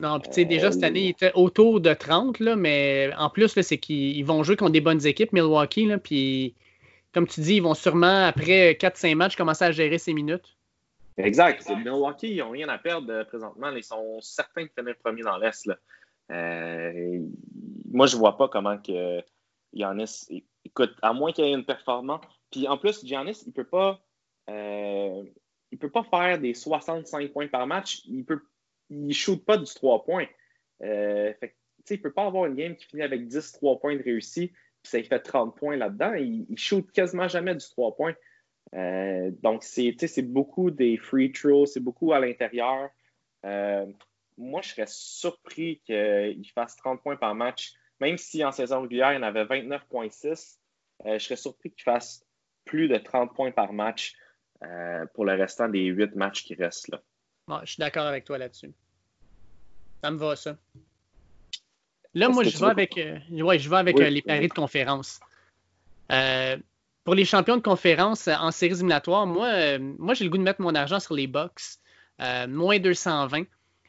Non, 0.00 0.18
puis 0.18 0.28
tu 0.28 0.34
sais, 0.34 0.44
déjà 0.44 0.72
cette 0.72 0.82
année, 0.82 1.00
il 1.00 1.08
était 1.10 1.32
autour 1.34 1.80
de 1.80 1.94
30, 1.94 2.40
là, 2.40 2.56
mais 2.56 3.10
en 3.16 3.30
plus, 3.30 3.60
c'est 3.60 3.78
qu'ils 3.78 4.24
vont 4.24 4.42
jouer 4.42 4.56
contre 4.56 4.72
des 4.72 4.80
bonnes 4.80 5.06
équipes, 5.06 5.32
Milwaukee, 5.32 5.88
puis 6.02 6.54
comme 7.12 7.28
tu 7.28 7.40
dis, 7.40 7.56
ils 7.56 7.62
vont 7.62 7.74
sûrement, 7.74 8.26
après 8.26 8.72
4-5 8.72 9.14
matchs, 9.14 9.36
commencer 9.36 9.64
à 9.64 9.70
gérer 9.70 9.98
ces 9.98 10.12
minutes. 10.12 10.56
Exact. 11.16 11.70
Milwaukee, 11.70 12.32
ils 12.32 12.38
n'ont 12.38 12.50
rien 12.50 12.68
à 12.68 12.78
perdre 12.78 13.22
présentement. 13.24 13.70
Ils 13.70 13.84
sont 13.84 14.20
certains 14.20 14.64
de 14.64 14.70
finir 14.76 14.96
premier 15.02 15.22
dans 15.22 15.38
l'Est. 15.38 15.70
Euh, 16.32 17.20
moi, 17.94 18.06
je 18.06 18.16
vois 18.16 18.36
pas 18.36 18.48
comment 18.48 18.78
que 18.78 19.22
Giannis. 19.72 20.26
Écoute, 20.64 20.94
à 21.02 21.12
moins 21.12 21.32
qu'il 21.32 21.44
y 21.44 21.48
ait 21.48 21.54
une 21.54 21.64
performance. 21.64 22.24
Puis 22.50 22.68
en 22.68 22.76
plus, 22.76 23.04
Giannis, 23.04 23.42
il 23.46 23.52
peut 23.52 23.66
pas. 23.66 24.00
Euh, 24.50 25.22
il 25.72 25.78
peut 25.78 25.90
pas 25.90 26.04
faire 26.04 26.38
des 26.38 26.54
65 26.54 27.32
points 27.32 27.48
par 27.48 27.66
match. 27.66 28.02
Il 28.06 28.24
peut 28.24 28.40
il 28.90 29.14
shoot 29.14 29.44
pas 29.44 29.56
du 29.56 29.72
3 29.72 30.04
points. 30.04 30.26
Euh, 30.82 31.32
il 31.42 31.96
ne 31.96 32.02
peut 32.02 32.12
pas 32.12 32.26
avoir 32.26 32.46
une 32.46 32.54
game 32.54 32.76
qui 32.76 32.86
finit 32.86 33.02
avec 33.02 33.26
10 33.26 33.52
3 33.52 33.78
points 33.78 33.96
de 33.96 34.02
réussi, 34.02 34.48
puis 34.48 34.90
ça 34.90 35.02
fait 35.02 35.20
30 35.20 35.56
points 35.56 35.76
là-dedans. 35.76 36.14
Il 36.14 36.46
ne 36.48 36.56
shoot 36.56 36.90
quasiment 36.92 37.28
jamais 37.28 37.54
du 37.54 37.64
3 37.64 37.96
points. 37.96 38.14
Euh, 38.74 39.30
donc, 39.42 39.62
c'est 39.62 40.22
beaucoup 40.22 40.70
des 40.70 40.96
free 40.96 41.32
throws, 41.32 41.66
c'est 41.66 41.80
beaucoup 41.80 42.12
à 42.12 42.20
l'intérieur. 42.20 42.90
Euh, 43.44 43.86
moi, 44.36 44.62
je 44.62 44.70
serais 44.70 44.86
surpris 44.86 45.80
qu'il 45.84 46.50
fasse 46.54 46.76
30 46.76 47.02
points 47.02 47.16
par 47.16 47.34
match, 47.34 47.74
même 48.00 48.18
si 48.18 48.44
en 48.44 48.52
saison 48.52 48.82
régulière, 48.82 49.12
il 49.12 49.18
en 49.18 49.22
avait 49.22 49.44
29,6. 49.44 50.58
je 51.04 51.18
serais 51.18 51.36
surpris 51.36 51.70
qu'il 51.70 51.82
fasse 51.82 52.24
plus 52.64 52.88
de 52.88 52.96
30 52.96 53.34
points 53.34 53.52
par 53.52 53.72
match 53.72 54.14
pour 55.14 55.24
le 55.24 55.34
restant 55.34 55.68
des 55.68 55.84
8 55.84 56.14
matchs 56.16 56.44
qui 56.44 56.54
restent. 56.54 56.88
Là. 56.88 57.00
je 57.64 57.72
suis 57.72 57.80
d'accord 57.80 58.06
avec 58.06 58.24
toi 58.24 58.38
là-dessus. 58.38 58.72
Ça 60.02 60.10
me 60.10 60.18
va, 60.18 60.36
ça. 60.36 60.56
Là, 62.14 62.28
moi, 62.28 62.44
je 62.44 62.56
vais, 62.58 62.66
avec, 62.66 62.94
ouais, 62.96 63.58
je 63.58 63.68
vais 63.68 63.76
avec 63.76 63.98
les 63.98 64.22
paris 64.22 64.48
de 64.48 64.52
conférence. 64.52 65.20
pour 66.08 67.14
les 67.14 67.24
champions 67.24 67.56
de 67.56 67.62
conférence 67.62 68.28
en 68.28 68.50
séries 68.50 68.74
éliminatoires, 68.74 69.26
moi, 69.26 69.78
moi 69.78 70.14
j'ai 70.14 70.24
le 70.24 70.30
goût 70.30 70.38
de 70.38 70.42
mettre 70.42 70.60
mon 70.60 70.74
argent 70.74 71.00
sur 71.00 71.14
les 71.14 71.26
Bucks. 71.26 71.78
moins 72.48 72.78
220. 72.78 73.44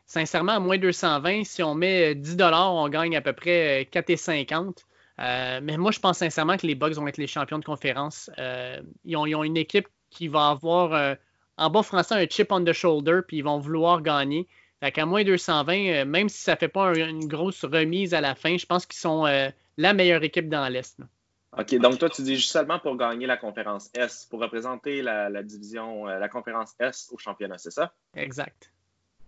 Sincèrement, 0.07 0.53
à 0.53 0.59
moins 0.59 0.77
220, 0.77 1.43
si 1.45 1.63
on 1.63 1.73
met 1.73 2.13
10 2.13 2.37
euh, 2.39 2.51
on 2.53 2.87
gagne 2.89 3.17
à 3.17 3.21
peu 3.21 3.33
près 3.33 3.87
4,50 3.91 4.53
euh, 4.53 4.71
euh, 5.17 5.59
mais 5.63 5.77
moi, 5.77 5.91
je 5.91 5.99
pense 5.99 6.19
sincèrement 6.19 6.57
que 6.57 6.67
les 6.67 6.75
Bucks 6.75 6.93
vont 6.93 7.07
être 7.07 7.17
les 7.17 7.27
champions 7.27 7.57
de 7.57 7.65
conférence. 7.65 8.29
ils, 9.05 9.15
ont, 9.15 9.43
une 9.43 9.57
équipe 9.57 9.87
qui 10.09 10.27
va 10.27 10.49
avoir, 10.49 11.17
en 11.57 11.69
bas 11.69 11.83
français, 11.83 12.15
un 12.15 12.27
chip 12.27 12.51
on 12.51 12.63
the 12.63 12.73
shoulder, 12.73 13.21
puis 13.25 13.37
ils 13.37 13.43
vont 13.43 13.57
vouloir 13.57 14.01
gagner. 14.01 14.47
Fait 14.81 14.91
qu'à 14.91 15.05
moins 15.05 15.23
220, 15.23 16.03
même 16.03 16.27
si 16.27 16.43
ça 16.43 16.53
ne 16.53 16.57
fait 16.57 16.67
pas 16.67 16.93
une 16.97 17.27
grosse 17.27 17.63
remise 17.63 18.13
à 18.13 18.19
la 18.19 18.35
fin, 18.35 18.57
je 18.57 18.65
pense 18.65 18.85
qu'ils 18.85 18.99
sont 18.99 19.23
la 19.23 19.93
meilleure 19.93 20.23
équipe 20.23 20.49
dans 20.49 20.67
l'Est. 20.67 20.99
OK, 21.57 21.75
donc 21.75 21.97
toi, 21.97 22.09
tu 22.09 22.21
dis 22.21 22.35
juste 22.35 22.51
seulement 22.51 22.79
pour 22.79 22.97
gagner 22.97 23.25
la 23.25 23.37
conférence 23.37 23.89
S, 23.95 24.27
pour 24.29 24.41
représenter 24.41 25.01
la, 25.01 25.29
la 25.29 25.43
division, 25.43 26.05
la 26.05 26.27
conférence 26.27 26.75
S 26.77 27.09
au 27.13 27.17
championnat, 27.17 27.57
c'est 27.57 27.71
ça? 27.71 27.93
Exact. 28.15 28.69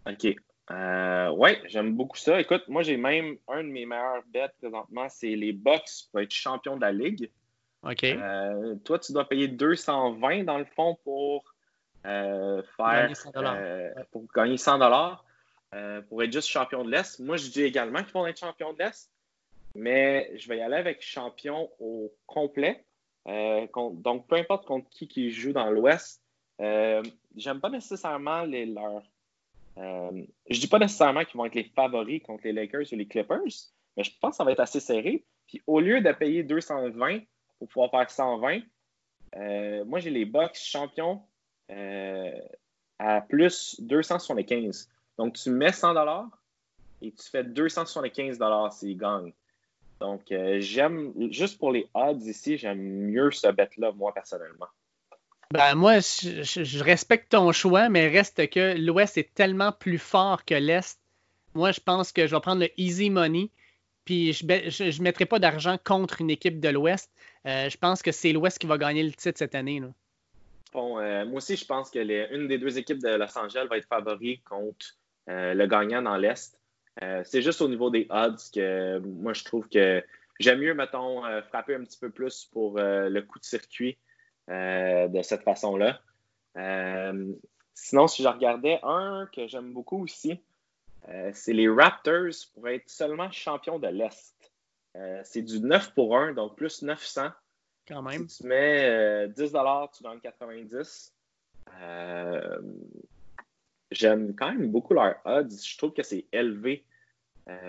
OK. 0.06 0.36
Euh, 0.70 1.30
oui, 1.30 1.52
j'aime 1.66 1.94
beaucoup 1.94 2.18
ça. 2.18 2.40
Écoute, 2.40 2.64
moi, 2.68 2.84
j'ai 2.84 2.98
même 2.98 3.38
un 3.48 3.64
de 3.64 3.70
mes 3.70 3.86
meilleurs 3.86 4.24
bets 4.28 4.52
présentement, 4.60 5.08
c'est 5.10 5.36
les 5.36 5.54
Bucks 5.54 6.08
pour 6.12 6.20
être 6.20 6.32
champion 6.32 6.76
de 6.76 6.82
la 6.82 6.92
Ligue. 6.92 7.32
OK. 7.84 8.04
Euh, 8.04 8.76
toi, 8.84 9.00
tu 9.00 9.14
dois 9.14 9.28
payer 9.28 9.48
220 9.48 10.44
dans 10.44 10.58
le 10.58 10.66
fond 10.66 10.98
pour 11.04 11.54
euh, 12.06 12.62
faire. 12.76 13.12
pour 14.12 14.26
gagner 14.36 14.58
100 14.58 14.80
dollars. 14.80 15.26
pour 16.10 16.24
être 16.24 16.34
juste 16.34 16.50
champion 16.50 16.84
de 16.84 16.92
l'Est. 16.92 17.20
Moi, 17.20 17.38
je 17.38 17.50
dis 17.50 17.64
également 17.64 18.04
qu'ils 18.04 18.14
vont 18.14 18.28
être 18.28 18.40
champion 18.40 18.74
de 18.74 18.80
l'Est, 18.80 19.10
mais 19.74 20.32
je 20.38 20.50
vais 20.50 20.58
y 20.58 20.62
aller 20.62 20.76
avec 20.76 21.02
champion 21.02 21.70
au 21.80 22.12
complet. 22.26 22.84
donc, 23.26 24.28
peu 24.28 24.36
importe 24.36 24.66
contre 24.66 24.90
qui 24.90 25.08
qui 25.08 25.32
joue 25.32 25.54
dans 25.54 25.70
l'Ouest. 25.70 26.22
J'aime 26.60 27.62
pas 27.62 27.70
nécessairement 27.70 28.42
les, 28.42 28.66
leurs 28.66 29.04
euh, 29.78 30.24
je 30.50 30.56
ne 30.56 30.62
dis 30.62 30.68
pas 30.68 30.80
nécessairement 30.80 31.24
qu'ils 31.24 31.38
vont 31.38 31.46
être 31.46 31.56
les 31.56 31.72
favoris 31.76 32.22
contre 32.24 32.44
les 32.46 32.54
Lakers 32.54 32.86
ou 32.92 32.96
les 32.96 33.08
Clippers, 33.08 33.72
mais 33.96 34.04
je 34.04 34.12
pense 34.20 34.32
que 34.32 34.38
ça 34.38 34.44
va 34.44 34.52
être 34.52 34.60
assez 34.60 34.80
serré. 34.80 35.26
Puis 35.48 35.62
au 35.68 35.80
lieu 35.80 36.02
de 36.02 36.12
payer 36.12 36.44
220 36.44 37.20
pour 37.60 37.68
pouvoir 37.68 37.92
faire 37.92 38.10
120, 38.10 38.60
euh, 39.36 39.86
moi 39.86 40.00
j'ai 40.00 40.10
les 40.10 40.26
Bucks 40.26 40.56
champions 40.56 41.22
euh, 41.72 42.32
à 43.00 43.22
plus 43.22 43.80
275. 43.80 44.90
Donc 45.18 45.36
tu 45.36 45.50
mets 45.50 45.72
100 45.72 45.96
et 47.02 47.12
tu 47.12 47.30
fais 47.30 47.44
275 47.44 48.40
s'ils 48.72 48.98
gagnent. 48.98 49.34
Donc 50.00 50.22
j'aime, 50.60 51.32
juste 51.32 51.58
pour 51.58 51.72
les 51.72 51.88
odds 51.94 52.22
ici, 52.22 52.58
j'aime 52.58 52.80
mieux 52.80 53.32
ce 53.32 53.48
bet-là, 53.48 53.92
moi 53.94 54.14
personnellement. 54.14 54.68
Ben, 55.54 55.76
moi, 55.76 56.00
je, 56.00 56.84
respecte 56.84 57.32
ton 57.32 57.52
choix, 57.54 57.88
mais 57.88 58.10
reste 58.10 58.50
que 58.50 58.78
l'Ouest 58.78 59.18
est 59.18 59.34
tellement 59.34 59.72
plus 59.72 59.98
fort 59.98 60.44
que 60.44 60.56
l'Est. 60.56 61.00
Moi, 61.54 61.72
je 61.72 61.80
pense 61.80 62.12
que 62.12 62.28
je 62.28 62.36
vais 62.36 62.42
prendre 62.42 62.62
le 62.62 62.70
easy 62.78 63.10
money, 63.10 63.50
puis 64.04 64.34
je 64.34 64.46
ne 64.46 65.04
mettrai 65.04 65.26
pas 65.26 65.40
d'argent 65.40 65.78
contre 65.82 66.20
une 66.20 66.30
équipe 66.30 66.60
de 66.60 66.68
l'Ouest. 66.68 67.12
Euh, 67.46 67.70
je 67.70 67.78
pense 67.78 68.02
que 68.02 68.12
c'est 68.12 68.34
l'Ouest 68.34 68.60
qui 68.60 68.68
va 68.68 68.78
gagner 68.78 69.04
le 69.04 69.12
titre 69.12 69.38
cette 69.38 69.56
année. 69.56 69.82
Bon, 70.74 71.00
euh, 71.00 71.26
moi 71.26 71.38
aussi, 71.38 71.56
je 71.56 71.66
pense 71.66 71.90
que 71.90 72.00
une 72.36 72.50
des 72.50 72.58
deux 72.58 72.78
équipes 72.78 73.02
de 73.02 73.16
Los 73.16 73.38
Angeles 73.38 73.68
va 73.70 73.78
être 73.78 73.88
favori 73.88 74.40
contre 74.40 74.98
euh, 75.30 75.54
le 75.54 75.66
gagnant 75.66 76.02
dans 76.02 76.18
l'Est. 76.18 76.60
c'est 77.24 77.42
juste 77.42 77.62
au 77.62 77.70
niveau 77.70 77.90
des 77.90 78.06
odds 78.10 78.36
que 78.54 79.00
moi, 79.00 79.32
je 79.32 79.46
trouve 79.46 79.70
que 79.70 80.04
j'aime 80.42 80.60
mieux, 80.60 80.74
mettons, 80.74 81.22
frapper 81.48 81.76
un 81.76 81.86
petit 81.86 81.98
peu 81.98 82.10
plus 82.10 82.50
pour 82.52 82.78
le 82.80 83.22
coup 83.22 83.40
de 83.40 83.46
circuit 83.46 83.98
de 84.48 85.22
cette 85.22 85.44
façon-là. 85.44 86.00
Euh, 86.58 87.34
sinon, 87.74 88.08
si 88.08 88.24
je 88.24 88.28
regardais 88.28 88.80
un 88.84 89.28
que 89.32 89.48
j'aime 89.48 89.74
beaucoup 89.74 90.04
aussi, 90.04 90.40
euh, 91.10 91.32
c'est 91.34 91.54
les 91.54 91.70
Raptors 91.70 92.34
pour 92.54 92.68
être 92.68 92.90
seulement 92.90 93.32
champion 93.32 93.80
de 93.80 93.88
l'Est. 93.88 94.34
c'est 95.24 95.44
du 95.44 95.60
9 95.60 95.94
pour 95.94 96.18
1, 96.18 96.34
donc 96.34 96.56
plus 96.56 96.82
900. 96.82 97.30
Quand 97.88 98.02
même. 98.02 98.28
Si 98.28 98.42
tu 98.42 98.48
mets 98.48 99.28
10 99.30 99.36
tu 99.36 100.04
gagnes 100.04 100.20
90. 100.22 101.14
J'aime 103.92 104.36
quand 104.36 104.52
même 104.52 104.70
beaucoup 104.70 104.94
leur 104.94 105.16
odds. 105.24 105.50
Je 105.50 105.78
trouve 105.78 105.94
que 105.94 106.04
c'est 106.04 106.26
élevé. 106.32 106.84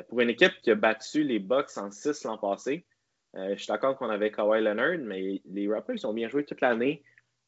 pour 0.09 0.20
une 0.20 0.30
équipe 0.30 0.60
qui 0.62 0.70
a 0.70 0.74
battu 0.74 1.22
les 1.22 1.38
Bucks 1.38 1.76
en 1.76 1.90
6 1.90 2.24
l'an 2.24 2.38
passé, 2.38 2.84
euh, 3.36 3.55
je 3.55 3.62
suis 3.62 3.68
d'accord 3.68 3.96
qu'on 3.96 4.09
avait 4.09 4.30
Kawhi 4.30 4.62
Leonard, 4.62 4.98
mais 5.00 5.42
les 5.50 5.68
Raptors 5.68 6.05
ont 6.05 6.12
bien 6.12 6.28
joué 6.28 6.44
toute 6.44 6.60
l'année. 6.60 7.02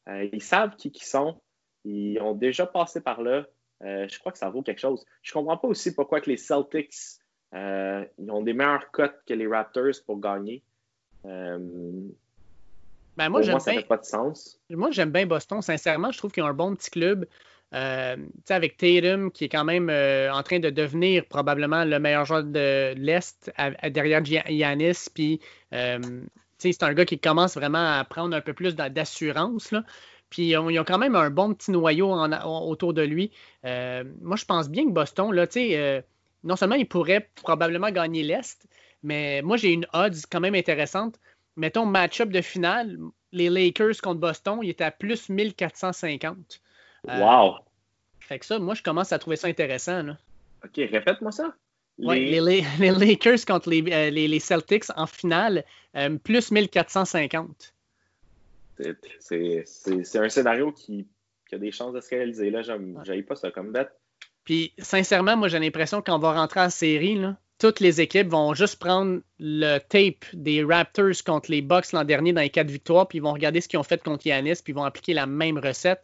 Euh, 0.07 0.27
ils 0.31 0.41
savent 0.41 0.75
qui 0.75 0.89
ils 0.89 1.03
sont. 1.03 1.41
Ils 1.83 2.19
ont 2.19 2.33
déjà 2.33 2.65
passé 2.65 3.01
par 3.01 3.21
là. 3.21 3.45
Euh, 3.83 4.07
je 4.07 4.19
crois 4.19 4.31
que 4.31 4.37
ça 4.37 4.49
vaut 4.49 4.61
quelque 4.61 4.79
chose. 4.79 5.05
Je 5.23 5.31
ne 5.31 5.33
comprends 5.33 5.57
pas 5.57 5.67
aussi 5.67 5.93
pourquoi 5.93 6.21
que 6.21 6.29
les 6.29 6.37
Celtics 6.37 6.95
ils 7.53 8.31
ont 8.31 8.41
des 8.41 8.53
meilleures 8.53 8.91
cotes 8.91 9.19
que 9.27 9.33
les 9.33 9.45
Raptors 9.45 9.95
pour 10.05 10.21
gagner. 10.21 10.63
Ben 11.23 13.29
moi, 13.29 13.41
moi, 13.41 13.59
ça 13.59 13.73
pas 13.83 13.97
de 13.97 14.05
sens. 14.05 14.59
Moi, 14.69 14.91
j'aime 14.91 15.11
bien 15.11 15.25
Boston. 15.25 15.61
Sincèrement, 15.61 16.11
je 16.11 16.17
trouve 16.17 16.31
qu'ils 16.31 16.43
ont 16.43 16.47
un 16.47 16.53
bon 16.53 16.75
petit 16.75 16.89
club. 16.89 17.25
Euh, 17.73 18.17
avec 18.49 18.75
Tatum, 18.75 19.31
qui 19.31 19.45
est 19.45 19.49
quand 19.49 19.63
même 19.63 19.89
euh, 19.89 20.31
en 20.33 20.43
train 20.43 20.59
de 20.59 20.69
devenir 20.69 21.25
probablement 21.25 21.85
le 21.85 21.99
meilleur 21.99 22.25
joueur 22.25 22.43
de 22.43 22.93
l'Est 22.97 23.51
derrière 23.89 24.23
Giannis. 24.25 25.07
Puis, 25.13 25.39
euh, 25.73 25.99
c'est 26.57 26.83
un 26.83 26.93
gars 26.93 27.05
qui 27.05 27.17
commence 27.17 27.55
vraiment 27.55 27.99
à 27.99 28.03
prendre 28.03 28.35
un 28.35 28.41
peu 28.41 28.53
plus 28.53 28.75
d'assurance. 28.75 29.73
Puis, 30.29 30.49
ils 30.49 30.57
ont 30.57 30.83
quand 30.83 30.97
même 30.97 31.15
un 31.15 31.29
bon 31.29 31.53
petit 31.53 31.71
noyau 31.71 32.11
autour 32.11 32.93
de 32.93 33.03
lui. 33.03 33.31
moi, 33.63 34.35
je 34.35 34.45
pense 34.45 34.69
bien 34.69 34.85
que 34.85 34.91
Boston, 34.91 35.31
là, 35.31 35.47
non 36.43 36.55
seulement 36.55 36.75
il 36.75 36.87
pourrait 36.87 37.29
probablement 37.35 37.91
gagner 37.91 38.23
l'Est, 38.23 38.67
mais 39.03 39.41
moi, 39.43 39.55
j'ai 39.57 39.71
une 39.71 39.87
odds 39.93 40.25
quand 40.29 40.41
même 40.41 40.55
intéressante. 40.55 41.19
Mettons, 41.55 41.85
match-up 41.85 42.29
de 42.29 42.41
finale, 42.41 42.97
les 43.31 43.49
Lakers 43.49 44.01
contre 44.01 44.19
Boston, 44.19 44.59
il 44.61 44.69
est 44.69 44.81
à 44.81 44.91
plus 44.91 45.29
1450. 45.29 46.61
Euh, 47.09 47.19
wow! 47.19 47.55
Fait 48.19 48.39
que 48.39 48.45
ça, 48.45 48.59
moi, 48.59 48.75
je 48.75 48.83
commence 48.83 49.11
à 49.11 49.19
trouver 49.19 49.35
ça 49.35 49.47
intéressant. 49.47 50.09
OK, 50.63 50.75
répète-moi 50.75 51.31
ça. 51.31 51.55
Les... 51.97 52.39
les, 52.39 52.91
Lakers 52.91 53.45
contre 53.45 53.69
les, 53.69 53.83
euh, 53.91 54.09
les, 54.09 54.39
Celtics 54.39 54.85
en 54.95 55.05
finale, 55.05 55.63
euh, 55.95 56.17
plus 56.17 56.51
1450. 56.51 57.73
C'est 59.19 60.15
un 60.15 60.29
scénario 60.29 60.71
qui, 60.71 61.07
qui, 61.47 61.55
a 61.55 61.57
des 61.57 61.71
chances 61.71 61.93
de 61.93 62.01
se 62.01 62.09
réaliser. 62.09 62.49
Là, 62.49 62.61
j'aille 63.03 63.23
pas 63.23 63.35
ça 63.35 63.51
comme 63.51 63.71
bête. 63.71 63.91
Puis, 64.43 64.73
sincèrement, 64.79 65.37
moi, 65.37 65.47
j'ai 65.49 65.59
l'impression 65.59 66.01
qu'on 66.01 66.17
va 66.17 66.33
rentrer 66.33 66.61
en 66.61 66.69
série, 66.69 67.15
là, 67.15 67.37
toutes 67.61 67.79
les 67.79 68.01
équipes 68.01 68.27
vont 68.27 68.55
juste 68.55 68.79
prendre 68.79 69.21
le 69.39 69.77
tape 69.77 70.25
des 70.33 70.63
Raptors 70.63 71.23
contre 71.23 71.51
les 71.51 71.61
Bucks 71.61 71.91
l'an 71.91 72.03
dernier 72.03 72.33
dans 72.33 72.41
les 72.41 72.49
quatre 72.49 72.71
victoires, 72.71 73.07
puis 73.07 73.19
ils 73.19 73.21
vont 73.21 73.33
regarder 73.33 73.61
ce 73.61 73.67
qu'ils 73.67 73.77
ont 73.77 73.83
fait 73.83 74.01
contre 74.01 74.25
Yanis, 74.25 74.55
puis 74.63 74.73
ils 74.73 74.75
vont 74.75 74.83
appliquer 74.83 75.13
la 75.13 75.27
même 75.27 75.59
recette. 75.59 76.01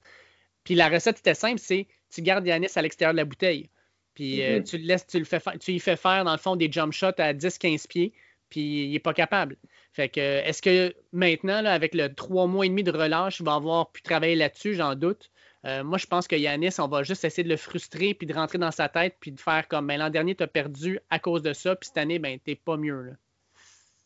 Puis 0.68 0.76
la 0.76 0.90
recette 0.90 1.20
était 1.20 1.34
simple, 1.34 1.60
c'est 1.60 1.88
tu 2.14 2.22
gardes 2.22 2.46
Yanis 2.46 2.68
à 2.76 2.82
l'extérieur 2.82 3.14
de 3.14 3.18
la 3.18 3.24
bouteille. 3.24 3.70
Puis 4.16 4.44
euh, 4.44 4.58
mhm. 4.58 4.66
tu 4.66 4.78
le 4.78 4.84
laisses, 4.84 5.08
tu 5.08 5.18
le 5.18 5.24
fais 5.24 5.40
tu 5.62 5.72
lui 5.72 5.80
fais 5.80 5.96
faire 5.96 6.26
dans 6.26 6.34
le 6.34 6.38
fond 6.38 6.58
des 6.58 6.70
jump 6.70 6.92
shots 6.92 7.18
à 7.20 7.34
10-15 7.34 7.88
pieds, 7.88 8.12
puis 8.50 8.84
il 8.84 8.92
n'est 8.92 9.00
pas 9.00 9.14
capable. 9.14 9.56
Fait 9.94 10.10
que 10.10 10.20
est-ce 10.20 10.62
que 10.62 10.94
maintenant, 11.14 11.64
avec 11.64 11.96
le 11.96 12.14
trois 12.14 12.48
mois 12.48 12.66
et 12.66 12.70
demi 12.70 12.84
de 12.84 12.92
relâche, 12.92 13.40
il 13.40 13.46
va 13.46 13.54
avoir 13.54 13.94
pu 13.94 14.02
travailler 14.02 14.36
là-dessus, 14.36 14.74
j'en 14.74 14.94
doute. 14.96 15.32
Euh, 15.64 15.86
moi, 15.86 15.98
je 15.98 16.06
pense 16.06 16.28
que 16.28 16.36
Yanis, 16.36 16.76
on 16.80 16.90
va 16.90 17.04
juste 17.04 17.24
essayer 17.24 17.46
de 17.46 17.50
le 17.50 17.56
frustrer 17.56 18.14
puis 18.14 18.28
de 18.28 18.34
rentrer 18.34 18.58
dans 18.58 18.72
sa 18.72 18.90
tête 18.90 19.16
puis 19.22 19.32
de 19.32 19.40
faire 19.40 19.70
comme 19.70 19.88
ben, 19.88 19.98
l'an 19.98 20.10
dernier, 20.10 20.36
tu 20.36 20.44
as 20.44 20.48
perdu 20.48 21.00
à 21.10 21.20
cause 21.20 21.44
de 21.44 21.54
ça, 21.54 21.78
puis 21.78 21.88
cette 21.88 21.98
année, 21.98 22.20
ben, 22.20 22.38
t'es 22.44 22.56
pas 22.56 22.76
mieux. 22.76 23.14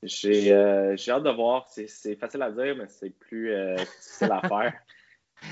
Euh, 0.04 0.96
j'ai 0.96 1.12
hâte 1.12 1.24
de 1.24 1.32
voir. 1.32 1.68
C'est 1.70 2.16
facile 2.18 2.44
à 2.44 2.52
dire, 2.52 2.76
mais 2.76 2.86
c'est 2.88 3.10
plus 3.10 3.52
difficile 3.78 4.32
à 4.32 4.48
faire. 4.48 4.74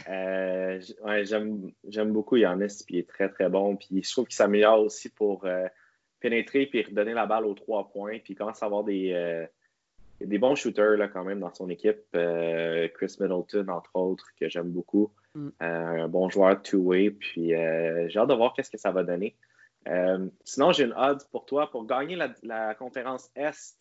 Euh, 0.09 0.79
j'aime 1.23 2.11
beaucoup 2.11 2.35
Yannis, 2.35 2.83
puis 2.85 2.95
il 2.95 2.99
est 2.99 3.09
très, 3.09 3.29
très 3.29 3.49
bon. 3.49 3.75
Puis 3.75 4.03
je 4.03 4.11
trouve 4.11 4.25
qu'il 4.25 4.35
s'améliore 4.35 4.81
aussi 4.81 5.09
pour 5.09 5.45
euh, 5.45 5.67
pénétrer 6.19 6.65
puis 6.67 6.83
redonner 6.83 7.13
la 7.13 7.25
balle 7.25 7.45
aux 7.45 7.53
trois 7.53 7.89
points. 7.89 8.19
Puis 8.19 8.33
il 8.33 8.35
commence 8.35 8.61
à 8.61 8.67
avoir 8.67 8.83
des, 8.83 9.11
euh, 9.13 9.45
des 10.21 10.37
bons 10.37 10.55
shooters 10.55 10.97
là, 10.97 11.07
quand 11.07 11.23
même 11.23 11.39
dans 11.39 11.53
son 11.53 11.69
équipe. 11.69 12.01
Chris 12.11 13.15
Middleton, 13.19 13.67
entre 13.69 13.95
autres, 13.95 14.27
que 14.39 14.49
j'aime 14.49 14.69
beaucoup. 14.69 15.11
Mm. 15.35 15.49
un 15.59 16.07
bon 16.07 16.27
joueur 16.29 16.59
two-way. 16.61 17.11
Puis 17.11 17.49
j'ai 17.49 18.17
hâte 18.17 18.29
de 18.29 18.33
voir 18.33 18.53
qu'est-ce 18.53 18.71
que 18.71 18.79
ça 18.79 18.91
va 18.91 19.03
donner. 19.03 19.35
sinon, 20.43 20.71
j'ai 20.71 20.85
une 20.85 20.93
odds 20.93 21.25
pour 21.31 21.45
toi 21.45 21.69
pour 21.69 21.85
gagner 21.85 22.15
la, 22.15 22.33
la 22.43 22.75
conférence 22.75 23.29
Est. 23.35 23.75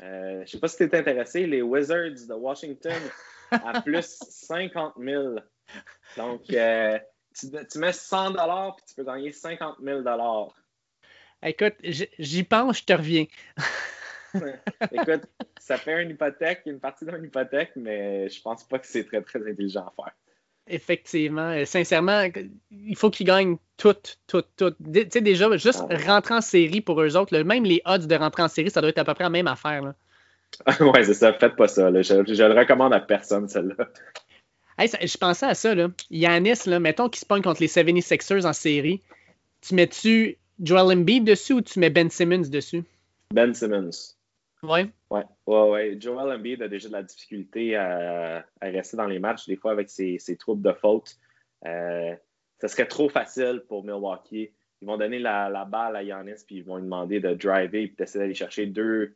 je 0.00 0.40
ne 0.40 0.46
sais 0.46 0.58
pas 0.58 0.68
si 0.68 0.76
tu 0.76 0.84
es 0.84 0.96
intéressé. 0.96 1.46
Les 1.46 1.62
Wizards 1.62 2.26
de 2.28 2.34
Washington 2.34 2.92
à 3.50 3.80
plus 3.82 4.18
50 4.28 4.94
000. 4.98 5.36
Donc, 6.16 6.42
euh, 6.52 6.98
tu, 7.34 7.78
mets 7.78 7.92
100 7.92 8.32
puis 8.32 8.84
tu 8.88 8.94
peux 8.94 9.04
gagner 9.04 9.32
50 9.32 9.76
000 9.82 10.02
Écoute, 11.42 11.74
j'y 11.82 12.44
pense, 12.44 12.78
je 12.78 12.84
te 12.84 12.92
reviens. 12.92 13.26
Écoute, 14.92 15.22
ça 15.58 15.76
fait 15.76 16.02
une 16.02 16.10
hypothèque, 16.10 16.62
une 16.66 16.80
partie 16.80 17.04
d'une 17.04 17.24
hypothèque, 17.24 17.72
mais 17.76 18.28
je 18.28 18.40
pense 18.40 18.64
pas 18.64 18.78
que 18.78 18.86
c'est 18.86 19.04
très, 19.04 19.22
très 19.22 19.40
intelligent 19.40 19.86
à 19.86 19.92
faire. 19.94 20.14
Effectivement. 20.68 21.50
Euh, 21.50 21.64
sincèrement, 21.64 22.26
il 22.70 22.96
faut 22.96 23.10
qu'ils 23.10 23.26
gagnent 23.26 23.56
tout, 23.76 23.94
tout, 24.26 24.42
tout. 24.56 24.72
Tu 24.72 25.06
sais, 25.10 25.20
déjà, 25.20 25.54
juste 25.56 25.84
ah 25.88 25.96
rentrer 26.06 26.34
en 26.34 26.40
série 26.40 26.80
pour 26.80 27.00
eux 27.00 27.16
autres, 27.16 27.36
même 27.38 27.64
les 27.64 27.80
odds 27.84 28.06
de 28.06 28.14
rentrer 28.16 28.42
en 28.42 28.48
série, 28.48 28.70
ça 28.70 28.80
doit 28.80 28.90
être 28.90 28.98
à 28.98 29.04
peu 29.04 29.14
près 29.14 29.24
la 29.24 29.30
même 29.30 29.46
affaire. 29.46 29.82
Là. 29.82 29.94
ouais, 30.80 31.04
c'est 31.04 31.14
ça. 31.14 31.32
Faites 31.32 31.56
pas 31.56 31.68
ça. 31.68 31.90
Je, 31.90 32.14
le 32.14 32.58
recommande 32.58 32.92
à 32.92 33.00
personne, 33.00 33.48
celle-là. 33.48 33.88
je 34.78 35.18
pensais 35.18 35.46
à 35.46 35.54
ça. 35.54 35.74
Là. 35.74 35.88
Yanis, 36.10 36.66
là, 36.66 36.80
mettons 36.80 37.08
qu'il 37.08 37.20
se 37.20 37.26
pogne 37.26 37.42
contre 37.42 37.60
les 37.60 37.68
76ers 37.68 38.46
en 38.46 38.52
série. 38.52 39.02
Tu 39.60 39.74
mets-tu 39.74 40.38
Joel 40.62 40.98
Embiid 40.98 41.24
dessus 41.24 41.54
ou 41.54 41.60
tu 41.60 41.78
mets 41.78 41.90
Ben 41.90 42.10
Simmons 42.10 42.48
dessus? 42.48 42.84
Ben 43.32 43.54
Simmons. 43.54 44.14
Ouais. 44.62 44.88
Ouais, 45.10 45.24
ouais, 45.46 45.70
ouais. 45.70 45.96
Joel 46.00 46.34
Embiid 46.34 46.62
a 46.62 46.68
déjà 46.68 46.88
de 46.88 46.94
la 46.94 47.02
difficulté 47.02 47.76
à, 47.76 48.44
rester 48.62 48.96
dans 48.96 49.06
les 49.06 49.18
matchs, 49.18 49.46
des 49.46 49.56
fois 49.56 49.72
avec 49.72 49.90
ses, 49.90 50.18
troubles 50.38 50.62
de 50.62 50.72
faute. 50.72 51.16
Euh, 51.66 52.14
ça 52.58 52.68
serait 52.68 52.86
trop 52.86 53.08
facile 53.08 53.62
pour 53.68 53.84
Milwaukee. 53.84 54.50
Ils 54.82 54.86
vont 54.86 54.96
donner 54.96 55.18
la, 55.18 55.64
balle 55.64 55.96
à 55.96 56.02
Yanis 56.02 56.44
puis 56.46 56.56
ils 56.56 56.64
vont 56.64 56.76
lui 56.76 56.84
demander 56.84 57.20
de 57.20 57.34
driver 57.34 57.84
et 57.84 57.94
d'essayer 57.96 58.20
d'aller 58.20 58.34
chercher 58.34 58.66
deux, 58.66 59.14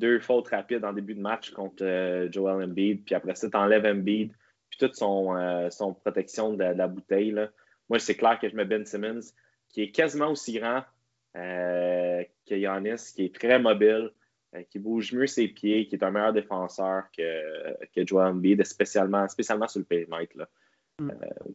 deux 0.00 0.18
fautes 0.18 0.48
rapides 0.48 0.84
en 0.84 0.92
début 0.92 1.14
de 1.14 1.20
match 1.20 1.50
contre 1.50 1.84
euh, 1.84 2.30
Joel 2.30 2.64
Embiid. 2.64 3.04
Puis 3.04 3.14
après 3.14 3.34
ça, 3.34 3.48
tu 3.48 3.56
enlèves 3.56 3.86
Embiid 3.86 4.32
puis 4.68 4.78
toute 4.78 4.96
son, 4.96 5.36
euh, 5.36 5.70
son 5.70 5.94
protection 5.94 6.54
de, 6.54 6.64
la 6.64 6.88
bouteille. 6.88 7.32
Là. 7.32 7.48
Moi, 7.88 7.98
c'est 7.98 8.14
clair 8.14 8.38
que 8.38 8.48
je 8.48 8.54
mets 8.54 8.64
Ben 8.64 8.86
Simmons, 8.86 9.20
qui 9.68 9.82
est 9.82 9.90
quasiment 9.90 10.30
aussi 10.30 10.58
grand 10.58 10.82
que 11.34 12.54
Yanis, 12.54 13.12
qui 13.14 13.26
est 13.26 13.34
très 13.34 13.60
mobile. 13.60 14.10
Euh, 14.56 14.64
qui 14.68 14.80
bouge 14.80 15.12
mieux 15.12 15.28
ses 15.28 15.46
pieds, 15.46 15.86
qui 15.86 15.94
est 15.94 16.02
un 16.02 16.10
meilleur 16.10 16.32
défenseur 16.32 17.04
que, 17.16 17.84
que 17.94 18.04
Joel 18.04 18.32
Embiid, 18.32 18.64
spécialement, 18.64 19.28
spécialement 19.28 19.68
sur 19.68 19.78
le 19.78 19.84
périmètre. 19.84 20.36
Là. 20.36 20.48
Mm. 20.98 21.10
Euh, 21.10 21.50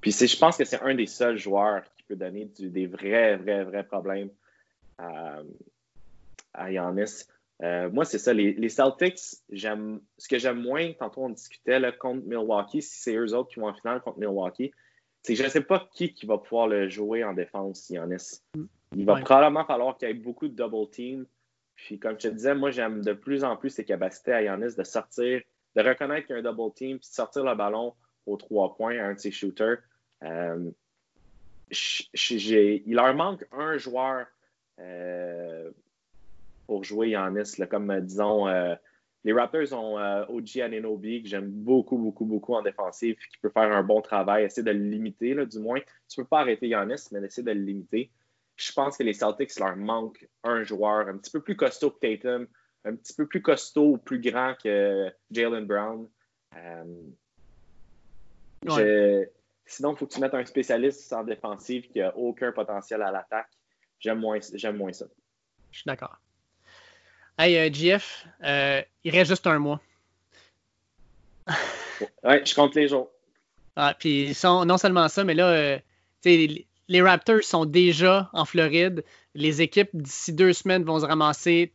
puis 0.00 0.12
je 0.12 0.38
pense 0.38 0.56
que 0.56 0.64
c'est 0.64 0.80
un 0.80 0.94
des 0.94 1.04
seuls 1.04 1.36
joueurs 1.36 1.82
qui 1.94 2.02
peut 2.04 2.16
donner 2.16 2.50
des 2.58 2.86
vrais, 2.86 3.36
vrais, 3.36 3.64
vrais 3.64 3.84
problèmes 3.84 4.30
à, 4.96 5.40
à 6.54 6.72
Giannis. 6.72 7.26
Euh, 7.62 7.90
moi, 7.90 8.04
c'est 8.04 8.18
ça. 8.18 8.32
Les, 8.32 8.68
Celtics, 8.68 9.20
j'aime 9.50 10.00
ce 10.16 10.28
que 10.28 10.38
j'aime 10.38 10.62
moins, 10.62 10.92
tantôt 10.94 11.24
on 11.24 11.30
discutait 11.30 11.78
là, 11.78 11.92
contre 11.92 12.26
Milwaukee, 12.26 12.82
si 12.82 13.00
c'est 13.00 13.16
eux 13.16 13.34
autres 13.34 13.50
qui 13.50 13.60
vont 13.60 13.68
en 13.68 13.74
finale 13.74 14.00
contre 14.00 14.18
Milwaukee, 14.18 14.72
c'est 15.22 15.34
que 15.34 15.38
je 15.38 15.44
ne 15.44 15.50
sais 15.50 15.60
pas 15.60 15.88
qui, 15.92 16.14
qui 16.14 16.24
va 16.24 16.38
pouvoir 16.38 16.68
le 16.68 16.88
jouer 16.88 17.22
en 17.22 17.34
défense. 17.34 17.90
Mm. 17.90 18.64
Il 18.96 19.04
va 19.04 19.20
probablement 19.20 19.64
falloir 19.64 19.96
qu'il 19.96 20.08
y 20.08 20.10
ait 20.10 20.14
beaucoup 20.14 20.48
de 20.48 20.54
double 20.54 20.88
team 20.90 21.26
puis, 21.84 21.98
comme 21.98 22.12
je 22.20 22.28
te 22.28 22.34
disais, 22.34 22.54
moi, 22.54 22.70
j'aime 22.70 23.02
de 23.02 23.12
plus 23.12 23.42
en 23.42 23.56
plus 23.56 23.70
ses 23.70 23.84
capacités 23.84 24.32
à 24.32 24.42
Yanis 24.42 24.74
de 24.76 24.84
sortir, 24.84 25.40
de 25.76 25.82
reconnaître 25.82 26.26
qu'il 26.26 26.36
y 26.36 26.38
a 26.38 26.40
un 26.40 26.52
double 26.52 26.72
team, 26.74 26.98
puis 26.98 27.08
de 27.08 27.14
sortir 27.14 27.42
le 27.44 27.54
ballon 27.54 27.94
aux 28.26 28.36
trois 28.36 28.74
points 28.76 28.98
à 28.98 29.06
un 29.06 29.14
de 29.14 29.18
ses 29.18 29.30
shooters. 29.30 29.78
Euh, 30.22 30.70
il 31.70 32.94
leur 32.94 33.14
manque 33.14 33.46
un 33.52 33.78
joueur 33.78 34.26
euh, 34.78 35.70
pour 36.70 36.84
jouer 36.84 37.10
Yanis, 37.10 37.56
comme 37.68 37.90
euh, 37.90 38.00
disons. 38.00 38.46
les 39.24 39.32
Raptors 39.32 39.72
ont 39.72 39.96
OG 40.28 40.60
Ananobi, 40.60 41.24
que 41.24 41.28
j'aime 41.28 41.50
beaucoup, 41.50 41.98
beaucoup, 41.98 42.24
beaucoup 42.24 42.54
en 42.54 42.62
défensive, 42.62 43.16
qui 43.16 43.38
peut 43.42 43.50
faire 43.50 43.72
un 43.72 43.82
bon 43.82 44.00
travail, 44.00 44.44
essayer 44.44 44.62
de 44.62 44.70
le 44.70 44.84
limiter, 44.84 45.34
là, 45.34 45.44
du 45.44 45.58
moins. 45.58 45.80
Tu 46.08 46.20
ne 46.20 46.22
peux 46.22 46.28
pas 46.28 46.40
arrêter 46.40 46.68
Yanis, 46.68 47.08
mais 47.10 47.20
essayer 47.26 47.42
de 47.42 47.50
le 47.50 47.60
limiter 47.60 48.12
je 48.60 48.72
pense 48.72 48.96
que 48.98 49.02
les 49.02 49.14
Celtics 49.14 49.58
leur 49.58 49.76
manquent 49.76 50.28
un 50.44 50.62
joueur 50.62 51.08
un 51.08 51.16
petit 51.16 51.30
peu 51.30 51.40
plus 51.40 51.56
costaud 51.56 51.90
que 51.90 51.98
Tatum, 51.98 52.46
un 52.84 52.94
petit 52.94 53.14
peu 53.14 53.26
plus 53.26 53.40
costaud 53.40 53.92
ou 53.92 53.96
plus 53.96 54.20
grand 54.20 54.54
que 54.62 55.10
Jalen 55.30 55.66
Brown. 55.66 56.06
Euh, 56.56 56.84
sinon, 59.64 59.92
il 59.92 59.96
faut 59.96 60.06
que 60.06 60.12
tu 60.12 60.20
mettes 60.20 60.34
un 60.34 60.44
spécialiste 60.44 61.10
en 61.12 61.24
défensive 61.24 61.88
qui 61.88 62.00
n'a 62.00 62.14
aucun 62.16 62.52
potentiel 62.52 63.00
à 63.02 63.10
l'attaque. 63.10 63.50
J'aime 63.98 64.20
moins, 64.20 64.38
moins 64.74 64.92
ça. 64.92 65.06
Je 65.70 65.78
suis 65.78 65.86
d'accord. 65.86 66.20
Hey, 67.40 67.56
euh, 67.56 67.72
GF, 67.72 68.26
euh, 68.44 68.82
il 69.02 69.12
reste 69.12 69.30
juste 69.30 69.46
un 69.46 69.58
mois. 69.58 69.80
ouais, 72.24 72.44
je 72.44 72.54
compte 72.54 72.74
les 72.74 72.88
jours. 72.88 73.08
Ah, 73.76 73.94
puis 73.98 74.36
non 74.44 74.76
seulement 74.76 75.08
ça, 75.08 75.24
mais 75.24 75.32
là, 75.32 75.78
sais, 76.20 76.66
les 76.88 77.02
Raptors 77.02 77.42
sont 77.42 77.64
déjà 77.64 78.28
en 78.32 78.44
Floride. 78.44 79.04
Les 79.34 79.62
équipes, 79.62 79.90
d'ici 79.94 80.32
deux 80.34 80.52
semaines, 80.52 80.84
vont 80.84 81.00
se 81.00 81.06
ramasser 81.06 81.72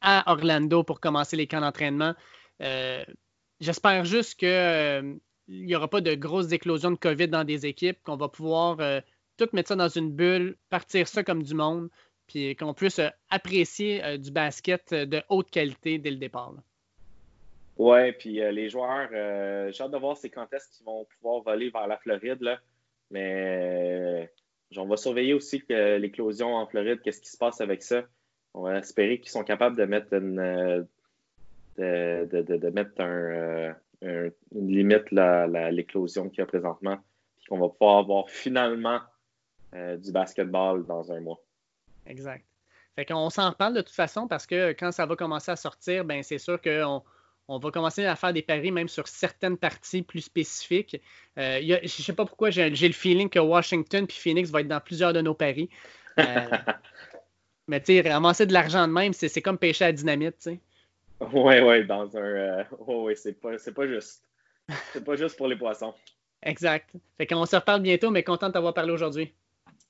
à 0.00 0.30
Orlando 0.30 0.82
pour 0.82 1.00
commencer 1.00 1.36
les 1.36 1.46
camps 1.46 1.62
d'entraînement. 1.62 2.14
Euh, 2.62 3.04
j'espère 3.60 4.04
juste 4.04 4.38
qu'il 4.38 4.48
euh, 4.48 5.14
n'y 5.48 5.74
aura 5.74 5.88
pas 5.88 6.00
de 6.00 6.14
grosses 6.14 6.52
éclosions 6.52 6.90
de 6.90 6.96
COVID 6.96 7.28
dans 7.28 7.44
des 7.44 7.66
équipes, 7.66 7.98
qu'on 8.04 8.16
va 8.16 8.28
pouvoir 8.28 8.76
euh, 8.80 9.00
tout 9.36 9.48
mettre 9.52 9.68
ça 9.68 9.76
dans 9.76 9.88
une 9.88 10.12
bulle, 10.12 10.56
partir 10.70 11.08
ça 11.08 11.24
comme 11.24 11.42
du 11.42 11.54
monde, 11.54 11.88
puis 12.28 12.54
qu'on 12.54 12.74
puisse 12.74 13.00
apprécier 13.30 14.18
du 14.18 14.30
basket 14.30 14.94
de 14.94 15.20
haute 15.28 15.50
qualité 15.50 15.98
dès 15.98 16.10
le 16.10 16.16
départ. 16.16 16.54
Oui, 17.76 18.12
puis 18.12 18.34
les 18.34 18.68
joueurs, 18.68 19.08
j'ai 19.10 19.82
hâte 19.82 19.90
de 19.90 19.98
voir 19.98 20.16
c'est 20.16 20.30
quand 20.30 20.52
est-ce 20.52 20.68
qu'ils 20.76 20.86
vont 20.86 21.06
pouvoir 21.16 21.42
voler 21.42 21.70
vers 21.70 21.86
la 21.86 21.96
Floride. 21.96 22.40
Là. 22.40 22.58
Mais 23.10 24.30
on 24.76 24.86
va 24.86 24.96
surveiller 24.96 25.34
aussi 25.34 25.62
l'éclosion 25.68 26.54
en 26.54 26.66
Floride, 26.66 27.00
qu'est-ce 27.02 27.20
qui 27.20 27.30
se 27.30 27.38
passe 27.38 27.60
avec 27.60 27.82
ça. 27.82 28.04
On 28.54 28.62
va 28.62 28.78
espérer 28.78 29.18
qu'ils 29.20 29.30
sont 29.30 29.44
capables 29.44 29.76
de 29.76 29.84
mettre 29.84 30.12
une, 30.12 30.86
euh, 31.78 32.26
de, 32.26 32.70
mettre 32.70 32.92
euh, 33.00 33.72
une 34.02 34.68
limite 34.68 35.16
à 35.16 35.46
l'éclosion 35.70 36.28
qu'il 36.28 36.38
y 36.38 36.42
a 36.42 36.46
présentement, 36.46 36.98
puis 37.36 37.46
qu'on 37.46 37.58
va 37.58 37.68
pouvoir 37.68 37.98
avoir 37.98 38.28
finalement 38.28 39.00
euh, 39.74 39.96
du 39.96 40.12
basketball 40.12 40.84
dans 40.86 41.12
un 41.12 41.20
mois. 41.20 41.40
Exact. 42.08 42.44
Fait 42.96 43.04
qu'on 43.04 43.30
s'en 43.30 43.50
reparle 43.50 43.74
de 43.74 43.80
toute 43.80 43.94
façon 43.94 44.26
parce 44.26 44.46
que 44.46 44.72
quand 44.72 44.90
ça 44.90 45.06
va 45.06 45.14
commencer 45.14 45.52
à 45.52 45.56
sortir, 45.56 46.04
ben 46.04 46.22
c'est 46.24 46.38
sûr 46.38 46.60
qu'on 46.60 47.02
on 47.46 47.58
va 47.58 47.70
commencer 47.70 48.04
à 48.04 48.16
faire 48.16 48.32
des 48.32 48.42
paris 48.42 48.72
même 48.72 48.88
sur 48.88 49.06
certaines 49.06 49.56
parties 49.56 50.02
plus 50.02 50.22
spécifiques. 50.22 51.00
Euh, 51.38 51.60
je 51.62 51.82
ne 51.82 51.86
sais 51.86 52.12
pas 52.12 52.24
pourquoi, 52.24 52.50
j'ai 52.50 52.70
le 52.70 52.92
feeling 52.92 53.28
que 53.28 53.38
Washington 53.38 54.06
puis 54.06 54.16
Phoenix 54.16 54.50
vont 54.50 54.58
être 54.58 54.68
dans 54.68 54.80
plusieurs 54.80 55.12
de 55.12 55.20
nos 55.20 55.34
paris. 55.34 55.70
Euh, 56.18 56.24
mais 57.68 57.80
tu 57.80 58.02
sais, 58.02 58.10
ramasser 58.10 58.46
de 58.46 58.52
l'argent 58.52 58.88
de 58.88 58.92
même, 58.92 59.12
c'est 59.12 59.42
comme 59.42 59.58
pêcher 59.58 59.84
à 59.84 59.92
dynamite, 59.92 60.38
tu 60.38 60.50
sais. 60.50 60.60
Oui, 61.20 61.60
oui, 61.60 61.84
dans 61.86 62.16
un. 62.16 62.20
Euh, 62.20 62.64
oui, 62.86 63.14
c'est 63.16 63.40
pas, 63.40 63.50
pas 63.74 63.86
juste. 63.86 64.24
C'est 64.92 65.04
pas 65.04 65.16
juste 65.16 65.36
pour 65.36 65.48
les 65.48 65.56
poissons. 65.56 65.94
Exact. 66.42 66.90
Fait 67.16 67.26
qu'on 67.26 67.46
se 67.46 67.56
reparle 67.56 67.82
bientôt, 67.82 68.10
mais 68.10 68.22
content 68.22 68.48
de 68.48 68.52
t'avoir 68.52 68.74
parlé 68.74 68.92
aujourd'hui. 68.92 69.32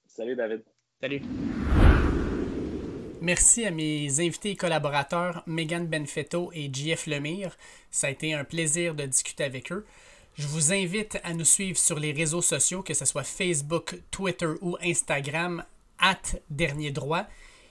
Salut, 0.06 0.36
David. 0.36 0.62
Salut. 1.00 1.20
Merci 3.20 3.66
à 3.66 3.72
mes 3.72 4.20
invités 4.20 4.50
et 4.50 4.56
collaborateurs 4.56 5.42
Megan 5.46 5.86
Benfetto 5.86 6.50
et 6.54 6.70
JF 6.72 7.06
Lemire. 7.06 7.56
Ça 7.90 8.06
a 8.06 8.10
été 8.10 8.32
un 8.32 8.44
plaisir 8.44 8.94
de 8.94 9.06
discuter 9.06 9.42
avec 9.42 9.72
eux. 9.72 9.84
Je 10.34 10.46
vous 10.46 10.72
invite 10.72 11.18
à 11.24 11.34
nous 11.34 11.44
suivre 11.44 11.76
sur 11.76 11.98
les 11.98 12.12
réseaux 12.12 12.42
sociaux, 12.42 12.82
que 12.82 12.94
ce 12.94 13.04
soit 13.04 13.24
Facebook, 13.24 13.98
Twitter 14.12 14.52
ou 14.60 14.76
Instagram, 14.80 15.64
at 15.98 16.20
Dernier 16.48 16.92
Droit. 16.92 17.26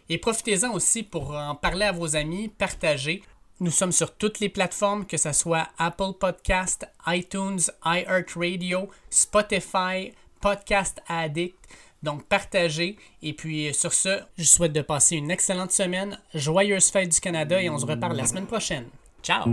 Et 0.09 0.17
profitez-en 0.17 0.73
aussi 0.73 1.03
pour 1.03 1.33
en 1.33 1.55
parler 1.55 1.85
à 1.85 1.93
vos 1.93 2.17
amis, 2.17 2.49
partager. 2.49 3.23
Nous 3.61 3.71
sommes 3.71 3.93
sur 3.93 4.15
toutes 4.15 4.41
les 4.41 4.49
plateformes, 4.49 5.05
que 5.05 5.17
ce 5.17 5.31
soit 5.31 5.69
Apple 5.77 6.13
Podcast, 6.19 6.85
iTunes, 7.07 7.61
iHeartRadio, 7.85 8.89
Spotify, 9.09 10.11
Podcast 10.41 11.01
Addict. 11.07 11.55
Donc, 12.03 12.23
partagez. 12.25 12.97
Et 13.21 13.33
puis, 13.33 13.67
euh, 13.67 13.73
sur 13.73 13.93
ce, 13.93 14.19
je 14.37 14.43
souhaite 14.43 14.73
de 14.73 14.81
passer 14.81 15.15
une 15.15 15.31
excellente 15.31 15.71
semaine. 15.71 16.19
Joyeuse 16.33 16.89
fête 16.89 17.09
du 17.09 17.19
Canada 17.19 17.61
et 17.61 17.69
on 17.69 17.77
se 17.77 17.85
reparle 17.85 18.15
la 18.15 18.25
semaine 18.25 18.45
prochaine. 18.45 18.85
Ciao! 19.23 19.45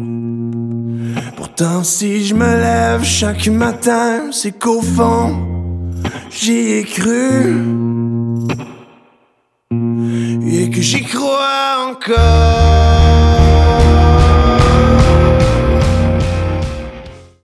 Pourtant, 1.36 1.82
si 1.82 2.24
je 2.24 2.34
me 2.34 2.46
lève 2.46 3.02
chaque 3.02 3.48
matin, 3.48 4.30
c'est 4.30 4.58
qu'au 4.58 4.82
fond, 4.82 5.42
j'y 6.30 6.72
ai 6.72 6.84
cru. 6.84 7.56
Et 10.46 10.70
que 10.70 10.80
j'y 10.80 11.02
crois 11.02 11.90
encore. 11.90 13.23